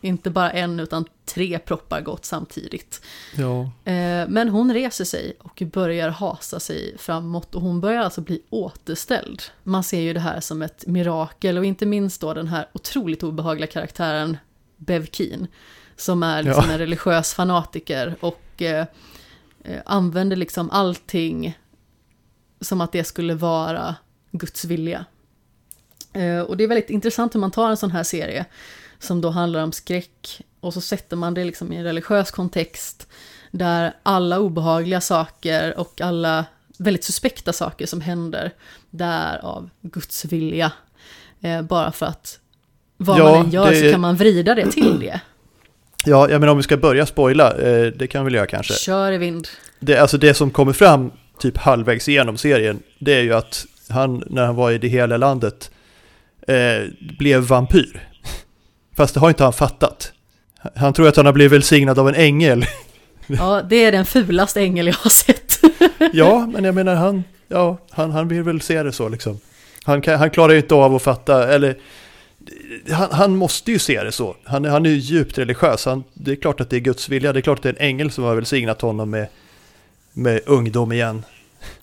inte 0.02 0.30
bara 0.30 0.52
en 0.52 0.80
utan 0.80 1.06
tre 1.26 1.60
proppar 1.60 2.02
gått 2.02 2.26
samtidigt. 2.26 3.02
Ja. 3.38 3.61
Eh, 3.91 4.28
men 4.28 4.49
hon 4.49 4.73
reser 4.73 5.06
sig 5.06 5.34
och 5.40 5.64
börjar 5.73 6.10
hasa 6.10 6.60
sig 6.60 6.98
framåt 6.98 7.56
och 7.56 7.61
hon 7.61 7.82
börjar 7.82 8.02
alltså 8.02 8.22
bli 8.22 8.41
återställd. 8.49 9.41
Man 9.64 9.84
ser 9.84 9.99
ju 9.99 10.14
det 10.14 10.19
här 10.19 10.40
som 10.40 10.61
ett 10.61 10.88
mirakel 10.88 11.57
och 11.57 11.65
inte 11.65 11.86
minst 11.86 12.22
då 12.22 12.34
den 12.34 12.48
här 12.48 12.69
otroligt 12.73 13.23
obehagliga 13.23 13.68
karaktären 13.68 14.38
Bev 14.78 15.06
Keen. 15.06 15.48
Som 15.95 16.23
är 16.23 16.44
liksom 16.44 16.64
ja. 16.68 16.72
en 16.72 16.80
religiös 16.80 17.34
fanatiker 17.34 18.15
och 18.19 18.61
eh, 18.61 18.86
eh, 19.64 19.80
använder 19.86 20.36
liksom 20.36 20.69
allting 20.69 21.57
som 22.61 22.82
att 22.82 22.91
det 22.91 23.03
skulle 23.03 23.34
vara 23.34 23.95
Guds 24.32 24.65
vilja. 24.65 25.06
och 26.48 26.57
det 26.57 26.64
är 26.64 26.68
väldigt 26.68 26.90
intressant 26.90 27.36
hur 27.36 27.40
man 27.40 27.52
tar 27.52 27.69
en 27.69 27.78
sån 27.78 27.91
här 27.91 28.03
serie 28.03 28.45
som 29.03 29.22
då 29.22 29.30
handlar 29.30 29.64
om 29.64 29.72
skräck 29.72 30.41
och 30.60 30.73
så 30.73 30.82
sätter 30.82 31.15
man 31.15 31.34
det 31.34 31.44
liksom 31.44 31.73
i 31.73 31.76
en 31.76 31.84
religiös 31.84 32.32
kontext 32.32 33.07
där 33.52 33.94
alla 34.03 34.40
obehagliga 34.40 35.02
saker 35.02 35.80
och 35.80 36.02
alla 36.02 36.45
väldigt 36.78 37.03
suspekta 37.03 37.53
saker 37.53 37.86
som 37.86 38.02
händer 38.02 38.52
där 38.90 39.45
av 39.45 39.69
Guds 39.82 40.26
vilja. 40.26 40.72
Eh, 41.41 41.61
bara 41.61 41.91
för 41.91 42.06
att 42.06 42.40
vad 42.98 43.19
ja, 43.19 43.23
man 43.23 43.45
än 43.45 43.52
gör 43.52 43.72
det... 43.72 43.80
så 43.80 43.91
kan 43.91 44.02
man 44.02 44.15
vrida 44.15 44.56
det 44.56 44.72
till 44.72 44.99
det. 44.99 45.22
Ja, 46.06 46.30
jag 46.30 46.40
menar 46.40 46.52
om 46.52 46.57
vi 46.57 46.64
ska 46.64 46.78
börja 46.78 47.06
spoila, 47.06 47.57
eh, 47.57 47.86
det 47.86 48.07
kan 48.07 48.23
vi 48.23 48.26
väl 48.26 48.36
göra 48.36 48.48
kanske. 48.48 48.73
Kör 48.73 49.11
i 49.11 49.18
vind. 49.18 49.48
Det, 49.80 49.98
alltså 49.98 50.18
det 50.18 50.34
som 50.34 50.52
kommer 50.52 50.73
fram 50.73 51.11
typ 51.40 51.57
halvvägs 51.57 52.10
igenom 52.10 52.38
serien, 52.38 52.84
det 52.99 53.14
är 53.14 53.22
ju 53.22 53.34
att 53.34 53.65
han, 53.90 54.23
när 54.28 54.45
han 54.45 54.56
var 54.56 54.72
i 54.72 54.78
det 54.78 54.88
hela 54.88 55.18
landet, 55.18 55.72
eh, 56.48 56.88
blev 57.18 57.41
vampyr. 57.41 58.11
Fast 58.96 59.14
det 59.14 59.20
har 59.20 59.30
inte 59.30 59.44
han 59.44 59.54
fattat. 59.54 60.12
Han 60.76 60.94
tror 60.94 61.08
att 61.08 61.16
han 61.16 61.26
har 61.26 61.34
blivit 61.34 61.52
välsignad 61.52 62.00
av 62.00 62.10
en 62.10 62.16
ängel. 62.16 62.66
Ja, 63.28 63.62
det 63.70 63.86
är 63.86 63.92
den 63.92 64.06
fulaste 64.06 64.62
ängel 64.62 64.88
jag 64.88 64.94
har 64.94 65.10
sett. 65.10 65.60
Ja, 66.14 66.48
men 66.54 66.64
jag 66.64 66.76
menar 66.76 66.96
han, 66.96 67.24
ja, 67.48 67.78
han, 67.90 68.12
han 68.12 68.28
vill 68.28 68.44
väl 68.44 68.62
se 68.62 68.84
det 68.84 68.92
så 68.92 69.10
liksom. 69.10 69.40
Han, 69.84 70.02
kan, 70.02 70.20
han 70.20 70.30
klarar 70.30 70.54
ju 70.54 70.60
inte 70.60 70.76
av 70.76 70.96
att 70.96 71.02
fatta, 71.02 71.54
eller 71.54 71.78
han, 72.92 73.08
han, 73.12 73.36
måste 73.36 73.72
ju 73.72 73.80
se 73.80 74.04
det 74.04 74.12
så. 74.12 74.36
Han, 74.44 74.66
han 74.66 74.86
är 74.86 74.90
ju 74.90 74.96
djupt 74.96 75.38
religiös. 75.38 75.86
Han, 75.86 76.04
det 76.14 76.32
är 76.32 76.36
klart 76.36 76.62
att 76.62 76.70
det 76.70 76.76
är 76.76 76.80
Guds 76.80 77.10
vilja. 77.10 77.34
Det 77.34 77.40
är 77.40 77.42
klart 77.42 77.60
att 77.60 77.64
det 77.64 77.70
är 77.70 77.74
en 77.74 77.88
ängel 77.88 78.12
som 78.12 78.24
har 78.24 78.36
välsignat 78.36 78.82
honom 78.82 79.10
med, 79.10 79.28
med 80.14 80.42
ungdom 80.46 80.92
igen. 80.92 81.24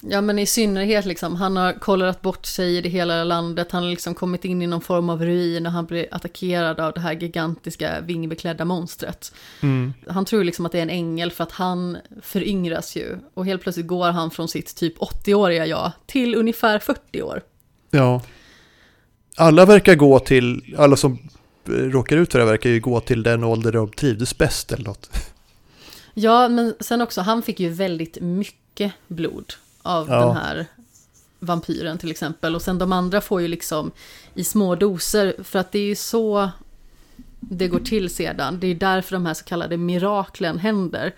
Ja 0.01 0.21
men 0.21 0.39
i 0.39 0.47
synnerhet 0.47 1.05
liksom, 1.05 1.37
han 1.37 1.57
har 1.57 1.73
kollat 1.73 2.23
bort 2.23 2.47
sig 2.47 2.77
i 2.77 2.81
det 2.81 2.89
hela 2.89 3.25
landet, 3.25 3.73
han 3.73 3.83
har 3.83 3.91
liksom 3.91 4.15
kommit 4.15 4.45
in 4.45 4.63
i 4.63 4.67
någon 4.67 4.81
form 4.81 5.11
av 5.11 5.23
ruin 5.23 5.67
och 5.67 5.73
han 5.73 5.87
blir 5.87 6.07
attackerad 6.11 6.81
av 6.81 6.93
det 6.93 7.01
här 7.01 7.13
gigantiska 7.13 8.01
vingbeklädda 8.01 8.65
monstret. 8.65 9.33
Mm. 9.61 9.93
Han 10.07 10.25
tror 10.25 10.45
liksom 10.45 10.67
att 10.67 10.73
det 10.73 10.79
är 10.79 10.83
en 10.83 10.91
ängel 10.91 11.31
för 11.31 11.45
att 11.45 11.53
han 11.53 11.97
föryngras 12.23 12.97
ju 12.97 13.19
och 13.35 13.47
helt 13.47 13.63
plötsligt 13.63 13.87
går 13.87 14.11
han 14.11 14.31
från 14.31 14.49
sitt 14.49 14.77
typ 14.77 14.99
80-åriga 14.99 15.67
jag 15.67 15.93
till 16.07 16.35
ungefär 16.35 16.79
40 16.79 17.23
år. 17.23 17.43
Ja. 17.91 18.23
Alla 19.37 19.67
verkar 19.67 19.95
gå 19.95 20.19
till, 20.19 20.75
alla 20.79 20.97
som 20.97 21.19
råkar 21.65 22.17
ut 22.17 22.33
för 22.33 22.39
det 22.39 22.45
verkar 22.45 22.71
ju 22.71 22.81
gå 22.81 23.01
till 23.01 23.23
den 23.23 23.45
ålder 23.45 23.73
de 23.73 23.91
trivdes 23.91 24.39
bäst 24.39 24.73
eller 24.73 24.85
något. 24.85 25.11
Ja, 26.15 26.49
men 26.49 26.75
sen 26.81 27.01
också, 27.01 27.21
han 27.21 27.43
fick 27.43 27.61
ju 27.61 27.69
väldigt 27.69 28.21
mycket 28.21 28.93
blod 29.09 29.55
av 29.89 30.09
ja. 30.09 30.27
den 30.27 30.37
här 30.37 30.67
vampyren 31.39 31.99
till 31.99 32.11
exempel. 32.11 32.55
Och 32.55 32.63
sen 32.63 32.79
de 32.79 32.93
andra 32.93 33.21
får 33.21 33.41
ju 33.41 33.49
liksom 33.49 33.91
i 34.35 34.45
små 34.45 34.75
doser, 34.75 35.35
för 35.43 35.59
att 35.59 35.73
det 35.73 35.79
är 35.79 35.87
ju 35.87 35.97
så 35.97 36.51
det 37.41 37.69
går 37.69 37.81
till 37.81 38.11
sedan. 38.11 38.61
Det 38.61 38.67
är 38.67 38.75
därför 38.75 39.17
de 39.17 39.27
här 39.27 39.35
så 39.35 39.45
kallade 39.45 39.77
miraklen 39.77 40.59
händer. 40.59 41.15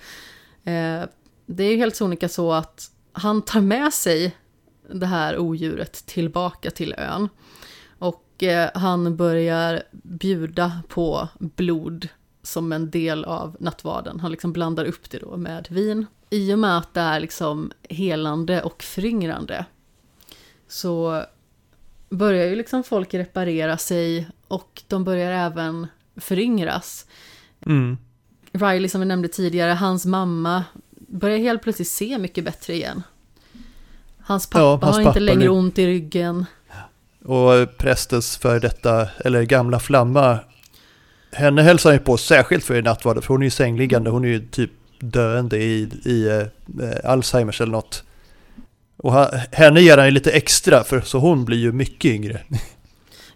Eh, 0.65 1.03
det 1.47 1.65
är 1.65 1.71
ju 1.71 1.77
helt 1.77 1.97
sonika 1.97 2.29
så 2.29 2.53
att 2.53 2.91
han 3.13 3.43
tar 3.43 3.61
med 3.61 3.93
sig 3.93 4.37
det 4.93 5.07
här 5.07 5.39
odjuret 5.39 5.93
tillbaka 6.07 6.71
till 6.71 6.95
ön. 6.99 7.29
Och 7.99 8.43
eh, 8.43 8.71
han 8.75 9.17
börjar 9.17 9.83
bjuda 9.91 10.83
på 10.89 11.29
blod 11.39 12.09
som 12.43 12.73
en 12.73 12.91
del 12.91 13.25
av 13.25 13.57
nattvarden. 13.61 14.21
Han 14.21 14.31
liksom 14.31 14.53
blandar 14.53 14.85
upp 14.85 15.11
det 15.11 15.19
då 15.19 15.37
med 15.37 15.67
vin 15.71 16.07
i 16.31 16.55
och 16.55 16.59
med 16.59 16.79
att 16.79 16.95
det 16.95 17.01
är 17.01 17.21
liksom 17.21 17.73
helande 17.89 18.63
och 18.63 18.83
föryngrande 18.83 19.65
så 20.69 21.25
börjar 22.09 22.47
ju 22.47 22.57
liksom 22.57 22.85
folk 22.85 23.15
reparera 23.15 23.79
sig 23.79 24.29
och 24.49 24.83
de 24.89 25.05
börjar 25.05 25.33
även 25.33 25.87
föryngras. 26.17 27.07
Mm. 27.67 27.99
Riley 28.53 28.89
som 28.89 29.01
vi 29.01 29.07
nämnde 29.07 29.29
tidigare, 29.29 29.71
hans 29.71 30.07
mamma 30.07 30.65
börjar 31.09 31.39
helt 31.39 31.63
plötsligt 31.63 31.89
se 31.89 32.19
mycket 32.19 32.45
bättre 32.45 32.75
igen. 32.75 33.03
Hans 34.19 34.51
pappa 34.51 34.61
ja, 34.61 34.79
hans 34.83 34.97
har 34.97 35.03
inte 35.03 35.21
längre 35.21 35.41
nu. 35.41 35.49
ont 35.49 35.79
i 35.79 35.87
ryggen. 35.87 36.47
Och 37.25 37.77
prästens 37.79 38.37
för 38.37 38.61
detta, 38.61 39.09
eller 39.25 39.43
gamla 39.43 39.81
flamma, 39.81 40.39
henne 41.33 41.63
hälsar 41.63 41.93
ju 41.93 41.99
på 41.99 42.17
särskilt 42.17 42.65
för 42.65 42.75
i 42.75 42.83
nattvarden, 42.83 43.23
för 43.23 43.29
hon 43.35 43.43
är 43.43 43.47
ju 43.47 43.51
sängliggande, 43.51 44.11
hon 44.11 44.25
är 44.25 44.29
ju 44.29 44.49
typ 44.49 44.71
döende 45.01 45.59
i, 45.59 45.89
i 46.05 46.29
eh, 46.29 47.11
Alzheimers 47.11 47.61
eller 47.61 47.73
något. 47.73 48.05
Och 48.97 49.13
henne 49.53 49.81
ger 49.81 49.97
han 49.97 50.07
ju 50.07 50.13
lite 50.13 50.31
extra, 50.31 50.85
för 50.85 51.01
så 51.01 51.19
hon 51.19 51.45
blir 51.45 51.59
ju 51.59 51.73
mycket 51.73 52.11
yngre. 52.11 52.41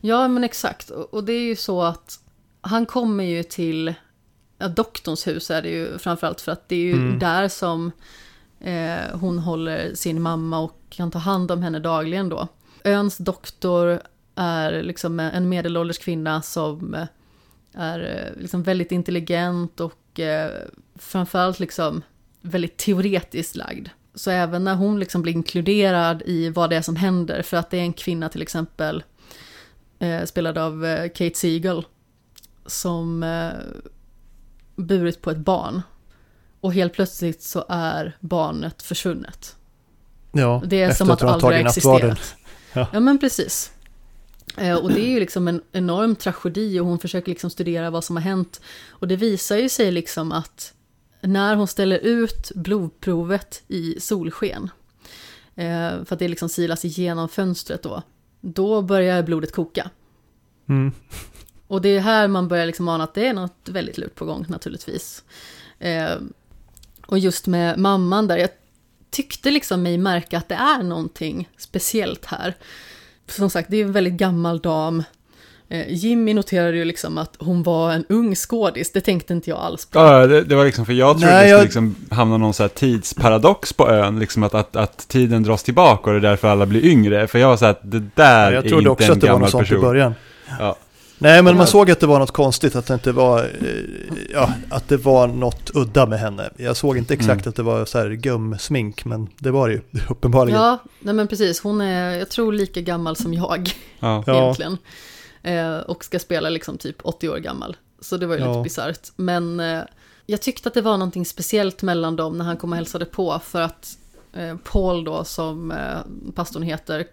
Ja, 0.06 0.28
men 0.28 0.44
exakt. 0.44 0.90
Och 0.90 1.24
det 1.24 1.32
är 1.32 1.42
ju 1.42 1.56
så 1.56 1.82
att 1.82 2.18
han 2.60 2.86
kommer 2.86 3.24
ju 3.24 3.42
till 3.42 3.94
ja, 4.58 4.68
doktorns 4.68 5.26
hus 5.26 5.50
är 5.50 5.62
det 5.62 5.68
ju 5.68 5.98
framförallt 5.98 6.40
för 6.40 6.52
att 6.52 6.68
det 6.68 6.76
är 6.76 6.80
ju 6.80 6.92
mm. 6.92 7.18
där 7.18 7.48
som 7.48 7.92
eh, 8.60 9.18
hon 9.18 9.38
håller 9.38 9.94
sin 9.94 10.22
mamma 10.22 10.58
och 10.58 10.80
kan 10.88 11.10
ta 11.10 11.18
hand 11.18 11.50
om 11.50 11.62
henne 11.62 11.78
dagligen 11.78 12.28
då. 12.28 12.48
Öns 12.84 13.18
doktor 13.18 14.00
är 14.34 14.82
liksom 14.82 15.20
en 15.20 15.48
medelålders 15.48 15.98
kvinna 15.98 16.42
som 16.42 16.96
är 17.74 17.98
eh, 18.00 18.42
liksom 18.42 18.62
väldigt 18.62 18.92
intelligent 18.92 19.80
och 19.80 20.20
eh, 20.20 20.50
framförallt 20.96 21.60
liksom 21.60 22.02
väldigt 22.40 22.76
teoretiskt 22.76 23.56
lagd. 23.56 23.88
Så 24.14 24.30
även 24.30 24.64
när 24.64 24.74
hon 24.74 25.00
liksom 25.00 25.22
blir 25.22 25.32
inkluderad 25.32 26.22
i 26.26 26.48
vad 26.48 26.70
det 26.70 26.76
är 26.76 26.82
som 26.82 26.96
händer, 26.96 27.42
för 27.42 27.56
att 27.56 27.70
det 27.70 27.76
är 27.76 27.82
en 27.82 27.92
kvinna 27.92 28.28
till 28.28 28.42
exempel, 28.42 29.02
eh, 29.98 30.24
spelad 30.24 30.58
av 30.58 30.84
eh, 30.84 31.08
Kate 31.08 31.38
Siegel, 31.38 31.84
som 32.66 33.22
eh, 33.22 33.50
burit 34.76 35.22
på 35.22 35.30
ett 35.30 35.38
barn. 35.38 35.82
Och 36.60 36.74
helt 36.74 36.92
plötsligt 36.92 37.42
så 37.42 37.64
är 37.68 38.16
barnet 38.20 38.82
försvunnet. 38.82 39.56
Ja, 40.32 40.62
det 40.66 40.82
är 40.82 40.92
som 40.92 41.10
att 41.10 41.22
aldrig 41.22 41.52
har 41.52 41.66
existerat. 41.66 42.34
Ja. 42.72 42.88
ja, 42.92 43.00
men 43.00 43.18
precis. 43.18 43.72
Eh, 44.56 44.76
och 44.76 44.92
det 44.92 45.00
är 45.00 45.08
ju 45.08 45.20
liksom 45.20 45.48
en 45.48 45.62
enorm 45.72 46.16
tragedi 46.16 46.80
och 46.80 46.86
hon 46.86 46.98
försöker 46.98 47.28
liksom 47.28 47.50
studera 47.50 47.90
vad 47.90 48.04
som 48.04 48.16
har 48.16 48.22
hänt. 48.22 48.60
Och 48.88 49.08
det 49.08 49.16
visar 49.16 49.56
ju 49.56 49.68
sig 49.68 49.90
liksom 49.92 50.32
att 50.32 50.72
när 51.26 51.56
hon 51.56 51.66
ställer 51.66 51.98
ut 51.98 52.52
blodprovet 52.54 53.62
i 53.68 54.00
solsken, 54.00 54.70
eh, 55.54 56.04
för 56.04 56.12
att 56.12 56.18
det 56.18 56.28
liksom 56.28 56.48
silas 56.48 56.84
igenom 56.84 57.28
fönstret 57.28 57.82
då, 57.82 58.02
då 58.40 58.82
börjar 58.82 59.22
blodet 59.22 59.52
koka. 59.52 59.90
Mm. 60.68 60.92
Och 61.66 61.82
det 61.82 61.88
är 61.88 62.00
här 62.00 62.28
man 62.28 62.48
börjar 62.48 62.66
liksom 62.66 62.88
ana 62.88 63.04
att 63.04 63.14
det 63.14 63.26
är 63.26 63.34
något 63.34 63.68
väldigt 63.68 63.98
lurt 63.98 64.14
på 64.14 64.24
gång 64.24 64.44
naturligtvis. 64.48 65.24
Eh, 65.78 66.14
och 67.06 67.18
just 67.18 67.46
med 67.46 67.78
mamman 67.78 68.28
där, 68.28 68.36
jag 68.36 68.50
tyckte 69.10 69.50
liksom 69.50 69.82
mig 69.82 69.98
märka 69.98 70.38
att 70.38 70.48
det 70.48 70.54
är 70.54 70.82
någonting 70.82 71.48
speciellt 71.56 72.24
här. 72.24 72.54
Som 73.26 73.50
sagt, 73.50 73.70
det 73.70 73.76
är 73.76 73.84
en 73.84 73.92
väldigt 73.92 74.14
gammal 74.14 74.58
dam. 74.58 75.02
Eh, 75.68 75.92
Jimmy 75.92 76.34
noterade 76.34 76.76
ju 76.76 76.84
liksom 76.84 77.18
att 77.18 77.36
hon 77.38 77.62
var 77.62 77.92
en 77.92 78.04
ung 78.08 78.34
skådis, 78.34 78.92
det 78.92 79.00
tänkte 79.00 79.32
inte 79.32 79.50
jag 79.50 79.58
alls 79.58 79.86
på. 79.86 79.98
Ja, 79.98 80.26
det, 80.26 80.44
det 80.44 80.54
var 80.54 80.64
liksom, 80.64 80.86
för 80.86 80.92
jag 80.92 81.16
trodde 81.16 81.26
Nej, 81.26 81.42
det 81.42 81.48
skulle 81.48 81.58
jag... 81.58 81.64
liksom 81.64 81.96
hamna 82.10 82.36
någon 82.36 82.54
så 82.54 82.62
här 82.62 82.68
tidsparadox 82.68 83.72
på 83.72 83.90
ön, 83.90 84.18
liksom 84.18 84.42
att, 84.42 84.54
att, 84.54 84.76
att 84.76 85.08
tiden 85.08 85.42
dras 85.42 85.62
tillbaka 85.62 86.10
och 86.10 86.20
det 86.20 86.28
är 86.28 86.30
därför 86.30 86.48
alla 86.48 86.66
blir 86.66 86.84
yngre. 86.84 87.26
För 87.26 87.38
jag 87.38 87.48
var 87.48 87.56
så 87.56 87.64
här, 87.64 87.72
att 87.72 87.80
det 87.82 88.02
där 88.14 88.52
ja, 88.52 88.58
är 88.58 88.64
inte 88.64 88.68
en 88.68 88.70
gammal 88.70 88.70
person. 88.70 88.70
Jag 88.70 88.70
trodde 88.70 88.90
också 88.90 89.12
att 89.12 89.20
det 89.20 89.32
var 89.32 89.38
något 89.38 89.50
sånt 89.50 89.72
i 89.72 89.76
början. 89.76 90.14
Ja. 90.58 90.76
Nej, 91.18 91.42
men 91.42 91.56
man 91.56 91.66
såg 91.66 91.90
att 91.90 92.00
det 92.00 92.06
var 92.06 92.18
något 92.18 92.30
konstigt, 92.30 92.76
att 92.76 92.86
det 92.86 92.94
inte 92.94 93.12
var, 93.12 93.38
eh, 93.38 93.46
ja, 94.32 94.52
att 94.70 94.88
det 94.88 94.96
var 94.96 95.26
något 95.26 95.70
udda 95.74 96.06
med 96.06 96.18
henne. 96.18 96.50
Jag 96.56 96.76
såg 96.76 96.98
inte 96.98 97.14
exakt 97.14 97.40
mm. 97.40 97.48
att 97.48 97.56
det 97.56 97.62
var 97.62 97.84
så 97.84 97.98
här 97.98 98.10
gumsmink, 98.10 99.04
men 99.04 99.28
det 99.38 99.50
var 99.50 99.68
det 99.68 99.74
ju 99.74 99.80
uppenbarligen. 100.08 100.60
Ja, 100.60 100.78
nej 101.00 101.14
men 101.14 101.28
precis. 101.28 101.60
Hon 101.60 101.80
är, 101.80 102.18
jag 102.18 102.28
tror, 102.28 102.52
lika 102.52 102.80
gammal 102.80 103.16
som 103.16 103.34
jag 103.34 103.70
ja. 104.00 104.24
egentligen. 104.26 104.78
Eh, 105.44 105.78
och 105.78 106.04
ska 106.04 106.18
spela 106.18 106.48
liksom 106.48 106.78
typ 106.78 106.96
80 107.02 107.28
år 107.28 107.38
gammal. 107.38 107.76
Så 108.00 108.16
det 108.16 108.26
var 108.26 108.34
ju 108.34 108.40
ja. 108.40 108.48
lite 108.48 108.62
bisarrt. 108.62 109.08
Men 109.16 109.60
eh, 109.60 109.82
jag 110.26 110.42
tyckte 110.42 110.68
att 110.68 110.74
det 110.74 110.82
var 110.82 110.96
någonting 110.98 111.26
speciellt 111.26 111.82
mellan 111.82 112.16
dem 112.16 112.38
när 112.38 112.44
han 112.44 112.56
kom 112.56 112.70
och 112.70 112.76
hälsade 112.76 113.04
på. 113.04 113.40
För 113.44 113.60
att 113.60 113.98
eh, 114.32 114.56
Paul 114.56 115.04
då, 115.04 115.24
som 115.24 115.70
eh, 115.70 116.32
pastorn 116.34 116.62
heter, 116.62 117.06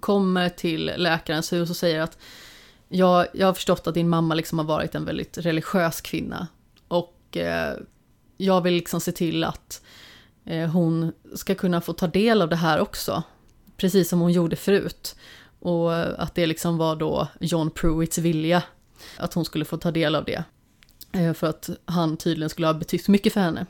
kommer 0.00 0.48
till 0.48 0.92
läkarens 0.96 1.52
hus 1.52 1.70
och 1.70 1.76
säger 1.76 2.00
att 2.00 2.18
jag, 2.88 3.26
jag 3.32 3.46
har 3.46 3.54
förstått 3.54 3.86
att 3.86 3.94
din 3.94 4.08
mamma 4.08 4.34
liksom 4.34 4.58
har 4.58 4.66
varit 4.66 4.94
en 4.94 5.04
väldigt 5.04 5.38
religiös 5.38 6.00
kvinna. 6.00 6.46
Och 6.88 7.36
eh, 7.36 7.76
jag 8.36 8.60
vill 8.60 8.74
liksom 8.74 9.00
se 9.00 9.12
till 9.12 9.44
att 9.44 9.82
eh, 10.44 10.68
hon 10.70 11.12
ska 11.34 11.54
kunna 11.54 11.80
få 11.80 11.92
ta 11.92 12.06
del 12.06 12.42
av 12.42 12.48
det 12.48 12.56
här 12.56 12.80
också. 12.80 13.22
Precis 13.76 14.08
som 14.08 14.20
hon 14.20 14.32
gjorde 14.32 14.56
förut. 14.56 15.16
Och 15.62 16.22
att 16.22 16.34
det 16.34 16.46
liksom 16.46 16.76
var 16.78 16.96
då 16.96 17.28
John 17.40 17.70
Pruitts 17.70 18.18
vilja. 18.18 18.62
Att 19.16 19.34
hon 19.34 19.44
skulle 19.44 19.64
få 19.64 19.76
ta 19.76 19.90
del 19.90 20.14
av 20.14 20.24
det. 20.24 20.44
Eh, 21.12 21.32
för 21.32 21.46
att 21.46 21.70
han 21.84 22.16
tydligen 22.16 22.50
skulle 22.50 22.66
ha 22.66 22.74
betytt 22.74 23.08
mycket 23.08 23.32
för 23.32 23.40
henne. 23.40 23.66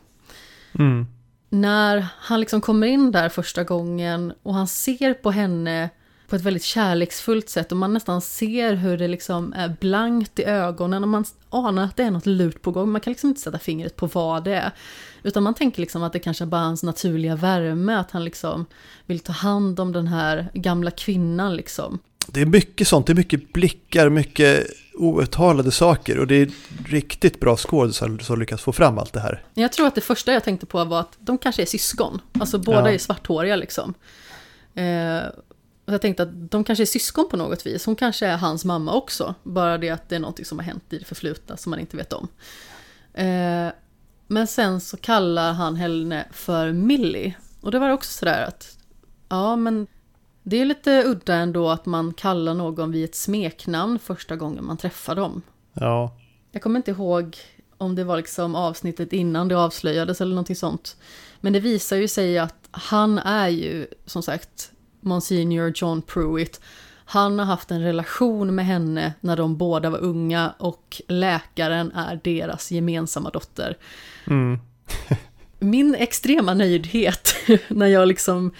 Mm. 0.78 1.06
När 1.48 2.06
han 2.18 2.40
liksom 2.40 2.60
kommer 2.60 2.86
in 2.86 3.12
där 3.12 3.28
första 3.28 3.64
gången 3.64 4.32
och 4.42 4.54
han 4.54 4.68
ser 4.68 5.14
på 5.14 5.30
henne 5.30 5.90
på 6.32 6.36
ett 6.36 6.42
väldigt 6.42 6.64
kärleksfullt 6.64 7.48
sätt 7.48 7.72
och 7.72 7.78
man 7.78 7.92
nästan 7.92 8.20
ser 8.20 8.74
hur 8.74 8.98
det 8.98 9.08
liksom 9.08 9.52
är 9.52 9.76
blankt 9.80 10.38
i 10.38 10.44
ögonen 10.44 11.02
och 11.02 11.08
man 11.08 11.24
anar 11.50 11.84
att 11.84 11.96
det 11.96 12.02
är 12.02 12.10
något 12.10 12.26
lurt 12.26 12.62
på 12.62 12.70
gång. 12.70 12.90
Man 12.90 13.00
kan 13.00 13.10
liksom 13.10 13.28
inte 13.28 13.40
sätta 13.40 13.58
fingret 13.58 13.96
på 13.96 14.06
vad 14.06 14.44
det 14.44 14.54
är. 14.54 14.70
Utan 15.22 15.42
man 15.42 15.54
tänker 15.54 15.80
liksom 15.80 16.02
att 16.02 16.12
det 16.12 16.18
kanske 16.18 16.44
är 16.44 16.46
bara 16.46 16.60
hans 16.60 16.82
naturliga 16.82 17.36
värme, 17.36 17.94
att 17.94 18.10
han 18.10 18.24
liksom 18.24 18.66
vill 19.06 19.20
ta 19.20 19.32
hand 19.32 19.80
om 19.80 19.92
den 19.92 20.06
här 20.06 20.48
gamla 20.54 20.90
kvinnan 20.90 21.56
liksom. 21.56 21.98
Det 22.26 22.40
är 22.40 22.46
mycket 22.46 22.88
sånt, 22.88 23.06
det 23.06 23.12
är 23.12 23.14
mycket 23.14 23.52
blickar, 23.52 24.08
mycket 24.08 24.66
outtalade 24.94 25.70
saker 25.70 26.18
och 26.18 26.26
det 26.26 26.34
är 26.34 26.50
riktigt 26.86 27.40
bra 27.40 27.56
skådisar 27.56 28.18
som 28.22 28.38
lyckas 28.38 28.60
få 28.60 28.72
fram 28.72 28.98
allt 28.98 29.12
det 29.12 29.20
här. 29.20 29.44
Jag 29.54 29.72
tror 29.72 29.86
att 29.86 29.94
det 29.94 30.00
första 30.00 30.32
jag 30.32 30.44
tänkte 30.44 30.66
på 30.66 30.84
var 30.84 31.00
att 31.00 31.16
de 31.18 31.38
kanske 31.38 31.62
är 31.62 31.66
syskon, 31.66 32.20
alltså 32.40 32.58
båda 32.58 32.88
ja. 32.88 32.90
är 32.94 32.98
svarthåriga 32.98 33.56
liksom. 33.56 33.94
Eh, 34.74 35.22
och 35.84 35.92
jag 35.92 36.00
tänkte 36.00 36.22
att 36.22 36.50
de 36.50 36.64
kanske 36.64 36.84
är 36.84 36.86
syskon 36.86 37.28
på 37.30 37.36
något 37.36 37.66
vis. 37.66 37.86
Hon 37.86 37.96
kanske 37.96 38.26
är 38.26 38.36
hans 38.36 38.64
mamma 38.64 38.94
också. 38.94 39.34
Bara 39.42 39.78
det 39.78 39.90
att 39.90 40.08
det 40.08 40.16
är 40.16 40.20
något 40.20 40.46
som 40.46 40.58
har 40.58 40.64
hänt 40.64 40.92
i 40.92 40.98
det 40.98 41.04
förflutna 41.04 41.56
som 41.56 41.70
man 41.70 41.78
inte 41.78 41.96
vet 41.96 42.12
om. 42.12 42.28
Eh, 43.14 43.68
men 44.26 44.46
sen 44.46 44.80
så 44.80 44.96
kallar 44.96 45.52
han 45.52 45.76
henne 45.76 46.28
för 46.32 46.72
Millie. 46.72 47.34
Och 47.60 47.70
det 47.70 47.78
var 47.78 47.90
också 47.90 48.12
sådär 48.12 48.44
att, 48.46 48.78
ja 49.28 49.56
men 49.56 49.86
det 50.42 50.60
är 50.60 50.64
lite 50.64 51.04
udda 51.06 51.34
ändå 51.34 51.70
att 51.70 51.86
man 51.86 52.14
kallar 52.14 52.54
någon 52.54 52.92
vid 52.92 53.04
ett 53.04 53.14
smeknamn 53.14 53.98
första 53.98 54.36
gången 54.36 54.64
man 54.64 54.76
träffar 54.76 55.14
dem. 55.14 55.42
Ja. 55.72 56.16
Jag 56.52 56.62
kommer 56.62 56.76
inte 56.76 56.90
ihåg 56.90 57.36
om 57.78 57.94
det 57.94 58.04
var 58.04 58.16
liksom 58.16 58.54
avsnittet 58.54 59.12
innan 59.12 59.48
det 59.48 59.58
avslöjades 59.58 60.20
eller 60.20 60.34
någonting 60.34 60.56
sånt. 60.56 60.96
Men 61.40 61.52
det 61.52 61.60
visar 61.60 61.96
ju 61.96 62.08
sig 62.08 62.38
att 62.38 62.68
han 62.70 63.18
är 63.18 63.48
ju 63.48 63.86
som 64.06 64.22
sagt 64.22 64.72
Monsignor 65.02 65.72
John 65.74 66.02
Pruitt. 66.02 66.60
Han 67.04 67.38
har 67.38 67.46
haft 67.46 67.70
en 67.70 67.82
relation 67.82 68.54
med 68.54 68.66
henne 68.66 69.12
när 69.20 69.36
de 69.36 69.56
båda 69.56 69.90
var 69.90 69.98
unga 69.98 70.54
och 70.58 71.02
läkaren 71.08 71.92
är 71.92 72.20
deras 72.24 72.70
gemensamma 72.70 73.30
dotter. 73.30 73.76
Mm. 74.26 74.58
Min 75.58 75.94
extrema 75.94 76.54
nöjdhet 76.54 77.34
när 77.68 77.86
jag 77.86 78.08
liksom 78.08 78.52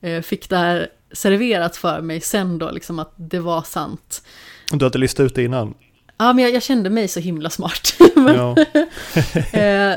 eh, 0.00 0.22
fick 0.22 0.48
det 0.48 0.56
här 0.56 0.88
serverat 1.12 1.76
för 1.76 2.00
mig 2.00 2.20
sen 2.20 2.58
då, 2.58 2.70
liksom 2.70 2.98
att 2.98 3.14
det 3.16 3.40
var 3.40 3.62
sant. 3.62 4.22
Du 4.72 4.84
hade 4.84 4.98
listat 4.98 5.24
ut 5.24 5.34
det 5.34 5.42
innan? 5.42 5.74
Ja, 6.18 6.32
men 6.32 6.44
jag, 6.44 6.54
jag 6.54 6.62
kände 6.62 6.90
mig 6.90 7.08
så 7.08 7.20
himla 7.20 7.50
smart. 7.50 7.94
men, 8.14 8.34
ja. 8.34 8.56
eh, 9.58 9.94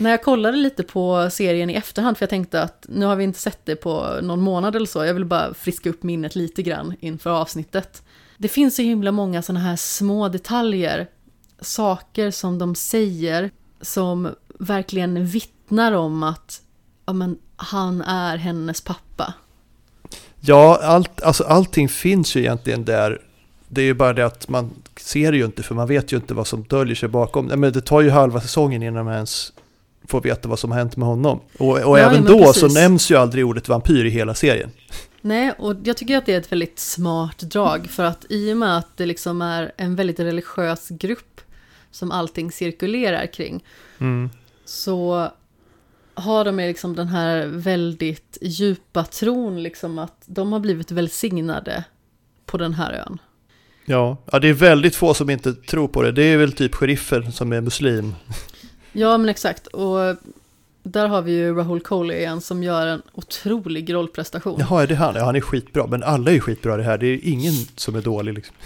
när 0.00 0.10
jag 0.10 0.22
kollade 0.22 0.56
lite 0.56 0.82
på 0.82 1.30
serien 1.30 1.70
i 1.70 1.74
efterhand, 1.74 2.18
för 2.18 2.22
jag 2.22 2.30
tänkte 2.30 2.62
att 2.62 2.86
nu 2.88 3.06
har 3.06 3.16
vi 3.16 3.24
inte 3.24 3.38
sett 3.38 3.66
det 3.66 3.76
på 3.76 4.18
någon 4.22 4.40
månad 4.40 4.76
eller 4.76 4.86
så, 4.86 5.04
jag 5.04 5.14
vill 5.14 5.24
bara 5.24 5.54
friska 5.54 5.90
upp 5.90 6.02
minnet 6.02 6.36
lite 6.36 6.62
grann 6.62 6.94
inför 7.00 7.30
avsnittet. 7.30 8.02
Det 8.38 8.48
finns 8.48 8.76
så 8.76 8.82
himla 8.82 9.12
många 9.12 9.42
sådana 9.42 9.60
här 9.60 9.76
små 9.76 10.28
detaljer, 10.28 11.06
saker 11.60 12.30
som 12.30 12.58
de 12.58 12.74
säger, 12.74 13.50
som 13.80 14.28
verkligen 14.58 15.26
vittnar 15.26 15.92
om 15.92 16.22
att 16.22 16.62
ja, 17.06 17.12
men, 17.12 17.38
han 17.56 18.02
är 18.02 18.36
hennes 18.36 18.80
pappa. 18.80 19.34
Ja, 20.40 20.80
allt, 20.82 21.22
alltså 21.22 21.44
allting 21.44 21.88
finns 21.88 22.36
ju 22.36 22.40
egentligen 22.40 22.84
där. 22.84 23.22
Det 23.68 23.80
är 23.80 23.84
ju 23.84 23.94
bara 23.94 24.12
det 24.12 24.26
att 24.26 24.48
man 24.48 24.70
ser 24.96 25.32
det 25.32 25.38
ju 25.38 25.44
inte, 25.44 25.62
för 25.62 25.74
man 25.74 25.88
vet 25.88 26.12
ju 26.12 26.16
inte 26.16 26.34
vad 26.34 26.46
som 26.46 26.62
döljer 26.62 26.94
sig 26.94 27.08
bakom. 27.08 27.46
Men 27.46 27.72
det 27.72 27.80
tar 27.80 28.00
ju 28.00 28.10
halva 28.10 28.40
säsongen 28.40 28.82
innan 28.82 29.04
man 29.04 29.14
ens 29.14 29.52
får 30.10 30.20
veta 30.20 30.48
vad 30.48 30.58
som 30.58 30.70
har 30.70 30.78
hänt 30.78 30.96
med 30.96 31.08
honom. 31.08 31.40
Och, 31.58 31.68
och 31.68 31.98
ja, 31.98 31.98
även 31.98 32.24
då 32.24 32.38
precis. 32.38 32.60
så 32.60 32.68
nämns 32.68 33.10
ju 33.10 33.16
aldrig 33.16 33.46
ordet 33.46 33.68
vampyr 33.68 34.04
i 34.04 34.10
hela 34.10 34.34
serien. 34.34 34.70
Nej, 35.20 35.52
och 35.58 35.74
jag 35.84 35.96
tycker 35.96 36.16
att 36.16 36.26
det 36.26 36.34
är 36.34 36.38
ett 36.38 36.52
väldigt 36.52 36.78
smart 36.78 37.38
drag 37.38 37.86
för 37.90 38.04
att 38.04 38.26
i 38.28 38.52
och 38.52 38.56
med 38.56 38.78
att 38.78 38.96
det 38.96 39.06
liksom 39.06 39.42
är 39.42 39.72
en 39.76 39.96
väldigt 39.96 40.20
religiös 40.20 40.88
grupp 40.88 41.40
som 41.90 42.10
allting 42.10 42.52
cirkulerar 42.52 43.26
kring 43.26 43.64
mm. 43.98 44.30
så 44.64 45.28
har 46.14 46.44
de 46.44 46.56
liksom 46.56 46.96
den 46.96 47.08
här 47.08 47.46
väldigt 47.46 48.38
djupa 48.40 49.04
tron 49.04 49.62
liksom 49.62 49.98
att 49.98 50.22
de 50.26 50.52
har 50.52 50.60
blivit 50.60 50.90
välsignade 50.90 51.84
på 52.46 52.56
den 52.58 52.74
här 52.74 52.92
ön. 52.92 53.18
Ja, 53.84 54.16
ja, 54.32 54.38
det 54.38 54.48
är 54.48 54.52
väldigt 54.52 54.96
få 54.96 55.14
som 55.14 55.30
inte 55.30 55.54
tror 55.54 55.88
på 55.88 56.02
det. 56.02 56.12
Det 56.12 56.22
är 56.22 56.36
väl 56.36 56.52
typ 56.52 56.74
sheriffen 56.74 57.32
som 57.32 57.52
är 57.52 57.60
muslim. 57.60 58.14
Ja, 58.92 59.18
men 59.18 59.28
exakt. 59.28 59.66
Och 59.66 60.16
Där 60.82 61.08
har 61.08 61.22
vi 61.22 61.32
ju 61.32 61.54
Rahul 61.54 61.80
Kohli 61.80 62.14
igen 62.14 62.40
som 62.40 62.62
gör 62.62 62.86
en 62.86 63.02
otrolig 63.12 63.94
rollprestation. 63.94 64.60
Jaha, 64.60 64.82
är 64.82 64.86
det 64.86 64.94
han? 64.94 65.14
Ja, 65.14 65.24
han 65.24 65.36
är 65.36 65.40
skitbra. 65.40 65.86
Men 65.86 66.02
alla 66.02 66.30
är 66.30 66.40
skitbra 66.40 66.76
det 66.76 66.82
här. 66.82 66.98
Det 66.98 67.06
är 67.06 67.20
ingen 67.22 67.52
som 67.76 67.94
är 67.94 68.02
dålig 68.02 68.34
liksom. 68.34 68.56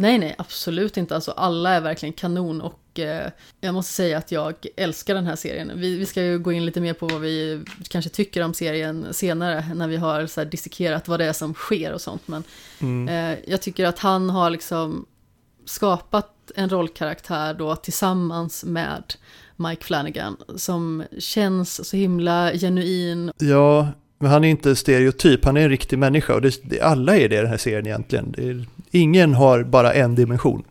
Nej, 0.00 0.18
nej, 0.18 0.34
absolut 0.38 0.96
inte. 0.96 1.14
Alltså 1.14 1.30
alla 1.30 1.70
är 1.70 1.80
verkligen 1.80 2.12
kanon 2.12 2.60
och 2.60 2.98
eh, 2.98 3.30
jag 3.60 3.74
måste 3.74 3.92
säga 3.92 4.18
att 4.18 4.32
jag 4.32 4.54
älskar 4.76 5.14
den 5.14 5.26
här 5.26 5.36
serien. 5.36 5.72
Vi, 5.74 5.96
vi, 5.96 6.06
ska 6.06 6.22
ju 6.22 6.38
gå 6.38 6.52
in 6.52 6.66
lite 6.66 6.80
mer 6.80 6.92
på 6.92 7.06
vad 7.06 7.20
vi 7.20 7.64
kanske 7.88 8.10
tycker 8.10 8.42
om 8.42 8.54
serien 8.54 9.06
senare 9.10 9.64
när 9.74 9.88
vi 9.88 9.96
har 9.96 10.26
så 10.26 10.40
här 10.40 10.46
dissekerat 10.46 11.08
vad 11.08 11.20
det 11.20 11.24
är 11.24 11.32
som 11.32 11.54
sker 11.54 11.92
och 11.92 12.00
sånt. 12.00 12.28
Men 12.28 12.44
mm. 12.80 13.08
eh, 13.08 13.38
jag 13.46 13.62
tycker 13.62 13.86
att 13.86 13.98
han 13.98 14.30
har 14.30 14.50
liksom 14.50 15.06
skapat 15.64 16.50
en 16.54 16.68
rollkaraktär 16.68 17.54
då 17.54 17.76
tillsammans 17.76 18.64
med 18.64 19.14
Mike 19.58 19.84
Flanagan 19.84 20.36
som 20.56 21.04
känns 21.18 21.88
så 21.88 21.96
himla 21.96 22.52
genuin. 22.52 23.32
Ja, 23.38 23.88
men 24.18 24.30
han 24.30 24.44
är 24.44 24.48
inte 24.48 24.76
stereotyp, 24.76 25.44
han 25.44 25.56
är 25.56 25.60
en 25.60 25.68
riktig 25.68 25.98
människa 25.98 26.34
och 26.34 26.42
det, 26.42 26.60
det, 26.62 26.80
alla 26.80 27.16
är 27.16 27.28
det 27.28 27.36
i 27.36 27.40
den 27.40 27.50
här 27.50 27.56
serien 27.56 27.86
egentligen. 27.86 28.34
Är, 28.38 28.66
ingen 28.90 29.34
har 29.34 29.62
bara 29.62 29.92
en 29.92 30.14
dimension. 30.14 30.64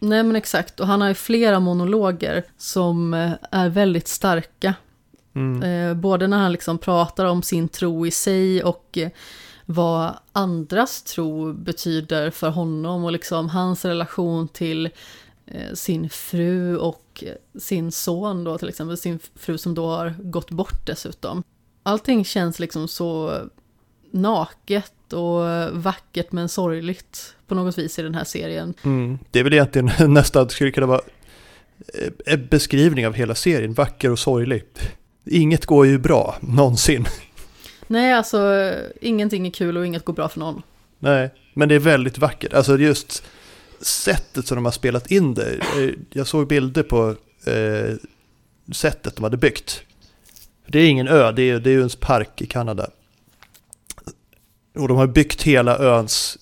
Nej 0.00 0.22
men 0.22 0.36
exakt, 0.36 0.80
och 0.80 0.86
han 0.86 1.00
har 1.00 1.08
ju 1.08 1.14
flera 1.14 1.60
monologer 1.60 2.44
som 2.58 3.14
eh, 3.14 3.32
är 3.50 3.68
väldigt 3.68 4.08
starka. 4.08 4.74
Mm. 5.34 5.62
Eh, 5.62 5.94
både 5.94 6.26
när 6.26 6.38
han 6.38 6.52
liksom 6.52 6.78
pratar 6.78 7.24
om 7.24 7.42
sin 7.42 7.68
tro 7.68 8.06
i 8.06 8.10
sig 8.10 8.62
och 8.62 8.98
eh, 8.98 9.08
vad 9.66 10.14
andras 10.32 11.02
tro 11.02 11.52
betyder 11.52 12.30
för 12.30 12.48
honom 12.48 13.04
och 13.04 13.12
liksom 13.12 13.48
hans 13.48 13.84
relation 13.84 14.48
till 14.48 14.90
sin 15.74 16.10
fru 16.10 16.76
och 16.76 17.24
sin 17.58 17.92
son 17.92 18.44
då 18.44 18.58
till 18.58 18.68
exempel, 18.68 18.96
sin 18.96 19.18
fru 19.34 19.58
som 19.58 19.74
då 19.74 19.86
har 19.86 20.14
gått 20.18 20.50
bort 20.50 20.86
dessutom. 20.86 21.42
Allting 21.82 22.24
känns 22.24 22.58
liksom 22.58 22.88
så 22.88 23.38
naket 24.10 25.12
och 25.12 25.42
vackert 25.72 26.32
men 26.32 26.48
sorgligt 26.48 27.34
på 27.46 27.54
något 27.54 27.78
vis 27.78 27.98
i 27.98 28.02
den 28.02 28.14
här 28.14 28.24
serien. 28.24 28.74
Mm. 28.82 29.18
Det 29.30 29.38
är 29.38 29.44
väl 29.44 29.52
egentligen 29.52 29.90
nästan, 30.14 30.48
skulle 30.48 30.70
kunna 30.70 30.86
vara 30.86 31.00
en 32.26 32.46
beskrivning 32.46 33.06
av 33.06 33.14
hela 33.14 33.34
serien, 33.34 33.72
vacker 33.72 34.10
och 34.10 34.18
sorglig. 34.18 34.64
Inget 35.24 35.66
går 35.66 35.86
ju 35.86 35.98
bra, 35.98 36.36
någonsin. 36.40 37.06
Nej, 37.86 38.12
alltså 38.12 38.72
ingenting 39.00 39.46
är 39.46 39.50
kul 39.50 39.76
och 39.76 39.86
inget 39.86 40.04
går 40.04 40.12
bra 40.12 40.28
för 40.28 40.40
någon. 40.40 40.62
Nej, 40.98 41.30
men 41.54 41.68
det 41.68 41.74
är 41.74 41.78
väldigt 41.78 42.18
vackert. 42.18 42.52
Alltså 42.52 42.78
just 42.78 43.24
sättet 43.82 44.46
som 44.46 44.54
de 44.54 44.64
har 44.64 44.72
spelat 44.72 45.10
in 45.10 45.34
det. 45.34 45.54
Eh, 45.54 45.90
jag 46.10 46.26
såg 46.26 46.48
bilder 46.48 46.82
på 46.82 47.14
eh, 47.50 47.94
sättet 48.72 49.16
de 49.16 49.22
hade 49.22 49.36
byggt. 49.36 49.82
Det 50.66 50.78
är 50.78 50.88
ingen 50.88 51.08
ö, 51.08 51.32
det 51.32 51.42
är, 51.42 51.60
det 51.60 51.70
är 51.70 51.74
ju 51.74 51.82
en 51.82 51.90
park 52.00 52.42
i 52.42 52.46
Kanada. 52.46 52.90
Och 54.74 54.88
de 54.88 54.96
har 54.96 55.06
byggt 55.06 55.42
hela 55.42 55.78
öns 55.78 56.38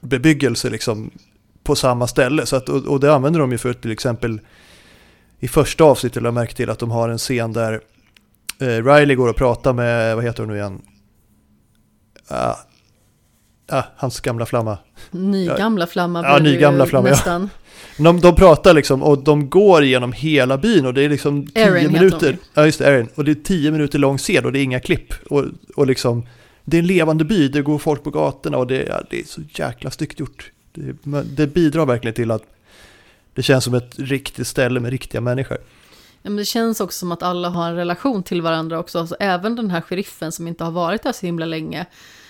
bebyggelse 0.00 0.70
liksom 0.70 1.10
på 1.62 1.76
samma 1.76 2.06
ställe. 2.06 2.46
Så 2.46 2.56
att, 2.56 2.68
och, 2.68 2.86
och 2.86 3.00
det 3.00 3.14
använder 3.14 3.40
de 3.40 3.52
ju 3.52 3.58
för 3.58 3.72
till 3.72 3.92
exempel 3.92 4.40
i 5.40 5.48
första 5.48 5.84
avsnittet 5.84 6.22
jag 6.22 6.34
märkt 6.34 6.56
till 6.56 6.70
att 6.70 6.78
de 6.78 6.90
har 6.90 7.08
en 7.08 7.18
scen 7.18 7.52
där 7.52 7.80
eh, 8.60 8.84
Riley 8.84 9.16
går 9.16 9.28
och 9.28 9.36
pratar 9.36 9.72
med, 9.72 10.16
vad 10.16 10.24
heter 10.24 10.42
hon 10.42 10.52
nu 10.52 10.58
igen? 10.58 10.82
Ah, 12.28 12.54
ah, 13.68 13.82
hans 13.96 14.20
gamla 14.20 14.46
flamma. 14.46 14.78
Ny 15.10 15.46
gamla 15.46 15.86
flamma 15.86 16.22
ja, 16.22 16.38
ny 16.38 16.56
gamla 16.56 16.86
flamma, 16.86 17.08
nästan. 17.08 17.42
Ja. 17.42 17.48
De, 18.04 18.20
de 18.20 18.34
pratar 18.34 18.74
liksom 18.74 19.02
och 19.02 19.18
de 19.18 19.50
går 19.50 19.84
genom 19.84 20.12
hela 20.12 20.58
byn 20.58 20.86
och 20.86 20.94
det 20.94 21.02
är 21.02 21.08
liksom 21.08 21.46
tio 21.46 21.66
Erin 21.66 21.92
minuter. 21.92 22.38
Ja, 22.54 22.66
just 22.66 22.78
det, 22.78 22.86
Erin. 22.86 23.08
Och 23.14 23.24
det 23.24 23.30
är 23.30 23.34
tio 23.34 23.70
minuter 23.70 23.98
lång 23.98 24.18
scen 24.18 24.44
och 24.44 24.52
det 24.52 24.58
är 24.58 24.62
inga 24.62 24.80
klipp. 24.80 25.14
Och, 25.30 25.44
och 25.76 25.86
liksom, 25.86 26.26
det 26.64 26.76
är 26.76 26.78
en 26.78 26.86
levande 26.86 27.24
by, 27.24 27.48
det 27.48 27.62
går 27.62 27.78
folk 27.78 28.04
på 28.04 28.10
gatorna 28.10 28.58
och 28.58 28.66
det, 28.66 28.82
ja, 28.82 29.02
det 29.10 29.20
är 29.20 29.24
så 29.24 29.40
jäkla 29.54 29.90
styggt 29.90 30.20
gjort. 30.20 30.50
Det, 30.72 30.96
det, 31.22 31.46
bidrar 31.46 31.86
verkligen 31.86 32.14
till 32.14 32.30
att 32.30 32.42
det 33.34 33.42
känns 33.42 33.64
som 33.64 33.74
ett 33.74 33.98
riktigt 33.98 34.46
ställe 34.46 34.80
med 34.80 34.90
riktiga 34.90 35.20
människor. 35.20 35.58
Ja, 36.22 36.30
men 36.30 36.36
det 36.36 36.44
känns 36.44 36.80
också 36.80 36.98
som 36.98 37.12
att 37.12 37.22
alla 37.22 37.48
har 37.48 37.68
en 37.68 37.76
relation 37.76 38.22
till 38.22 38.42
varandra 38.42 38.78
också. 38.78 38.98
Alltså, 38.98 39.16
även 39.20 39.56
den 39.56 39.70
här 39.70 39.80
sheriffen 39.80 40.32
som 40.32 40.48
inte 40.48 40.64
har 40.64 40.70
varit 40.70 41.02
där 41.02 41.12
så 41.12 41.26
himla 41.26 41.46
länge. 41.46 41.86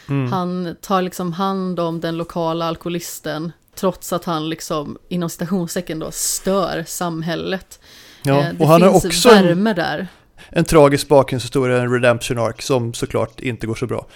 Mm. 0.09 0.33
Han 0.33 0.77
tar 0.81 1.03
liksom 1.03 1.33
hand 1.33 1.81
om 1.81 2.01
den 2.01 2.17
lokala 2.17 2.65
alkoholisten 2.65 3.53
Trots 3.75 4.13
att 4.13 4.25
han 4.25 4.49
liksom 4.49 4.99
inom 5.09 5.31
citationstecken 5.31 5.99
då 5.99 6.11
stör 6.11 6.85
samhället. 6.87 7.81
Ja, 8.23 8.41
eh, 8.41 8.55
det 8.55 8.65
och 8.65 8.69
han 8.69 8.81
finns 8.81 8.93
har 8.93 9.09
också 9.09 9.29
värme 9.29 9.71
en, 9.71 9.77
där. 9.77 10.07
En 10.49 10.65
tragisk 10.65 11.09
bakgrundshistoria, 11.09 11.83
en 11.83 11.93
redemption 11.93 12.39
arc 12.39 12.63
som 12.63 12.95
såklart 12.95 13.41
inte 13.41 13.67
går 13.67 13.75
så 13.75 13.87
bra. 13.87 14.07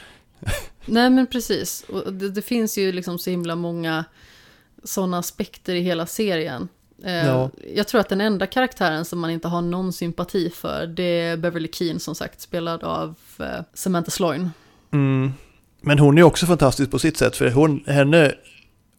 Nej 0.87 1.11
men 1.11 1.27
precis, 1.27 1.85
och 1.89 2.13
det, 2.13 2.31
det 2.31 2.43
finns 2.43 2.79
ju 2.79 2.93
liksom 2.93 3.19
så 3.19 3.31
himla 3.31 3.57
många 3.57 4.05
sådana 4.85 5.19
aspekter 5.19 5.75
i 5.75 5.81
hela 5.81 6.07
serien. 6.07 6.69
Eh, 7.05 7.27
ja. 7.27 7.51
Jag 7.75 7.89
tror 7.89 8.01
att 8.01 8.09
den 8.09 8.21
enda 8.21 8.47
karaktären 8.47 9.05
som 9.05 9.19
man 9.19 9.31
inte 9.31 9.49
har 9.49 9.63
någon 9.63 9.93
sympati 9.93 10.51
för, 10.51 10.87
det 10.87 11.03
är 11.03 11.37
Beverly 11.37 11.69
Keane 11.73 12.01
som 12.01 12.15
sagt, 12.15 12.41
spelad 12.41 12.85
av 12.85 13.15
eh, 13.39 13.63
Samantha 13.75 14.11
Sloyn. 14.11 14.51
Mm. 14.91 15.33
Men 15.89 15.99
hon 15.99 16.19
är 16.19 16.23
också 16.23 16.47
fantastisk 16.47 16.91
på 16.91 16.99
sitt 16.99 17.17
sätt, 17.17 17.37
för 17.37 17.51
hon, 17.51 17.85
henne 17.87 18.33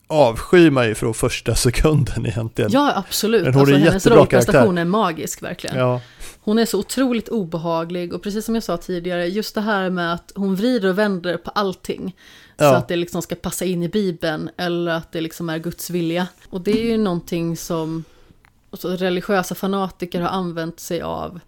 avskyr 0.08 0.70
man 0.70 0.88
ju 0.88 0.96
från 0.96 1.14
första 1.14 1.56
sekunden 1.56 2.26
egentligen. 2.26 2.72
Ja, 2.72 2.94
absolut. 2.96 3.44
Men 3.44 3.54
hon 3.54 3.62
alltså, 3.62 3.76
är 3.76 3.80
hennes 3.80 4.08
rollprestation 4.08 4.78
är 4.78 4.86
magisk 4.86 5.44
verkligen. 5.44 5.78
Ja. 5.78 6.02
Hon 6.42 6.60
är 6.60 6.66
så 6.66 6.80
otroligt 6.80 7.30
obehaglig 7.30 8.14
och 8.14 8.24
precis 8.24 8.46
som 8.46 8.56
jag 8.56 8.64
sa 8.64 8.78
tidigare, 8.78 9.28
just 9.28 9.56
det 9.56 9.62
här 9.62 9.90
med 9.90 10.14
att 10.14 10.32
hon 10.36 10.56
vrider 10.56 10.90
och 10.90 10.98
vänder 10.98 11.38
på 11.38 11.50
allting. 11.50 12.16
Ja. 12.58 12.70
Så 12.70 12.76
att 12.76 12.88
det 12.88 12.96
liksom 12.96 13.22
ska 13.22 13.36
passa 13.36 13.66
in 13.66 13.84
i 13.84 13.90
Bibeln 13.90 14.50
eller 14.58 14.92
att 14.92 15.12
det 15.12 15.22
liksom 15.22 15.50
är 15.50 15.58
Guds 15.58 15.90
vilja. 15.90 16.28
Och 16.50 16.62
det 16.62 16.72
är 16.72 16.92
ju 16.92 16.98
någonting 16.98 17.58
som 17.58 18.04
alltså, 18.72 18.90
religiösa 18.90 19.56
fanatiker 19.56 20.22
har 20.22 20.30
använt 20.30 20.80
sig 20.80 21.02
av 21.02 21.40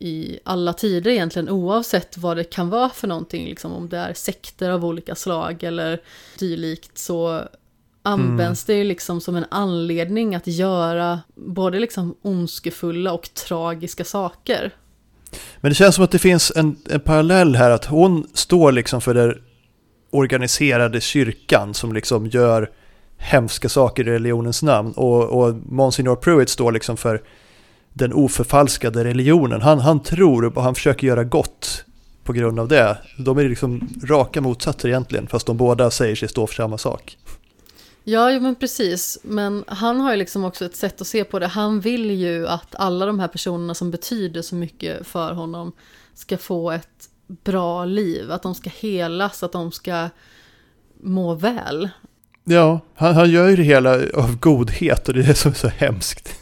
i 0.00 0.38
alla 0.44 0.72
tider 0.72 1.10
egentligen 1.10 1.48
oavsett 1.48 2.18
vad 2.18 2.36
det 2.36 2.44
kan 2.44 2.70
vara 2.70 2.90
för 2.90 3.08
någonting, 3.08 3.48
liksom 3.48 3.72
om 3.72 3.88
det 3.88 3.98
är 3.98 4.14
sekter 4.14 4.70
av 4.70 4.84
olika 4.84 5.14
slag 5.14 5.62
eller 5.62 6.00
dylikt 6.38 6.98
så 6.98 7.44
används 8.02 8.68
mm. 8.68 8.76
det 8.76 8.82
ju 8.82 8.88
liksom 8.88 9.20
som 9.20 9.36
en 9.36 9.44
anledning 9.50 10.34
att 10.34 10.46
göra 10.46 11.20
både 11.34 11.80
liksom 11.80 12.16
ondskefulla 12.22 13.12
och 13.12 13.34
tragiska 13.34 14.04
saker. 14.04 14.74
Men 15.60 15.70
det 15.70 15.74
känns 15.74 15.94
som 15.94 16.04
att 16.04 16.10
det 16.10 16.18
finns 16.18 16.52
en, 16.56 16.76
en 16.90 17.00
parallell 17.00 17.56
här, 17.56 17.70
att 17.70 17.84
hon 17.84 18.26
står 18.34 18.72
liksom 18.72 19.00
för 19.00 19.14
den 19.14 19.34
organiserade 20.10 21.00
kyrkan 21.00 21.74
som 21.74 21.92
liksom 21.92 22.26
gör 22.26 22.70
hemska 23.16 23.68
saker 23.68 24.08
i 24.08 24.10
religionens 24.10 24.62
namn. 24.62 24.92
Och, 24.92 25.24
och 25.24 25.54
Monsignor 25.54 26.16
Pruitt 26.16 26.48
står 26.48 26.72
liksom 26.72 26.96
för 26.96 27.22
den 27.92 28.12
oförfalskade 28.12 29.04
religionen. 29.04 29.62
Han, 29.62 29.78
han 29.78 30.02
tror 30.02 30.44
och 30.44 30.62
han 30.62 30.74
försöker 30.74 31.06
göra 31.06 31.24
gott 31.24 31.84
på 32.24 32.32
grund 32.32 32.60
av 32.60 32.68
det. 32.68 32.98
De 33.18 33.38
är 33.38 33.48
liksom 33.48 33.88
raka 34.04 34.40
motsatser 34.40 34.88
egentligen, 34.88 35.26
fast 35.26 35.46
de 35.46 35.56
båda 35.56 35.90
säger 35.90 36.16
sig 36.16 36.28
stå 36.28 36.46
för 36.46 36.54
samma 36.54 36.78
sak. 36.78 37.16
Ja, 38.04 38.40
men 38.40 38.54
precis. 38.54 39.18
Men 39.22 39.64
han 39.66 40.00
har 40.00 40.10
ju 40.10 40.16
liksom 40.16 40.44
också 40.44 40.64
ett 40.64 40.76
sätt 40.76 41.00
att 41.00 41.06
se 41.06 41.24
på 41.24 41.38
det. 41.38 41.46
Han 41.46 41.80
vill 41.80 42.10
ju 42.10 42.48
att 42.48 42.74
alla 42.74 43.06
de 43.06 43.20
här 43.20 43.28
personerna 43.28 43.74
som 43.74 43.90
betyder 43.90 44.42
så 44.42 44.54
mycket 44.54 45.06
för 45.06 45.32
honom 45.32 45.72
ska 46.14 46.38
få 46.38 46.70
ett 46.70 47.08
bra 47.44 47.84
liv. 47.84 48.30
Att 48.32 48.42
de 48.42 48.54
ska 48.54 48.70
helas, 48.70 49.42
att 49.42 49.52
de 49.52 49.72
ska 49.72 50.08
må 51.02 51.34
väl. 51.34 51.88
Ja, 52.44 52.80
han, 52.94 53.14
han 53.14 53.30
gör 53.30 53.48
ju 53.48 53.56
det 53.56 53.62
hela 53.62 53.94
av 54.14 54.38
godhet 54.38 55.08
och 55.08 55.14
det 55.14 55.20
är 55.20 55.26
det 55.26 55.34
som 55.34 55.50
är 55.50 55.56
så 55.56 55.68
hemskt. 55.68 56.39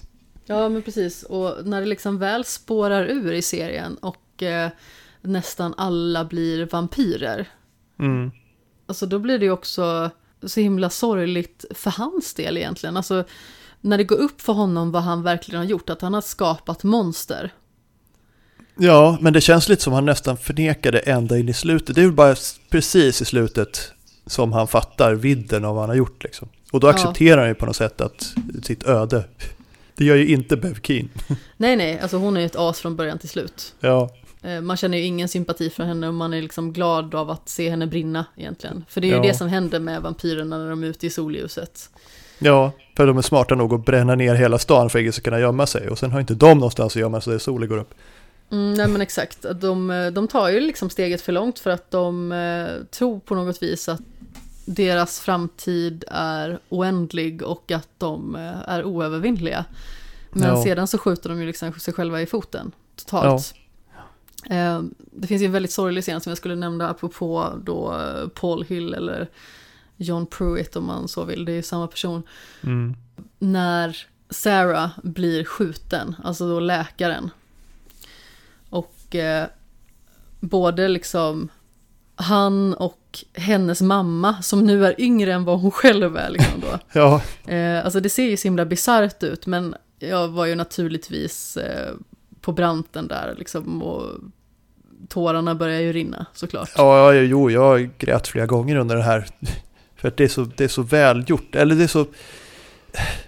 Ja, 0.48 0.68
men 0.68 0.82
precis. 0.82 1.22
Och 1.22 1.66
när 1.66 1.80
det 1.80 1.86
liksom 1.86 2.18
väl 2.18 2.44
spårar 2.44 3.04
ur 3.04 3.32
i 3.32 3.42
serien 3.42 3.96
och 3.96 4.42
eh, 4.42 4.70
nästan 5.20 5.74
alla 5.76 6.24
blir 6.24 6.66
vampyrer. 6.66 7.48
Mm. 7.98 8.30
Alltså 8.86 9.06
då 9.06 9.18
blir 9.18 9.38
det 9.38 9.44
ju 9.44 9.50
också 9.50 10.10
så 10.42 10.60
himla 10.60 10.90
sorgligt 10.90 11.64
för 11.74 11.90
hans 11.90 12.34
del 12.34 12.56
egentligen. 12.56 12.96
Alltså, 12.96 13.24
när 13.80 13.98
det 13.98 14.04
går 14.04 14.16
upp 14.16 14.40
för 14.40 14.52
honom 14.52 14.92
vad 14.92 15.02
han 15.02 15.22
verkligen 15.22 15.58
har 15.58 15.66
gjort, 15.66 15.90
att 15.90 16.00
han 16.00 16.14
har 16.14 16.20
skapat 16.20 16.84
monster. 16.84 17.52
Ja, 18.76 19.18
men 19.20 19.32
det 19.32 19.40
känns 19.40 19.68
lite 19.68 19.82
som 19.82 19.92
han 19.92 20.04
nästan 20.04 20.36
förnekar 20.36 20.92
det 20.92 20.98
ända 20.98 21.38
in 21.38 21.48
i 21.48 21.54
slutet. 21.54 21.94
Det 21.94 22.00
är 22.00 22.04
ju 22.04 22.12
bara 22.12 22.36
precis 22.70 23.22
i 23.22 23.24
slutet 23.24 23.92
som 24.26 24.52
han 24.52 24.68
fattar 24.68 25.14
vidden 25.14 25.64
av 25.64 25.74
vad 25.74 25.82
han 25.82 25.90
har 25.90 25.96
gjort. 25.96 26.24
Liksom. 26.24 26.48
Och 26.72 26.80
då 26.80 26.88
accepterar 26.88 27.36
ja. 27.36 27.42
han 27.42 27.48
ju 27.48 27.54
på 27.54 27.66
något 27.66 27.76
sätt 27.76 28.00
att 28.00 28.34
sitt 28.62 28.86
öde. 28.86 29.24
Det 29.98 30.04
gör 30.04 30.16
ju 30.16 30.26
inte 30.26 30.56
Bev 30.56 30.80
Keen. 30.82 31.08
Nej, 31.56 31.76
nej, 31.76 32.00
alltså 32.00 32.16
hon 32.16 32.36
är 32.36 32.40
ju 32.40 32.46
ett 32.46 32.56
as 32.56 32.80
från 32.80 32.96
början 32.96 33.18
till 33.18 33.28
slut. 33.28 33.74
Ja. 33.80 34.10
Eh, 34.42 34.60
man 34.60 34.76
känner 34.76 34.98
ju 34.98 35.04
ingen 35.04 35.28
sympati 35.28 35.70
för 35.70 35.84
henne 35.84 36.08
och 36.08 36.14
man 36.14 36.34
är 36.34 36.42
liksom 36.42 36.72
glad 36.72 37.14
av 37.14 37.30
att 37.30 37.48
se 37.48 37.70
henne 37.70 37.86
brinna 37.86 38.24
egentligen. 38.36 38.84
För 38.88 39.00
det 39.00 39.06
är 39.06 39.08
ju 39.08 39.16
ja. 39.16 39.22
det 39.22 39.34
som 39.34 39.48
händer 39.48 39.80
med 39.80 40.02
vampyrerna 40.02 40.58
när 40.58 40.70
de 40.70 40.84
är 40.84 40.86
ute 40.86 41.06
i 41.06 41.10
solljuset. 41.10 41.90
Ja, 42.38 42.72
för 42.96 43.06
de 43.06 43.18
är 43.18 43.22
smarta 43.22 43.54
nog 43.54 43.74
att 43.74 43.84
bränna 43.84 44.14
ner 44.14 44.34
hela 44.34 44.58
stan 44.58 44.90
för 44.90 44.98
att 44.98 45.00
ingen 45.00 45.12
ska 45.12 45.22
kunna 45.22 45.40
gömma 45.40 45.66
sig. 45.66 45.88
Och 45.88 45.98
sen 45.98 46.12
har 46.12 46.20
inte 46.20 46.34
de 46.34 46.58
någonstans 46.58 46.96
att 46.96 47.00
gömma 47.00 47.20
sig 47.20 47.32
där 47.32 47.38
solen 47.38 47.68
går 47.68 47.78
upp. 47.78 47.94
Mm, 48.50 48.74
nej 48.74 48.88
men 48.88 49.00
exakt, 49.00 49.46
de, 49.60 50.10
de 50.14 50.28
tar 50.28 50.48
ju 50.48 50.60
liksom 50.60 50.90
steget 50.90 51.20
för 51.20 51.32
långt 51.32 51.58
för 51.58 51.70
att 51.70 51.90
de 51.90 52.32
eh, 52.32 52.84
tror 52.90 53.20
på 53.20 53.34
något 53.34 53.62
vis 53.62 53.88
att 53.88 54.00
deras 54.68 55.20
framtid 55.20 56.04
är 56.08 56.60
oändlig 56.68 57.42
och 57.42 57.72
att 57.72 57.88
de 57.98 58.36
eh, 58.36 58.68
är 58.68 58.84
oövervinnliga. 58.84 59.64
Men 60.30 60.48
ja. 60.48 60.62
sedan 60.62 60.86
så 60.86 60.98
skjuter 60.98 61.28
de 61.28 61.40
ju 61.40 61.46
liksom 61.46 61.72
sig 61.72 61.94
själva 61.94 62.22
i 62.22 62.26
foten 62.26 62.72
totalt. 62.96 63.54
Ja. 64.46 64.54
Eh, 64.54 64.82
det 64.96 65.26
finns 65.26 65.42
ju 65.42 65.46
en 65.46 65.52
väldigt 65.52 65.72
sorglig 65.72 66.02
scen 66.02 66.20
som 66.20 66.30
jag 66.30 66.38
skulle 66.38 66.54
nämna 66.54 66.88
apropå 66.88 67.52
då 67.64 67.94
eh, 67.94 68.28
Paul 68.28 68.64
Hill 68.64 68.94
eller 68.94 69.28
John 69.96 70.26
Pruitt 70.26 70.76
om 70.76 70.86
man 70.86 71.08
så 71.08 71.24
vill, 71.24 71.44
det 71.44 71.52
är 71.52 71.56
ju 71.56 71.62
samma 71.62 71.86
person. 71.86 72.22
Mm. 72.62 72.96
När 73.38 74.06
Sarah 74.30 74.90
blir 75.02 75.44
skjuten, 75.44 76.16
alltså 76.24 76.48
då 76.48 76.60
läkaren. 76.60 77.30
Och 78.70 79.14
eh, 79.14 79.46
både 80.40 80.88
liksom 80.88 81.48
han 82.14 82.74
och 82.74 83.07
hennes 83.32 83.80
mamma, 83.80 84.42
som 84.42 84.66
nu 84.66 84.86
är 84.86 85.00
yngre 85.00 85.32
än 85.32 85.44
vad 85.44 85.60
hon 85.60 85.70
själv 85.70 86.16
är. 86.16 86.30
Liksom 86.30 86.60
då. 86.60 86.78
ja. 87.00 87.22
Eh, 87.52 87.84
alltså 87.84 88.00
det 88.00 88.08
ser 88.08 88.22
ju 88.22 88.36
så 88.36 88.48
himla 88.48 88.64
bisarrt 88.64 89.22
ut, 89.22 89.46
men 89.46 89.74
jag 89.98 90.28
var 90.28 90.46
ju 90.46 90.54
naturligtvis 90.54 91.56
eh, 91.56 91.94
på 92.40 92.52
branten 92.52 93.08
där 93.08 93.34
liksom 93.38 93.82
och 93.82 94.04
tårarna 95.08 95.54
börjar 95.54 95.80
ju 95.80 95.92
rinna 95.92 96.26
såklart. 96.34 96.70
Ja, 96.76 97.14
jo, 97.14 97.50
jag 97.50 97.90
grät 97.98 98.28
flera 98.28 98.46
gånger 98.46 98.76
under 98.76 98.96
det 98.96 99.02
här. 99.02 99.26
För 99.96 100.08
att 100.08 100.16
det 100.16 100.24
är 100.24 100.28
så, 100.28 100.44
det 100.56 100.64
är 100.64 100.68
så 100.68 100.82
välgjort, 100.82 101.54
eller 101.54 101.74
det 101.74 101.84
är 101.84 101.88
så... 101.88 102.06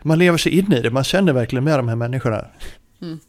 Man 0.02 0.18
lever 0.18 0.38
sig 0.38 0.58
in 0.58 0.72
i 0.72 0.80
det, 0.80 0.90
man 0.90 1.04
känner 1.04 1.32
verkligen 1.32 1.64
med 1.64 1.78
de 1.78 1.88
här 1.88 1.96
människorna. 1.96 2.46
Mm. 3.02 3.20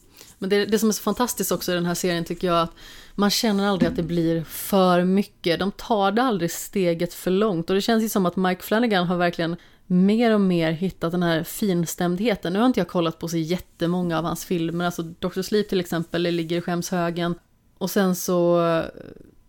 Men 0.41 0.49
det, 0.49 0.65
det 0.65 0.79
som 0.79 0.89
är 0.89 0.93
så 0.93 1.01
fantastiskt 1.01 1.51
också 1.51 1.71
i 1.71 1.75
den 1.75 1.85
här 1.85 1.93
serien 1.93 2.25
tycker 2.25 2.47
jag 2.47 2.61
att 2.61 2.71
man 3.15 3.29
känner 3.29 3.67
aldrig 3.67 3.89
att 3.89 3.95
det 3.95 4.03
blir 4.03 4.43
för 4.43 5.03
mycket. 5.03 5.59
De 5.59 5.71
tar 5.71 6.11
det 6.11 6.23
aldrig 6.23 6.51
steget 6.51 7.13
för 7.13 7.31
långt 7.31 7.69
och 7.69 7.75
det 7.75 7.81
känns 7.81 8.03
ju 8.03 8.09
som 8.09 8.25
att 8.25 8.35
Mike 8.35 8.63
Flanagan 8.63 9.07
har 9.07 9.17
verkligen 9.17 9.55
mer 9.87 10.33
och 10.33 10.41
mer 10.41 10.71
hittat 10.71 11.11
den 11.11 11.23
här 11.23 11.43
finstämdheten. 11.43 12.53
Nu 12.53 12.59
har 12.59 12.65
inte 12.65 12.79
jag 12.79 12.87
kollat 12.87 13.19
på 13.19 13.27
så 13.27 13.37
jättemånga 13.37 14.17
av 14.17 14.25
hans 14.25 14.45
filmer, 14.45 14.85
alltså 14.85 15.03
Dr. 15.03 15.41
Sleep 15.41 15.69
till 15.69 15.79
exempel, 15.79 16.23
det 16.23 16.31
ligger 16.31 16.57
i 16.57 16.61
skämshögen. 16.61 17.35
Och 17.77 17.91
sen 17.91 18.15
så 18.15 18.83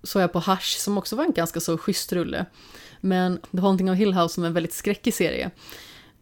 såg 0.03 0.23
jag 0.23 0.33
på 0.33 0.41
Hush 0.41 0.79
som 0.79 0.99
också 0.99 1.17
var 1.17 1.25
en 1.25 1.33
ganska 1.33 1.61
så 1.61 1.79
schysst 1.79 2.13
rulle. 2.13 2.47
Men 3.01 3.41
The 3.53 3.61
Haunting 3.61 3.91
of 3.91 3.99
Hill 3.99 4.15
House 4.15 4.35
som 4.35 4.43
är 4.43 4.49
en 4.49 4.55
väldigt 4.55 4.75
skräckig 4.75 5.15
serie. 5.15 5.51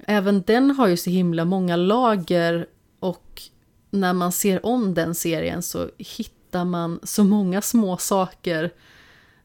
Även 0.06 0.42
den 0.42 0.70
har 0.70 0.86
ju 0.86 0.96
så 0.96 1.10
himla 1.10 1.44
många 1.44 1.76
lager 1.76 2.66
och 3.00 3.42
när 3.90 4.12
man 4.12 4.32
ser 4.32 4.66
om 4.66 4.94
den 4.94 5.14
serien 5.14 5.62
så 5.62 5.88
hittar 5.98 6.64
man 6.64 7.00
så 7.02 7.24
många 7.24 7.62
små 7.62 7.96
saker 7.96 8.70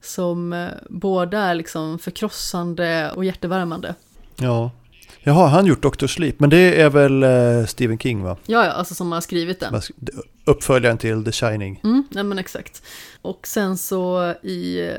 som 0.02 0.54
eh, 0.54 0.70
både 0.90 1.38
är 1.38 1.56
liksom 1.56 2.00
förkrossande 2.00 3.12
och 3.16 3.26
hjärtevärmande. 3.26 3.96
Ja. 4.36 4.72
Jaha, 5.24 5.48
han 5.48 5.66
gjort 5.66 5.82
Dr. 5.82 6.08
Sleep, 6.08 6.40
men 6.40 6.50
det 6.50 6.82
är 6.82 6.90
väl 6.90 7.24
uh, 7.24 7.66
Stephen 7.66 7.98
King 7.98 8.24
va? 8.24 8.38
Ja, 8.46 8.66
ja, 8.66 8.72
alltså 8.72 8.96
som 8.96 9.12
har 9.12 9.22
skrivit 9.22 9.60
den. 9.60 9.82
Uppföljaren 10.46 10.98
till 10.98 11.26
The 11.26 11.32
Shining. 11.32 11.82
Mm, 11.84 12.04
nej 12.10 12.24
men 12.24 12.40
exakt. 12.40 12.84
Och 13.22 13.48
sen 13.48 13.78
så 13.78 14.34
i 14.44 14.92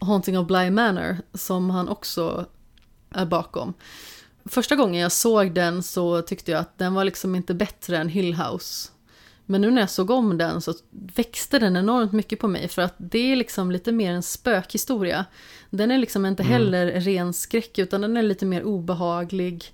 Haunting 0.00 0.38
of 0.38 0.46
Bly 0.46 0.70
Manor, 0.70 1.16
som 1.34 1.70
han 1.70 1.88
också 1.88 2.46
är 3.10 3.26
bakom. 3.26 3.74
Första 4.44 4.76
gången 4.76 5.00
jag 5.00 5.12
såg 5.12 5.54
den 5.54 5.82
så 5.82 6.22
tyckte 6.22 6.50
jag 6.50 6.60
att 6.60 6.78
den 6.78 6.94
var 6.94 7.04
liksom 7.04 7.34
inte 7.34 7.54
bättre 7.54 7.98
än 7.98 8.08
Hill 8.08 8.34
House. 8.34 8.90
Men 9.46 9.60
nu 9.60 9.70
när 9.70 9.82
jag 9.82 9.90
såg 9.90 10.10
om 10.10 10.38
den 10.38 10.60
så 10.60 10.74
växte 10.90 11.58
den 11.58 11.76
enormt 11.76 12.12
mycket 12.12 12.38
på 12.38 12.48
mig 12.48 12.68
för 12.68 12.82
att 12.82 12.94
det 12.98 13.32
är 13.32 13.36
liksom 13.36 13.70
lite 13.70 13.92
mer 13.92 14.12
en 14.12 14.22
spökhistoria. 14.22 15.24
Den 15.70 15.90
är 15.90 15.98
liksom 15.98 16.26
inte 16.26 16.42
mm. 16.42 16.52
heller 16.52 16.86
mm. 16.86 17.00
ren 17.00 17.32
skräck 17.32 17.78
utan 17.78 18.00
den 18.00 18.16
är 18.16 18.22
lite 18.22 18.46
mer 18.46 18.62
obehaglig. 18.62 19.64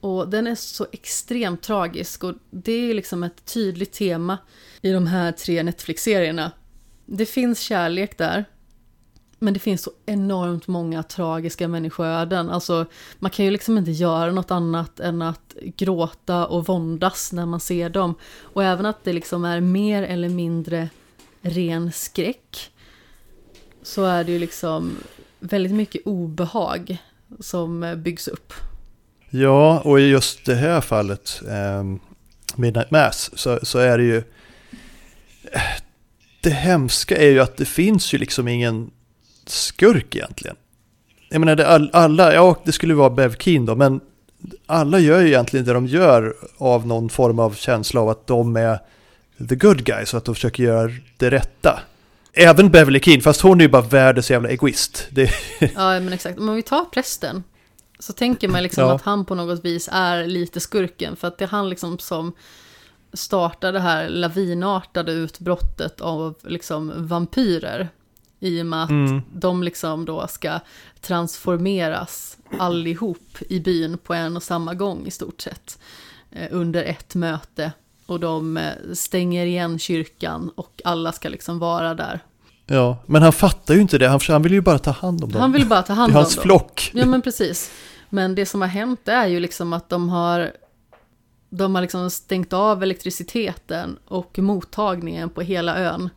Och 0.00 0.28
den 0.28 0.46
är 0.46 0.54
så 0.54 0.86
extremt 0.92 1.62
tragisk 1.62 2.24
och 2.24 2.34
det 2.50 2.72
är 2.72 2.94
liksom 2.94 3.22
ett 3.22 3.44
tydligt 3.44 3.92
tema 3.92 4.38
i 4.82 4.90
de 4.92 5.06
här 5.06 5.32
tre 5.32 5.62
Netflix-serierna. 5.62 6.52
Det 7.06 7.26
finns 7.26 7.60
kärlek 7.60 8.18
där, 8.18 8.44
men 9.38 9.54
det 9.54 9.60
finns 9.60 9.82
så 9.82 9.90
enormt 10.06 10.66
många 10.66 11.02
tragiska 11.02 11.68
människoöden. 11.68 12.50
Alltså, 12.50 12.86
man 13.18 13.30
kan 13.30 13.44
ju 13.44 13.50
liksom 13.50 13.78
inte 13.78 13.90
göra 13.90 14.32
något 14.32 14.50
annat 14.50 15.00
än 15.00 15.22
att 15.22 15.56
gråta 15.76 16.46
och 16.46 16.66
våndas 16.66 17.32
när 17.32 17.46
man 17.46 17.60
ser 17.60 17.88
dem. 17.88 18.14
Och 18.40 18.64
även 18.64 18.86
att 18.86 19.04
det 19.04 19.12
liksom 19.12 19.44
är 19.44 19.60
mer 19.60 20.02
eller 20.02 20.28
mindre 20.28 20.88
ren 21.40 21.92
skräck. 21.92 22.70
Så 23.82 24.04
är 24.04 24.24
det 24.24 24.32
ju 24.32 24.38
liksom 24.38 24.96
väldigt 25.40 25.72
mycket 25.72 26.06
obehag 26.06 26.98
som 27.40 27.82
eh, 27.82 27.94
byggs 27.94 28.28
upp. 28.28 28.52
Ja, 29.30 29.80
och 29.80 30.00
i 30.00 30.02
just 30.02 30.44
det 30.46 30.54
här 30.54 30.80
fallet, 30.80 31.42
eh, 31.48 31.84
Midnight 32.56 32.90
Mass, 32.90 33.30
så, 33.34 33.58
så 33.62 33.78
är 33.78 33.98
det 33.98 34.04
ju... 34.04 34.16
Eh, 35.52 35.62
det 36.40 36.50
hemska 36.50 37.16
är 37.16 37.30
ju 37.30 37.40
att 37.40 37.56
det 37.56 37.64
finns 37.64 38.14
ju 38.14 38.18
liksom 38.18 38.48
ingen 38.48 38.90
skurk 39.50 40.16
egentligen. 40.16 40.56
Jag 41.28 41.40
menar, 41.40 41.56
det 41.56 41.66
all, 41.66 41.90
alla, 41.92 42.34
ja 42.34 42.56
det 42.64 42.72
skulle 42.72 42.94
vara 42.94 43.10
Bev 43.10 43.36
Keen 43.36 43.66
då, 43.66 43.74
men 43.74 44.00
alla 44.66 44.98
gör 44.98 45.20
ju 45.20 45.26
egentligen 45.26 45.66
det 45.66 45.72
de 45.72 45.86
gör 45.86 46.34
av 46.58 46.86
någon 46.86 47.08
form 47.08 47.38
av 47.38 47.54
känsla 47.54 48.00
av 48.00 48.08
att 48.08 48.26
de 48.26 48.56
är 48.56 48.78
the 49.48 49.56
good 49.56 49.84
guys 49.84 50.14
och 50.14 50.18
att 50.18 50.24
de 50.24 50.34
försöker 50.34 50.62
göra 50.62 50.90
det 51.16 51.30
rätta. 51.30 51.80
Även 52.32 52.70
Beverly 52.70 53.00
Keen, 53.00 53.20
fast 53.20 53.40
hon 53.40 53.60
är 53.60 53.64
ju 53.64 53.70
bara 53.70 53.82
världens 53.82 54.30
jävla 54.30 54.48
egoist. 54.48 55.06
Det... 55.10 55.30
Ja, 55.60 56.00
men 56.00 56.12
exakt. 56.12 56.38
Om 56.38 56.54
vi 56.54 56.62
tar 56.62 56.84
prästen, 56.84 57.44
så 57.98 58.12
tänker 58.12 58.48
man 58.48 58.62
liksom 58.62 58.84
ja. 58.84 58.94
att 58.94 59.02
han 59.02 59.24
på 59.24 59.34
något 59.34 59.64
vis 59.64 59.88
är 59.92 60.26
lite 60.26 60.60
skurken, 60.60 61.16
för 61.16 61.28
att 61.28 61.38
det 61.38 61.44
är 61.44 61.48
han 61.48 61.68
liksom 61.68 61.98
som 61.98 62.32
startar 63.12 63.72
det 63.72 63.80
här 63.80 64.08
lavinartade 64.08 65.12
utbrottet 65.12 66.00
av 66.00 66.34
liksom 66.42 66.92
vampyrer. 66.96 67.88
I 68.40 68.62
och 68.62 68.66
med 68.66 68.82
att 68.82 68.90
mm. 68.90 69.22
de 69.32 69.62
liksom 69.62 70.04
då 70.04 70.26
ska 70.26 70.60
transformeras 71.00 72.36
allihop 72.58 73.36
i 73.48 73.60
byn 73.60 73.98
på 73.98 74.14
en 74.14 74.36
och 74.36 74.42
samma 74.42 74.74
gång 74.74 75.06
i 75.06 75.10
stort 75.10 75.40
sett. 75.40 75.78
Eh, 76.30 76.48
under 76.50 76.84
ett 76.84 77.14
möte. 77.14 77.72
Och 78.06 78.20
de 78.20 78.56
eh, 78.56 78.72
stänger 78.92 79.46
igen 79.46 79.78
kyrkan 79.78 80.50
och 80.54 80.80
alla 80.84 81.12
ska 81.12 81.28
liksom 81.28 81.58
vara 81.58 81.94
där. 81.94 82.20
Ja, 82.66 82.98
men 83.06 83.22
han 83.22 83.32
fattar 83.32 83.74
ju 83.74 83.80
inte 83.80 83.98
det. 83.98 84.08
Han, 84.08 84.20
han 84.28 84.42
vill 84.42 84.52
ju 84.52 84.60
bara 84.60 84.78
ta 84.78 84.90
hand 84.90 85.24
om 85.24 85.32
dem. 85.32 85.40
Han 85.40 85.52
vill 85.52 85.66
bara 85.66 85.82
ta 85.82 85.92
hand 85.92 86.10
om 86.10 86.14
dem. 86.14 86.14
Det 86.14 86.18
är 86.18 86.22
hans 86.22 86.36
flock. 86.36 86.90
Ja, 86.94 87.06
men 87.06 87.22
precis. 87.22 87.70
Men 88.08 88.34
det 88.34 88.46
som 88.46 88.60
har 88.60 88.68
hänt 88.68 89.08
är 89.08 89.26
ju 89.26 89.40
liksom 89.40 89.72
att 89.72 89.88
de 89.88 90.08
har 90.08 90.52
de 91.50 91.74
har 91.74 91.82
liksom 91.82 92.10
stängt 92.10 92.52
av 92.52 92.82
elektriciteten 92.82 93.98
och 94.04 94.38
mottagningen 94.38 95.28
på 95.28 95.40
hela 95.40 95.78
ön. 95.78 96.10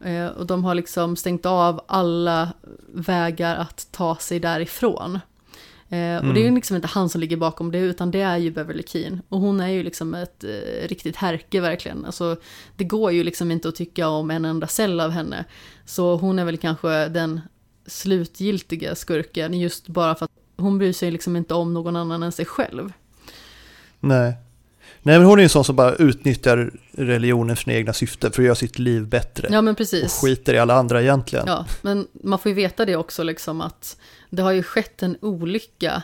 Eh, 0.00 0.26
och 0.26 0.46
de 0.46 0.64
har 0.64 0.74
liksom 0.74 1.16
stängt 1.16 1.46
av 1.46 1.84
alla 1.88 2.52
vägar 2.88 3.56
att 3.56 3.88
ta 3.90 4.16
sig 4.16 4.40
därifrån. 4.40 5.20
Mm. 5.88 6.28
Och 6.28 6.34
det 6.34 6.40
är 6.40 6.42
ju 6.42 6.48
mm. 6.48 6.54
liksom 6.54 6.76
inte 6.76 6.88
han 6.88 7.08
som 7.08 7.20
ligger 7.20 7.36
bakom 7.36 7.70
det, 7.70 7.78
utan 7.78 8.10
det 8.10 8.20
är 8.20 8.36
ju 8.36 8.50
Beverly 8.50 8.82
Keen. 8.86 9.22
Och 9.28 9.40
hon 9.40 9.60
är 9.60 9.68
ju 9.68 9.82
liksom 9.82 10.14
ett 10.14 10.44
eh, 10.44 10.88
riktigt 10.88 11.16
härke 11.16 11.60
verkligen. 11.60 12.04
Alltså, 12.04 12.36
det 12.76 12.84
går 12.84 13.12
ju 13.12 13.24
liksom 13.24 13.50
inte 13.50 13.68
att 13.68 13.74
tycka 13.74 14.08
om 14.08 14.30
en 14.30 14.44
enda 14.44 14.66
cell 14.66 15.00
av 15.00 15.10
henne. 15.10 15.44
Så 15.84 16.16
hon 16.16 16.38
är 16.38 16.44
väl 16.44 16.56
kanske 16.56 17.08
den 17.08 17.40
slutgiltiga 17.86 18.94
skurken, 18.94 19.60
just 19.60 19.88
bara 19.88 20.14
för 20.14 20.24
att 20.24 20.30
hon 20.56 20.78
bryr 20.78 20.92
sig 20.92 21.10
liksom 21.10 21.36
inte 21.36 21.54
om 21.54 21.74
någon 21.74 21.96
annan 21.96 22.22
än 22.22 22.32
sig 22.32 22.44
själv. 22.44 22.92
Nej. 24.00 24.34
Nej 25.06 25.18
men 25.18 25.26
hon 25.26 25.38
är 25.38 25.42
en 25.42 25.48
sån 25.48 25.64
som 25.64 25.76
bara 25.76 25.94
utnyttjar 25.94 26.70
religionen 26.92 27.56
för 27.56 27.62
sina 27.62 27.76
egna 27.76 27.92
syften 27.92 28.32
för 28.32 28.42
att 28.42 28.46
göra 28.46 28.54
sitt 28.54 28.78
liv 28.78 29.08
bättre. 29.08 29.48
Ja 29.50 29.62
men 29.62 29.74
precis. 29.74 30.04
Och 30.04 30.10
skiter 30.10 30.54
i 30.54 30.58
alla 30.58 30.74
andra 30.74 31.02
egentligen. 31.02 31.44
Ja, 31.46 31.66
men 31.82 32.06
man 32.12 32.38
får 32.38 32.48
ju 32.48 32.54
veta 32.54 32.84
det 32.84 32.96
också 32.96 33.22
liksom 33.22 33.60
att 33.60 33.96
det 34.30 34.42
har 34.42 34.52
ju 34.52 34.62
skett 34.62 35.02
en 35.02 35.16
olycka 35.20 36.02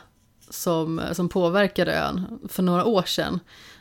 som, 0.51 1.01
som 1.12 1.29
påverkade 1.29 1.95
ön 1.95 2.39
för 2.49 2.62
några 2.62 2.85
år 2.85 3.03
sedan. 3.03 3.41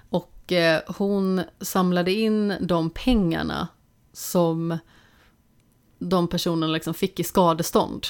Och 0.10 0.52
eh, 0.52 0.81
hon 0.88 1.41
samlade 1.60 2.11
in 2.11 2.53
de 2.61 2.89
pengarna 2.89 3.68
som 4.14 4.77
de 5.99 6.27
personerna 6.27 6.73
liksom 6.73 6.93
fick 6.93 7.19
i 7.19 7.23
skadestånd. 7.23 8.07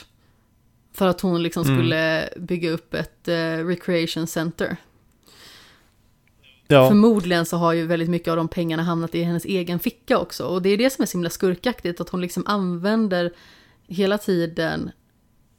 För 0.94 1.08
att 1.08 1.22
hon 1.22 1.44
liksom 1.44 1.64
mm. 1.64 1.78
skulle 1.78 2.30
bygga 2.38 2.72
upp 2.72 2.94
ett 2.94 3.28
eh, 3.28 3.66
recreation 3.66 4.28
center 4.28 4.78
Ja. 6.72 6.88
Förmodligen 6.88 7.46
så 7.46 7.58
har 7.58 7.74
ju 7.74 7.86
väldigt 7.86 8.10
mycket 8.10 8.28
av 8.28 8.38
de 8.38 8.48
pengarna 8.48 8.84
hamnat 8.84 9.16
i 9.16 9.24
hennes 9.24 9.46
egen 9.46 9.80
ficka 9.80 10.18
också. 10.18 10.46
Och 10.46 10.62
det 10.62 10.70
är 10.70 10.78
det 10.78 10.90
som 10.90 11.02
är 11.02 11.06
så 11.06 11.18
himla 11.18 11.30
skurkaktigt, 11.30 12.02
att 12.02 12.10
hon 12.10 12.22
liksom 12.22 12.44
använder 12.46 13.32
hela 13.88 14.18
tiden 14.18 14.92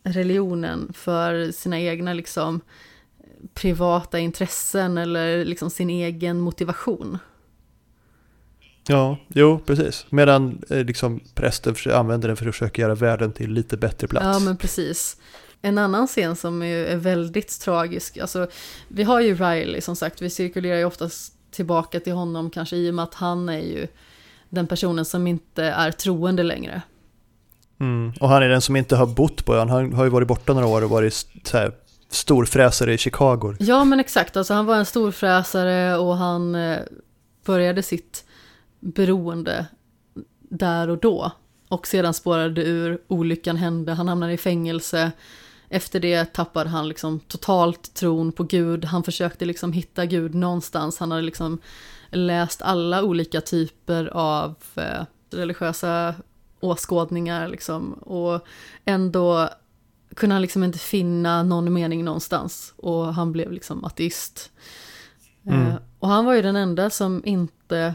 religionen 0.05 0.93
för 0.95 1.51
sina 1.53 1.81
egna 1.81 2.13
liksom 2.13 2.61
privata 3.55 4.19
intressen 4.19 4.99
eller 4.99 5.45
liksom 5.45 5.71
sin 5.71 5.91
egen 5.91 6.41
motivation. 6.41 7.19
Ja, 8.89 9.19
jo, 9.29 9.59
precis. 9.67 10.07
Medan 10.11 10.63
eh, 10.71 10.85
liksom, 10.85 11.21
prästen 11.35 11.75
använder 11.93 12.29
den 12.29 12.37
för 12.37 12.49
att 12.49 12.55
försöka 12.55 12.83
göra 12.83 12.95
världen 12.95 13.33
till 13.33 13.53
lite 13.53 13.77
bättre 13.77 14.09
plats. 14.09 14.25
Ja, 14.25 14.39
men 14.39 14.57
precis. 14.57 15.17
En 15.63 15.79
annan 15.79 16.07
scen 16.07 16.37
som 16.37 16.63
är, 16.63 16.97
väldigt 16.97 17.61
tragisk, 17.61 18.19
alltså 18.19 18.47
vi 18.89 19.03
har 19.03 19.21
ju 19.21 19.35
Riley 19.35 19.81
som 19.81 19.97
sagt, 19.97 20.23
vi 20.23 20.31
cirkulerar 20.31 20.79
ju 20.79 20.85
oftast 20.85 21.35
tillbaka 21.51 22.01
till 22.01 22.13
honom 22.13 22.51
kanske 22.51 22.77
i 22.77 22.91
och 22.91 22.95
med 22.95 23.03
att 23.03 23.15
han 23.15 23.49
är 23.49 23.59
ju 23.59 23.87
den 24.49 24.67
personen 24.67 25.05
som 25.05 25.27
inte 25.27 25.65
är 25.65 25.91
troende 25.91 26.43
längre. 26.43 26.83
Mm. 27.81 28.13
Och 28.21 28.29
han 28.29 28.43
är 28.43 28.49
den 28.49 28.61
som 28.61 28.77
inte 28.77 28.97
har 28.97 29.07
bott 29.07 29.45
på 29.45 29.55
ön, 29.55 29.69
han 29.69 29.93
har 29.93 30.05
ju 30.05 30.11
varit 30.11 30.29
borta 30.29 30.53
några 30.53 30.67
år 30.67 30.85
och 30.85 30.91
varit 30.91 31.27
så 31.45 31.57
här, 31.57 31.73
storfräsare 32.09 32.95
i 32.95 32.99
Chicago. 32.99 33.57
Ja 33.59 33.85
men 33.85 34.01
exakt, 34.01 34.37
alltså 34.37 34.55
han 34.55 34.67
var 34.67 34.77
en 34.77 34.87
storfräsare 34.87 35.97
och 35.97 36.17
han 36.17 36.55
eh, 36.55 36.79
började 37.45 37.83
sitt 37.83 38.25
beroende 38.81 39.67
där 40.39 40.89
och 40.89 40.99
då. 40.99 41.33
Och 41.69 41.87
sedan 41.87 42.15
spårade 42.15 42.63
ur, 42.63 42.99
olyckan 43.09 43.57
hände, 43.57 43.93
han 43.93 44.09
hamnade 44.09 44.33
i 44.33 44.39
fängelse. 44.39 45.13
Efter 45.73 46.01
det 46.01 46.25
tappade 46.25 46.71
han 46.71 46.89
liksom 46.89 47.21
totalt 47.21 47.95
tron 47.95 48.33
på 48.33 48.43
Gud. 48.45 48.85
Han 48.85 49.03
försökte 49.03 49.45
liksom 49.45 49.73
hitta 49.73 50.07
Gud 50.07 50.35
någonstans. 50.35 50.99
Han 50.99 51.11
hade 51.11 51.23
liksom 51.23 51.59
läst 52.11 52.63
alla 52.63 53.03
olika 53.03 53.41
typer 53.41 54.07
av 54.07 54.55
eh, 54.75 55.05
religiösa 55.31 56.15
åskådningar 56.61 57.49
liksom. 57.49 57.93
Och 57.93 58.47
ändå 58.85 59.49
kunde 60.17 60.35
han 60.35 60.43
liksom 60.43 60.65
inte 60.65 60.79
finna 60.79 61.43
någon 61.43 61.73
mening 61.73 62.05
någonstans. 62.05 62.75
Och 62.77 63.15
han 63.15 63.33
blev 63.33 63.53
liksom 63.53 63.85
ateist. 63.85 64.51
Mm. 65.47 65.67
Eh, 65.67 65.75
och 65.99 66.09
han 66.09 66.25
var 66.25 66.35
ju 66.35 66.43
den 66.43 66.57
enda 66.57 66.91
som 66.91 67.23
inte 67.25 67.95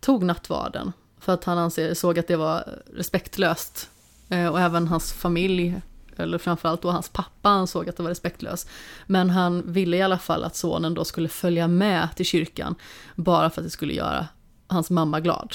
tog 0.00 0.22
nattvarden. 0.22 0.92
För 1.20 1.32
att 1.32 1.44
han 1.44 1.70
såg 1.94 2.18
att 2.18 2.28
det 2.28 2.36
var 2.36 2.82
respektlöst. 2.94 3.90
Eh, 4.28 4.46
och 4.46 4.60
även 4.60 4.88
hans 4.88 5.12
familj, 5.12 5.80
eller 6.22 6.38
framförallt 6.38 6.82
då 6.82 6.90
hans 6.90 7.08
pappa, 7.08 7.48
ansåg 7.48 7.88
att 7.88 7.96
det 7.96 8.02
var 8.02 8.10
respektlöst. 8.10 8.68
Men 9.06 9.30
han 9.30 9.72
ville 9.72 9.96
i 9.96 10.02
alla 10.02 10.18
fall 10.18 10.44
att 10.44 10.56
sonen 10.56 10.94
då 10.94 11.04
skulle 11.04 11.28
följa 11.28 11.68
med 11.68 12.08
till 12.16 12.26
kyrkan. 12.26 12.74
Bara 13.16 13.50
för 13.50 13.60
att 13.60 13.66
det 13.66 13.70
skulle 13.70 13.92
göra 13.92 14.26
hans 14.66 14.90
mamma 14.90 15.20
glad. 15.20 15.54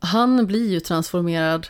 Han 0.00 0.46
blir 0.46 0.70
ju 0.70 0.80
transformerad 0.80 1.66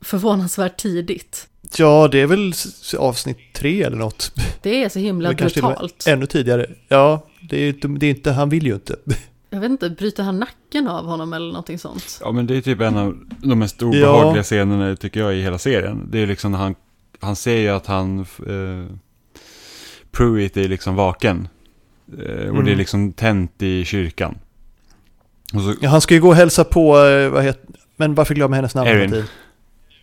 förvånansvärt 0.00 0.76
tidigt. 0.76 1.48
Ja, 1.78 2.08
det 2.08 2.18
är 2.18 2.26
väl 2.26 2.52
avsnitt 2.98 3.38
tre 3.54 3.82
eller 3.82 3.96
något. 3.96 4.32
Det 4.62 4.84
är 4.84 4.88
så 4.88 4.98
himla 4.98 5.32
brutalt. 5.32 6.06
Ännu 6.06 6.26
tidigare. 6.26 6.70
Ja, 6.88 7.26
det 7.40 7.56
är, 7.56 7.98
det 7.98 8.06
är 8.06 8.10
inte, 8.10 8.32
han 8.32 8.48
vill 8.48 8.66
ju 8.66 8.74
inte. 8.74 8.96
Jag 9.50 9.60
vet 9.60 9.70
inte, 9.70 9.90
bryter 9.90 10.22
han 10.22 10.38
nacken 10.38 10.88
av 10.88 11.04
honom 11.04 11.32
eller 11.32 11.46
någonting 11.46 11.78
sånt? 11.78 12.20
Ja, 12.20 12.32
men 12.32 12.46
det 12.46 12.56
är 12.56 12.60
typ 12.60 12.80
en 12.80 12.96
av 12.96 13.18
de 13.42 13.58
mest 13.58 13.82
obehagliga 13.82 14.36
ja. 14.36 14.42
scenerna 14.42 14.96
tycker 14.96 15.20
jag 15.20 15.36
i 15.36 15.42
hela 15.42 15.58
serien. 15.58 16.08
Det 16.10 16.18
är 16.18 16.26
liksom 16.26 16.52
när 16.52 16.58
han, 16.58 16.74
han 17.20 17.36
ser 17.36 17.56
ju 17.56 17.68
att 17.68 17.86
han, 17.86 18.20
eh, 18.20 18.96
Pruitt 20.10 20.56
är 20.56 20.68
liksom 20.68 20.94
vaken. 20.96 21.48
Eh, 22.12 22.24
och 22.24 22.40
mm. 22.40 22.54
det 22.54 22.58
är 22.58 22.60
mm. 22.60 22.78
liksom 22.78 23.12
tänt 23.12 23.62
i 23.62 23.84
kyrkan. 23.84 24.38
Så, 25.52 25.74
ja, 25.80 25.88
han 25.88 26.00
ska 26.00 26.14
ju 26.14 26.20
gå 26.20 26.28
och 26.28 26.34
hälsa 26.34 26.64
på, 26.64 26.98
eh, 26.98 27.28
vad 27.28 27.44
heter, 27.44 27.62
men 27.96 28.14
varför 28.14 28.34
glömmer 28.34 28.56
hennes 28.56 28.74
namn? 28.74 28.88
Erin. 28.88 29.24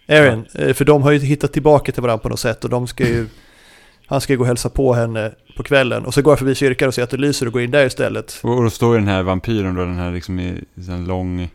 Erin, 0.08 0.46
ja. 0.54 0.60
Eh, 0.60 0.74
för 0.74 0.86
de 0.86 1.04
har 1.04 1.12
ju 1.12 1.20
hittat 1.20 1.54
tillbaka 1.54 1.92
till 1.92 2.02
varandra 2.02 2.22
på 2.22 2.30
något 2.30 2.40
sätt 2.40 2.64
och 2.64 2.70
de 2.70 2.88
ska 2.88 3.08
ju, 3.08 3.28
han 4.08 4.22
ska 4.22 4.34
ju 4.34 4.38
gå 4.38 4.44
och 4.44 4.48
hälsa 4.48 4.70
på 4.70 4.94
henne 4.94 5.32
på 5.58 5.64
kvällen. 5.64 6.06
Och 6.06 6.14
så 6.14 6.22
går 6.22 6.32
jag 6.32 6.40
förbi 6.40 6.56
kyrkan 6.56 6.88
och 6.88 6.94
ser 6.94 7.04
att 7.04 7.10
det 7.10 7.18
lyser 7.18 7.46
och 7.46 7.54
går 7.54 7.62
in 7.62 7.72
där 7.72 7.86
istället. 7.86 8.40
Och 8.44 8.64
då 8.64 8.70
står 8.70 8.96
den 8.96 9.08
här 9.08 9.24
vampyren 9.24 9.76
då, 9.76 9.86
den 9.86 9.98
här 9.98 10.12
liksom 10.12 10.40
i 10.40 10.64
en 10.90 11.06
lång 11.06 11.50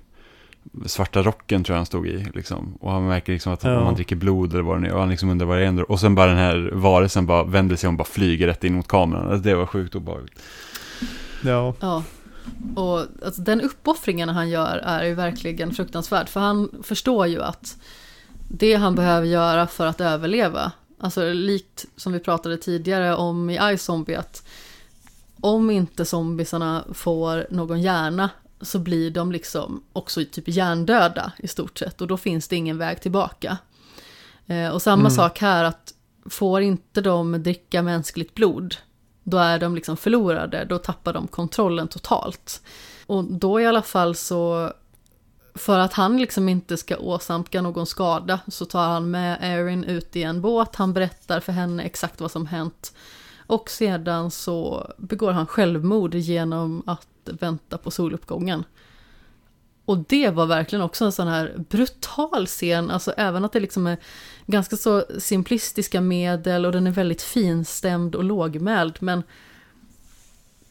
svarta 0.86 1.22
rocken 1.22 1.64
tror 1.64 1.74
jag 1.74 1.78
han 1.78 1.86
stod 1.86 2.06
i. 2.06 2.26
Liksom. 2.34 2.74
Och 2.80 2.92
han 2.92 3.06
märker 3.06 3.32
liksom 3.32 3.52
att 3.52 3.64
ja. 3.64 3.84
man 3.84 3.94
dricker 3.94 4.16
blod 4.16 4.52
eller 4.52 4.62
vad 4.62 4.82
det 4.82 4.88
är. 4.88 4.92
Och 4.92 5.00
han 5.00 5.10
liksom 5.10 5.30
undrar 5.30 5.46
vad 5.46 5.58
det 5.58 5.64
är. 5.64 5.90
Och 5.90 6.00
sen 6.00 6.14
bara 6.14 6.26
den 6.26 6.36
här 6.36 6.70
varelsen 6.74 7.26
bara 7.26 7.44
vänder 7.44 7.76
sig 7.76 7.88
om 7.88 7.94
och 7.94 7.98
bara 7.98 8.04
flyger 8.04 8.46
rätt 8.46 8.64
in 8.64 8.74
mot 8.74 8.88
kameran. 8.88 9.28
Alltså, 9.28 9.48
det 9.48 9.54
var 9.54 9.66
sjukt 9.66 9.94
obehagligt. 9.94 10.42
Ja. 11.44 11.74
ja. 11.80 12.02
Och 12.76 12.98
alltså, 13.24 13.42
den 13.42 13.60
uppoffringen 13.60 14.28
han 14.28 14.48
gör 14.48 14.76
är 14.76 15.04
ju 15.04 15.14
verkligen 15.14 15.74
fruktansvärd. 15.74 16.28
För 16.28 16.40
han 16.40 16.70
förstår 16.82 17.26
ju 17.26 17.42
att 17.42 17.76
det 18.48 18.74
han 18.74 18.94
behöver 18.94 19.26
göra 19.26 19.66
för 19.66 19.86
att 19.86 20.00
överleva 20.00 20.72
Alltså 21.00 21.32
likt 21.32 21.86
som 21.96 22.12
vi 22.12 22.20
pratade 22.20 22.56
tidigare 22.56 23.16
om 23.16 23.50
i 23.50 23.58
iZombie 23.72 24.14
att 24.16 24.42
om 25.40 25.70
inte 25.70 26.04
zombisarna 26.04 26.84
får 26.92 27.46
någon 27.50 27.82
hjärna 27.82 28.30
så 28.60 28.78
blir 28.78 29.10
de 29.10 29.32
liksom 29.32 29.84
också 29.92 30.24
typ 30.32 30.48
hjärndöda 30.48 31.32
i 31.38 31.48
stort 31.48 31.78
sett 31.78 32.00
och 32.00 32.06
då 32.06 32.16
finns 32.16 32.48
det 32.48 32.56
ingen 32.56 32.78
väg 32.78 33.00
tillbaka. 33.00 33.58
Eh, 34.46 34.68
och 34.68 34.82
samma 34.82 35.00
mm. 35.00 35.10
sak 35.10 35.38
här 35.38 35.64
att 35.64 35.94
får 36.30 36.60
inte 36.60 37.00
de 37.00 37.42
dricka 37.42 37.82
mänskligt 37.82 38.34
blod 38.34 38.76
då 39.30 39.38
är 39.38 39.58
de 39.58 39.74
liksom 39.74 39.96
förlorade, 39.96 40.64
då 40.64 40.78
tappar 40.78 41.12
de 41.12 41.26
kontrollen 41.26 41.88
totalt. 41.88 42.62
Och 43.06 43.24
då 43.24 43.60
i 43.60 43.66
alla 43.66 43.82
fall 43.82 44.14
så 44.14 44.72
för 45.54 45.78
att 45.78 45.92
han 45.92 46.16
liksom 46.16 46.48
inte 46.48 46.76
ska 46.76 46.96
åsamka 46.96 47.62
någon 47.62 47.86
skada 47.86 48.40
så 48.48 48.64
tar 48.64 48.88
han 48.88 49.10
med 49.10 49.38
Erin 49.40 49.84
ut 49.84 50.16
i 50.16 50.22
en 50.22 50.40
båt, 50.40 50.76
han 50.76 50.92
berättar 50.92 51.40
för 51.40 51.52
henne 51.52 51.82
exakt 51.82 52.20
vad 52.20 52.30
som 52.30 52.46
hänt. 52.46 52.92
Och 53.46 53.70
sedan 53.70 54.30
så 54.30 54.86
begår 54.98 55.32
han 55.32 55.46
självmord 55.46 56.14
genom 56.14 56.82
att 56.86 57.08
vänta 57.32 57.78
på 57.78 57.90
soluppgången. 57.90 58.64
Och 59.84 59.98
det 60.08 60.30
var 60.30 60.46
verkligen 60.46 60.82
också 60.82 61.04
en 61.04 61.12
sån 61.12 61.28
här 61.28 61.64
brutal 61.68 62.46
scen, 62.46 62.90
alltså 62.90 63.12
även 63.16 63.44
att 63.44 63.52
det 63.52 63.60
liksom 63.60 63.86
är 63.86 63.96
ganska 64.46 64.76
så 64.76 65.04
simplistiska 65.18 66.00
medel 66.00 66.66
och 66.66 66.72
den 66.72 66.86
är 66.86 66.90
väldigt 66.90 67.22
finstämd 67.22 68.14
och 68.14 68.24
lågmäld, 68.24 68.96
men 69.00 69.22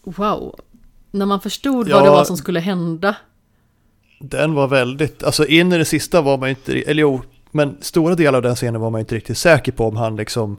wow. 0.03 0.59
När 1.11 1.25
man 1.25 1.41
förstod 1.41 1.89
ja, 1.89 1.95
vad 1.95 2.05
det 2.05 2.09
var 2.09 2.23
som 2.23 2.38
skulle 2.38 2.59
hända 2.59 3.15
den 4.19 4.53
var 4.53 4.67
väldigt, 4.67 5.23
alltså 5.23 5.45
in 5.45 5.73
i 5.73 5.77
det 5.77 5.85
sista 5.85 6.21
var 6.21 6.38
man 6.38 6.49
inte, 6.49 6.81
eller 6.81 7.01
jo, 7.01 7.21
men 7.51 7.77
stora 7.81 8.15
delar 8.15 8.38
av 8.38 8.43
den 8.43 8.55
scenen 8.55 8.81
var 8.81 8.89
man 8.89 8.99
inte 8.99 9.15
riktigt 9.15 9.38
säker 9.38 9.71
på 9.71 9.88
om 9.88 9.97
han 9.97 10.15
liksom 10.15 10.57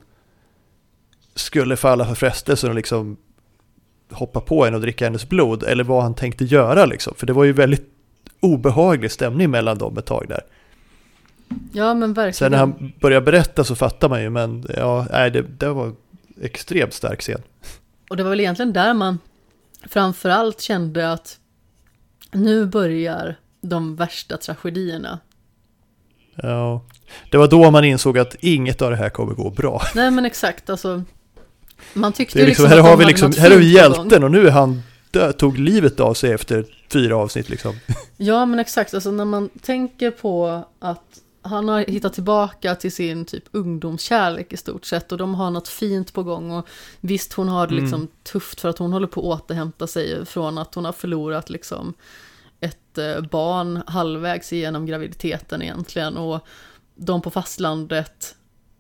skulle 1.34 1.76
falla 1.76 2.04
för 2.04 2.14
frestelsen 2.14 2.70
och 2.70 2.76
liksom 2.76 3.16
hoppa 4.10 4.40
på 4.40 4.64
henne 4.64 4.76
och 4.76 4.82
dricka 4.82 5.04
hennes 5.04 5.28
blod 5.28 5.62
eller 5.62 5.84
vad 5.84 6.02
han 6.02 6.14
tänkte 6.14 6.44
göra 6.44 6.86
liksom. 6.86 7.14
För 7.16 7.26
det 7.26 7.32
var 7.32 7.44
ju 7.44 7.52
väldigt 7.52 7.88
obehaglig 8.40 9.10
stämning 9.10 9.50
mellan 9.50 9.78
dem 9.78 9.98
ett 9.98 10.06
tag 10.06 10.26
där. 10.28 10.40
Ja 11.72 11.94
men 11.94 12.14
verkligen. 12.14 12.34
Sen 12.34 12.50
när 12.50 12.58
han 12.58 12.92
började 13.00 13.24
berätta 13.24 13.64
så 13.64 13.76
fattar 13.76 14.08
man 14.08 14.22
ju 14.22 14.30
men 14.30 14.66
ja, 14.76 15.06
nej, 15.10 15.30
det, 15.30 15.42
det 15.42 15.68
var 15.68 15.92
extremt 16.42 16.94
stark 16.94 17.20
scen. 17.20 17.42
Och 18.10 18.16
det 18.16 18.22
var 18.22 18.30
väl 18.30 18.40
egentligen 18.40 18.72
där 18.72 18.94
man 18.94 19.18
framförallt 19.88 20.60
kände 20.60 21.12
att 21.12 21.38
nu 22.32 22.66
börjar 22.66 23.36
de 23.60 23.96
värsta 23.96 24.36
tragedierna. 24.36 25.18
Ja, 26.34 26.84
det 27.30 27.38
var 27.38 27.48
då 27.48 27.70
man 27.70 27.84
insåg 27.84 28.18
att 28.18 28.36
inget 28.40 28.82
av 28.82 28.90
det 28.90 28.96
här 28.96 29.10
kommer 29.10 29.34
gå 29.34 29.50
bra. 29.50 29.82
Nej 29.94 30.10
men 30.10 30.24
exakt, 30.24 30.70
alltså. 30.70 31.02
Man 31.94 32.12
tyckte 32.12 32.38
liksom, 32.38 32.48
liksom 32.48 32.66
här 32.66 32.90
har 32.90 32.96
vi 32.96 33.04
liksom, 33.04 33.32
här 33.38 33.50
är 33.50 33.56
vi 33.56 33.72
hjälten 33.72 34.24
och 34.24 34.30
nu 34.30 34.46
är 34.46 34.50
han 34.50 34.82
dö, 35.10 35.32
tog 35.32 35.58
livet 35.58 36.00
av 36.00 36.14
sig 36.14 36.32
efter 36.32 36.64
fyra 36.92 37.16
avsnitt 37.16 37.48
liksom. 37.48 37.76
Ja 38.16 38.46
men 38.46 38.58
exakt, 38.58 38.94
alltså 38.94 39.10
när 39.10 39.24
man 39.24 39.48
tänker 39.48 40.10
på 40.10 40.64
att 40.78 41.20
han 41.42 41.68
har 41.68 41.80
hittat 41.80 42.12
tillbaka 42.12 42.74
till 42.74 42.92
sin 42.92 43.24
typ 43.24 43.44
ungdomskärlek 43.50 44.52
i 44.52 44.56
stort 44.56 44.84
sett 44.84 45.12
och 45.12 45.18
de 45.18 45.34
har 45.34 45.50
något 45.50 45.68
fint 45.68 46.12
på 46.12 46.22
gång 46.22 46.50
och 46.50 46.68
visst 47.00 47.32
hon 47.32 47.48
har 47.48 47.66
det 47.66 47.74
liksom 47.74 48.00
mm. 48.00 48.08
tufft 48.22 48.60
för 48.60 48.68
att 48.68 48.78
hon 48.78 48.92
håller 48.92 49.06
på 49.06 49.32
att 49.32 49.42
återhämta 49.42 49.86
sig 49.86 50.26
från 50.26 50.58
att 50.58 50.74
hon 50.74 50.84
har 50.84 50.92
förlorat 50.92 51.50
liksom 51.50 51.94
ett 52.60 52.98
eh, 52.98 53.20
barn 53.20 53.82
halvvägs 53.86 54.52
igenom 54.52 54.86
graviditeten 54.86 55.62
egentligen 55.62 56.16
och 56.16 56.46
de 56.94 57.22
på 57.22 57.30
fastlandet 57.30 58.34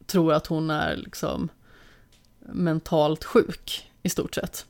tror 0.06 0.32
att 0.32 0.46
hon 0.46 0.70
är 0.70 0.96
liksom 0.96 1.48
mentalt 2.52 3.24
sjuk 3.24 3.90
i 4.02 4.08
stort 4.08 4.34
sett. 4.34 4.66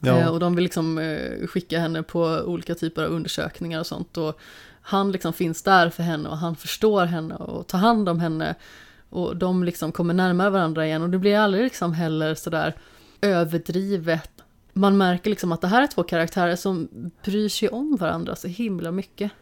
Ja. 0.00 0.18
Eh, 0.18 0.28
och 0.28 0.40
de 0.40 0.54
vill 0.54 0.62
liksom 0.62 0.98
eh, 0.98 1.46
skicka 1.46 1.80
henne 1.80 2.02
på 2.02 2.20
olika 2.24 2.74
typer 2.74 3.04
av 3.04 3.10
undersökningar 3.10 3.80
och 3.80 3.86
sånt. 3.86 4.16
Och 4.16 4.38
han 4.80 5.12
liksom 5.12 5.32
finns 5.32 5.62
där 5.62 5.90
för 5.90 6.02
henne 6.02 6.28
och 6.28 6.38
han 6.38 6.56
förstår 6.56 7.04
henne 7.04 7.34
och 7.34 7.66
tar 7.66 7.78
hand 7.78 8.08
om 8.08 8.20
henne. 8.20 8.54
Och 9.10 9.36
de 9.36 9.64
liksom 9.64 9.92
kommer 9.92 10.14
närmare 10.14 10.50
varandra 10.50 10.86
igen 10.86 11.02
och 11.02 11.10
det 11.10 11.18
blir 11.18 11.38
aldrig 11.38 11.64
liksom 11.64 11.92
heller 11.92 12.34
sådär 12.34 12.74
överdrivet 13.20 14.30
man 14.74 14.96
märker 14.96 15.30
liksom 15.30 15.52
att 15.52 15.60
det 15.60 15.68
här 15.68 15.82
är 15.82 15.86
två 15.86 16.02
karaktärer 16.02 16.56
som 16.56 16.88
bryr 17.24 17.48
sig 17.48 17.68
om 17.68 17.96
varandra 17.96 18.36
så 18.36 18.48
himla 18.48 18.90
mycket. 18.90 19.32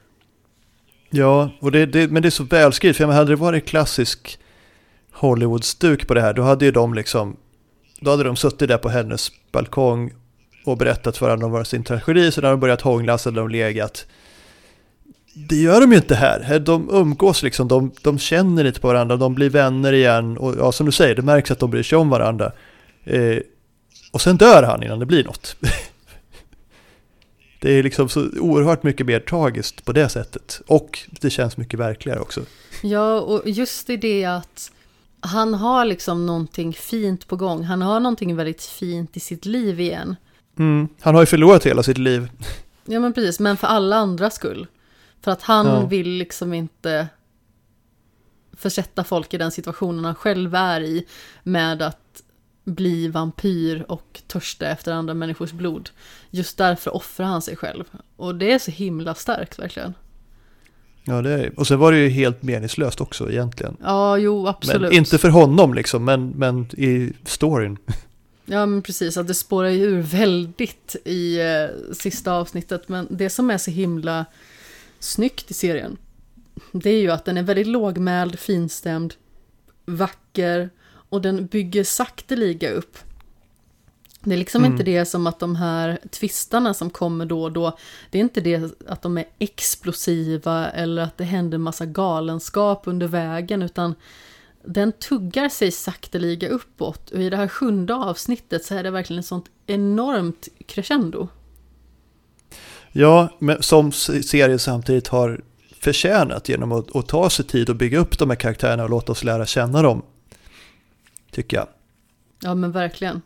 Ja, 1.11 1.51
och 1.61 1.73
det, 1.73 1.87
det, 1.87 2.11
men 2.11 2.23
det 2.23 2.29
är 2.29 2.31
så 2.31 2.45
välskrivet, 2.45 2.97
för 2.97 3.07
hade 3.07 3.33
det 3.33 3.37
varit 3.37 3.67
klassisk 3.67 4.39
Hollywood-stuk 5.13 6.07
på 6.07 6.15
det 6.15 6.21
här, 6.21 6.33
då 6.33 6.43
hade 6.43 6.65
ju 6.65 6.71
de 6.71 6.95
liksom, 6.95 7.37
då 8.01 8.11
hade 8.11 8.25
de 8.25 8.37
suttit 8.37 8.69
där 8.69 8.79
på 8.79 8.89
hennes 8.89 9.33
balkong 9.53 10.13
och 10.65 10.77
berättat 10.77 11.17
för 11.17 11.27
varandra 11.27 11.47
om 11.47 11.65
sin 11.65 11.85
tragedi, 11.85 12.33
så 12.33 12.41
när 12.41 12.51
de 12.51 12.61
börjat 12.61 12.81
hångla 12.81 13.19
så 13.19 13.29
hade 13.29 13.41
de 13.41 13.49
legat 13.49 14.07
det 15.35 15.57
gör 15.57 15.81
de 15.81 15.93
ju 15.93 15.99
inte 15.99 16.15
här. 16.15 16.59
De 16.59 16.91
umgås 16.91 17.43
liksom, 17.43 17.69
de, 17.69 17.93
de 18.03 18.19
känner 18.19 18.65
lite 18.65 18.81
på 18.81 18.89
varandra, 18.89 19.17
de 19.17 19.35
blir 19.35 19.51
vänner 19.51 19.93
igen 19.93 20.39
och 20.39 20.55
ja, 20.59 20.73
som 20.73 20.87
du 20.87 20.93
säger, 20.93 21.15
det 21.15 21.23
märks 21.23 21.51
att 21.51 21.59
de 21.59 21.71
bryr 21.71 21.83
sig 21.83 21.99
om 21.99 22.09
varandra. 22.09 22.53
Eh, 23.05 23.39
och 24.11 24.21
sen 24.21 24.37
dör 24.37 24.63
han 24.63 24.83
innan 24.83 24.99
det 24.99 25.07
blir 25.07 25.25
något. 25.25 25.57
det 27.61 27.73
är 27.73 27.83
liksom 27.83 28.09
så 28.09 28.27
oerhört 28.41 28.83
mycket 28.83 29.07
mer 29.07 29.21
tragiskt 29.21 29.85
på 29.85 29.93
det 29.93 30.09
sättet. 30.09 30.61
Och 30.67 30.99
det 31.21 31.31
känns 31.31 31.57
mycket 31.57 31.81
verkligare 31.81 32.21
också. 32.21 32.41
Ja, 32.83 33.21
och 33.21 33.43
just 33.45 33.91
i 33.91 33.97
det 33.97 34.25
att 34.25 34.73
han 35.25 35.55
har 35.55 35.85
liksom 35.85 36.27
någonting 36.27 36.73
fint 36.73 37.29
på 37.29 37.37
gång. 37.37 37.65
Han 37.65 37.83
har 37.83 38.01
någonting 38.01 38.37
väldigt 38.37 38.63
fint 38.63 39.17
i 39.17 39.21
sitt 39.21 39.47
liv 39.47 39.81
igen. 39.81 40.17
Mm, 40.59 40.89
han 41.01 41.15
har 41.15 41.23
ju 41.23 41.27
förlorat 41.27 41.67
hela 41.67 41.83
sitt 41.83 41.99
liv. 41.99 42.31
Ja 42.85 43.01
men 43.01 43.13
precis, 43.13 43.41
men 43.41 43.57
för 43.57 43.67
alla 43.67 43.97
andras 43.97 44.35
skull. 44.35 44.67
För 45.21 45.31
att 45.31 45.43
han 45.43 45.67
ja. 45.67 45.87
vill 45.87 46.09
liksom 46.09 46.55
inte 46.55 47.09
försätta 48.53 49.05
folk 49.05 49.35
i 49.35 49.39
den 49.39 49.51
situationen 49.51 50.05
han 50.05 50.15
själv 50.15 50.55
är 50.55 50.81
i 50.81 51.07
med 51.43 51.83
att 51.83 52.23
bli 52.65 53.09
vampyr 53.09 53.85
och 53.89 54.23
törsta 54.27 54.67
efter 54.67 54.93
andra 54.93 55.15
människors 55.15 55.53
blod. 55.53 55.91
Just 56.31 56.59
därför 56.59 56.95
offrar 56.95 57.27
han 57.27 57.43
sig 57.43 57.57
själv. 57.57 57.85
Och 58.17 58.35
det 58.35 58.53
är 58.53 58.59
så 58.59 58.71
himla 58.71 59.15
starkt 59.15 59.59
verkligen. 59.59 59.95
Ja, 61.05 61.23
det 61.23 61.31
är 61.31 61.61
Och 61.61 61.67
sen 61.67 61.79
var 61.79 61.93
det 61.93 61.99
ju 61.99 62.09
helt 62.09 62.43
meningslöst 62.43 63.01
också 63.01 63.31
egentligen. 63.31 63.77
Ja, 63.83 64.19
jo, 64.19 64.47
absolut. 64.47 64.83
Men 64.83 64.93
inte 64.93 65.19
för 65.19 65.29
honom 65.29 65.75
liksom, 65.75 66.05
men, 66.05 66.29
men 66.29 66.67
i 66.73 67.13
storyn. 67.25 67.79
Ja, 68.45 68.67
men 68.67 68.83
precis. 68.83 69.17
Att 69.17 69.27
det 69.27 69.35
spårar 69.35 69.69
ju 69.69 69.85
ur 69.85 70.03
väldigt 70.03 70.97
i 71.05 71.41
eh, 71.41 71.95
sista 71.95 72.33
avsnittet. 72.33 72.89
Men 72.89 73.07
det 73.11 73.31
som 73.31 73.51
är 73.51 73.59
så 73.59 73.71
himla 73.71 74.25
snyggt 74.99 75.51
i 75.51 75.55
serien, 75.55 75.97
det 76.73 76.91
är 76.91 77.01
ju 77.01 77.11
att 77.11 77.25
den 77.25 77.37
är 77.37 77.43
väldigt 77.43 77.67
lågmäld, 77.67 78.39
finstämd, 78.39 79.15
vacker 79.85 80.71
och 80.85 81.23
den 81.23 81.47
bygger 81.47 81.85
sakteliga 81.85 82.71
upp. 82.71 82.99
Det 84.25 84.35
är 84.35 84.39
liksom 84.39 84.65
mm. 84.65 84.73
inte 84.73 84.85
det 84.85 85.05
som 85.05 85.27
att 85.27 85.39
de 85.39 85.57
här 85.57 85.99
tvistarna 86.11 86.75
som 86.75 86.91
kommer 86.91 87.27
då 87.27 87.43
och 87.43 87.53
då, 87.53 87.79
det 88.11 88.19
är 88.19 88.23
inte 88.23 88.41
det 88.41 88.83
att 88.89 89.03
de 89.03 89.19
är 89.19 89.25
explosiva 89.39 90.71
eller 90.71 91.03
att 91.03 91.19
det 91.19 91.25
händer 91.25 91.59
massa 91.59 91.87
galenskap 91.87 92.83
under 92.85 93.07
vägen, 93.07 93.63
utan 93.63 93.95
den 94.65 94.93
tuggar 94.93 95.49
sig 95.49 95.71
sakteliga 95.71 96.49
uppåt 96.49 97.11
och 97.11 97.23
i 97.23 97.31
det 97.31 97.37
här 97.37 97.49
sjunde 97.49 97.95
avsnittet 97.95 98.65
så 98.65 98.75
är 98.75 98.83
det 98.83 98.91
verkligen 98.91 99.21
ett 99.21 99.27
sånt 99.27 99.47
enormt 99.67 100.49
crescendo. 100.67 101.29
Ja, 102.93 103.29
men 103.39 103.63
som 103.63 103.93
serien 103.93 104.59
samtidigt 104.59 105.09
har 105.09 105.41
förtjänat 105.81 106.49
genom 106.49 106.73
att, 106.73 106.97
att, 106.97 107.09
ta 107.09 107.31
sig 107.31 107.45
tid 107.45 107.71
och 107.71 107.77
bygga 107.77 107.99
upp 107.99 108.19
de 108.19 108.31
här 108.31 108.37
karaktärerna 108.37 108.85
och 108.85 108.91
låta 108.91 109.13
oss 109.13 109.25
lära 109.25 109.47
känna 109.47 109.83
dem. 109.83 110.03
Tycker 111.31 111.57
jag. 111.57 111.67
Ja, 112.41 112.55
men 112.55 112.73
verkligen. 112.73 113.23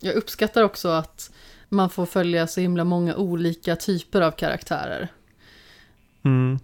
Jag 0.00 0.14
uppskattar 0.14 0.62
också 0.62 0.88
att 0.88 1.30
man 1.68 1.90
får 1.90 2.06
följa 2.06 2.46
så 2.46 2.60
himla 2.60 2.84
många 2.84 3.16
olika 3.16 3.76
typer 3.76 4.20
av 4.20 4.30
karaktärer. 4.30 5.08
Mm. 6.24 6.58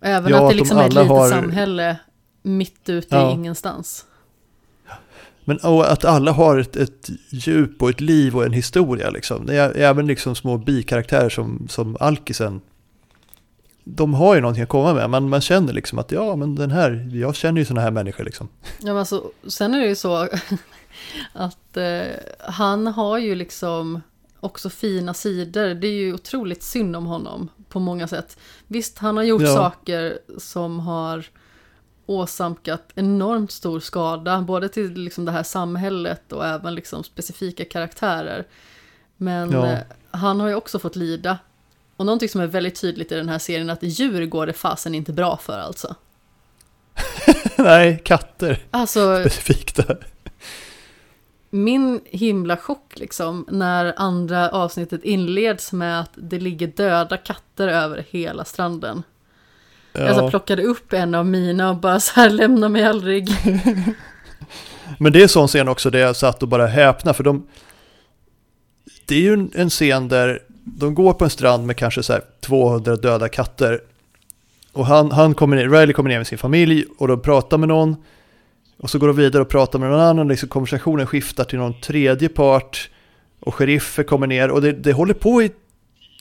Även 0.00 0.30
ja, 0.30 0.44
att 0.44 0.50
det 0.50 0.56
liksom 0.56 0.78
är 0.78 0.86
ett 0.86 0.94
litet 0.94 1.08
har... 1.08 1.28
samhälle 1.28 1.96
mitt 2.42 2.88
ute 2.88 3.16
ja. 3.16 3.30
i 3.30 3.32
ingenstans. 3.32 4.06
Men 5.44 5.58
att 5.64 6.04
alla 6.04 6.32
har 6.32 6.58
ett, 6.58 6.76
ett 6.76 7.10
djup 7.30 7.82
och 7.82 7.90
ett 7.90 8.00
liv 8.00 8.36
och 8.36 8.44
en 8.44 8.52
historia 8.52 9.10
liksom. 9.10 9.48
Även 9.74 10.06
liksom 10.06 10.34
små 10.34 10.58
bikaraktärer 10.58 11.28
som, 11.28 11.66
som 11.70 11.96
Alkisen. 12.00 12.60
De 13.84 14.14
har 14.14 14.34
ju 14.34 14.40
någonting 14.40 14.62
att 14.62 14.68
komma 14.68 14.94
med. 14.94 15.10
Man, 15.10 15.28
man 15.28 15.40
känner 15.40 15.72
liksom 15.72 15.98
att 15.98 16.12
ja, 16.12 16.36
men 16.36 16.54
den 16.54 16.70
här, 16.70 17.10
jag 17.12 17.34
känner 17.34 17.60
ju 17.60 17.64
sådana 17.64 17.80
här 17.80 17.90
människor 17.90 18.24
liksom. 18.24 18.48
Ja, 18.78 18.86
men 18.86 18.96
alltså, 18.96 19.30
sen 19.48 19.74
är 19.74 19.80
det 19.80 19.86
ju 19.86 19.96
så 19.96 20.28
att 21.32 21.76
eh, 21.76 22.08
han 22.38 22.86
har 22.86 23.18
ju 23.18 23.34
liksom 23.34 24.02
också 24.40 24.70
fina 24.70 25.14
sidor. 25.14 25.74
Det 25.74 25.86
är 25.86 25.92
ju 25.92 26.14
otroligt 26.14 26.62
synd 26.62 26.96
om 26.96 27.06
honom 27.06 27.48
på 27.68 27.80
många 27.80 28.08
sätt. 28.08 28.38
Visst, 28.66 28.98
han 28.98 29.16
har 29.16 29.24
gjort 29.24 29.42
ja. 29.42 29.54
saker 29.54 30.18
som 30.38 30.80
har 30.80 31.24
åsamkat 32.06 32.82
enormt 32.94 33.52
stor 33.52 33.80
skada, 33.80 34.40
både 34.40 34.68
till 34.68 34.92
liksom 34.92 35.24
det 35.24 35.32
här 35.32 35.42
samhället 35.42 36.32
och 36.32 36.46
även 36.46 36.74
liksom 36.74 37.04
specifika 37.04 37.64
karaktärer. 37.64 38.46
Men 39.16 39.50
ja. 39.50 39.66
Eh, 39.66 39.78
han 40.10 40.40
har 40.40 40.48
ju 40.48 40.54
också 40.54 40.78
fått 40.78 40.96
lida. 40.96 41.38
Och 41.96 42.06
någonting 42.06 42.28
som 42.28 42.40
är 42.40 42.46
väldigt 42.46 42.80
tydligt 42.80 43.12
i 43.12 43.14
den 43.14 43.28
här 43.28 43.38
serien 43.38 43.68
är 43.70 43.72
att 43.72 43.82
djur 43.82 44.26
går 44.26 44.46
det 44.46 44.52
fasen 44.52 44.94
inte 44.94 45.12
bra 45.12 45.36
för 45.36 45.58
alltså. 45.58 45.94
Nej, 47.56 48.02
katter. 48.04 48.62
Alltså, 48.70 49.20
Specifikt 49.20 49.76
där. 49.76 50.06
Min 51.50 52.00
himla 52.04 52.56
chock 52.56 52.92
liksom 52.96 53.46
när 53.48 53.94
andra 53.96 54.50
avsnittet 54.50 55.04
inleds 55.04 55.72
med 55.72 56.00
att 56.00 56.10
det 56.14 56.38
ligger 56.38 56.66
döda 56.66 57.16
katter 57.16 57.68
över 57.68 58.04
hela 58.10 58.44
stranden. 58.44 59.02
Ja. 59.92 60.00
Jag 60.00 60.16
så 60.16 60.30
plockade 60.30 60.62
upp 60.62 60.92
en 60.92 61.14
av 61.14 61.26
mina 61.26 61.70
och 61.70 61.76
bara 61.76 62.00
så 62.00 62.12
här, 62.20 62.30
lämna 62.30 62.68
mig 62.68 62.84
aldrig. 62.84 63.28
Men 64.98 65.12
det 65.12 65.22
är 65.22 65.26
sån 65.28 65.48
scen 65.48 65.68
också 65.68 65.90
där 65.90 65.98
jag 65.98 66.16
satt 66.16 66.42
och 66.42 66.48
bara 66.48 66.66
häpna 66.66 67.14
för 67.14 67.24
de... 67.24 67.46
Det 69.06 69.14
är 69.14 69.20
ju 69.20 69.48
en 69.54 69.70
scen 69.70 70.08
där 70.08 70.42
de 70.64 70.94
går 70.94 71.12
på 71.12 71.24
en 71.24 71.30
strand 71.30 71.66
med 71.66 71.76
kanske 71.76 72.02
så 72.02 72.18
200 72.40 72.96
döda 72.96 73.28
katter. 73.28 73.80
Och 74.72 74.86
han, 74.86 75.12
han 75.12 75.34
kommer 75.34 75.56
ner, 75.56 75.68
Riley 75.68 75.92
kommer 75.92 76.10
ner 76.10 76.18
med 76.18 76.26
sin 76.26 76.38
familj 76.38 76.84
och 76.98 77.08
de 77.08 77.22
pratar 77.22 77.58
med 77.58 77.68
någon. 77.68 77.96
Och 78.80 78.90
så 78.90 78.98
går 78.98 79.06
de 79.06 79.16
vidare 79.16 79.42
och 79.42 79.48
pratar 79.48 79.78
med 79.78 79.90
någon 79.90 80.00
annan, 80.00 80.28
liksom 80.28 80.48
konversationen 80.48 81.06
skiftar 81.06 81.44
till 81.44 81.58
någon 81.58 81.80
tredje 81.80 82.28
part. 82.28 82.90
Och 83.40 83.54
sheriffer 83.54 84.02
kommer 84.02 84.26
ner 84.26 84.50
och 84.50 84.62
det, 84.62 84.72
det 84.72 84.92
håller 84.92 85.14
på 85.14 85.42
i 85.42 85.50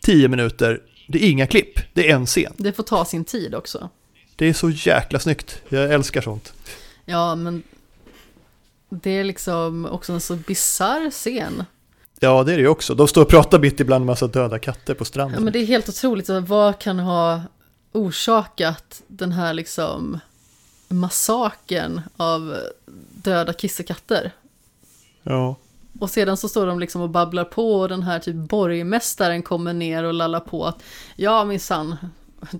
tio 0.02 0.28
minuter 0.28 0.80
det 1.12 1.26
är 1.26 1.30
inga 1.30 1.48
klipp, 1.48 1.80
det 1.94 2.12
är 2.12 2.16
en 2.16 2.26
scen. 2.26 2.54
Det 2.58 2.74
får 2.74 2.84
ta 2.84 3.06
sin 3.06 3.26
tid 3.26 3.56
också. 3.56 3.90
Det 4.36 4.46
är 4.46 4.54
så 4.54 4.70
jäkla 4.70 5.20
snyggt, 5.20 5.62
jag 5.70 5.94
älskar 5.94 6.22
sånt. 6.22 6.54
Ja, 7.06 7.36
men 7.36 7.64
det 8.90 9.10
är 9.10 9.24
liksom 9.24 9.86
också 9.86 10.14
en 10.14 10.22
så 10.22 10.36
bizarr 10.36 11.12
scen. 11.12 11.64
Ja, 12.20 12.44
det 12.44 12.54
är 12.54 12.58
det 12.58 12.62
ju 12.62 12.68
också. 12.68 12.96
De 12.96 13.08
står 13.08 13.22
och 13.22 13.30
pratar 13.30 13.60
mitt 13.60 13.80
ibland 13.80 14.02
en 14.02 14.06
massa 14.06 14.28
döda 14.28 14.60
katter 14.60 14.94
på 14.94 15.06
stranden. 15.06 15.36
Ja, 15.36 15.44
men 15.44 15.54
det 15.54 15.60
är 15.60 15.66
helt 15.66 15.90
otroligt. 15.90 16.30
Vad 16.30 16.80
kan 16.80 17.00
ha 17.00 17.42
orsakat 17.92 19.02
den 19.08 19.32
här 19.32 19.54
liksom 19.54 20.20
massaken 20.90 22.02
av 22.18 22.58
döda 23.24 23.54
kissekatter? 23.54 24.32
Ja. 25.24 25.56
Och 26.00 26.10
sedan 26.10 26.38
så 26.38 26.50
står 26.50 26.68
de 26.68 26.80
liksom 26.80 27.02
och 27.02 27.10
babblar 27.10 27.44
på 27.44 27.74
och 27.74 27.90
den 27.90 28.04
här 28.04 28.20
typ 28.20 28.36
borgmästaren 28.36 29.42
kommer 29.42 29.74
ner 29.74 30.04
och 30.04 30.14
lallar 30.14 30.40
på 30.40 30.66
att 30.66 30.84
ja 31.16 31.44
minsann, 31.46 31.96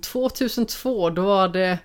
2002 0.02 1.10
då 1.10 1.22
var 1.22 1.48
det 1.48 1.78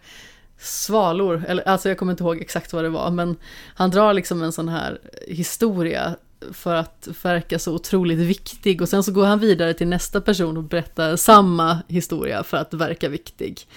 svalor, 0.60 1.46
eller 1.48 1.68
alltså 1.68 1.90
jag 1.90 1.98
kommer 1.98 2.14
inte 2.14 2.24
ihåg 2.24 2.42
exakt 2.42 2.74
vad 2.74 2.84
det 2.84 2.90
var, 2.90 3.12
men 3.12 3.36
han 3.76 3.90
drar 3.90 4.14
liksom 4.14 4.44
en 4.44 4.52
sån 4.52 4.70
här 4.70 5.00
historia 5.28 6.16
för 6.52 6.76
att 6.76 7.08
verka 7.24 7.60
så 7.60 7.74
otroligt 7.74 8.20
viktig 8.20 8.82
och 8.82 8.90
sen 8.90 9.04
så 9.04 9.12
går 9.12 9.26
han 9.26 9.40
vidare 9.40 9.74
till 9.74 9.88
nästa 9.88 10.22
person 10.22 10.58
och 10.58 10.64
berättar 10.64 11.16
samma 11.16 11.80
historia 11.88 12.44
för 12.44 12.58
att 12.58 12.74
verka 12.74 13.10
viktig. 13.10 13.68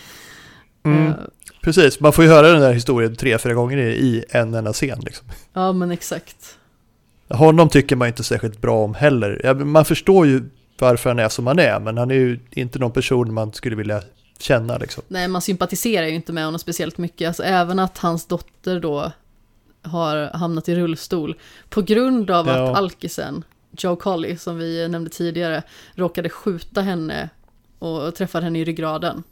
Mm, 0.96 1.08
uh, 1.08 1.14
precis, 1.62 2.00
man 2.00 2.12
får 2.12 2.24
ju 2.24 2.30
höra 2.30 2.48
den 2.48 2.60
där 2.60 2.72
historien 2.72 3.16
tre, 3.16 3.38
fyra 3.38 3.54
gånger 3.54 3.76
i 3.76 4.24
en 4.30 4.54
enda 4.54 4.72
scen. 4.72 5.00
Liksom. 5.00 5.26
Ja, 5.52 5.72
men 5.72 5.90
exakt. 5.90 6.58
Honom 7.28 7.68
tycker 7.68 7.96
man 7.96 8.08
inte 8.08 8.24
särskilt 8.24 8.60
bra 8.60 8.84
om 8.84 8.94
heller. 8.94 9.54
Man 9.54 9.84
förstår 9.84 10.26
ju 10.26 10.42
varför 10.78 11.10
han 11.10 11.18
är 11.18 11.28
som 11.28 11.46
han 11.46 11.58
är, 11.58 11.80
men 11.80 11.98
han 11.98 12.10
är 12.10 12.14
ju 12.14 12.40
inte 12.50 12.78
någon 12.78 12.92
person 12.92 13.34
man 13.34 13.52
skulle 13.52 13.76
vilja 13.76 14.02
känna. 14.38 14.78
Liksom. 14.78 15.02
Nej, 15.08 15.28
man 15.28 15.42
sympatiserar 15.42 16.06
ju 16.06 16.14
inte 16.14 16.32
med 16.32 16.44
honom 16.44 16.58
speciellt 16.58 16.98
mycket. 16.98 17.28
Alltså, 17.28 17.42
även 17.42 17.78
att 17.78 17.98
hans 17.98 18.26
dotter 18.26 18.80
då 18.80 19.12
har 19.82 20.36
hamnat 20.36 20.68
i 20.68 20.74
rullstol 20.74 21.34
på 21.68 21.82
grund 21.82 22.30
av 22.30 22.46
ja. 22.46 22.70
att 22.70 22.78
alkisen, 22.78 23.44
Joe 23.78 23.96
Colley, 23.96 24.36
som 24.36 24.58
vi 24.58 24.88
nämnde 24.88 25.10
tidigare, 25.10 25.62
råkade 25.94 26.28
skjuta 26.28 26.80
henne 26.80 27.28
och 27.78 28.14
träffade 28.14 28.44
henne 28.44 28.58
i 28.58 28.64
ryggraden. 28.64 29.22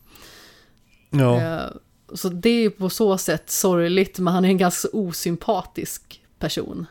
Ja. 1.11 1.43
Eh, 1.43 1.71
så 2.15 2.29
det 2.29 2.65
är 2.65 2.71
på 2.71 2.91
så 2.91 3.19
sätt 3.19 3.51
sorgligt, 3.51 4.19
men 4.19 4.35
han 4.35 4.45
är 4.45 4.49
en 4.49 4.59
ganska 4.59 4.89
osympatisk 4.93 6.21
person. 6.39 6.87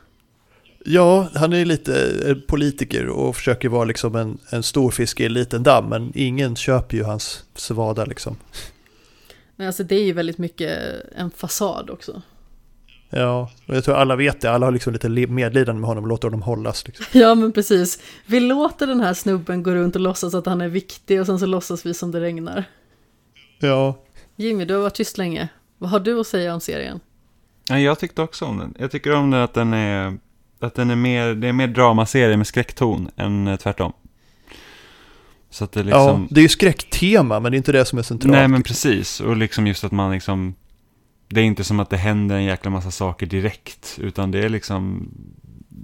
Ja, 0.86 1.30
han 1.36 1.54
är 1.54 1.66
lite 1.66 2.36
politiker 2.48 3.08
och 3.08 3.36
försöker 3.36 3.70
vara 3.70 3.86
liksom 3.86 4.16
en, 4.16 4.38
en 4.50 4.64
stor 4.64 4.92
fisk 4.92 5.20
i 5.20 5.26
en 5.26 5.34
liten 5.34 5.64
damm, 5.64 5.90
men 5.90 6.12
ingen 6.16 6.56
köper 6.56 6.98
ju 6.98 7.04
hans 7.04 7.44
svada 7.56 8.06
liksom. 8.06 8.38
Nej, 9.56 9.68
alltså 9.68 9.84
det 9.84 9.96
är 9.96 10.04
ju 10.04 10.14
väldigt 10.14 10.38
mycket 10.38 10.80
en 11.16 11.32
fasad 11.32 11.90
också. 11.90 12.22
Ja, 13.10 13.52
och 13.68 13.76
jag 13.76 13.84
tror 13.84 13.96
alla 13.96 14.16
vet 14.16 14.42
det. 14.42 14.52
Alla 14.52 14.66
har 14.66 14.72
liksom 14.72 14.94
lite 14.94 15.10
medlidande 15.10 15.80
med 15.80 15.88
honom 15.88 16.04
och 16.04 16.08
låter 16.08 16.28
honom 16.28 16.42
hållas. 16.42 16.88
Liksom. 16.88 17.06
Ja, 17.12 17.36
men 17.36 17.52
precis. 17.52 18.00
Vi 18.26 18.40
låter 18.40 18.88
den 18.88 19.02
här 19.02 19.14
snubben 19.14 19.64
gå 19.64 19.72
runt 19.72 19.96
och 19.96 20.02
låtsas 20.02 20.34
att 20.34 20.46
han 20.46 20.62
är 20.62 20.68
viktig 20.68 21.20
och 21.20 21.26
sen 21.26 21.40
så 21.40 21.46
låtsas 21.46 21.86
vi 21.86 21.94
som 21.94 22.12
det 22.12 22.20
regnar. 22.20 22.64
Ja. 23.60 24.05
Jimmy, 24.36 24.66
du 24.66 24.74
har 24.74 24.82
varit 24.82 24.96
tyst 24.96 25.18
länge. 25.18 25.48
Vad 25.78 25.90
har 25.90 26.00
du 26.00 26.20
att 26.20 26.28
säga 26.28 26.54
om 26.54 26.62
serien? 26.62 27.00
Ja, 27.70 27.80
jag 27.80 28.00
tyckte 28.00 28.22
också 28.22 28.46
om 28.46 28.58
den. 28.58 28.76
Jag 28.80 28.92
tycker 28.92 29.16
om 29.16 29.32
den 29.32 29.42
att 29.42 29.54
den 29.54 29.74
är, 29.74 30.18
att 30.60 30.76
den 30.76 30.90
är 30.90 30.96
mer, 30.96 31.34
det 31.34 31.48
är 31.48 31.54
mer 31.54 31.68
dramaserie 31.68 32.38
med 32.38 32.48
skräckton 32.48 33.10
än 33.16 33.48
eh, 33.48 33.56
tvärtom. 33.56 33.94
Så 35.50 35.64
att 35.64 35.72
det 35.72 35.84
liksom... 35.84 36.22
Ja, 36.22 36.28
det 36.30 36.40
är 36.40 36.44
ju 36.44 36.50
skräcktema, 36.50 37.40
men 37.40 37.52
det 37.52 37.56
är 37.56 37.58
inte 37.58 37.72
det 37.72 37.86
som 37.86 38.00
är 38.00 38.04
centralt. 38.04 38.32
Nej, 38.32 38.48
men 38.48 38.64
precis. 38.64 39.20
Och 39.20 39.38
liksom 39.38 39.68
just 39.68 39.84
att 39.84 39.92
man 39.92 40.12
liksom... 40.12 40.56
Det 41.28 41.42
är 41.42 41.46
inte 41.46 41.64
som 41.64 41.80
att 41.80 41.90
det 41.90 41.98
händer 41.98 42.36
en 42.36 42.44
jäkla 42.44 42.72
massa 42.72 42.92
saker 42.92 43.26
direkt, 43.26 43.98
utan 44.02 44.32
det 44.32 44.40
är 44.40 44.50
liksom... 44.50 45.10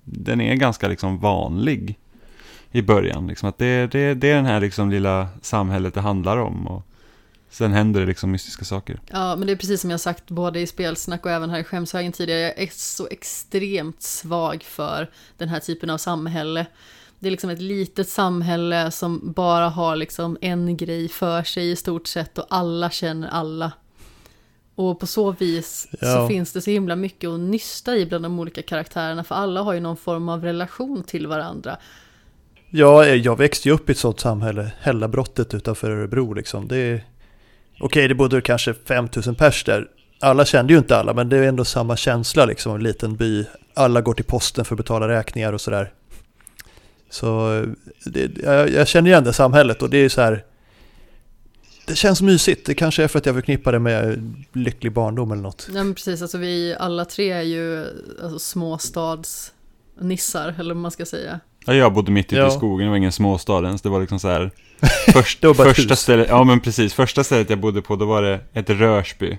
Den 0.06 0.41
är 0.41 0.56
ganska 0.56 0.88
liksom 0.88 1.19
vanlig 1.19 1.99
i 2.72 2.82
början. 2.82 3.28
Liksom 3.28 3.49
att 3.49 3.57
det, 3.57 3.91
det, 3.91 4.14
det 4.14 4.30
är 4.30 4.36
den 4.36 4.45
här 4.45 4.61
liksom 4.61 4.90
lilla 4.90 5.28
samhället 5.41 5.94
det 5.94 6.02
handlar 6.02 6.38
om. 6.38 6.68
Och 6.68 6.86
sen 7.52 7.72
händer 7.72 7.99
det 7.99 8.06
liksom 8.06 8.32
mystiska 8.32 8.65
saker. 8.65 8.99
Ja, 9.07 9.36
men 9.36 9.48
det 9.48 9.53
är 9.53 9.57
precis 9.57 9.82
som 9.82 9.90
jag 9.90 9.99
sagt 9.99 10.28
både 10.28 10.60
i 10.60 10.68
spelsnack 10.68 11.26
och 11.26 11.32
även 11.32 11.49
här 11.49 11.60
i 11.60 11.64
skämshögen 11.64 12.11
tidigare. 12.11 12.40
Jag 12.40 12.60
är 12.60 12.69
så 12.73 13.07
extremt 13.11 14.02
svag 14.02 14.64
för 14.64 15.10
den 15.38 15.49
här 15.49 15.60
typen 15.60 15.90
av 15.90 15.98
samhälle. 15.98 16.65
Det 17.19 17.28
är 17.28 17.32
liksom 17.32 17.49
ett 17.49 17.61
litet 17.61 18.10
samhälle 18.10 18.91
som 18.91 19.34
bara 19.36 19.69
har 19.69 19.95
liksom 19.95 20.38
en 20.41 20.78
grej 20.78 21.10
för 21.10 21.44
sig 21.44 21.72
i 21.72 21.76
stort 21.76 22.07
sett 22.07 22.38
och 22.38 22.45
alla 22.49 22.90
känner 22.90 23.28
alla. 23.28 23.72
Och 24.76 24.99
på 24.99 25.07
så 25.07 25.32
vis 25.32 25.88
ja. 25.91 25.98
så 26.14 26.28
finns 26.28 26.53
det 26.53 26.61
så 26.61 26.72
himla 26.72 26.95
mycket 26.95 27.30
att 27.30 27.40
nysta 27.40 27.95
i 27.98 28.06
bland 28.06 28.26
de 28.26 28.40
olika 28.40 28.61
karaktärerna 28.61 29.23
för 29.23 29.36
alla 29.36 29.61
har 29.61 29.73
ju 29.73 29.80
någon 29.80 29.98
form 29.98 30.30
av 30.30 30.44
relation 30.44 31.03
till 31.03 31.28
varandra. 31.28 31.78
Ja, 32.69 33.06
jag 33.06 33.38
växte 33.38 33.69
ju 33.69 33.76
upp 33.76 33.90
i 33.90 33.91
ett 33.91 33.98
sånt 33.98 34.19
samhälle, 34.19 34.72
Hällabrottet 34.80 35.53
utanför 35.53 35.91
Örebro 35.91 36.34
liksom. 36.34 36.68
Det 36.68 36.78
är... 36.78 37.11
Okej, 37.84 38.08
det 38.08 38.16
bodde 38.16 38.41
kanske 38.41 38.74
5000 38.74 39.36
pers 39.36 39.64
där. 39.64 39.88
Alla 40.20 40.45
kände 40.45 40.74
ju 40.74 40.80
inte 40.80 40.98
alla, 40.98 41.14
men 41.14 41.30
det 41.30 41.38
är 41.38 41.44
ändå 41.44 41.66
samma 41.66 41.98
känsla 41.98 42.45
liksom, 42.45 42.76
en 42.76 42.84
liten 42.84 43.16
by. 43.16 43.45
Alla 43.74 44.02
går 44.02 44.14
till 44.14 44.26
posten 44.26 44.66
för 44.66 44.76
att 44.76 44.78
betala 44.78 45.08
räkningar 45.08 45.53
och 45.53 45.62
sådär. 45.62 45.94
Så 47.10 47.66
det, 48.06 48.32
jag, 48.44 48.70
jag, 48.70 48.88
känner 48.88 49.10
igen 49.10 49.24
det 49.24 49.34
samhället 49.34 49.82
och 49.82 49.90
det 49.90 49.98
är 49.98 50.10
så 50.10 50.22
här. 50.22 50.44
Det 51.88 51.95
känns 51.95 52.22
mysigt. 52.22 52.66
Det 52.66 52.74
kanske 52.74 53.03
är 53.03 53.08
för 53.08 53.20
att 53.20 53.26
jag 53.26 53.36
förknippar 53.36 53.72
det 53.72 53.80
med 53.80 54.34
lycklig 54.53 54.94
barndom 54.94 55.32
eller 55.32 55.41
något. 55.41 55.68
Ja 55.68 55.84
men 55.84 55.95
precis, 55.95 56.22
alltså 56.22 56.38
vi 56.38 56.76
alla 56.80 57.06
tre 57.06 57.32
är 57.32 57.41
ju 57.41 57.86
alltså, 58.24 58.40
småstadsnissar, 58.40 60.56
eller 60.60 60.74
vad 60.74 60.82
man 60.82 60.91
ska 60.91 61.06
säga. 61.06 61.40
Ja, 61.66 61.74
jag 61.74 61.94
bodde 61.94 62.12
mitt 62.12 62.26
ute 62.26 62.36
ja. 62.36 62.48
i 62.48 62.52
skogen, 62.52 62.86
det 62.86 62.90
var 62.90 62.98
ingen 62.98 63.12
småstad 63.12 63.64
ens. 63.64 63.82
Det 63.82 63.90
var 63.90 63.99
liksom 63.99 64.20
så 64.20 64.28
här. 64.28 64.52
Först, 65.14 65.45
första 65.56 65.95
stället, 65.95 66.30
ja 66.30 66.44
men 66.44 66.60
precis, 66.60 66.94
första 66.94 67.24
stället 67.24 67.49
jag 67.49 67.60
bodde 67.60 67.82
på 67.82 67.95
då 67.95 68.06
var 68.06 68.22
det 68.22 68.40
ett 68.53 68.70
Rörsby. 68.70 69.38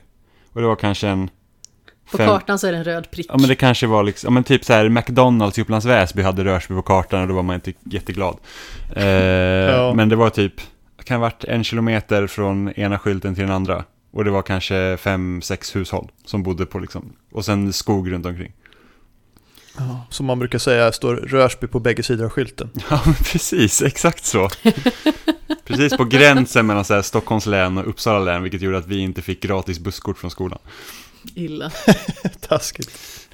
Och 0.52 0.60
det 0.60 0.66
var 0.66 0.76
kanske 0.76 1.08
en 1.08 1.30
på 2.10 2.18
Fem... 2.18 2.28
kartan 2.28 2.58
så 2.58 2.66
är 2.66 2.72
det 2.72 2.78
en 2.78 2.84
röd 2.84 3.10
prick. 3.10 3.26
Ja 3.28 3.38
men 3.38 3.48
det 3.48 3.54
kanske 3.54 3.86
var 3.86 4.02
liksom, 4.02 4.26
ja 4.26 4.30
men 4.30 4.44
typ 4.44 4.64
så 4.64 4.72
här 4.72 4.88
McDonalds 4.88 5.58
i 5.58 5.62
Upplands 5.62 5.86
Väsby 5.86 6.22
hade 6.22 6.44
Rörsby 6.44 6.74
på 6.74 6.82
kartan 6.82 7.22
och 7.22 7.28
då 7.28 7.34
var 7.34 7.42
man 7.42 7.54
inte 7.54 7.72
jätteglad. 7.84 8.36
Eh, 8.96 9.04
ja. 9.06 9.94
Men 9.94 10.08
det 10.08 10.16
var 10.16 10.30
typ, 10.30 10.54
kan 11.04 11.16
ha 11.16 11.20
varit 11.22 11.44
en 11.44 11.64
kilometer 11.64 12.26
från 12.26 12.72
ena 12.76 12.98
skylten 12.98 13.34
till 13.34 13.44
den 13.44 13.52
andra. 13.52 13.84
Och 14.12 14.24
det 14.24 14.30
var 14.30 14.42
kanske 14.42 14.96
fem, 14.96 15.42
sex 15.42 15.76
hushåll 15.76 16.10
som 16.24 16.42
bodde 16.42 16.66
på 16.66 16.78
liksom, 16.78 17.12
och 17.32 17.44
sen 17.44 17.72
skog 17.72 18.12
runt 18.12 18.26
omkring. 18.26 18.52
Ja, 19.76 20.06
som 20.10 20.26
man 20.26 20.38
brukar 20.38 20.58
säga 20.58 20.92
står 20.92 21.16
Rörsby 21.16 21.66
på 21.66 21.80
bägge 21.80 22.02
sidor 22.02 22.24
av 22.24 22.30
skylten. 22.30 22.70
Ja, 22.90 23.02
precis, 23.32 23.82
exakt 23.82 24.24
så. 24.24 24.48
precis 25.64 25.96
på 25.96 26.04
gränsen 26.04 26.66
mellan 26.66 26.84
så 26.84 26.94
här 26.94 27.02
Stockholms 27.02 27.46
län 27.46 27.78
och 27.78 27.88
Uppsala 27.88 28.18
län, 28.18 28.42
vilket 28.42 28.62
gjorde 28.62 28.78
att 28.78 28.86
vi 28.86 28.98
inte 28.98 29.22
fick 29.22 29.42
gratis 29.42 29.78
busskort 29.78 30.18
från 30.18 30.30
skolan. 30.30 30.58
Illa. 31.34 31.72
Taskigt. 32.40 32.90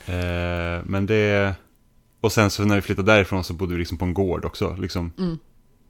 Eh, 0.07 0.15
men 0.85 1.07
det... 1.07 1.55
Och 2.21 2.33
sen 2.33 2.51
så 2.51 2.65
när 2.65 2.75
vi 2.75 2.81
flyttade 2.81 3.13
därifrån 3.13 3.45
så 3.45 3.53
bodde 3.53 3.73
vi 3.73 3.79
liksom 3.79 3.99
på 3.99 4.05
en 4.05 4.15
gård 4.15 4.45
också. 4.45 4.77
Liksom. 4.81 5.13
Mm. 5.19 5.39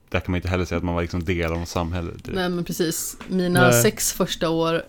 Där 0.08 0.20
kan 0.20 0.30
man 0.32 0.36
inte 0.36 0.48
heller 0.48 0.64
säga 0.64 0.76
att 0.76 0.84
man 0.84 0.94
var 0.94 1.02
liksom 1.02 1.24
del 1.24 1.52
av 1.52 1.58
något 1.58 1.68
samhälle. 1.68 2.10
Direkt. 2.10 2.28
Nej 2.28 2.48
men 2.48 2.64
precis. 2.64 3.16
Mina 3.28 3.60
Nej. 3.60 3.82
sex 3.82 4.12
första 4.12 4.48
år 4.50 4.82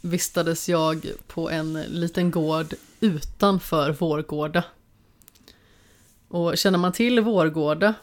vistades 0.00 0.68
jag 0.68 1.06
på 1.26 1.50
en 1.50 1.82
liten 1.82 2.30
gård 2.30 2.74
utanför 3.00 3.92
Vårgårda. 3.92 4.64
Och 6.28 6.58
känner 6.58 6.78
man 6.78 6.92
till 6.92 7.20
Vårgårda 7.20 7.94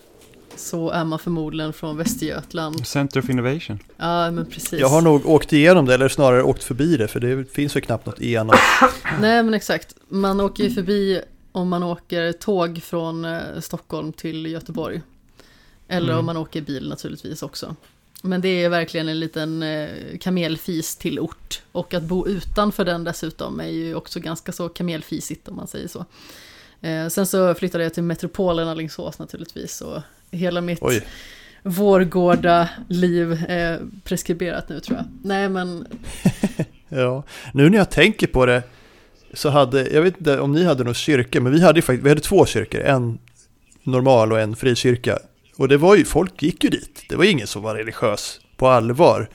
så 0.56 0.90
är 0.90 1.04
man 1.04 1.20
förmodligen 1.20 1.74
från 1.74 1.98
Västergötland. 1.98 2.88
Center 2.88 3.20
of 3.20 3.30
Innovation. 3.30 3.80
Ja, 3.98 4.32
men 4.32 4.46
precis. 4.46 4.80
Jag 4.80 4.88
har 4.88 5.02
nog 5.02 5.26
åkt 5.26 5.54
igenom 5.54 5.86
det, 5.86 5.94
eller 5.94 6.10
snarare 6.10 6.44
åkt 6.44 6.64
förbi 6.64 6.98
det, 6.98 7.08
för 7.08 7.20
det 7.20 7.52
finns 7.52 7.76
väl 7.76 7.84
knappt 7.84 8.06
något 8.06 8.22
igenom. 8.22 8.56
Nej, 9.20 9.44
men 9.44 9.54
exakt. 9.54 9.96
Man 10.08 10.42
åker 10.42 10.64
ju 10.64 10.70
förbi 10.70 11.22
om 11.52 11.70
man 11.70 11.84
åker 11.84 12.32
tåg 12.32 12.82
från 12.84 13.26
eh, 13.26 13.60
Stockholm 13.62 14.14
till 14.14 14.46
Göteborg. 14.46 15.02
Eller 15.88 16.08
mm. 16.08 16.20
om 16.20 16.26
man 16.26 16.38
åker 16.38 16.62
bil 16.62 16.90
naturligtvis 16.90 17.44
också. 17.44 17.76
Men 18.22 18.42
det 18.42 18.64
är 18.64 18.70
verkligen 18.70 19.10
en 19.10 19.20
liten 19.20 19.64
eh, 19.64 19.90
kamelfis 20.22 20.96
till 20.96 21.20
ort. 21.20 21.62
Och 21.72 21.94
att 21.94 22.04
bo 22.04 22.28
utanför 22.28 22.86
den 22.86 23.04
dessutom 23.04 23.60
är 23.60 23.68
ju 23.68 23.96
också 23.96 24.20
ganska 24.20 24.52
så 24.52 24.70
kamelfisigt 24.70 25.48
om 25.48 25.56
man 25.56 25.68
säger 25.68 25.88
så. 25.88 26.06
Eh, 26.84 27.08
sen 27.08 27.26
så 27.26 27.54
flyttade 27.54 27.84
jag 27.84 27.94
till 27.94 28.04
metropolen 28.04 28.68
Alingsås 28.68 29.20
naturligtvis. 29.20 29.82
Och 29.82 30.02
hela 30.32 30.62
mitt 30.62 30.80
Oj. 30.82 31.08
vårgårda 31.64 32.70
liv 32.90 33.46
är 33.48 33.82
preskriberat 34.04 34.70
nu 34.70 34.80
tror 34.80 34.98
jag. 34.98 35.06
Nej 35.24 35.50
men... 35.50 35.88
ja, 36.90 37.24
nu 37.54 37.70
när 37.70 37.78
jag 37.78 37.90
tänker 37.90 38.28
på 38.28 38.46
det 38.46 38.64
så 39.34 39.50
hade, 39.50 39.90
jag 39.90 40.02
vet 40.02 40.18
inte 40.18 40.40
om 40.40 40.52
ni 40.52 40.64
hade 40.64 40.84
någon 40.84 40.94
kyrka, 40.94 41.42
men 41.42 41.52
vi 41.52 41.62
hade 41.62 41.82
faktiskt, 41.82 42.06
vi 42.06 42.10
hade 42.10 42.22
två 42.22 42.46
kyrkor, 42.46 42.82
en 42.82 43.20
normal 43.84 44.32
och 44.32 44.40
en 44.40 44.56
frikyrka. 44.56 45.20
Och 45.58 45.68
det 45.68 45.78
var 45.78 45.96
ju, 45.96 46.06
folk 46.06 46.44
gick 46.44 46.64
ju 46.64 46.70
dit, 46.70 47.06
det 47.10 47.16
var 47.16 47.24
ingen 47.24 47.48
som 47.48 47.62
var 47.62 47.76
religiös 47.76 48.40
på 48.58 48.68
allvar. 48.68 49.30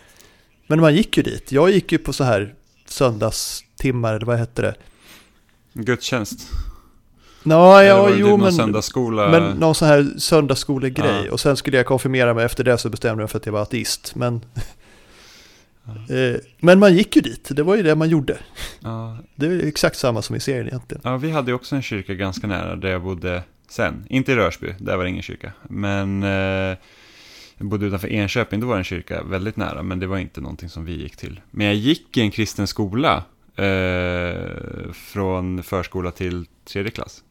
Men 0.67 0.81
man 0.81 0.95
gick 0.95 1.17
ju 1.17 1.23
dit, 1.23 1.53
jag 1.53 1.71
gick 1.71 1.93
ju 1.93 1.99
på 1.99 2.13
så 2.13 2.25
här 2.25 2.55
söndagstimmar, 2.87 4.15
eller 4.15 4.27
vad 4.27 4.39
hette 4.39 4.63
det? 4.63 4.75
Gudstjänst. 5.73 6.41
Nå, 7.49 7.83
ja, 7.83 8.11
jo, 8.11 8.27
typ 8.27 8.41
men, 8.41 8.53
söndagsskola? 8.53 9.31
men 9.31 9.53
någon 9.53 9.75
sån 9.75 9.89
här 9.89 10.07
söndagsskolegrej. 10.19 11.25
Ja. 11.27 11.33
Och 11.33 11.41
sen 11.41 11.57
skulle 11.57 11.77
jag 11.77 11.87
konfirmera 11.87 12.35
mig 12.35 12.45
efter 12.45 12.65
det 12.65 12.79
så 12.79 12.91
bestämde 12.91 13.13
jag 13.13 13.17
mig 13.17 13.29
för 13.29 13.39
att 13.39 13.47
jag 13.47 13.53
var 13.53 13.63
ateist. 13.63 14.15
Men, 14.15 14.45
ja. 15.85 16.15
eh, 16.17 16.37
men 16.59 16.79
man 16.79 16.95
gick 16.97 17.17
ju 17.17 17.23
dit, 17.23 17.49
det 17.51 17.63
var 17.63 17.77
ju 17.77 17.83
det 17.83 17.95
man 17.95 18.09
gjorde. 18.09 18.39
Ja. 18.81 19.19
Det 19.35 19.47
är 19.47 19.67
exakt 19.67 19.97
samma 19.97 20.23
som 20.23 20.37
i 20.37 20.41
serien 20.41 20.67
egentligen. 20.67 21.01
Ja, 21.05 21.17
vi 21.17 21.31
hade 21.31 21.53
också 21.53 21.77
en 21.77 21.83
kyrka 21.83 22.15
ganska 22.15 22.47
nära 22.47 22.77
där 22.77 22.89
jag 22.89 23.03
bodde 23.03 23.43
sen. 23.69 24.05
Inte 24.09 24.33
i 24.33 24.35
Rörsby, 24.35 24.75
där 24.79 24.97
var 24.97 25.05
det 25.05 25.11
ingen 25.11 25.23
kyrka. 25.23 25.53
Men 25.63 26.23
eh, 26.23 26.79
jag 27.59 27.69
bodde 27.69 27.87
utanför 27.87 28.09
Enköping, 28.09 28.61
då 28.61 28.67
var 28.67 28.75
det 28.75 28.81
en 28.81 28.85
kyrka 28.85 29.23
väldigt 29.23 29.57
nära. 29.57 29.83
Men 29.83 29.99
det 29.99 30.07
var 30.07 30.19
inte 30.19 30.41
någonting 30.41 30.69
som 30.69 30.85
vi 30.85 31.03
gick 31.03 31.17
till. 31.17 31.41
Men 31.51 31.67
jag 31.67 31.75
gick 31.75 32.17
i 32.17 32.21
en 32.21 32.31
kristen 32.31 32.67
skola. 32.67 33.25
Eh, 33.59 34.93
från 34.93 35.63
förskola 35.63 36.11
till 36.11 36.47
tredje 36.65 36.91
klass. 36.91 37.23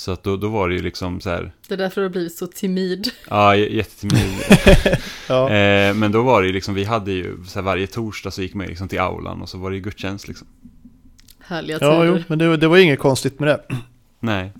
Så 0.00 0.10
att 0.10 0.22
då, 0.22 0.36
då 0.36 0.48
var 0.48 0.68
det 0.68 0.74
ju 0.74 0.82
liksom 0.82 1.20
så 1.20 1.30
här. 1.30 1.52
Det 1.68 1.74
är 1.74 1.78
därför 1.78 2.00
du 2.00 2.04
har 2.04 2.12
blivit 2.12 2.36
så 2.36 2.46
timid. 2.46 3.10
Ja, 3.28 3.56
jättetimid. 3.56 4.40
ja. 5.28 5.50
Eh, 5.50 5.94
men 5.94 6.12
då 6.12 6.22
var 6.22 6.42
det 6.42 6.46
ju 6.46 6.52
liksom, 6.52 6.74
vi 6.74 6.84
hade 6.84 7.12
ju 7.12 7.44
så 7.46 7.54
här, 7.54 7.62
varje 7.62 7.86
torsdag 7.86 8.30
så 8.30 8.42
gick 8.42 8.54
man 8.54 8.66
ju 8.66 8.70
liksom 8.70 8.88
till 8.88 9.00
aulan 9.00 9.42
och 9.42 9.48
så 9.48 9.58
var 9.58 9.70
det 9.70 9.76
ju 9.76 9.82
gudstjänst 9.82 10.28
liksom. 10.28 10.46
Härliga 11.38 11.78
tider. 11.78 11.92
Ja, 11.92 12.04
jo, 12.04 12.22
men 12.26 12.38
det, 12.38 12.56
det 12.56 12.68
var 12.68 12.78
inget 12.78 12.98
konstigt 12.98 13.40
med 13.40 13.48
det. 13.48 13.76
Nej. 14.20 14.52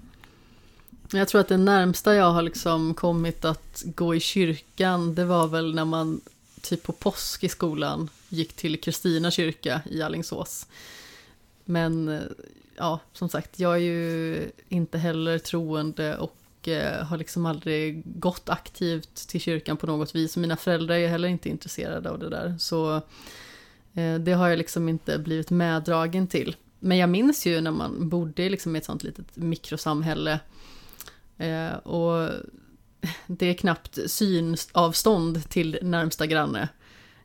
Jag 1.13 1.29
tror 1.29 1.41
att 1.41 1.49
det 1.49 1.57
närmsta 1.57 2.15
jag 2.15 2.31
har 2.33 2.43
liksom 2.43 2.95
kommit 2.95 3.45
att 3.45 3.83
gå 3.85 4.15
i 4.15 4.21
kyrkan, 4.21 5.15
det 5.15 5.25
var 5.25 5.47
väl 5.47 5.75
när 5.75 5.85
man 5.85 6.21
typ 6.61 6.83
på 6.83 6.93
påsk 6.93 7.45
i 7.45 7.49
skolan 7.49 8.11
gick 8.29 8.53
till 8.53 8.81
Kristina 8.81 9.31
kyrka 9.31 9.81
i 9.91 10.03
Allingsås. 10.03 10.67
Men 11.65 12.09
eh, 12.09 12.21
ja, 12.81 13.01
som 13.13 13.29
sagt, 13.29 13.59
jag 13.59 13.75
är 13.75 13.79
ju 13.79 14.51
inte 14.69 14.99
heller 14.99 15.39
troende 15.39 16.17
och 16.17 16.69
eh, 16.69 17.05
har 17.05 17.19
liksom 17.19 17.47
aldrig 17.47 18.03
gått 18.21 18.49
aktivt 18.49 19.29
till 19.29 19.41
kyrkan 19.41 19.77
på 19.77 19.87
något 19.87 20.15
vis. 20.15 20.37
Mina 20.37 20.57
föräldrar 20.57 20.95
är 20.95 21.09
heller 21.09 21.29
inte 21.29 21.49
intresserade 21.49 22.11
av 22.11 22.19
det 22.19 22.29
där. 22.29 22.57
Så 22.59 22.97
eh, 23.95 24.15
det 24.21 24.33
har 24.33 24.49
jag 24.49 24.59
liksom 24.59 24.89
inte 24.89 25.19
blivit 25.19 25.51
meddragen 25.51 26.27
till. 26.27 26.57
Men 26.79 26.99
jag 26.99 27.09
minns 27.09 27.47
ju 27.47 27.61
när 27.61 27.71
man 27.71 28.09
bodde 28.09 28.49
liksom 28.49 28.77
i 28.77 28.79
ett 28.79 28.85
sånt 28.85 29.03
litet 29.03 29.37
mikrosamhälle. 29.37 30.41
Eh, 31.39 31.75
och 31.75 32.31
det 33.27 33.47
är 33.47 33.55
knappt 33.55 33.99
synavstånd 34.07 35.49
till 35.49 35.79
närmsta 35.83 36.27
granne. 36.27 36.69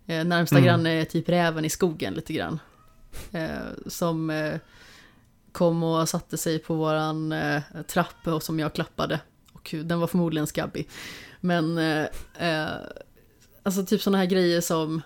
Eh, 0.06 0.26
närmsta 0.26 0.58
mm. 0.58 0.68
granne 0.68 0.90
är 0.90 1.06
typ 1.06 1.30
räven 1.30 1.66
i 1.66 1.70
skogen 1.70 2.14
lite 2.14 2.34
grann. 2.34 2.60
Eh, 3.32 3.48
som 3.88 4.30
eh, 4.30 4.60
kom 5.56 5.84
och 5.84 6.10
satte 6.10 6.38
sig 6.38 6.60
på 6.60 6.74
våran 6.74 7.32
eh, 7.32 7.62
trapp 7.88 8.28
och 8.28 8.44
som 8.44 8.60
jag 8.60 8.74
klappade. 8.74 9.20
Och 9.54 9.76
den 9.84 10.00
var 10.00 10.08
förmodligen 10.08 10.48
skabbig. 10.48 10.90
Men 11.40 11.78
eh, 11.78 12.06
eh, 12.40 12.70
alltså 13.64 13.86
typ 13.86 14.02
sådana 14.02 14.18
här 14.18 14.26
grejer 14.26 14.62
som 14.62 15.02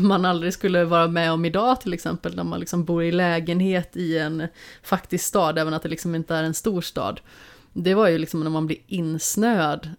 man 0.00 0.24
aldrig 0.24 0.52
skulle 0.52 0.84
vara 0.84 1.08
med 1.08 1.32
om 1.32 1.44
idag 1.44 1.80
till 1.80 1.94
exempel, 1.94 2.36
när 2.36 2.44
man 2.44 2.60
liksom 2.60 2.84
bor 2.84 3.04
i 3.04 3.12
lägenhet 3.12 3.96
i 3.96 4.18
en 4.18 4.48
faktisk 4.82 5.24
stad, 5.24 5.58
även 5.58 5.74
att 5.74 5.82
det 5.82 5.88
liksom 5.88 6.14
inte 6.14 6.34
är 6.34 6.42
en 6.42 6.54
stor 6.54 6.80
stad. 6.80 7.20
Det 7.72 7.94
var 7.94 8.08
ju 8.08 8.18
liksom 8.18 8.40
när 8.40 8.50
man 8.50 8.66
blir 8.66 8.78
insnöad, 8.86 9.90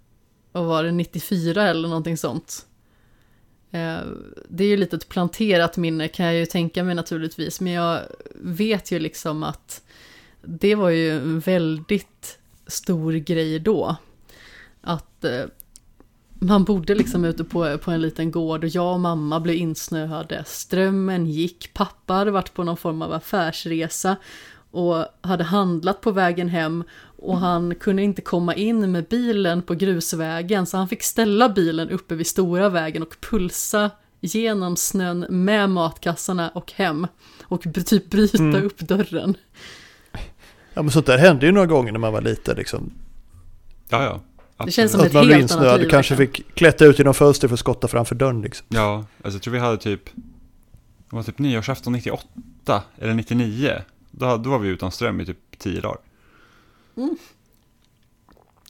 och 0.51 0.65
var 0.65 0.83
det 0.83 0.91
94 0.91 1.63
eller 1.63 1.87
någonting 1.87 2.17
sånt. 2.17 2.65
Eh, 3.71 3.99
det 4.49 4.63
är 4.63 4.67
ju 4.67 4.77
lite 4.77 4.95
ett 4.95 5.09
planterat 5.09 5.77
minne 5.77 6.07
kan 6.07 6.25
jag 6.25 6.35
ju 6.35 6.45
tänka 6.45 6.83
mig 6.83 6.95
naturligtvis, 6.95 7.61
men 7.61 7.73
jag 7.73 8.01
vet 8.35 8.91
ju 8.91 8.99
liksom 8.99 9.43
att 9.43 9.81
det 10.47 10.75
var 10.75 10.89
ju 10.89 11.11
en 11.11 11.39
väldigt 11.39 12.39
stor 12.67 13.13
grej 13.13 13.59
då. 13.59 13.95
Att 14.81 15.23
eh, 15.23 15.45
man 16.39 16.63
bodde 16.63 16.95
liksom 16.95 17.25
ute 17.25 17.43
på, 17.43 17.77
på 17.77 17.91
en 17.91 18.01
liten 18.01 18.31
gård 18.31 18.63
och 18.63 18.69
jag 18.69 18.93
och 18.93 18.99
mamma 18.99 19.39
blev 19.39 19.55
insnöade. 19.55 20.43
Strömmen 20.45 21.25
gick, 21.25 21.73
pappa 21.73 22.13
hade 22.13 22.31
varit 22.31 22.53
på 22.53 22.63
någon 22.63 22.77
form 22.77 23.01
av 23.01 23.13
affärsresa 23.13 24.15
och 24.71 25.05
hade 25.21 25.43
handlat 25.43 26.01
på 26.01 26.11
vägen 26.11 26.49
hem 26.49 26.83
och 27.17 27.37
han 27.37 27.75
kunde 27.75 28.03
inte 28.03 28.21
komma 28.21 28.55
in 28.55 28.91
med 28.91 29.05
bilen 29.05 29.61
på 29.61 29.73
grusvägen 29.73 30.65
så 30.65 30.77
han 30.77 30.87
fick 30.87 31.03
ställa 31.03 31.49
bilen 31.49 31.89
uppe 31.89 32.15
vid 32.15 32.27
stora 32.27 32.69
vägen 32.69 33.03
och 33.03 33.21
pulsa 33.21 33.91
genom 34.19 34.75
snön 34.75 35.25
med 35.29 35.69
matkassarna 35.69 36.49
och 36.49 36.71
hem 36.71 37.07
och 37.43 37.63
typ 37.85 38.09
bryta 38.09 38.43
mm. 38.43 38.65
upp 38.65 38.79
dörren. 38.79 39.37
Ja 40.77 40.83
men 40.83 40.91
sånt 40.91 41.05
där 41.05 41.17
hände 41.17 41.45
ju 41.45 41.51
några 41.51 41.67
gånger 41.67 41.91
när 41.91 41.99
man 41.99 42.13
var 42.13 42.21
liten 42.21 42.55
liksom. 42.57 42.91
Ja 43.89 44.21
ja. 44.57 44.65
Det 44.65 44.71
känns 44.71 44.91
som 44.91 45.01
att 45.01 45.07
ett 45.07 45.13
man 45.13 45.29
helt 45.29 45.51
annat 45.51 45.79
liv. 45.79 45.89
Kanske 45.89 46.15
fick 46.15 46.55
klättra 46.55 46.87
ut 46.87 46.99
genom 46.99 47.13
fönstret 47.13 47.49
för 47.49 47.53
att 47.53 47.59
skotta 47.59 47.87
framför 47.87 48.15
dörren 48.15 48.41
liksom. 48.41 48.67
Ja, 48.69 49.05
alltså 49.23 49.35
jag 49.35 49.41
tror 49.41 49.53
vi 49.53 49.59
hade 49.59 49.77
typ, 49.77 50.05
det 51.09 51.15
var 51.15 51.23
typ 51.23 51.39
nyårsafton 51.39 51.93
98 51.93 52.83
eller 52.97 53.13
99. 53.13 53.71
Då, 54.11 54.37
då 54.37 54.49
var 54.49 54.59
vi 54.59 54.69
utan 54.69 54.91
ström 54.91 55.21
i 55.21 55.25
typ 55.25 55.37
10 55.57 55.81
dagar. 55.81 55.99
Mm. 56.97 57.17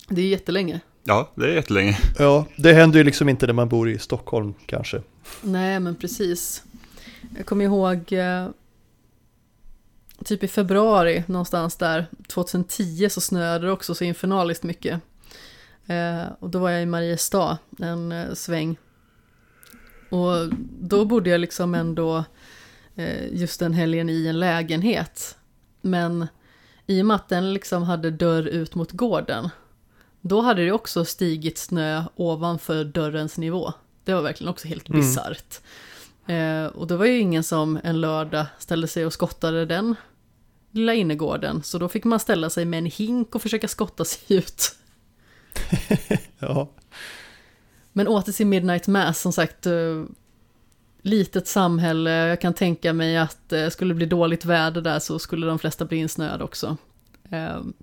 Det 0.07 0.21
är 0.21 0.27
jättelänge. 0.27 0.79
Ja, 1.03 1.31
det 1.35 1.45
är 1.45 1.53
jättelänge. 1.55 1.97
Ja, 2.19 2.45
det 2.57 2.73
händer 2.73 2.99
ju 2.99 3.03
liksom 3.03 3.29
inte 3.29 3.45
när 3.45 3.53
man 3.53 3.69
bor 3.69 3.89
i 3.89 3.99
Stockholm 3.99 4.53
kanske. 4.65 5.01
Nej, 5.41 5.79
men 5.79 5.95
precis. 5.95 6.63
Jag 7.37 7.45
kommer 7.45 7.65
ihåg 7.65 8.13
eh, 8.13 8.47
typ 10.25 10.43
i 10.43 10.47
februari 10.47 11.23
någonstans 11.27 11.75
där, 11.75 12.07
2010 12.27 13.09
så 13.09 13.21
snöade 13.21 13.65
det 13.65 13.71
också 13.71 13.95
så 13.95 14.03
infernaliskt 14.03 14.63
mycket. 14.63 15.01
Eh, 15.87 16.23
och 16.39 16.49
då 16.49 16.59
var 16.59 16.69
jag 16.69 16.81
i 16.81 16.85
Mariestad 16.85 17.57
en 17.79 18.11
eh, 18.11 18.33
sväng. 18.33 18.77
Och 20.09 20.49
då 20.79 21.05
bodde 21.05 21.29
jag 21.29 21.41
liksom 21.41 21.75
ändå 21.75 22.23
eh, 22.95 23.33
just 23.33 23.59
den 23.59 23.73
helgen 23.73 24.09
i 24.09 24.27
en 24.27 24.39
lägenhet. 24.39 25.37
Men 25.81 26.27
i 26.85 27.01
och 27.01 27.05
med 27.05 27.15
att 27.15 27.29
den 27.29 27.53
liksom 27.53 27.83
hade 27.83 28.11
dörr 28.11 28.47
ut 28.47 28.75
mot 28.75 28.91
gården, 28.91 29.49
då 30.21 30.41
hade 30.41 30.65
det 30.65 30.71
också 30.71 31.05
stigit 31.05 31.57
snö 31.57 32.03
ovanför 32.15 32.83
dörrens 32.83 33.37
nivå. 33.37 33.73
Det 34.03 34.13
var 34.13 34.21
verkligen 34.21 34.51
också 34.51 34.67
helt 34.67 34.89
mm. 34.89 35.01
Eh, 36.27 36.65
och 36.65 36.87
det 36.87 36.97
var 36.97 37.05
ju 37.05 37.19
ingen 37.19 37.43
som 37.43 37.79
en 37.83 38.01
lördag 38.01 38.45
ställde 38.59 38.87
sig 38.87 39.05
och 39.05 39.13
skottade 39.13 39.65
den 39.65 39.95
lilla 40.71 40.93
innergården, 40.93 41.63
så 41.63 41.77
då 41.77 41.89
fick 41.89 42.03
man 42.03 42.19
ställa 42.19 42.49
sig 42.49 42.65
med 42.65 42.77
en 42.77 42.85
hink 42.85 43.35
och 43.35 43.41
försöka 43.41 43.67
skotta 43.67 44.05
sig 44.05 44.37
ut. 44.37 44.75
ja. 46.39 46.69
Men 47.93 48.07
åter 48.07 48.31
till 48.31 48.47
Midnight 48.47 48.87
Mass, 48.87 49.21
som 49.21 49.33
sagt, 49.33 49.65
eh, 49.65 50.03
litet 51.01 51.47
samhälle, 51.47 52.11
jag 52.11 52.41
kan 52.41 52.53
tänka 52.53 52.93
mig 52.93 53.17
att 53.17 53.49
det 53.49 53.71
skulle 53.71 53.93
bli 53.93 54.05
dåligt 54.05 54.45
väder 54.45 54.81
där 54.81 54.99
så 54.99 55.19
skulle 55.19 55.47
de 55.47 55.59
flesta 55.59 55.85
bli 55.85 55.97
insnöade 55.97 56.43
också. 56.43 56.77
Um. 57.31 57.73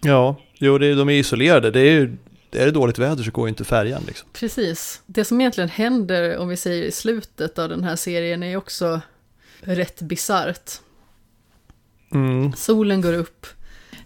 Ja, 0.00 0.36
jo, 0.54 0.78
det, 0.78 0.94
de 0.94 1.08
är 1.08 1.12
isolerade, 1.12 1.70
det 1.70 1.80
är 1.80 1.92
ju 1.92 2.16
är 2.50 2.66
det 2.66 2.70
dåligt 2.70 2.98
väder 2.98 3.22
så 3.22 3.30
går 3.30 3.46
ju 3.46 3.48
inte 3.48 3.64
färjan 3.64 4.02
liksom. 4.06 4.28
Precis. 4.32 5.02
Det 5.06 5.24
som 5.24 5.40
egentligen 5.40 5.70
händer, 5.70 6.36
om 6.36 6.48
vi 6.48 6.56
säger 6.56 6.84
i 6.84 6.92
slutet 6.92 7.58
av 7.58 7.68
den 7.68 7.84
här 7.84 7.96
serien, 7.96 8.42
är 8.42 8.56
också 8.56 9.00
rätt 9.60 10.02
bisarrt. 10.02 10.70
Mm. 12.12 12.52
Solen 12.52 13.00
går 13.00 13.12
upp, 13.12 13.46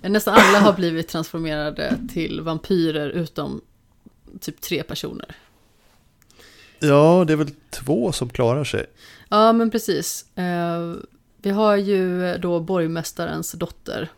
Nästan 0.03 0.35
alla 0.35 0.61
har 0.61 0.73
blivit 0.73 1.09
transformerade 1.09 1.99
till 2.13 2.41
vampyrer 2.41 3.09
utom 3.09 3.61
typ 4.41 4.61
tre 4.61 4.83
personer. 4.83 5.37
Ja, 6.79 7.25
det 7.27 7.33
är 7.33 7.37
väl 7.37 7.51
två 7.71 8.13
som 8.13 8.31
klarar 8.31 8.65
sig. 8.65 8.87
Ja, 9.29 9.53
men 9.53 9.71
precis. 9.71 10.37
Eh, 10.37 10.95
vi 11.37 11.51
har 11.51 11.77
ju 11.77 12.35
då 12.39 12.61
borgmästarens 12.61 13.53
dotter. 13.53 14.09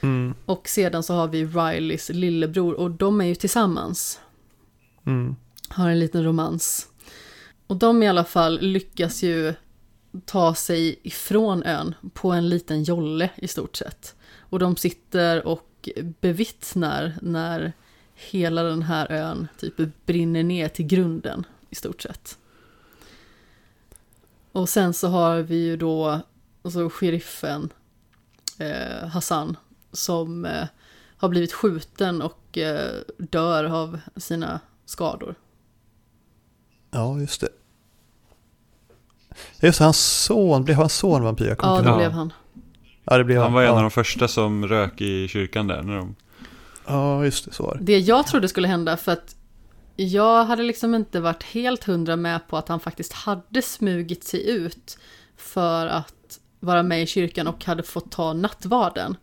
Mm. 0.00 0.34
Och 0.44 0.68
sedan 0.68 1.02
så 1.02 1.14
har 1.14 1.28
vi 1.28 1.44
Rileys 1.44 2.08
lillebror 2.08 2.74
och 2.74 2.90
de 2.90 3.20
är 3.20 3.24
ju 3.24 3.34
tillsammans. 3.34 4.20
Mm. 5.06 5.36
Har 5.68 5.88
en 5.88 5.98
liten 5.98 6.24
romans. 6.24 6.88
Och 7.66 7.76
de 7.76 8.02
i 8.02 8.08
alla 8.08 8.24
fall 8.24 8.60
lyckas 8.60 9.22
ju 9.22 9.54
ta 10.24 10.54
sig 10.54 11.00
ifrån 11.02 11.62
ön 11.62 11.94
på 12.14 12.32
en 12.32 12.48
liten 12.48 12.84
jolle 12.84 13.30
i 13.36 13.48
stort 13.48 13.76
sett. 13.76 14.14
Och 14.40 14.58
de 14.58 14.76
sitter 14.76 15.46
och 15.46 15.88
bevittnar 16.20 17.18
när 17.22 17.72
hela 18.14 18.62
den 18.62 18.82
här 18.82 19.12
ön 19.12 19.48
typ 19.58 20.06
brinner 20.06 20.42
ner 20.42 20.68
till 20.68 20.86
grunden 20.86 21.46
i 21.70 21.74
stort 21.74 22.02
sett. 22.02 22.38
Och 24.52 24.68
sen 24.68 24.94
så 24.94 25.08
har 25.08 25.38
vi 25.38 25.56
ju 25.56 25.76
då 25.76 26.20
alltså 26.62 26.88
sheriffen 26.88 27.72
eh, 28.58 29.08
Hassan 29.08 29.56
som 29.96 30.44
eh, 30.44 30.64
har 31.16 31.28
blivit 31.28 31.52
skjuten 31.52 32.22
och 32.22 32.58
eh, 32.58 32.94
dör 33.18 33.64
av 33.64 34.00
sina 34.16 34.60
skador. 34.84 35.34
Ja, 36.90 37.20
just 37.20 37.40
det. 37.40 37.48
Just 39.60 39.80
hans 39.80 40.24
son, 40.24 40.64
blev 40.64 40.76
hans 40.76 40.94
son 40.94 41.22
vampyr? 41.22 41.56
Ja, 41.58 41.82
det 41.82 41.96
blev 41.96 42.10
han. 42.10 42.32
Ja, 43.04 43.18
det 43.18 43.24
blev 43.24 43.42
han 43.42 43.52
var 43.52 43.62
en 43.62 43.70
av 43.70 43.82
de 43.82 43.90
första 43.90 44.28
som 44.28 44.66
rök 44.68 45.00
i 45.00 45.28
kyrkan 45.28 45.66
där. 45.66 45.82
När 45.82 45.96
de... 45.96 46.14
Ja, 46.86 47.24
just 47.24 47.44
det, 47.44 47.52
så 47.52 47.62
var 47.62 47.74
det. 47.74 47.84
Det 47.84 47.98
jag 47.98 48.26
trodde 48.26 48.48
skulle 48.48 48.68
hända, 48.68 48.96
för 48.96 49.12
att 49.12 49.36
jag 49.96 50.44
hade 50.44 50.62
liksom 50.62 50.94
inte 50.94 51.20
varit 51.20 51.42
helt 51.42 51.84
hundra 51.84 52.16
med 52.16 52.48
på 52.48 52.56
att 52.56 52.68
han 52.68 52.80
faktiskt 52.80 53.12
hade 53.12 53.62
smugit 53.62 54.24
sig 54.24 54.50
ut 54.50 54.98
för 55.36 55.86
att 55.86 56.40
vara 56.60 56.82
med 56.82 57.02
i 57.02 57.06
kyrkan 57.06 57.46
och 57.46 57.64
hade 57.64 57.82
fått 57.82 58.10
ta 58.10 58.32
nattvarden. 58.32 59.16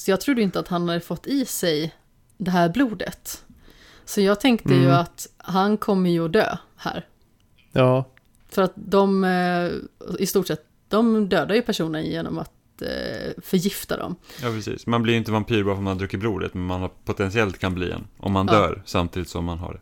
Så 0.00 0.10
jag 0.10 0.20
trodde 0.20 0.42
inte 0.42 0.60
att 0.60 0.68
han 0.68 0.88
hade 0.88 1.00
fått 1.00 1.26
i 1.26 1.44
sig 1.44 1.94
det 2.36 2.50
här 2.50 2.68
blodet. 2.68 3.44
Så 4.04 4.20
jag 4.20 4.40
tänkte 4.40 4.68
mm. 4.68 4.82
ju 4.82 4.90
att 4.90 5.28
han 5.36 5.76
kommer 5.76 6.10
ju 6.10 6.24
att 6.24 6.32
dö 6.32 6.56
här. 6.76 7.06
Ja. 7.72 8.04
För 8.48 8.62
att 8.62 8.72
de, 8.74 9.24
eh, 9.24 9.70
i 10.18 10.26
stort 10.26 10.46
sett, 10.46 10.64
de 10.88 11.28
dödar 11.28 11.54
ju 11.54 11.62
personen 11.62 12.04
genom 12.04 12.38
att 12.38 12.82
eh, 12.82 13.42
förgifta 13.42 13.96
dem. 13.96 14.16
Ja, 14.42 14.48
precis. 14.48 14.86
Man 14.86 15.02
blir 15.02 15.14
inte 15.14 15.32
vampyr 15.32 15.62
bara 15.62 15.74
för 15.74 15.80
att 15.80 15.84
man 15.84 15.92
har 15.92 15.98
druckit 15.98 16.20
blodet, 16.20 16.54
men 16.54 16.64
man 16.64 16.90
potentiellt 17.04 17.58
kan 17.58 17.74
bli 17.74 17.90
en 17.90 18.06
om 18.16 18.32
man 18.32 18.46
ja. 18.46 18.52
dör 18.52 18.82
samtidigt 18.86 19.28
som 19.28 19.44
man 19.44 19.58
har 19.58 19.72
det. 19.72 19.80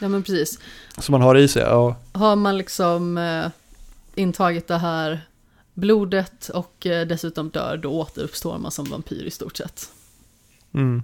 Ja, 0.00 0.08
men 0.08 0.22
precis. 0.22 0.58
Som 0.98 1.12
man 1.12 1.22
har 1.22 1.34
i 1.34 1.48
sig, 1.48 1.62
ja. 1.62 1.96
Har 2.12 2.36
man 2.36 2.58
liksom 2.58 3.18
eh, 3.18 3.46
intagit 4.14 4.68
det 4.68 4.78
här 4.78 5.27
blodet 5.78 6.48
och 6.48 6.86
eh, 6.86 7.06
dessutom 7.06 7.48
dör, 7.50 7.76
då 7.76 7.90
återuppstår 7.90 8.58
man 8.58 8.70
som 8.70 8.84
vampyr 8.84 9.24
i 9.24 9.30
stort 9.30 9.56
sett. 9.56 9.90
Mm. 10.74 11.02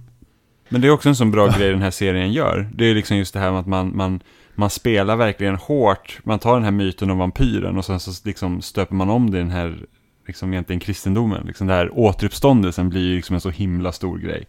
Men 0.69 0.81
det 0.81 0.87
är 0.87 0.91
också 0.91 1.09
en 1.09 1.15
sån 1.15 1.31
bra 1.31 1.47
grej 1.47 1.69
den 1.69 1.81
här 1.81 1.91
serien 1.91 2.33
gör. 2.33 2.69
Det 2.73 2.85
är 2.85 2.95
liksom 2.95 3.17
just 3.17 3.33
det 3.33 3.39
här 3.39 3.51
med 3.51 3.59
att 3.59 3.67
man, 3.67 3.95
man, 3.95 4.19
man 4.55 4.69
spelar 4.69 5.15
verkligen 5.15 5.55
hårt. 5.55 6.19
Man 6.23 6.39
tar 6.39 6.53
den 6.53 6.63
här 6.63 6.71
myten 6.71 7.11
om 7.11 7.17
vampyren 7.17 7.77
och 7.77 7.85
sen 7.85 7.99
så 7.99 8.11
liksom 8.23 8.61
stöper 8.61 8.95
man 8.95 9.09
om 9.09 9.31
det 9.31 9.37
i 9.37 9.41
den 9.41 9.51
här 9.51 9.85
liksom 10.27 10.53
egentligen 10.53 10.79
kristendomen. 10.79 11.47
Liksom 11.47 11.67
det 11.67 11.73
här 11.73 11.99
återuppståndelsen 11.99 12.89
blir 12.89 13.01
ju 13.01 13.15
liksom 13.15 13.33
en 13.33 13.41
så 13.41 13.49
himla 13.49 13.91
stor 13.91 14.17
grej. 14.17 14.47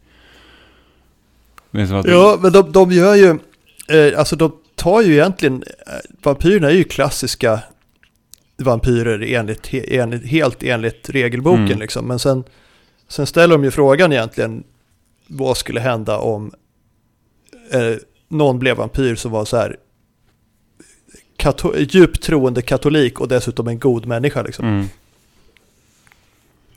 ja, 2.07 2.39
men 2.43 2.53
de, 2.53 2.73
de 2.73 2.93
gör 2.93 3.15
ju, 3.15 3.39
eh, 3.89 4.19
alltså 4.19 4.37
de 4.37 4.53
tar 4.75 5.03
ju 5.03 5.13
egentligen, 5.13 5.63
eh, 5.87 5.93
vampyrerna 6.23 6.71
är 6.71 6.75
ju 6.75 6.85
klassiska 6.85 7.61
vampyrer 8.59 9.23
enligt, 9.23 9.71
enligt, 9.73 10.27
helt 10.27 10.63
enligt 10.63 11.11
regelboken 11.11 11.67
mm. 11.67 11.79
liksom. 11.79 12.07
Men 12.07 12.19
sen, 12.19 12.45
sen 13.09 13.27
ställer 13.27 13.55
de 13.55 13.65
ju 13.65 13.71
frågan 13.71 14.13
egentligen, 14.13 14.65
vad 15.27 15.57
skulle 15.57 15.81
hända 15.81 16.19
om 16.19 16.53
eh, 17.71 17.97
någon 18.29 18.59
blev 18.59 18.77
vampyr 18.77 19.15
som 19.15 19.31
var 19.31 19.45
så 19.45 19.57
här 19.57 19.77
djupt 21.77 22.23
troende 22.23 22.63
katolik 22.63 23.21
och 23.21 23.29
dessutom 23.29 23.69
en 23.69 23.79
god 23.79 24.07
människa 24.07 24.43
liksom. 24.43 24.69
Mm. 24.69 24.89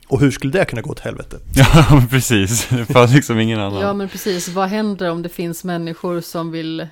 Och 0.06 0.20
hur 0.20 0.30
skulle 0.30 0.52
det 0.52 0.64
kunna 0.64 0.82
gå 0.82 0.90
åt 0.90 1.00
helvete? 1.00 1.36
Ja, 1.54 2.06
precis. 2.10 2.64
För 2.64 3.14
liksom 3.14 3.40
ingen 3.40 3.60
annan. 3.60 3.80
Ja, 3.80 3.92
men 3.92 4.08
precis. 4.08 4.48
Vad 4.48 4.68
händer 4.68 5.10
om 5.10 5.22
det 5.22 5.28
finns 5.28 5.64
människor 5.64 6.20
som 6.20 6.50
vill 6.50 6.88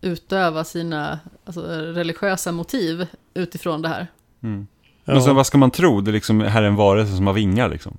utöva 0.00 0.64
sina 0.64 1.20
alltså, 1.44 1.62
religiösa 1.70 2.52
motiv 2.52 3.06
utifrån 3.34 3.82
det 3.82 3.88
här. 3.88 4.06
Mm. 4.42 4.66
Ja. 5.04 5.12
Men 5.12 5.22
så, 5.22 5.32
vad 5.32 5.46
ska 5.46 5.58
man 5.58 5.70
tro? 5.70 6.00
Det 6.00 6.12
liksom, 6.12 6.40
här 6.40 6.62
är 6.62 6.66
en 6.66 6.76
varelse 6.76 7.16
som 7.16 7.26
har 7.26 7.34
vingar 7.34 7.68
liksom. 7.68 7.98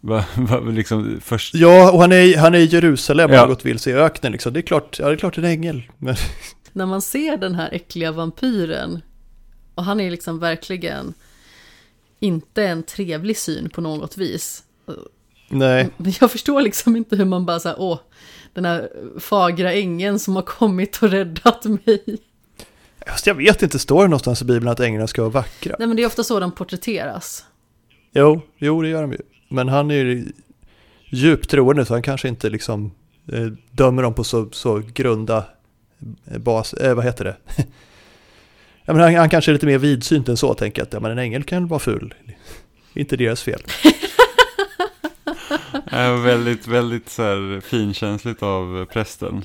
Va, 0.00 0.24
va, 0.36 0.60
liksom 0.60 1.20
först... 1.20 1.54
Ja, 1.54 1.92
och 1.92 2.00
han 2.00 2.12
är, 2.12 2.38
han 2.38 2.54
är 2.54 2.58
i 2.58 2.64
Jerusalem 2.64 3.30
och 3.30 3.36
ja. 3.36 3.40
har 3.40 3.48
gått 3.48 3.64
vilse 3.64 3.90
i 3.90 3.94
öknen 3.94 4.32
liksom. 4.32 4.52
Det 4.52 4.60
är 4.60 4.62
klart, 4.62 4.98
ja, 4.98 5.06
det 5.06 5.12
är 5.12 5.16
klart 5.16 5.38
en 5.38 5.44
ängel. 5.44 5.82
Men... 5.98 6.16
När 6.72 6.86
man 6.86 7.02
ser 7.02 7.36
den 7.36 7.54
här 7.54 7.68
äckliga 7.72 8.12
vampyren, 8.12 9.02
och 9.74 9.84
han 9.84 10.00
är 10.00 10.10
liksom 10.10 10.38
verkligen 10.38 11.14
inte 12.20 12.64
en 12.64 12.82
trevlig 12.82 13.36
syn 13.36 13.70
på 13.70 13.80
något 13.80 14.16
vis. 14.16 14.62
Nej. 15.48 15.88
Jag 16.20 16.30
förstår 16.30 16.62
liksom 16.62 16.96
inte 16.96 17.16
hur 17.16 17.24
man 17.24 17.46
bara 17.46 17.60
säger 17.60 17.80
åh, 17.80 17.98
den 18.52 18.64
här 18.64 18.90
fagra 19.20 19.72
ängeln 19.72 20.18
som 20.18 20.36
har 20.36 20.42
kommit 20.42 21.02
och 21.02 21.10
räddat 21.10 21.64
mig. 21.64 22.18
Fast 23.06 23.26
jag 23.26 23.34
vet 23.34 23.62
inte, 23.62 23.78
står 23.78 24.02
det 24.02 24.08
någonstans 24.08 24.42
i 24.42 24.44
Bibeln 24.44 24.68
att 24.68 24.80
änglarna 24.80 25.06
ska 25.06 25.22
vara 25.22 25.32
vackra? 25.32 25.76
Nej 25.78 25.88
men 25.88 25.96
det 25.96 26.02
är 26.02 26.06
ofta 26.06 26.24
så 26.24 26.40
de 26.40 26.52
porträtteras. 26.52 27.44
Jo, 28.12 28.42
jo 28.58 28.82
det 28.82 28.88
gör 28.88 29.02
de 29.02 29.12
ju. 29.12 29.18
Men 29.48 29.68
han 29.68 29.90
är 29.90 29.94
ju 29.94 30.32
djupt 31.10 31.50
troende 31.50 31.84
så 31.84 31.94
han 31.94 32.02
kanske 32.02 32.28
inte 32.28 32.50
liksom 32.50 32.92
eh, 33.32 33.46
dömer 33.70 34.02
dem 34.02 34.14
på 34.14 34.24
så, 34.24 34.48
så 34.52 34.82
grunda 34.94 35.44
eh, 36.30 36.38
bas, 36.38 36.74
eh, 36.74 36.94
vad 36.94 37.04
heter 37.04 37.24
det? 37.24 37.36
ja, 38.84 38.92
men 38.92 39.00
han, 39.00 39.14
han, 39.14 39.30
kanske 39.30 39.50
är 39.50 39.52
lite 39.52 39.66
mer 39.66 39.78
vidsynt 39.78 40.28
än 40.28 40.36
så, 40.36 40.54
tänker 40.54 40.82
att 40.82 40.92
ja, 40.92 41.00
men 41.00 41.10
en 41.10 41.18
ängel 41.18 41.44
kan 41.44 41.68
vara 41.68 41.80
ful. 41.80 42.14
inte 42.94 43.16
deras 43.16 43.42
fel. 43.42 43.62
Ja, 45.90 46.16
väldigt, 46.16 46.66
väldigt 46.66 47.08
så 47.08 47.22
här 47.22 47.60
finkänsligt 47.60 48.42
av 48.42 48.84
prästen. 48.84 49.44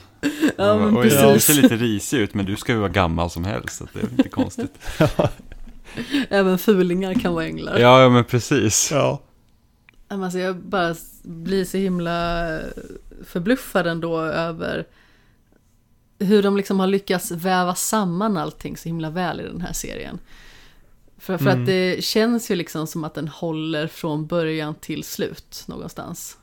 Ja, 0.58 0.78
men 0.78 0.98
och 0.98 1.04
precis. 1.04 1.34
Du 1.34 1.40
ser 1.40 1.62
lite 1.62 1.76
risig 1.76 2.20
ut, 2.20 2.34
men 2.34 2.46
du 2.46 2.56
ska 2.56 2.72
ju 2.72 2.78
vara 2.78 2.90
gammal 2.90 3.30
som 3.30 3.44
helst, 3.44 3.78
så 3.78 3.88
det 3.94 4.00
är 4.00 4.10
inte 4.12 4.30
konstigt. 4.30 4.80
Även 6.30 6.58
fulingar 6.58 7.14
kan 7.14 7.34
vara 7.34 7.46
änglar. 7.46 7.80
Ja, 7.80 8.02
ja 8.02 8.10
men 8.10 8.24
precis. 8.24 8.92
Ja. 8.92 9.22
Alltså 10.08 10.40
jag 10.40 10.56
bara 10.56 10.96
blir 11.24 11.66
så 11.66 11.78
himla 11.78 12.50
förbluffad 13.26 13.88
ändå 13.88 14.20
över 14.22 14.86
hur 16.20 16.44
de 16.44 16.58
liksom 16.58 16.80
har 16.80 16.88
lyckats 16.88 17.32
väva 17.32 17.76
samman 17.76 18.38
allting 18.38 18.78
så 18.78 18.90
himla 18.90 19.10
väl 19.10 19.40
i 19.40 19.44
den 19.44 19.62
här 19.62 19.74
serien. 19.74 20.20
För, 21.26 21.38
för 21.38 21.46
mm. 21.46 21.62
att 21.62 21.66
det 21.66 22.04
känns 22.04 22.52
ju 22.52 22.56
liksom 22.56 22.88
som 22.88 23.04
att 23.04 23.14
den 23.14 23.28
håller 23.28 23.88
från 23.88 24.28
början 24.28 24.76
till 24.76 25.04
slut 25.04 25.64
någonstans. 25.68 26.38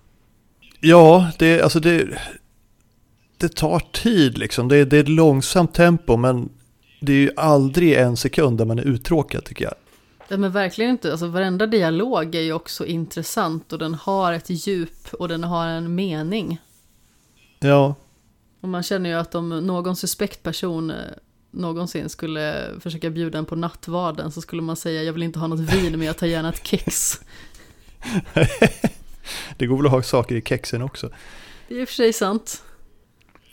Ja, 0.80 1.30
det, 1.38 1.62
alltså 1.62 1.80
det, 1.80 2.18
det 3.36 3.48
tar 3.48 3.80
tid 3.92 4.38
liksom. 4.38 4.68
Det, 4.68 4.84
det 4.84 4.96
är 4.96 5.00
ett 5.00 5.08
långsamt 5.08 5.74
tempo 5.74 6.16
men 6.16 6.48
det 7.00 7.12
är 7.12 7.16
ju 7.16 7.30
aldrig 7.36 7.92
en 7.92 8.16
sekund 8.16 8.58
där 8.58 8.64
man 8.64 8.78
är 8.78 8.82
uttråkad 8.82 9.44
tycker 9.44 9.64
jag. 9.64 9.74
Ja 10.28 10.36
men 10.36 10.52
verkligen 10.52 10.90
inte, 10.90 11.10
alltså 11.10 11.26
varenda 11.26 11.66
dialog 11.66 12.34
är 12.34 12.40
ju 12.40 12.52
också 12.52 12.86
intressant 12.86 13.72
och 13.72 13.78
den 13.78 13.94
har 13.94 14.32
ett 14.32 14.50
djup 14.50 15.14
och 15.14 15.28
den 15.28 15.44
har 15.44 15.66
en 15.66 15.94
mening. 15.94 16.60
Ja. 17.58 17.94
Och 18.60 18.68
man 18.68 18.82
känner 18.82 19.10
ju 19.10 19.16
att 19.16 19.34
om 19.34 19.66
någon 19.66 19.96
suspekt 19.96 20.42
person 20.42 20.90
eh, 20.90 20.96
någonsin 21.52 22.08
skulle 22.08 22.70
försöka 22.80 23.10
bjuda 23.10 23.38
en 23.38 23.46
på 23.46 23.56
nattvarden 23.56 24.32
så 24.32 24.40
skulle 24.40 24.62
man 24.62 24.76
säga 24.76 25.02
jag 25.02 25.12
vill 25.12 25.22
inte 25.22 25.38
ha 25.38 25.46
något 25.46 25.60
vin 25.60 25.98
men 25.98 26.06
jag 26.06 26.16
tar 26.16 26.26
gärna 26.26 26.48
ett 26.48 26.66
kex. 26.66 27.20
det 29.56 29.66
går 29.66 29.76
väl 29.76 29.86
att 29.86 29.92
ha 29.92 30.02
saker 30.02 30.34
i 30.34 30.42
kexen 30.42 30.82
också. 30.82 31.10
Det 31.68 31.74
är 31.74 31.80
i 31.80 31.84
och 31.84 31.88
för 31.88 31.94
sig 31.94 32.12
sant. 32.12 32.62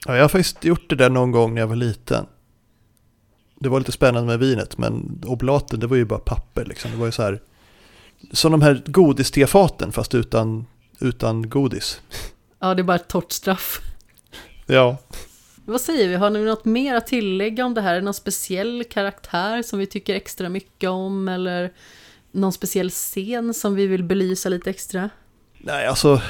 Ja, 0.06 0.16
jag 0.16 0.24
har 0.24 0.30
faktiskt 0.30 0.66
gjort 0.66 0.90
det 0.90 0.96
där 0.96 1.10
någon 1.10 1.32
gång 1.32 1.54
när 1.54 1.62
jag 1.62 1.68
var 1.68 1.76
liten. 1.76 2.26
Det 3.60 3.70
var 3.70 3.80
lite 3.80 3.92
spännande 3.92 4.28
med 4.28 4.40
vinet 4.40 4.78
men 4.78 5.24
oblaten 5.26 5.80
det 5.80 5.88
var 5.88 5.98
ju 5.98 6.06
bara 6.06 6.20
papper 6.20 6.66
liksom. 6.66 6.92
Det 6.92 6.98
var 6.98 7.06
ju 7.06 7.12
så 7.12 7.22
här 7.22 7.42
som 8.32 8.52
de 8.52 8.62
här 8.62 8.84
godistefaten 8.86 9.92
fast 9.92 10.16
utan, 10.16 10.66
utan 11.00 11.50
godis. 11.50 12.02
Ja, 12.60 12.76
det 12.76 12.82
är 12.82 12.84
bara 12.84 12.96
ett 12.96 13.08
torrt 13.08 13.32
straff. 13.32 13.82
Ja. 14.66 14.98
Vad 15.70 15.82
säger 15.82 16.08
vi, 16.08 16.16
har 16.16 16.30
ni 16.30 16.40
något 16.40 16.66
mer 16.66 16.96
att 16.96 17.08
tillägga 17.08 17.66
om 17.66 17.74
det 17.74 17.82
här? 17.82 17.92
Är 17.92 17.96
det 17.96 18.06
någon 18.06 18.14
speciell 18.14 18.84
karaktär 18.84 19.62
som 19.62 19.80
vi 19.80 19.86
tycker 19.86 20.16
extra 20.16 20.50
mycket 20.50 20.90
om 20.90 21.28
eller 21.28 21.72
någon 22.32 22.54
speciell 22.54 22.90
scen 22.90 23.54
som 23.54 23.76
vi 23.76 23.88
vill 23.88 24.04
belysa 24.04 24.50
lite 24.50 24.70
extra? 24.70 25.10
Nej, 25.58 25.88
alltså 25.88 26.22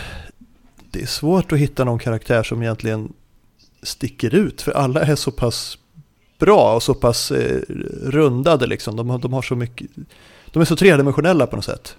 det 0.91 1.01
är 1.01 1.05
svårt 1.05 1.51
att 1.51 1.59
hitta 1.59 1.83
någon 1.83 1.99
karaktär 1.99 2.43
som 2.43 2.61
egentligen 2.61 3.13
sticker 3.83 4.35
ut 4.35 4.61
för 4.61 4.71
alla 4.71 5.01
är 5.01 5.15
så 5.15 5.31
pass 5.31 5.77
bra 6.39 6.75
och 6.75 6.83
så 6.83 6.93
pass 6.93 7.31
eh, 7.31 7.61
rundade 8.01 8.67
liksom. 8.67 8.95
De, 8.95 9.19
de 9.21 9.33
har 9.33 9.41
så 9.41 9.55
mycket, 9.55 9.87
de 10.51 10.61
är 10.61 10.65
så 10.65 10.75
tredimensionella 10.75 11.47
på 11.47 11.55
något 11.55 11.65
sätt. 11.65 11.97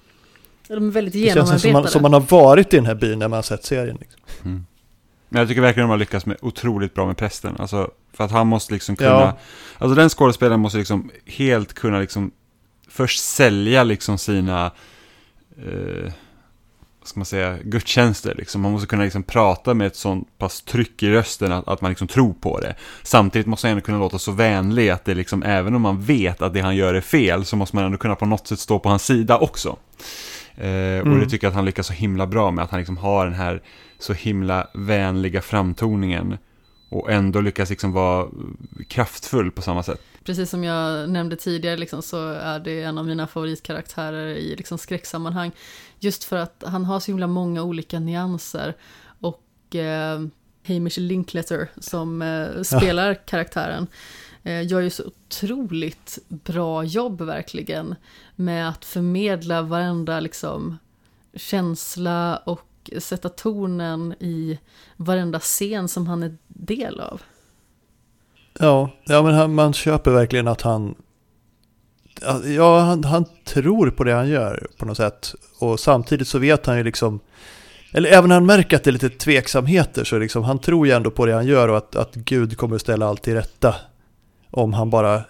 De 0.68 0.88
är 0.88 0.90
väldigt 0.90 1.14
genomarbetade. 1.14 1.56
Det 1.56 1.60
känns 1.60 1.62
som 1.62 1.72
man, 1.72 1.88
som 1.88 2.02
man 2.02 2.12
har 2.12 2.20
varit 2.20 2.74
i 2.74 2.76
den 2.76 2.86
här 2.86 2.94
byn 2.94 3.18
när 3.18 3.28
man 3.28 3.36
har 3.36 3.42
sett 3.42 3.64
serien. 3.64 3.96
Liksom. 4.00 4.20
Mm. 4.44 4.66
Men 5.32 5.40
jag 5.40 5.48
tycker 5.48 5.60
verkligen 5.60 5.88
de 5.88 5.90
har 5.90 5.98
lyckats 5.98 6.26
med 6.26 6.36
otroligt 6.40 6.94
bra 6.94 7.06
med 7.06 7.16
prästen. 7.16 7.56
Alltså, 7.58 7.90
för 8.12 8.24
att 8.24 8.30
han 8.30 8.46
måste 8.46 8.72
liksom 8.72 8.96
kunna, 8.96 9.10
ja. 9.10 9.38
alltså 9.78 9.94
den 9.94 10.08
skådespelaren 10.08 10.60
måste 10.60 10.78
liksom 10.78 11.10
helt 11.26 11.74
kunna 11.74 11.98
liksom 11.98 12.30
först 12.88 13.24
sälja 13.24 13.84
liksom 13.84 14.18
sina, 14.18 14.70
eh, 15.58 16.12
vad 17.00 17.08
ska 17.08 17.20
man 17.20 17.24
säga, 17.24 17.58
gudstjänster 17.62 18.34
liksom. 18.34 18.60
Man 18.60 18.72
måste 18.72 18.86
kunna 18.86 19.04
liksom 19.04 19.22
prata 19.22 19.74
med 19.74 19.86
ett 19.86 19.96
sånt 19.96 20.38
pass 20.38 20.62
tryck 20.62 21.02
i 21.02 21.10
rösten 21.10 21.52
att, 21.52 21.68
att 21.68 21.80
man 21.80 21.90
liksom 21.90 22.08
tror 22.08 22.32
på 22.32 22.60
det. 22.60 22.74
Samtidigt 23.02 23.46
måste 23.46 23.66
han 23.66 23.72
ändå 23.72 23.84
kunna 23.84 23.98
låta 23.98 24.18
så 24.18 24.32
vänlig 24.32 24.90
att 24.90 25.04
det 25.04 25.14
liksom, 25.14 25.42
även 25.42 25.74
om 25.74 25.82
man 25.82 26.00
vet 26.00 26.42
att 26.42 26.54
det 26.54 26.60
han 26.60 26.76
gör 26.76 26.94
är 26.94 27.00
fel, 27.00 27.44
så 27.44 27.56
måste 27.56 27.76
man 27.76 27.84
ändå 27.84 27.98
kunna 27.98 28.14
på 28.14 28.26
något 28.26 28.46
sätt 28.46 28.60
stå 28.60 28.78
på 28.78 28.88
hans 28.88 29.04
sida 29.04 29.38
också. 29.38 29.76
Eh, 30.56 30.68
mm. 30.68 31.12
Och 31.12 31.18
det 31.18 31.30
tycker 31.30 31.46
jag 31.46 31.50
att 31.50 31.56
han 31.56 31.64
lyckas 31.64 31.86
så 31.86 31.92
himla 31.92 32.26
bra 32.26 32.50
med, 32.50 32.64
att 32.64 32.70
han 32.70 32.80
liksom 32.80 32.96
har 32.96 33.24
den 33.24 33.34
här 33.34 33.62
så 34.00 34.12
himla 34.12 34.68
vänliga 34.74 35.42
framtoningen 35.42 36.38
och 36.88 37.10
ändå 37.10 37.40
lyckas 37.40 37.70
liksom 37.70 37.92
vara 37.92 38.28
kraftfull 38.88 39.50
på 39.50 39.62
samma 39.62 39.82
sätt. 39.82 40.00
Precis 40.24 40.50
som 40.50 40.64
jag 40.64 41.10
nämnde 41.10 41.36
tidigare 41.36 41.76
liksom, 41.76 42.02
så 42.02 42.28
är 42.28 42.58
det 42.58 42.82
en 42.82 42.98
av 42.98 43.06
mina 43.06 43.26
favoritkaraktärer 43.26 44.26
i 44.26 44.56
liksom, 44.56 44.78
skräcksammanhang. 44.78 45.52
Just 45.98 46.24
för 46.24 46.36
att 46.36 46.64
han 46.66 46.84
har 46.84 47.00
så 47.00 47.10
himla 47.10 47.26
många 47.26 47.62
olika 47.62 48.00
nyanser. 48.00 48.76
Och 49.20 49.76
eh, 49.76 50.20
Hamish 50.66 50.98
Linkletter 50.98 51.68
som 51.76 52.22
eh, 52.22 52.62
spelar 52.78 53.08
ja. 53.08 53.14
karaktären 53.14 53.86
eh, 54.42 54.66
gör 54.66 54.80
ju 54.80 54.90
så 54.90 55.04
otroligt 55.06 56.18
bra 56.28 56.84
jobb 56.84 57.20
verkligen 57.22 57.94
med 58.36 58.68
att 58.68 58.84
förmedla 58.84 59.62
varenda 59.62 60.20
liksom, 60.20 60.78
känsla 61.34 62.36
och 62.36 62.69
sätta 62.98 63.28
tonen 63.28 64.14
i 64.20 64.58
varenda 64.96 65.40
scen 65.40 65.88
som 65.88 66.06
han 66.06 66.22
är 66.22 66.36
del 66.48 67.00
av. 67.00 67.22
Ja, 68.58 68.90
ja 69.04 69.22
men 69.22 69.34
han, 69.34 69.54
man 69.54 69.72
köper 69.72 70.10
verkligen 70.10 70.48
att 70.48 70.62
han, 70.62 70.94
ja, 72.56 72.80
han, 72.80 73.04
han 73.04 73.24
tror 73.44 73.90
på 73.90 74.04
det 74.04 74.12
han 74.12 74.28
gör 74.28 74.66
på 74.78 74.86
något 74.86 74.96
sätt. 74.96 75.34
Och 75.58 75.80
samtidigt 75.80 76.28
så 76.28 76.38
vet 76.38 76.66
han 76.66 76.76
ju 76.76 76.84
liksom, 76.84 77.20
eller 77.92 78.10
även 78.10 78.28
när 78.28 78.36
han 78.36 78.46
märker 78.46 78.76
att 78.76 78.84
det 78.84 78.90
är 78.90 78.92
lite 78.92 79.08
tveksamheter 79.08 80.04
så 80.04 80.18
liksom, 80.18 80.44
han 80.44 80.58
tror 80.58 80.86
ju 80.86 80.92
ändå 80.92 81.10
på 81.10 81.26
det 81.26 81.34
han 81.34 81.46
gör 81.46 81.68
och 81.68 81.76
att, 81.76 81.96
att 81.96 82.14
Gud 82.14 82.56
kommer 82.56 82.76
att 82.76 82.82
ställa 82.82 83.06
allt 83.06 83.22
till 83.22 83.34
rätta. 83.34 83.74
Om 84.50 84.72
han 84.72 84.90
bara 84.90 85.22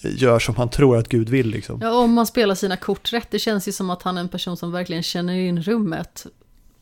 gör 0.00 0.38
som 0.38 0.56
han 0.56 0.68
tror 0.68 0.96
att 0.96 1.08
Gud 1.08 1.28
vill 1.28 1.50
liksom. 1.50 1.80
Ja, 1.82 1.92
om 1.92 2.12
man 2.12 2.26
spelar 2.26 2.54
sina 2.54 2.76
kort 2.76 3.12
rätt. 3.12 3.30
Det 3.30 3.38
känns 3.38 3.68
ju 3.68 3.72
som 3.72 3.90
att 3.90 4.02
han 4.02 4.16
är 4.16 4.20
en 4.20 4.28
person 4.28 4.56
som 4.56 4.72
verkligen 4.72 5.02
känner 5.02 5.34
in 5.34 5.62
rummet. 5.62 6.26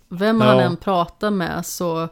Vem 0.08 0.40
han 0.40 0.60
än 0.60 0.76
pratar 0.76 1.30
med 1.30 1.66
så 1.66 2.08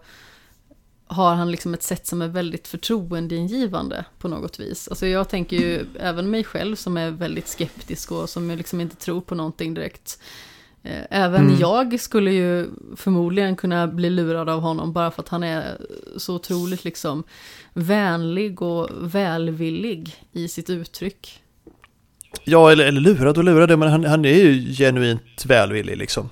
har 1.07 1.35
han 1.35 1.51
liksom 1.51 1.75
ett 1.75 1.83
sätt 1.83 2.07
som 2.07 2.23
är 2.23 2.29
väldigt 2.29 2.69
förtroendeingivande 2.69 4.05
på 4.19 4.29
något 4.29 4.61
vis. 4.61 4.89
Alltså 4.89 5.07
jag 5.07 5.29
tänker 5.29 5.57
ju 5.57 5.87
även 6.01 6.31
mig 6.31 6.45
själv 6.45 6.77
som 6.77 6.97
är 6.97 7.11
väldigt 7.11 7.49
skeptisk 7.49 8.13
och 8.13 8.29
som 8.29 8.51
liksom 8.51 8.81
inte 8.81 8.97
tror 8.97 9.21
på 9.21 9.35
någonting 9.35 9.75
direkt. 9.75 10.21
Eh, 10.83 11.03
även 11.11 11.41
mm. 11.41 11.59
jag 11.59 12.01
skulle 12.01 12.33
ju 12.33 12.69
förmodligen 12.97 13.57
kunna 13.57 13.87
bli 13.87 14.11
lurad 14.11 14.49
av 14.49 14.61
honom 14.61 14.93
bara 14.93 15.11
för 15.11 15.23
att 15.23 15.29
han 15.29 15.43
är 15.43 15.79
så 16.17 16.35
otroligt 16.35 16.85
liksom 16.85 17.25
vänlig 17.73 18.63
och 18.63 18.89
välvillig 19.01 20.17
i 20.33 20.49
sitt 20.49 20.71
uttryck. 20.71 21.41
Ja, 22.45 22.73
eller, 22.73 22.87
eller 22.87 23.01
lurad 23.01 23.39
och 23.39 23.45
lurad, 23.45 23.79
men 23.79 23.89
han, 23.89 24.05
han 24.05 24.25
är 24.25 24.35
ju 24.35 24.75
genuint 24.75 25.45
välvillig 25.47 25.97
liksom. 25.97 26.31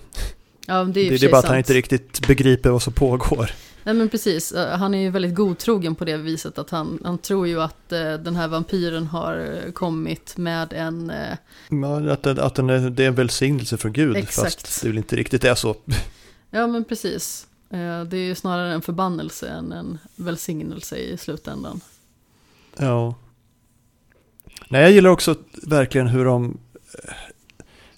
Ja, 0.66 0.84
det 0.84 1.01
är, 1.01 1.10
det, 1.10 1.16
det 1.16 1.26
är 1.26 1.30
bara 1.30 1.39
att 1.39 1.44
han 1.44 1.59
inte 1.59 1.74
riktigt 1.74 2.26
begriper 2.26 2.70
vad 2.70 2.82
som 2.82 2.93
pågår. 2.93 3.51
Nej 3.84 3.94
men 3.94 4.09
precis, 4.09 4.52
eh, 4.52 4.78
han 4.78 4.94
är 4.94 4.98
ju 4.98 5.10
väldigt 5.10 5.34
godtrogen 5.34 5.94
på 5.94 6.05
det 6.05 6.16
viset 6.16 6.59
att 6.59 6.70
han, 6.70 6.98
han 7.05 7.18
tror 7.18 7.47
ju 7.48 7.62
att 7.62 7.93
eh, 7.93 8.14
den 8.14 8.36
här 8.36 8.48
vampyren 8.48 9.06
har 9.06 9.62
eh, 9.66 9.72
kommit 9.72 10.36
med 10.36 10.72
en... 10.72 11.10
Eh... 11.10 11.36
Ja, 11.68 12.12
att, 12.12 12.26
att 12.26 12.55
den 12.55 12.70
är, 12.70 12.90
det 12.90 13.05
är 13.05 13.09
en 13.09 13.14
välsignelse 13.14 13.76
från 13.76 13.93
Gud, 13.93 14.16
Exakt. 14.16 14.62
fast 14.62 14.82
det 14.82 14.89
väl 14.89 14.98
inte 14.98 15.16
riktigt 15.16 15.44
är 15.44 15.55
så. 15.55 15.76
Ja 16.51 16.66
men 16.66 16.84
precis. 16.84 17.47
Eh, 17.70 18.05
det 18.05 18.16
är 18.16 18.26
ju 18.26 18.34
snarare 18.34 18.72
en 18.72 18.82
förbannelse 18.82 19.48
än 19.48 19.72
en 19.72 19.98
välsignelse 20.16 20.97
i 20.97 21.16
slutändan. 21.16 21.80
Ja. 22.76 23.14
Nej, 24.68 24.82
jag 24.82 24.93
gillar 24.93 25.10
också 25.10 25.34
verkligen 25.62 26.06
hur 26.06 26.24
de, 26.24 26.59
eh, 27.05 27.14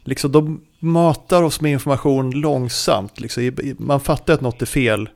liksom 0.05 0.32
de 0.32 0.61
matar 0.85 1.43
oss 1.43 1.61
med 1.61 1.73
information 1.73 2.31
långsamt. 2.31 3.20
Liksom. 3.20 3.51
Man 3.78 4.01
fattar 4.01 4.35
att 4.35 4.40
något 4.40 4.62
är 4.62 4.66
fel 4.66 5.09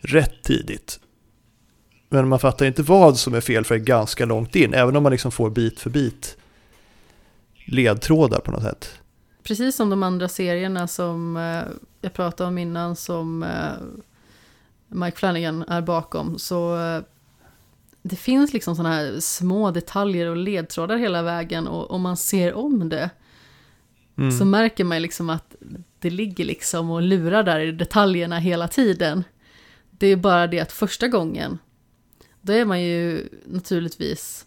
rätt 0.00 0.42
tidigt. 0.42 1.00
Men 2.08 2.28
man 2.28 2.38
fattar 2.38 2.66
inte 2.66 2.82
vad 2.82 3.18
som 3.18 3.34
är 3.34 3.40
fel 3.40 3.64
för 3.64 3.76
ganska 3.76 4.24
långt 4.24 4.56
in, 4.56 4.74
även 4.74 4.96
om 4.96 5.02
man 5.02 5.12
liksom 5.12 5.32
får 5.32 5.50
bit 5.50 5.80
för 5.80 5.90
bit 5.90 6.36
ledtrådar 7.64 8.38
på 8.38 8.50
något 8.50 8.62
sätt. 8.62 9.00
Precis 9.42 9.76
som 9.76 9.90
de 9.90 10.02
andra 10.02 10.28
serierna 10.28 10.88
som 10.88 11.36
eh, 11.36 11.62
jag 12.00 12.12
pratade 12.12 12.48
om 12.48 12.58
innan 12.58 12.96
som 12.96 13.42
eh, 13.42 13.72
Mike 14.88 15.18
Flanagan 15.18 15.62
är 15.62 15.82
bakom, 15.82 16.38
så 16.38 16.80
eh, 16.80 17.02
det 18.02 18.16
finns 18.16 18.52
liksom 18.52 18.76
sådana 18.76 18.94
här 18.94 19.20
små 19.20 19.70
detaljer 19.70 20.26
och 20.26 20.36
ledtrådar 20.36 20.96
hela 20.96 21.22
vägen 21.22 21.68
och 21.68 21.90
om 21.90 22.02
man 22.02 22.16
ser 22.16 22.54
om 22.54 22.88
det 22.88 23.10
mm. 24.18 24.38
så 24.38 24.44
märker 24.44 24.84
man 24.84 25.02
liksom 25.02 25.30
att 25.30 25.56
det 25.98 26.10
ligger 26.10 26.44
liksom 26.44 26.90
och 26.90 27.02
lurar 27.02 27.42
där 27.42 27.60
i 27.60 27.72
detaljerna 27.72 28.38
hela 28.38 28.68
tiden. 28.68 29.24
Det 29.90 30.06
är 30.06 30.16
bara 30.16 30.46
det 30.46 30.60
att 30.60 30.72
första 30.72 31.08
gången, 31.08 31.58
då 32.40 32.52
är 32.52 32.64
man 32.64 32.82
ju 32.82 33.28
naturligtvis 33.46 34.46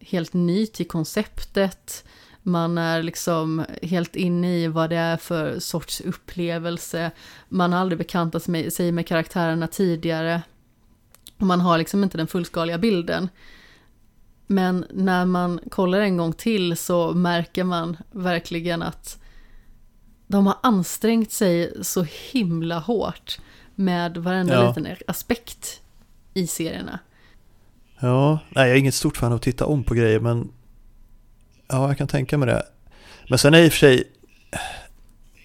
helt 0.00 0.32
ny 0.32 0.66
till 0.66 0.88
konceptet. 0.88 2.04
Man 2.42 2.78
är 2.78 3.02
liksom 3.02 3.64
helt 3.82 4.16
inne 4.16 4.58
i 4.58 4.68
vad 4.68 4.90
det 4.90 4.96
är 4.96 5.16
för 5.16 5.58
sorts 5.58 6.00
upplevelse. 6.00 7.10
Man 7.48 7.72
har 7.72 7.80
aldrig 7.80 7.98
bekantat 7.98 8.42
sig 8.72 8.92
med 8.92 9.06
karaktärerna 9.06 9.66
tidigare. 9.66 10.42
Man 11.36 11.60
har 11.60 11.78
liksom 11.78 12.04
inte 12.04 12.18
den 12.18 12.26
fullskaliga 12.26 12.78
bilden. 12.78 13.28
Men 14.50 14.84
när 14.90 15.24
man 15.24 15.60
kollar 15.70 16.00
en 16.00 16.16
gång 16.16 16.32
till 16.32 16.76
så 16.76 17.12
märker 17.12 17.64
man 17.64 17.96
verkligen 18.10 18.82
att 18.82 19.18
de 20.26 20.46
har 20.46 20.56
ansträngt 20.62 21.32
sig 21.32 21.72
så 21.82 22.06
himla 22.32 22.78
hårt 22.78 23.38
med 23.74 24.16
varenda 24.16 24.54
ja. 24.54 24.68
liten 24.68 24.96
aspekt 25.06 25.80
i 26.34 26.46
serierna. 26.46 26.98
Ja, 28.00 28.38
nej 28.48 28.68
jag 28.68 28.76
är 28.76 28.80
inget 28.80 28.94
stort 28.94 29.16
fan 29.16 29.32
av 29.32 29.36
att 29.36 29.42
titta 29.42 29.66
om 29.66 29.84
på 29.84 29.94
grejer 29.94 30.20
men 30.20 30.52
ja, 31.68 31.88
jag 31.88 31.98
kan 31.98 32.08
tänka 32.08 32.38
mig 32.38 32.46
det. 32.46 32.62
Men 33.28 33.38
sen 33.38 33.54
är 33.54 33.62
i 33.62 33.68
och 33.68 33.72
för 33.72 33.78
sig 33.78 34.04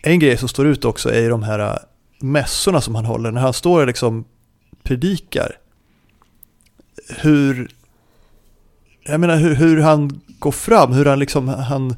en 0.01 0.19
grej 0.19 0.37
som 0.37 0.49
står 0.49 0.67
ut 0.67 0.85
också 0.85 1.13
är 1.13 1.29
de 1.29 1.43
här 1.43 1.79
mässorna 2.19 2.81
som 2.81 2.95
han 2.95 3.05
håller. 3.05 3.31
När 3.31 3.41
han 3.41 3.53
står 3.53 3.81
och 3.81 3.87
liksom 3.87 4.25
predikar. 4.83 5.57
Hur, 7.09 7.69
jag 9.05 9.19
menar 9.19 9.37
hur, 9.37 9.55
hur 9.55 9.81
han 9.81 10.21
går 10.39 10.51
fram, 10.51 10.93
hur 10.93 11.05
han 11.05 11.19
liksom, 11.19 11.47
han, 11.47 11.95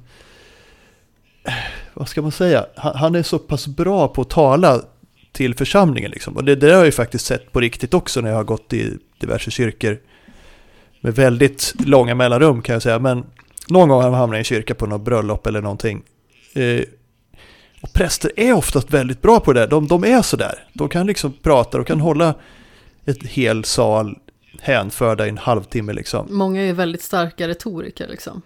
vad 1.93 2.07
ska 2.07 2.21
man 2.21 2.31
säga, 2.31 2.65
han, 2.75 2.95
han 2.95 3.15
är 3.15 3.23
så 3.23 3.39
pass 3.39 3.67
bra 3.67 4.07
på 4.07 4.21
att 4.21 4.29
tala 4.29 4.81
till 5.31 5.55
församlingen. 5.55 6.11
Liksom. 6.11 6.35
Och 6.35 6.43
det, 6.43 6.55
det 6.55 6.67
har 6.67 6.77
jag 6.77 6.85
ju 6.85 6.91
faktiskt 6.91 7.25
sett 7.25 7.51
på 7.51 7.59
riktigt 7.59 7.93
också 7.93 8.21
när 8.21 8.29
jag 8.29 8.37
har 8.37 8.43
gått 8.43 8.73
i 8.73 8.97
diverse 9.19 9.51
kyrkor. 9.51 9.99
Med 11.01 11.15
väldigt 11.15 11.73
långa 11.85 12.15
mellanrum 12.15 12.61
kan 12.61 12.73
jag 12.73 12.81
säga. 12.81 12.99
Men 12.99 13.25
någon 13.67 13.89
gång 13.89 14.01
har 14.01 14.11
man 14.11 14.19
hamnat 14.19 14.35
i 14.35 14.39
en 14.39 14.43
kyrka 14.43 14.75
på 14.75 14.85
något 14.85 15.01
bröllop 15.01 15.47
eller 15.47 15.61
någonting. 15.61 16.03
Eh, 16.53 16.81
och 17.81 17.93
präster 17.93 18.31
är 18.35 18.53
oftast 18.53 18.93
väldigt 18.93 19.21
bra 19.21 19.39
på 19.39 19.53
det. 19.53 19.67
De, 19.67 19.87
de 19.87 20.03
är 20.03 20.21
sådär. 20.21 20.67
De 20.73 20.89
kan 20.89 21.07
liksom 21.07 21.33
prata 21.41 21.79
och 21.79 21.87
kan 21.87 21.99
hålla 21.99 22.33
ett 23.05 23.23
hel 23.23 23.63
sal 23.63 24.17
hänförda 24.61 25.25
i 25.25 25.29
en 25.29 25.37
halvtimme 25.37 25.93
liksom. 25.93 26.27
Många 26.29 26.61
är 26.61 26.73
väldigt 26.73 27.01
starka 27.01 27.47
retoriker 27.47 28.07
liksom. 28.07 28.41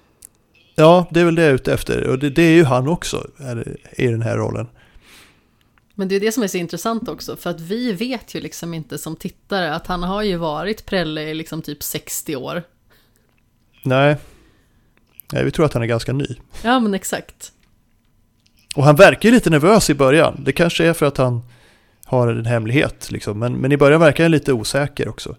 Ja, 0.76 1.08
det 1.12 1.20
är 1.20 1.26
väl 1.26 1.36
det 1.36 1.42
jag 1.42 1.50
är 1.50 1.56
ute 1.56 1.74
efter. 1.74 2.08
Och 2.08 2.20
det, 2.20 2.30
det 2.30 2.42
är 2.42 2.56
ju 2.56 2.64
han 2.64 2.88
också 2.88 3.28
i 3.92 4.08
den 4.08 4.22
här 4.22 4.38
rollen. 4.38 4.68
Men 5.96 6.08
det 6.08 6.16
är 6.16 6.20
det 6.20 6.32
som 6.32 6.44
är 6.44 6.48
så 6.48 6.58
intressant 6.58 7.10
också, 7.10 7.36
för 7.36 7.50
att 7.50 7.62
vi 7.62 7.94
vet 7.94 8.36
ju 8.36 8.42
liksom 8.42 8.74
inte 8.74 8.98
som 8.98 9.16
tittare 9.16 9.76
att 9.76 9.88
han 9.88 10.04
har 10.04 10.24
ju 10.24 10.36
varit 10.38 10.86
prälle 10.86 11.22
i 11.22 11.34
liksom 11.34 11.62
typ 11.62 11.84
60 11.84 12.36
år. 12.36 12.64
Nej. 13.84 14.18
Nej, 15.32 15.44
vi 15.44 15.52
tror 15.52 15.66
att 15.66 15.74
han 15.74 15.84
är 15.84 15.88
ganska 15.88 16.14
ny. 16.14 16.28
Ja, 16.64 16.80
men 16.80 16.94
exakt. 16.94 17.52
Och 18.76 18.84
han 18.84 18.96
verkar 18.96 19.30
ju 19.30 19.36
lite 19.36 19.50
nervös 19.50 19.90
i 19.90 19.94
början. 19.94 20.42
Det 20.46 20.52
kanske 20.52 20.86
är 20.86 20.94
för 20.94 21.06
att 21.06 21.18
han 21.18 21.42
har 22.06 22.28
en 22.28 22.46
hemlighet, 22.46 23.12
liksom. 23.12 23.40
men, 23.40 23.54
men 23.54 23.72
i 23.72 23.78
början 23.78 24.00
verkar 24.00 24.24
han 24.24 24.32
lite 24.32 24.54
osäker 24.54 25.10
också. 25.10 25.36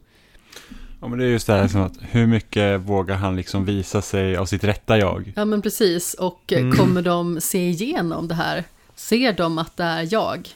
Ja, 1.00 1.08
men 1.08 1.18
det 1.18 1.24
är 1.24 1.28
just 1.28 1.46
det 1.46 1.52
här 1.52 1.68
som 1.68 1.82
att 1.82 1.96
hur 2.00 2.26
mycket 2.26 2.80
vågar 2.80 3.16
han 3.16 3.36
liksom 3.36 3.64
visa 3.64 4.02
sig 4.02 4.36
av 4.36 4.46
sitt 4.46 4.64
rätta 4.64 4.98
jag? 4.98 5.32
Ja, 5.36 5.44
men 5.44 5.62
precis. 5.62 6.14
Och 6.14 6.52
mm. 6.52 6.76
kommer 6.76 7.02
de 7.02 7.40
se 7.40 7.68
igenom 7.68 8.28
det 8.28 8.34
här? 8.34 8.64
ser 9.00 9.32
de 9.32 9.58
att 9.58 9.76
det 9.76 9.84
är 9.84 10.08
jag. 10.10 10.48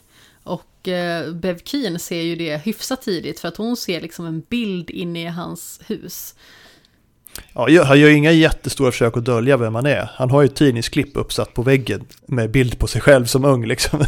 Och 0.43 0.89
eh, 0.89 1.33
Bev 1.33 1.59
Keen 1.65 1.99
ser 1.99 2.21
ju 2.23 2.37
det 2.37 2.57
hyfsat 2.57 3.03
tidigt 3.03 3.41
för 3.41 3.49
att 3.49 3.57
hon 3.57 3.77
ser 3.77 4.01
liksom 4.01 4.27
en 4.27 4.41
bild 4.41 4.91
inne 4.91 5.23
i 5.23 5.27
hans 5.27 5.81
hus. 5.87 6.35
Ja, 7.53 7.85
han 7.85 8.01
gör 8.01 8.11
inga 8.11 8.33
jättestora 8.33 8.93
försök 8.93 9.17
att 9.17 9.25
dölja 9.25 9.57
vem 9.57 9.75
han 9.75 9.87
är. 9.87 10.11
Han 10.15 10.31
har 10.31 10.43
ju 10.43 10.47
ett 10.47 10.57
tidningsklipp 10.57 11.17
uppsatt 11.17 11.55
på 11.55 11.63
väggen 11.63 12.05
med 12.27 12.51
bild 12.51 12.79
på 12.79 12.87
sig 12.87 13.01
själv 13.01 13.25
som 13.25 13.45
ung 13.45 13.67
liksom. 13.67 14.05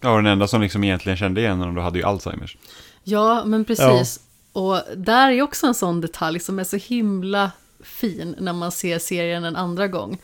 ja, 0.00 0.10
och 0.10 0.16
den 0.16 0.26
enda 0.26 0.48
som 0.48 0.62
liksom 0.62 0.84
egentligen 0.84 1.16
kände 1.16 1.40
igen 1.40 1.58
honom 1.58 1.74
då 1.74 1.82
hade 1.82 1.98
ju 1.98 2.04
Alzheimers. 2.04 2.56
Ja, 3.04 3.44
men 3.44 3.64
precis. 3.64 4.20
Ja. 4.20 4.31
Och 4.52 4.80
där 4.96 5.30
är 5.30 5.42
också 5.42 5.66
en 5.66 5.74
sån 5.74 6.00
detalj 6.00 6.40
som 6.40 6.58
är 6.58 6.64
så 6.64 6.76
himla 6.76 7.50
fin 7.80 8.34
när 8.38 8.52
man 8.52 8.72
ser 8.72 8.98
serien 8.98 9.44
en 9.44 9.56
andra 9.56 9.88
gång. 9.88 10.18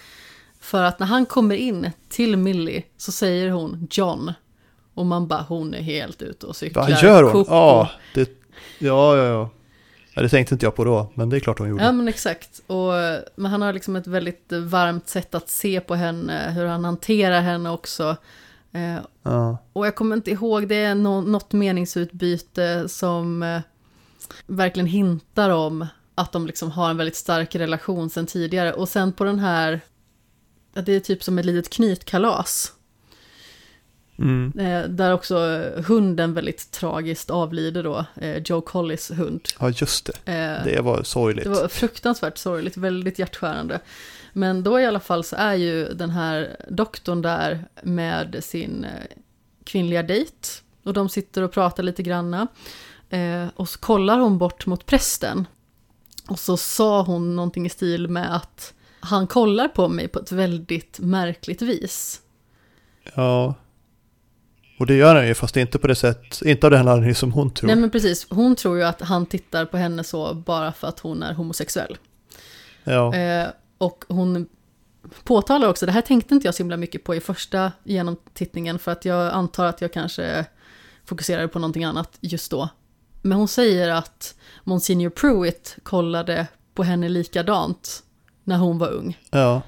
För 0.61 0.83
att 0.83 0.99
när 0.99 1.07
han 1.07 1.27
kommer 1.27 1.55
in 1.55 1.91
till 2.09 2.37
Millie 2.37 2.85
så 2.97 3.13
säger 3.13 3.51
hon 3.51 3.89
John. 3.91 4.33
Och 4.95 5.07
man 5.07 5.29
bara, 5.29 5.45
hon 5.49 5.75
är 5.75 5.81
helt 5.81 6.23
ute 6.23 6.47
och 6.47 6.57
cyklar. 6.57 6.83
Vad 6.83 7.03
gör 7.03 7.23
hon? 7.23 7.45
Ja, 7.49 7.91
det, 8.15 8.31
ja, 8.79 9.17
ja, 9.17 9.25
ja. 9.25 9.51
Ja, 10.15 10.23
det 10.23 10.29
tänkte 10.29 10.55
inte 10.55 10.67
jag 10.67 10.75
på 10.75 10.85
då, 10.85 11.13
men 11.15 11.31
det 11.31 11.37
är 11.37 11.41
klart 11.41 11.59
hon 11.59 11.69
gjorde. 11.69 11.85
Ja, 11.85 11.93
men 11.93 12.09
exakt. 12.09 12.61
Och, 12.67 12.93
men 13.37 13.51
han 13.51 13.63
har 13.63 13.73
liksom 13.73 13.97
ett 13.97 14.07
väldigt 14.07 14.53
varmt 14.53 15.09
sätt 15.09 15.35
att 15.35 15.49
se 15.49 15.81
på 15.81 15.95
henne, 15.95 16.51
hur 16.51 16.67
han 16.67 16.85
hanterar 16.85 17.41
henne 17.41 17.71
också. 17.71 18.17
Eh, 18.73 18.97
ja. 19.23 19.59
Och 19.73 19.87
jag 19.87 19.95
kommer 19.95 20.17
inte 20.17 20.31
ihåg, 20.31 20.69
det 20.69 20.75
är 20.75 20.95
no 20.95 21.21
något 21.21 21.53
meningsutbyte 21.53 22.89
som 22.89 23.43
eh, 23.43 23.61
verkligen 24.47 24.87
hintar 24.87 25.51
om 25.51 25.87
att 26.15 26.33
de 26.33 26.47
liksom 26.47 26.71
har 26.71 26.91
en 26.91 26.97
väldigt 26.97 27.17
stark 27.17 27.55
relation 27.55 28.11
sen 28.11 28.27
tidigare. 28.27 28.73
Och 28.73 28.89
sen 28.89 29.13
på 29.13 29.25
den 29.25 29.39
här 29.39 29.81
det 30.73 30.93
är 30.93 31.01
typ 31.01 31.23
som 31.23 31.39
ett 31.39 31.45
litet 31.45 31.73
knytkalas. 31.73 32.73
Mm. 34.19 34.53
Eh, 34.59 34.89
där 34.89 35.13
också 35.13 35.65
hunden 35.87 36.35
väldigt 36.35 36.71
tragiskt 36.71 37.31
avlider 37.31 37.83
då, 37.83 38.05
eh, 38.17 38.43
Joe 38.45 38.61
Collis 38.61 39.11
hund. 39.11 39.41
Ja, 39.61 39.71
just 39.71 40.11
det. 40.25 40.33
Eh, 40.33 40.65
det 40.65 40.81
var 40.81 41.03
sorgligt. 41.03 41.45
Det 41.45 41.51
var 41.51 41.69
fruktansvärt 41.69 42.39
sorgligt, 42.39 42.77
väldigt 42.77 43.19
hjärtskärande. 43.19 43.81
Men 44.33 44.63
då 44.63 44.81
i 44.81 44.87
alla 44.87 45.01
fall 45.01 45.25
så 45.25 45.37
är 45.37 45.55
ju 45.55 45.89
den 45.95 46.11
här 46.11 46.57
doktorn 46.69 47.23
där 47.23 47.65
med 47.83 48.37
sin 48.45 48.87
kvinnliga 49.65 50.03
dejt. 50.03 50.49
Och 50.83 50.93
de 50.93 51.09
sitter 51.09 51.43
och 51.43 51.53
pratar 51.53 51.83
lite 51.83 52.03
granna. 52.03 52.47
Och 53.55 53.69
så 53.69 53.79
kollar 53.79 54.19
hon 54.19 54.39
bort 54.39 54.67
mot 54.67 54.87
prästen. 54.87 55.47
Och 56.29 56.39
så 56.39 56.57
sa 56.57 57.03
hon 57.03 57.37
någonting 57.37 57.67
i 57.67 57.69
stil 57.69 58.09
med 58.09 58.37
att 58.37 58.75
han 59.01 59.27
kollar 59.27 59.69
på 59.69 59.89
mig 59.89 60.09
på 60.09 60.19
ett 60.19 60.33
väldigt 60.33 60.99
märkligt 60.99 61.63
vis. 61.63 62.21
Ja. 63.15 63.55
Och 64.79 64.87
det 64.87 64.95
gör 64.95 65.15
han 65.15 65.27
ju, 65.27 65.35
fast 65.35 65.57
inte 65.57 65.79
på 65.79 65.87
det 65.87 65.95
sätt, 65.95 66.43
inte 66.43 66.67
av 66.67 66.71
den 66.71 66.89
anledningen 66.89 67.15
som 67.15 67.33
hon 67.33 67.51
tror. 67.51 67.67
Nej 67.67 67.77
men 67.77 67.91
precis, 67.91 68.27
hon 68.31 68.57
tror 68.57 68.77
ju 68.77 68.85
att 68.85 69.01
han 69.01 69.27
tittar 69.27 69.65
på 69.65 69.77
henne 69.77 70.05
så 70.05 70.35
bara 70.35 70.73
för 70.73 70.89
att 70.89 71.01
hon 71.01 71.23
är 71.23 71.35
homosexuell. 71.35 71.97
Ja. 72.85 73.15
Eh, 73.15 73.49
och 73.79 74.05
hon 74.09 74.49
påtalar 75.25 75.69
också, 75.69 75.87
det 75.87 75.93
här 75.93 76.01
tänkte 76.01 76.35
inte 76.35 76.47
jag 76.47 76.55
så 76.55 76.63
himla 76.63 76.77
mycket 76.77 77.05
på 77.05 77.15
i 77.15 77.21
första 77.21 77.73
genomtittningen, 77.85 78.79
för 78.79 78.93
att 78.93 79.05
jag 79.05 79.33
antar 79.33 79.67
att 79.67 79.81
jag 79.81 79.93
kanske 79.93 80.45
fokuserade 81.05 81.49
på 81.49 81.59
någonting 81.59 81.85
annat 81.85 82.19
just 82.21 82.51
då. 82.51 82.69
Men 83.23 83.39
hon 83.39 83.49
säger 83.49 83.89
att 83.89 84.35
Monsignor 84.65 85.11
Pruitt 85.11 85.77
kollade 85.83 86.47
på 86.75 86.83
henne 86.83 87.09
likadant 87.09 88.03
när 88.45 88.57
hon 88.57 88.79
var 88.79 88.89
ung. 88.89 89.19
Ja. 89.31 89.63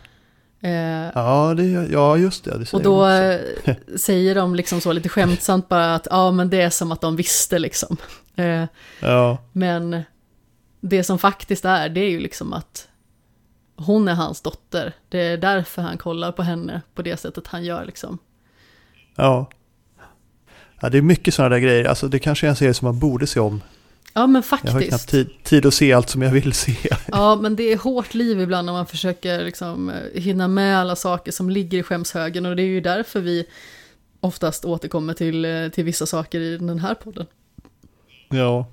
Eh, 0.60 1.10
ja, 1.14 1.54
det, 1.56 1.64
ja, 1.66 2.16
just 2.16 2.44
det. 2.44 2.58
det 2.58 2.72
och 2.72 2.82
då 2.82 3.06
eh, 3.06 3.40
säger 3.96 4.34
de 4.34 4.54
liksom 4.54 4.80
så 4.80 4.92
lite 4.92 5.08
skämtsamt 5.08 5.68
bara 5.68 5.94
att 5.94 6.06
ja, 6.10 6.30
men 6.30 6.50
det 6.50 6.62
är 6.62 6.70
som 6.70 6.92
att 6.92 7.00
de 7.00 7.16
visste 7.16 7.58
liksom. 7.58 7.96
Eh, 8.36 8.64
ja. 9.00 9.38
Men 9.52 10.02
det 10.80 11.04
som 11.04 11.18
faktiskt 11.18 11.64
är, 11.64 11.88
det 11.88 12.00
är 12.00 12.10
ju 12.10 12.20
liksom 12.20 12.52
att 12.52 12.88
hon 13.76 14.08
är 14.08 14.14
hans 14.14 14.40
dotter. 14.40 14.92
Det 15.08 15.18
är 15.18 15.36
därför 15.36 15.82
han 15.82 15.98
kollar 15.98 16.32
på 16.32 16.42
henne 16.42 16.82
på 16.94 17.02
det 17.02 17.16
sättet 17.16 17.46
han 17.46 17.64
gör 17.64 17.84
liksom. 17.84 18.18
Ja. 19.16 19.50
Ja, 20.80 20.88
det 20.88 20.98
är 20.98 21.02
mycket 21.02 21.34
sådana 21.34 21.54
där 21.54 21.60
grejer. 21.60 21.84
Alltså 21.84 22.08
det 22.08 22.18
kanske 22.18 22.46
är 22.46 22.50
en 22.50 22.56
serie 22.56 22.74
som 22.74 22.86
man 22.86 22.98
borde 22.98 23.26
se 23.26 23.40
om 23.40 23.60
Ja, 24.12 24.26
men 24.26 24.42
faktiskt. 24.42 24.74
Jag 24.74 24.80
har 24.80 24.88
knappt 24.88 25.08
tid, 25.08 25.30
tid 25.42 25.66
att 25.66 25.74
se 25.74 25.92
allt 25.92 26.08
som 26.10 26.22
jag 26.22 26.30
vill 26.30 26.52
se. 26.52 26.76
Ja, 27.06 27.36
men 27.36 27.56
det 27.56 27.72
är 27.72 27.76
hårt 27.76 28.14
liv 28.14 28.40
ibland 28.40 28.66
när 28.66 28.72
man 28.72 28.86
försöker 28.86 29.44
liksom 29.44 29.90
eh, 29.90 30.22
hinna 30.22 30.48
med 30.48 30.78
alla 30.78 30.96
saker 30.96 31.32
som 31.32 31.50
ligger 31.50 31.78
i 31.78 31.82
skämshögen. 31.82 32.46
Och 32.46 32.56
det 32.56 32.62
är 32.62 32.66
ju 32.66 32.80
därför 32.80 33.20
vi 33.20 33.46
oftast 34.20 34.64
återkommer 34.64 35.14
till, 35.14 35.44
eh, 35.44 35.68
till 35.68 35.84
vissa 35.84 36.06
saker 36.06 36.40
i 36.40 36.56
den 36.56 36.78
här 36.78 36.94
podden. 36.94 37.26
Ja. 38.28 38.66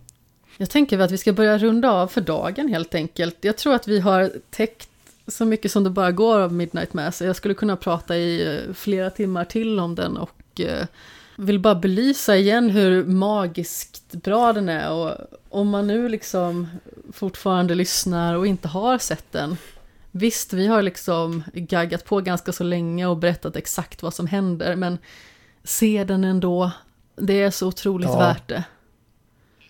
Jag 0.57 0.69
tänker 0.69 0.99
att 0.99 1.11
vi 1.11 1.17
ska 1.17 1.34
börja 1.34 1.57
runda 1.57 1.91
av 1.91 2.07
för 2.07 2.21
dagen 2.21 2.67
helt 2.67 2.95
enkelt. 2.95 3.38
Jag 3.41 3.57
tror 3.57 3.73
att 3.73 3.88
vi 3.88 3.99
har 3.99 4.31
täckt 4.49 4.89
så 5.27 5.45
mycket 5.45 5.71
som 5.71 5.84
det 5.84 5.89
bara 5.89 6.11
går 6.11 6.39
av 6.39 6.53
Midnight 6.53 6.93
Mass. 6.93 7.21
Jag 7.21 7.35
skulle 7.35 7.53
kunna 7.53 7.75
prata 7.75 8.17
i 8.17 8.55
eh, 8.55 8.73
flera 8.73 9.09
timmar 9.09 9.45
till 9.45 9.79
om 9.79 9.95
den 9.95 10.17
och 10.17 10.61
vill 11.39 11.59
bara 11.59 11.76
belysa 11.76 12.38
igen 12.38 12.69
hur 12.69 13.03
magiskt 13.05 14.11
bra 14.11 14.53
den 14.53 14.69
är. 14.69 14.91
Och 14.91 15.15
om 15.49 15.69
man 15.69 15.88
nu 15.88 16.09
liksom 16.09 16.68
fortfarande 17.14 17.76
lyssnar 17.76 18.35
och 18.35 18.47
inte 18.47 18.68
har 18.68 18.97
sett 18.97 19.31
den. 19.31 19.57
Visst, 20.11 20.53
vi 20.53 20.68
har 20.68 20.81
liksom 20.81 21.43
gaggat 21.53 22.05
på 22.05 22.22
ganska 22.22 22.51
så 22.51 22.64
länge 22.64 23.05
och 23.05 23.18
berättat 23.18 23.55
exakt 23.55 24.03
vad 24.03 24.14
som 24.14 24.27
händer, 24.27 24.76
men 24.76 24.97
se 25.64 26.03
den 26.03 26.23
ändå. 26.23 26.72
Det 27.15 27.41
är 27.41 27.51
så 27.51 27.68
otroligt 27.68 28.09
ja. 28.09 28.19
värt 28.19 28.47
det. 28.47 28.64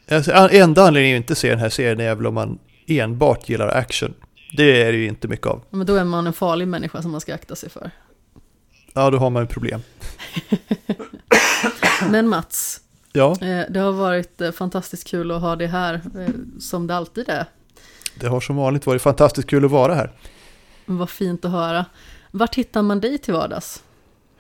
Alltså, 0.10 0.32
enda 0.52 0.88
anledningen 0.88 1.18
att 1.18 1.24
inte 1.24 1.36
se 1.36 1.50
den 1.50 1.60
här 1.60 1.70
serien 1.70 2.00
är 2.00 2.16
väl 2.16 2.28
om 2.28 2.34
man 2.34 2.60
enbart 2.88 3.50
gillar 3.50 3.68
action. 3.68 4.14
Det 4.58 4.84
är 4.84 4.92
det 4.92 4.98
ju 4.98 5.08
inte 5.08 5.28
mycket 5.28 5.48
av. 5.48 5.64
Men 5.70 5.88
då 5.88 5.96
är 5.96 6.04
man 6.04 6.28
en 6.28 6.34
farlig 6.34 6.68
människa 6.68 7.02
som 7.02 7.12
man 7.12 7.22
ska 7.22 7.34
akta 7.34 7.56
sig 7.56 7.70
för. 7.70 7.92
Ja, 8.94 9.10
då 9.10 9.18
har 9.18 9.30
man 9.30 9.44
ett 9.44 9.50
problem. 9.50 9.82
Men 12.12 12.28
Mats, 12.28 12.82
ja? 13.14 13.32
Eh, 13.42 13.66
det 13.70 13.80
har 13.80 13.92
varit 13.92 14.42
eh, 14.42 14.52
fantastiskt 14.52 15.08
kul 15.08 15.32
att 15.32 15.42
ha 15.42 15.56
det 15.56 15.68
här, 15.68 15.94
eh, 15.94 16.30
som 16.60 16.88
det 16.88 16.96
alltid 16.96 17.30
är. 17.30 17.46
Det 18.20 18.28
har 18.28 18.40
som 18.40 18.56
vanligt 18.56 18.86
varit 18.86 19.02
fantastiskt 19.02 19.50
kul 19.50 19.66
att 19.66 19.72
vara 19.72 19.96
här. 19.96 20.12
Vad 20.86 21.10
fint 21.10 21.46
att 21.46 21.52
höra. 21.52 21.86
Vart 22.32 22.56
hittar 22.56 22.82
man 22.82 23.00
dig 23.00 23.18
till 23.18 23.34
vardags? 23.34 23.84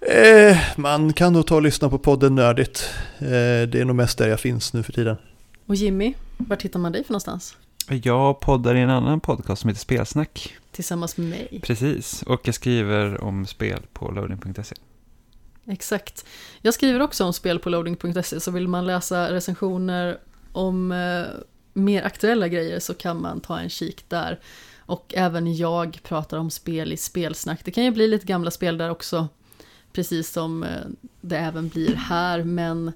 Eh, 0.02 0.58
man 0.76 1.14
kan 1.14 1.34
nog 1.34 1.48
ta 1.48 1.56
och 1.56 1.62
lyssna 1.62 1.90
på 1.90 2.00
podden 2.00 2.36
Nördigt. 2.36 2.90
Eh, 3.20 3.28
det 3.70 3.76
är 3.76 3.86
nog 3.86 3.96
mest 3.96 4.18
där 4.18 4.28
jag 4.28 4.40
finns 4.40 4.74
nu 4.74 4.84
för 4.84 4.94
tiden. 4.94 5.18
Och 5.66 5.76
Jimmy, 5.76 6.14
vart 6.38 6.62
hittar 6.62 6.80
man 6.80 6.92
dig 6.92 7.04
för 7.04 7.12
någonstans? 7.14 7.58
Jag 7.90 8.40
poddar 8.40 8.76
i 8.76 8.82
en 8.82 8.90
annan 8.90 9.20
podcast 9.20 9.62
som 9.62 9.68
heter 9.68 9.82
Spelsnack. 9.82 10.56
Tillsammans 10.72 11.18
med 11.18 11.30
mig. 11.30 11.62
Precis, 11.64 12.24
och 12.24 12.42
jag 12.44 12.56
skriver 12.56 13.24
om 13.24 13.46
spel 13.46 13.80
på 13.94 14.12
loading.se. 14.12 14.76
Exakt. 15.70 16.26
Jag 16.62 16.74
skriver 16.74 17.00
också 17.00 17.26
om 17.26 17.34
spel 17.34 17.60
på 17.60 17.70
loading.se 17.70 18.40
så 18.40 18.52
vill 18.52 18.68
man 18.68 18.86
läsa 18.86 19.32
recensioner 19.34 20.20
om 20.52 20.92
eh, 20.92 21.26
mer 21.74 22.04
aktuella 22.04 22.48
grejer 22.48 22.80
så 22.80 22.94
kan 22.94 23.22
man 23.22 23.42
ta 23.42 23.60
en 23.60 23.70
kik 23.70 24.10
där. 24.10 24.40
Och 24.78 25.14
även 25.18 25.56
jag 25.56 26.00
pratar 26.04 26.38
om 26.38 26.50
spel 26.50 26.94
i 26.94 26.98
spelsnack. 26.98 27.66
Det 27.66 27.72
kan 27.72 27.84
ju 27.84 27.92
bli 27.92 28.08
lite 28.08 28.26
gamla 28.26 28.52
spel 28.52 28.78
där 28.78 28.90
också, 28.90 29.28
precis 29.94 30.32
som 30.32 30.64
eh, 30.64 30.86
det 31.22 31.38
även 31.38 31.70
blir 31.70 31.96
här, 31.96 32.44
men 32.44 32.92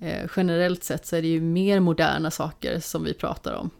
eh, 0.00 0.30
generellt 0.36 0.84
sett 0.84 1.06
så 1.06 1.16
är 1.16 1.22
det 1.22 1.28
ju 1.28 1.40
mer 1.40 1.80
moderna 1.80 2.30
saker 2.30 2.80
som 2.80 3.04
vi 3.04 3.14
pratar 3.14 3.52
om. 3.52 3.70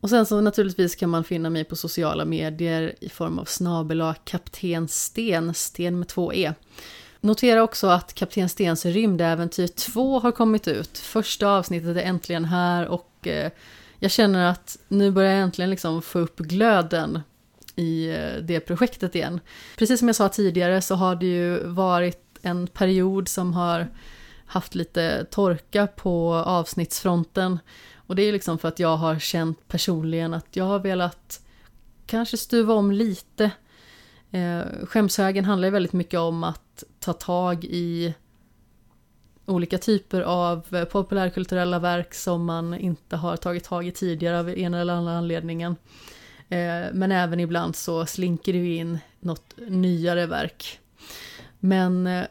Och 0.00 0.10
sen 0.10 0.26
så 0.26 0.40
naturligtvis 0.40 0.96
kan 0.96 1.10
man 1.10 1.24
finna 1.24 1.50
mig 1.50 1.64
på 1.64 1.76
sociala 1.76 2.24
medier 2.24 2.94
i 3.00 3.08
form 3.08 3.38
av 3.38 3.44
snabela 3.44 4.14
kapten 4.14 4.88
Sten, 4.88 5.54
Sten 5.54 5.98
med 5.98 6.08
två 6.08 6.34
E. 6.34 6.54
Notera 7.20 7.62
också 7.62 7.86
att 7.86 8.14
Kapten 8.14 8.48
Stens 8.48 8.86
rymdäventyr 8.86 9.66
2 9.66 10.18
har 10.18 10.32
kommit 10.32 10.68
ut. 10.68 10.98
Första 10.98 11.48
avsnittet 11.48 11.96
är 11.96 12.00
äntligen 12.02 12.44
här 12.44 12.88
och 12.88 13.26
eh, 13.26 13.50
jag 13.98 14.10
känner 14.10 14.50
att 14.50 14.78
nu 14.88 15.10
börjar 15.10 15.32
jag 15.32 15.42
äntligen 15.42 15.70
liksom 15.70 16.02
få 16.02 16.18
upp 16.18 16.38
glöden 16.38 17.20
i 17.76 18.10
eh, 18.10 18.42
det 18.42 18.60
projektet 18.60 19.14
igen. 19.14 19.40
Precis 19.76 19.98
som 19.98 20.08
jag 20.08 20.16
sa 20.16 20.28
tidigare 20.28 20.80
så 20.80 20.94
har 20.94 21.14
det 21.14 21.26
ju 21.26 21.66
varit 21.66 22.38
en 22.42 22.66
period 22.66 23.28
som 23.28 23.54
har 23.54 23.88
haft 24.46 24.74
lite 24.74 25.24
torka 25.30 25.86
på 25.86 26.34
avsnittsfronten. 26.34 27.58
Och 27.94 28.16
det 28.16 28.22
är 28.22 28.32
liksom 28.32 28.58
för 28.58 28.68
att 28.68 28.78
jag 28.78 28.96
har 28.96 29.18
känt 29.18 29.68
personligen 29.68 30.34
att 30.34 30.56
jag 30.56 30.64
har 30.64 30.78
velat 30.78 31.40
kanske 32.06 32.36
stuva 32.36 32.74
om 32.74 32.92
lite. 32.92 33.50
Eh, 34.30 34.60
skämshögen 34.86 35.44
handlar 35.44 35.68
ju 35.68 35.72
väldigt 35.72 35.92
mycket 35.92 36.20
om 36.20 36.44
att 36.44 36.69
ta 36.98 37.12
tag 37.12 37.64
i 37.64 38.14
olika 39.46 39.78
typer 39.78 40.20
av 40.20 40.84
populärkulturella 40.84 41.78
verk 41.78 42.14
som 42.14 42.44
man 42.44 42.74
inte 42.74 43.16
har 43.16 43.36
tagit 43.36 43.64
tag 43.64 43.86
i 43.86 43.90
tidigare 43.90 44.38
av 44.38 44.48
en 44.48 44.74
eller 44.74 44.94
annan 44.94 45.16
anledningen. 45.16 45.76
Eh, 46.48 46.86
men 46.92 47.12
även 47.12 47.40
ibland 47.40 47.76
så 47.76 48.06
slinker 48.06 48.52
det 48.52 48.74
in 48.74 48.98
något 49.20 49.54
nyare 49.68 50.26
verk. 50.26 50.80
Men 51.58 52.06
eh, 52.06 52.24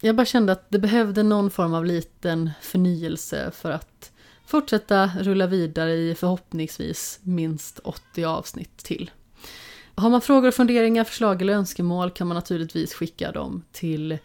jag 0.00 0.16
bara 0.16 0.26
kände 0.26 0.52
att 0.52 0.70
det 0.70 0.78
behövde 0.78 1.22
någon 1.22 1.50
form 1.50 1.74
av 1.74 1.84
liten 1.84 2.50
förnyelse 2.60 3.50
för 3.50 3.70
att 3.70 4.12
fortsätta 4.46 5.10
rulla 5.20 5.46
vidare 5.46 5.92
i 5.92 6.14
förhoppningsvis 6.14 7.20
minst 7.22 7.78
80 7.78 8.24
avsnitt 8.24 8.76
till. 8.76 9.10
Har 9.98 10.10
man 10.10 10.20
frågor 10.20 10.48
och 10.48 10.54
funderingar, 10.54 11.04
förslag 11.04 11.42
eller 11.42 11.52
önskemål 11.52 12.10
kan 12.10 12.26
man 12.26 12.34
naturligtvis 12.34 12.94
skicka 12.94 13.32
dem 13.32 13.62
till 13.72 14.18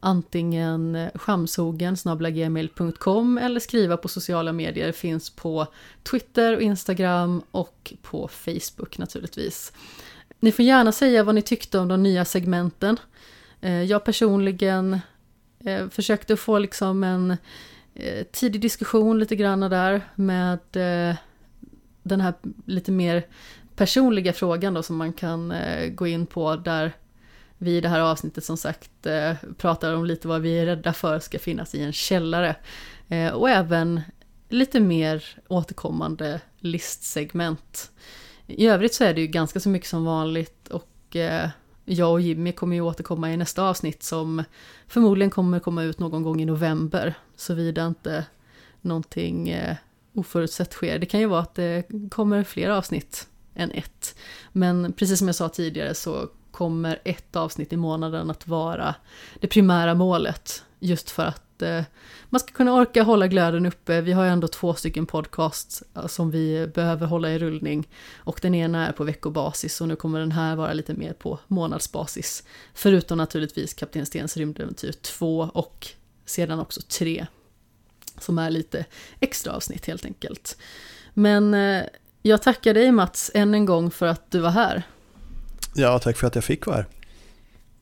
antingen 0.00 1.08
skamshogen 1.14 1.96
gmail.com 2.34 3.38
eller 3.38 3.60
skriva 3.60 3.96
på 3.96 4.08
sociala 4.08 4.52
medier. 4.52 4.92
Finns 4.92 5.30
på 5.30 5.66
Twitter 6.02 6.56
och 6.56 6.62
Instagram 6.62 7.42
och 7.50 7.92
på 8.02 8.28
Facebook 8.28 8.98
naturligtvis. 8.98 9.72
Ni 10.40 10.52
får 10.52 10.64
gärna 10.64 10.92
säga 10.92 11.24
vad 11.24 11.34
ni 11.34 11.42
tyckte 11.42 11.78
om 11.78 11.88
de 11.88 12.02
nya 12.02 12.24
segmenten. 12.24 12.96
Eh, 13.60 13.82
jag 13.82 14.04
personligen 14.04 15.00
eh, 15.64 15.88
försökte 15.88 16.36
få 16.36 16.58
liksom 16.58 17.04
en 17.04 17.30
eh, 17.94 18.24
tidig 18.32 18.60
diskussion 18.60 19.18
lite 19.18 19.36
grann 19.36 19.60
där 19.60 20.00
med 20.14 20.58
den 22.02 22.20
här 22.20 22.34
lite 22.66 22.92
mer 22.92 23.26
personliga 23.80 24.32
frågan 24.32 24.74
då 24.74 24.82
som 24.82 24.96
man 24.96 25.12
kan 25.12 25.52
eh, 25.52 25.88
gå 25.88 26.06
in 26.06 26.26
på 26.26 26.56
där 26.56 26.92
vi 27.58 27.76
i 27.76 27.80
det 27.80 27.88
här 27.88 28.00
avsnittet 28.00 28.44
som 28.44 28.56
sagt 28.56 29.06
eh, 29.06 29.32
pratar 29.56 29.94
om 29.94 30.04
lite 30.06 30.28
vad 30.28 30.40
vi 30.40 30.58
är 30.58 30.66
rädda 30.66 30.92
för 30.92 31.18
ska 31.18 31.38
finnas 31.38 31.74
i 31.74 31.82
en 31.82 31.92
källare. 31.92 32.56
Eh, 33.08 33.32
och 33.32 33.50
även 33.50 34.00
lite 34.48 34.80
mer 34.80 35.24
återkommande 35.48 36.40
listsegment. 36.58 37.90
I 38.46 38.66
övrigt 38.66 38.94
så 38.94 39.04
är 39.04 39.14
det 39.14 39.20
ju 39.20 39.26
ganska 39.26 39.60
så 39.60 39.68
mycket 39.68 39.88
som 39.88 40.04
vanligt 40.04 40.68
och 40.68 41.16
eh, 41.16 41.48
jag 41.84 42.12
och 42.12 42.20
Jimmy 42.20 42.52
kommer 42.52 42.76
ju 42.76 42.82
återkomma 42.82 43.32
i 43.32 43.36
nästa 43.36 43.62
avsnitt 43.62 44.02
som 44.02 44.44
förmodligen 44.88 45.30
kommer 45.30 45.60
komma 45.60 45.82
ut 45.82 45.98
någon 45.98 46.22
gång 46.22 46.40
i 46.40 46.44
november. 46.44 47.14
Såvida 47.36 47.86
inte 47.86 48.24
någonting 48.80 49.48
eh, 49.48 49.76
oförutsett 50.14 50.72
sker. 50.72 50.98
Det 50.98 51.06
kan 51.06 51.20
ju 51.20 51.26
vara 51.26 51.40
att 51.40 51.54
det 51.54 51.84
kommer 52.10 52.44
fler 52.44 52.70
avsnitt 52.70 53.26
än 53.60 53.70
ett. 53.70 54.14
Men 54.52 54.92
precis 54.92 55.18
som 55.18 55.28
jag 55.28 55.34
sa 55.34 55.48
tidigare 55.48 55.94
så 55.94 56.28
kommer 56.50 57.00
ett 57.04 57.36
avsnitt 57.36 57.72
i 57.72 57.76
månaden 57.76 58.30
att 58.30 58.48
vara 58.48 58.94
det 59.40 59.46
primära 59.46 59.94
målet. 59.94 60.64
Just 60.78 61.10
för 61.10 61.22
att 61.22 61.62
eh, 61.62 61.82
man 62.24 62.40
ska 62.40 62.52
kunna 62.52 62.74
orka 62.74 63.02
hålla 63.02 63.26
glöden 63.26 63.66
uppe. 63.66 64.00
Vi 64.00 64.12
har 64.12 64.24
ju 64.24 64.30
ändå 64.30 64.48
två 64.48 64.74
stycken 64.74 65.06
podcasts 65.06 65.82
eh, 65.96 66.06
som 66.06 66.30
vi 66.30 66.66
behöver 66.74 67.06
hålla 67.06 67.30
i 67.30 67.38
rullning. 67.38 67.88
Och 68.16 68.38
den 68.42 68.54
ena 68.54 68.88
är 68.88 68.92
på 68.92 69.04
veckobasis 69.04 69.80
och 69.80 69.88
nu 69.88 69.96
kommer 69.96 70.20
den 70.20 70.32
här 70.32 70.56
vara 70.56 70.72
lite 70.72 70.94
mer 70.94 71.12
på 71.12 71.38
månadsbasis. 71.46 72.44
Förutom 72.74 73.18
naturligtvis 73.18 73.74
Kapten 73.74 74.06
Stens 74.06 74.36
rymdäventyr 74.36 74.92
2 74.92 75.50
och 75.54 75.88
sedan 76.24 76.60
också 76.60 76.80
3. 76.80 77.26
Som 78.18 78.38
är 78.38 78.50
lite 78.50 78.84
extra 79.20 79.52
avsnitt 79.52 79.86
helt 79.86 80.04
enkelt. 80.04 80.56
Men 81.14 81.54
eh, 81.54 81.84
jag 82.22 82.42
tackar 82.42 82.74
dig 82.74 82.92
Mats 82.92 83.30
än 83.34 83.54
en 83.54 83.64
gång 83.64 83.90
för 83.90 84.06
att 84.06 84.30
du 84.30 84.38
var 84.38 84.50
här. 84.50 84.82
Ja, 85.74 85.98
tack 85.98 86.16
för 86.16 86.26
att 86.26 86.34
jag 86.34 86.44
fick 86.44 86.66
vara 86.66 86.76
här. 86.76 86.86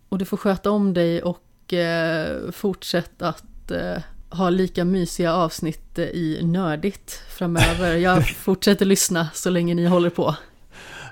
Och 0.09 0.19
du 0.19 0.24
får 0.24 0.36
sköta 0.36 0.70
om 0.70 0.94
dig 0.94 1.23
och 1.23 1.73
eh, 1.73 2.51
fortsätt 2.51 3.23
att 3.23 3.70
eh, 3.70 4.02
ha 4.31 4.51
lika 4.51 4.85
mysiga 4.85 5.35
avsnitt 5.35 5.98
i 5.98 6.40
Nördigt 6.43 7.23
framöver. 7.28 7.97
Jag 7.97 8.28
fortsätter 8.36 8.86
lyssna 8.86 9.28
så 9.35 9.51
länge 9.51 9.74
ni 9.74 9.86
håller 9.86 10.10
på. 10.10 10.36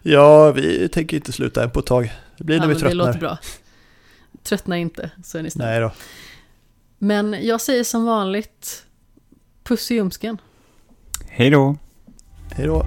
Ja, 0.03 0.53
vi 0.53 0.89
tänker 0.89 1.17
inte 1.17 1.33
sluta 1.33 1.63
än 1.63 1.71
på 1.71 1.81
ett 1.81 1.87
tag. 1.87 2.13
Det 2.39 2.45
blir 2.45 2.57
ja, 2.57 2.63
när 2.63 2.69
vi 2.69 2.75
tröttnar. 2.75 2.89
Det 2.89 2.95
låter 2.95 3.19
bra. 3.19 3.39
Tröttna 4.43 4.79
inte, 4.79 5.11
så 5.25 5.39
är 5.39 5.43
ni 5.43 5.51
snälla. 5.51 5.71
Nej 5.71 5.81
då. 5.81 5.93
Men 6.99 7.47
jag 7.47 7.61
säger 7.61 7.85
som 7.85 8.05
vanligt, 8.05 8.85
puss 9.65 9.91
i 9.91 9.95
ljumsken. 9.95 10.39
Hej 11.29 11.51
då. 11.51 11.77
Hej 12.57 12.67
då! 12.67 12.83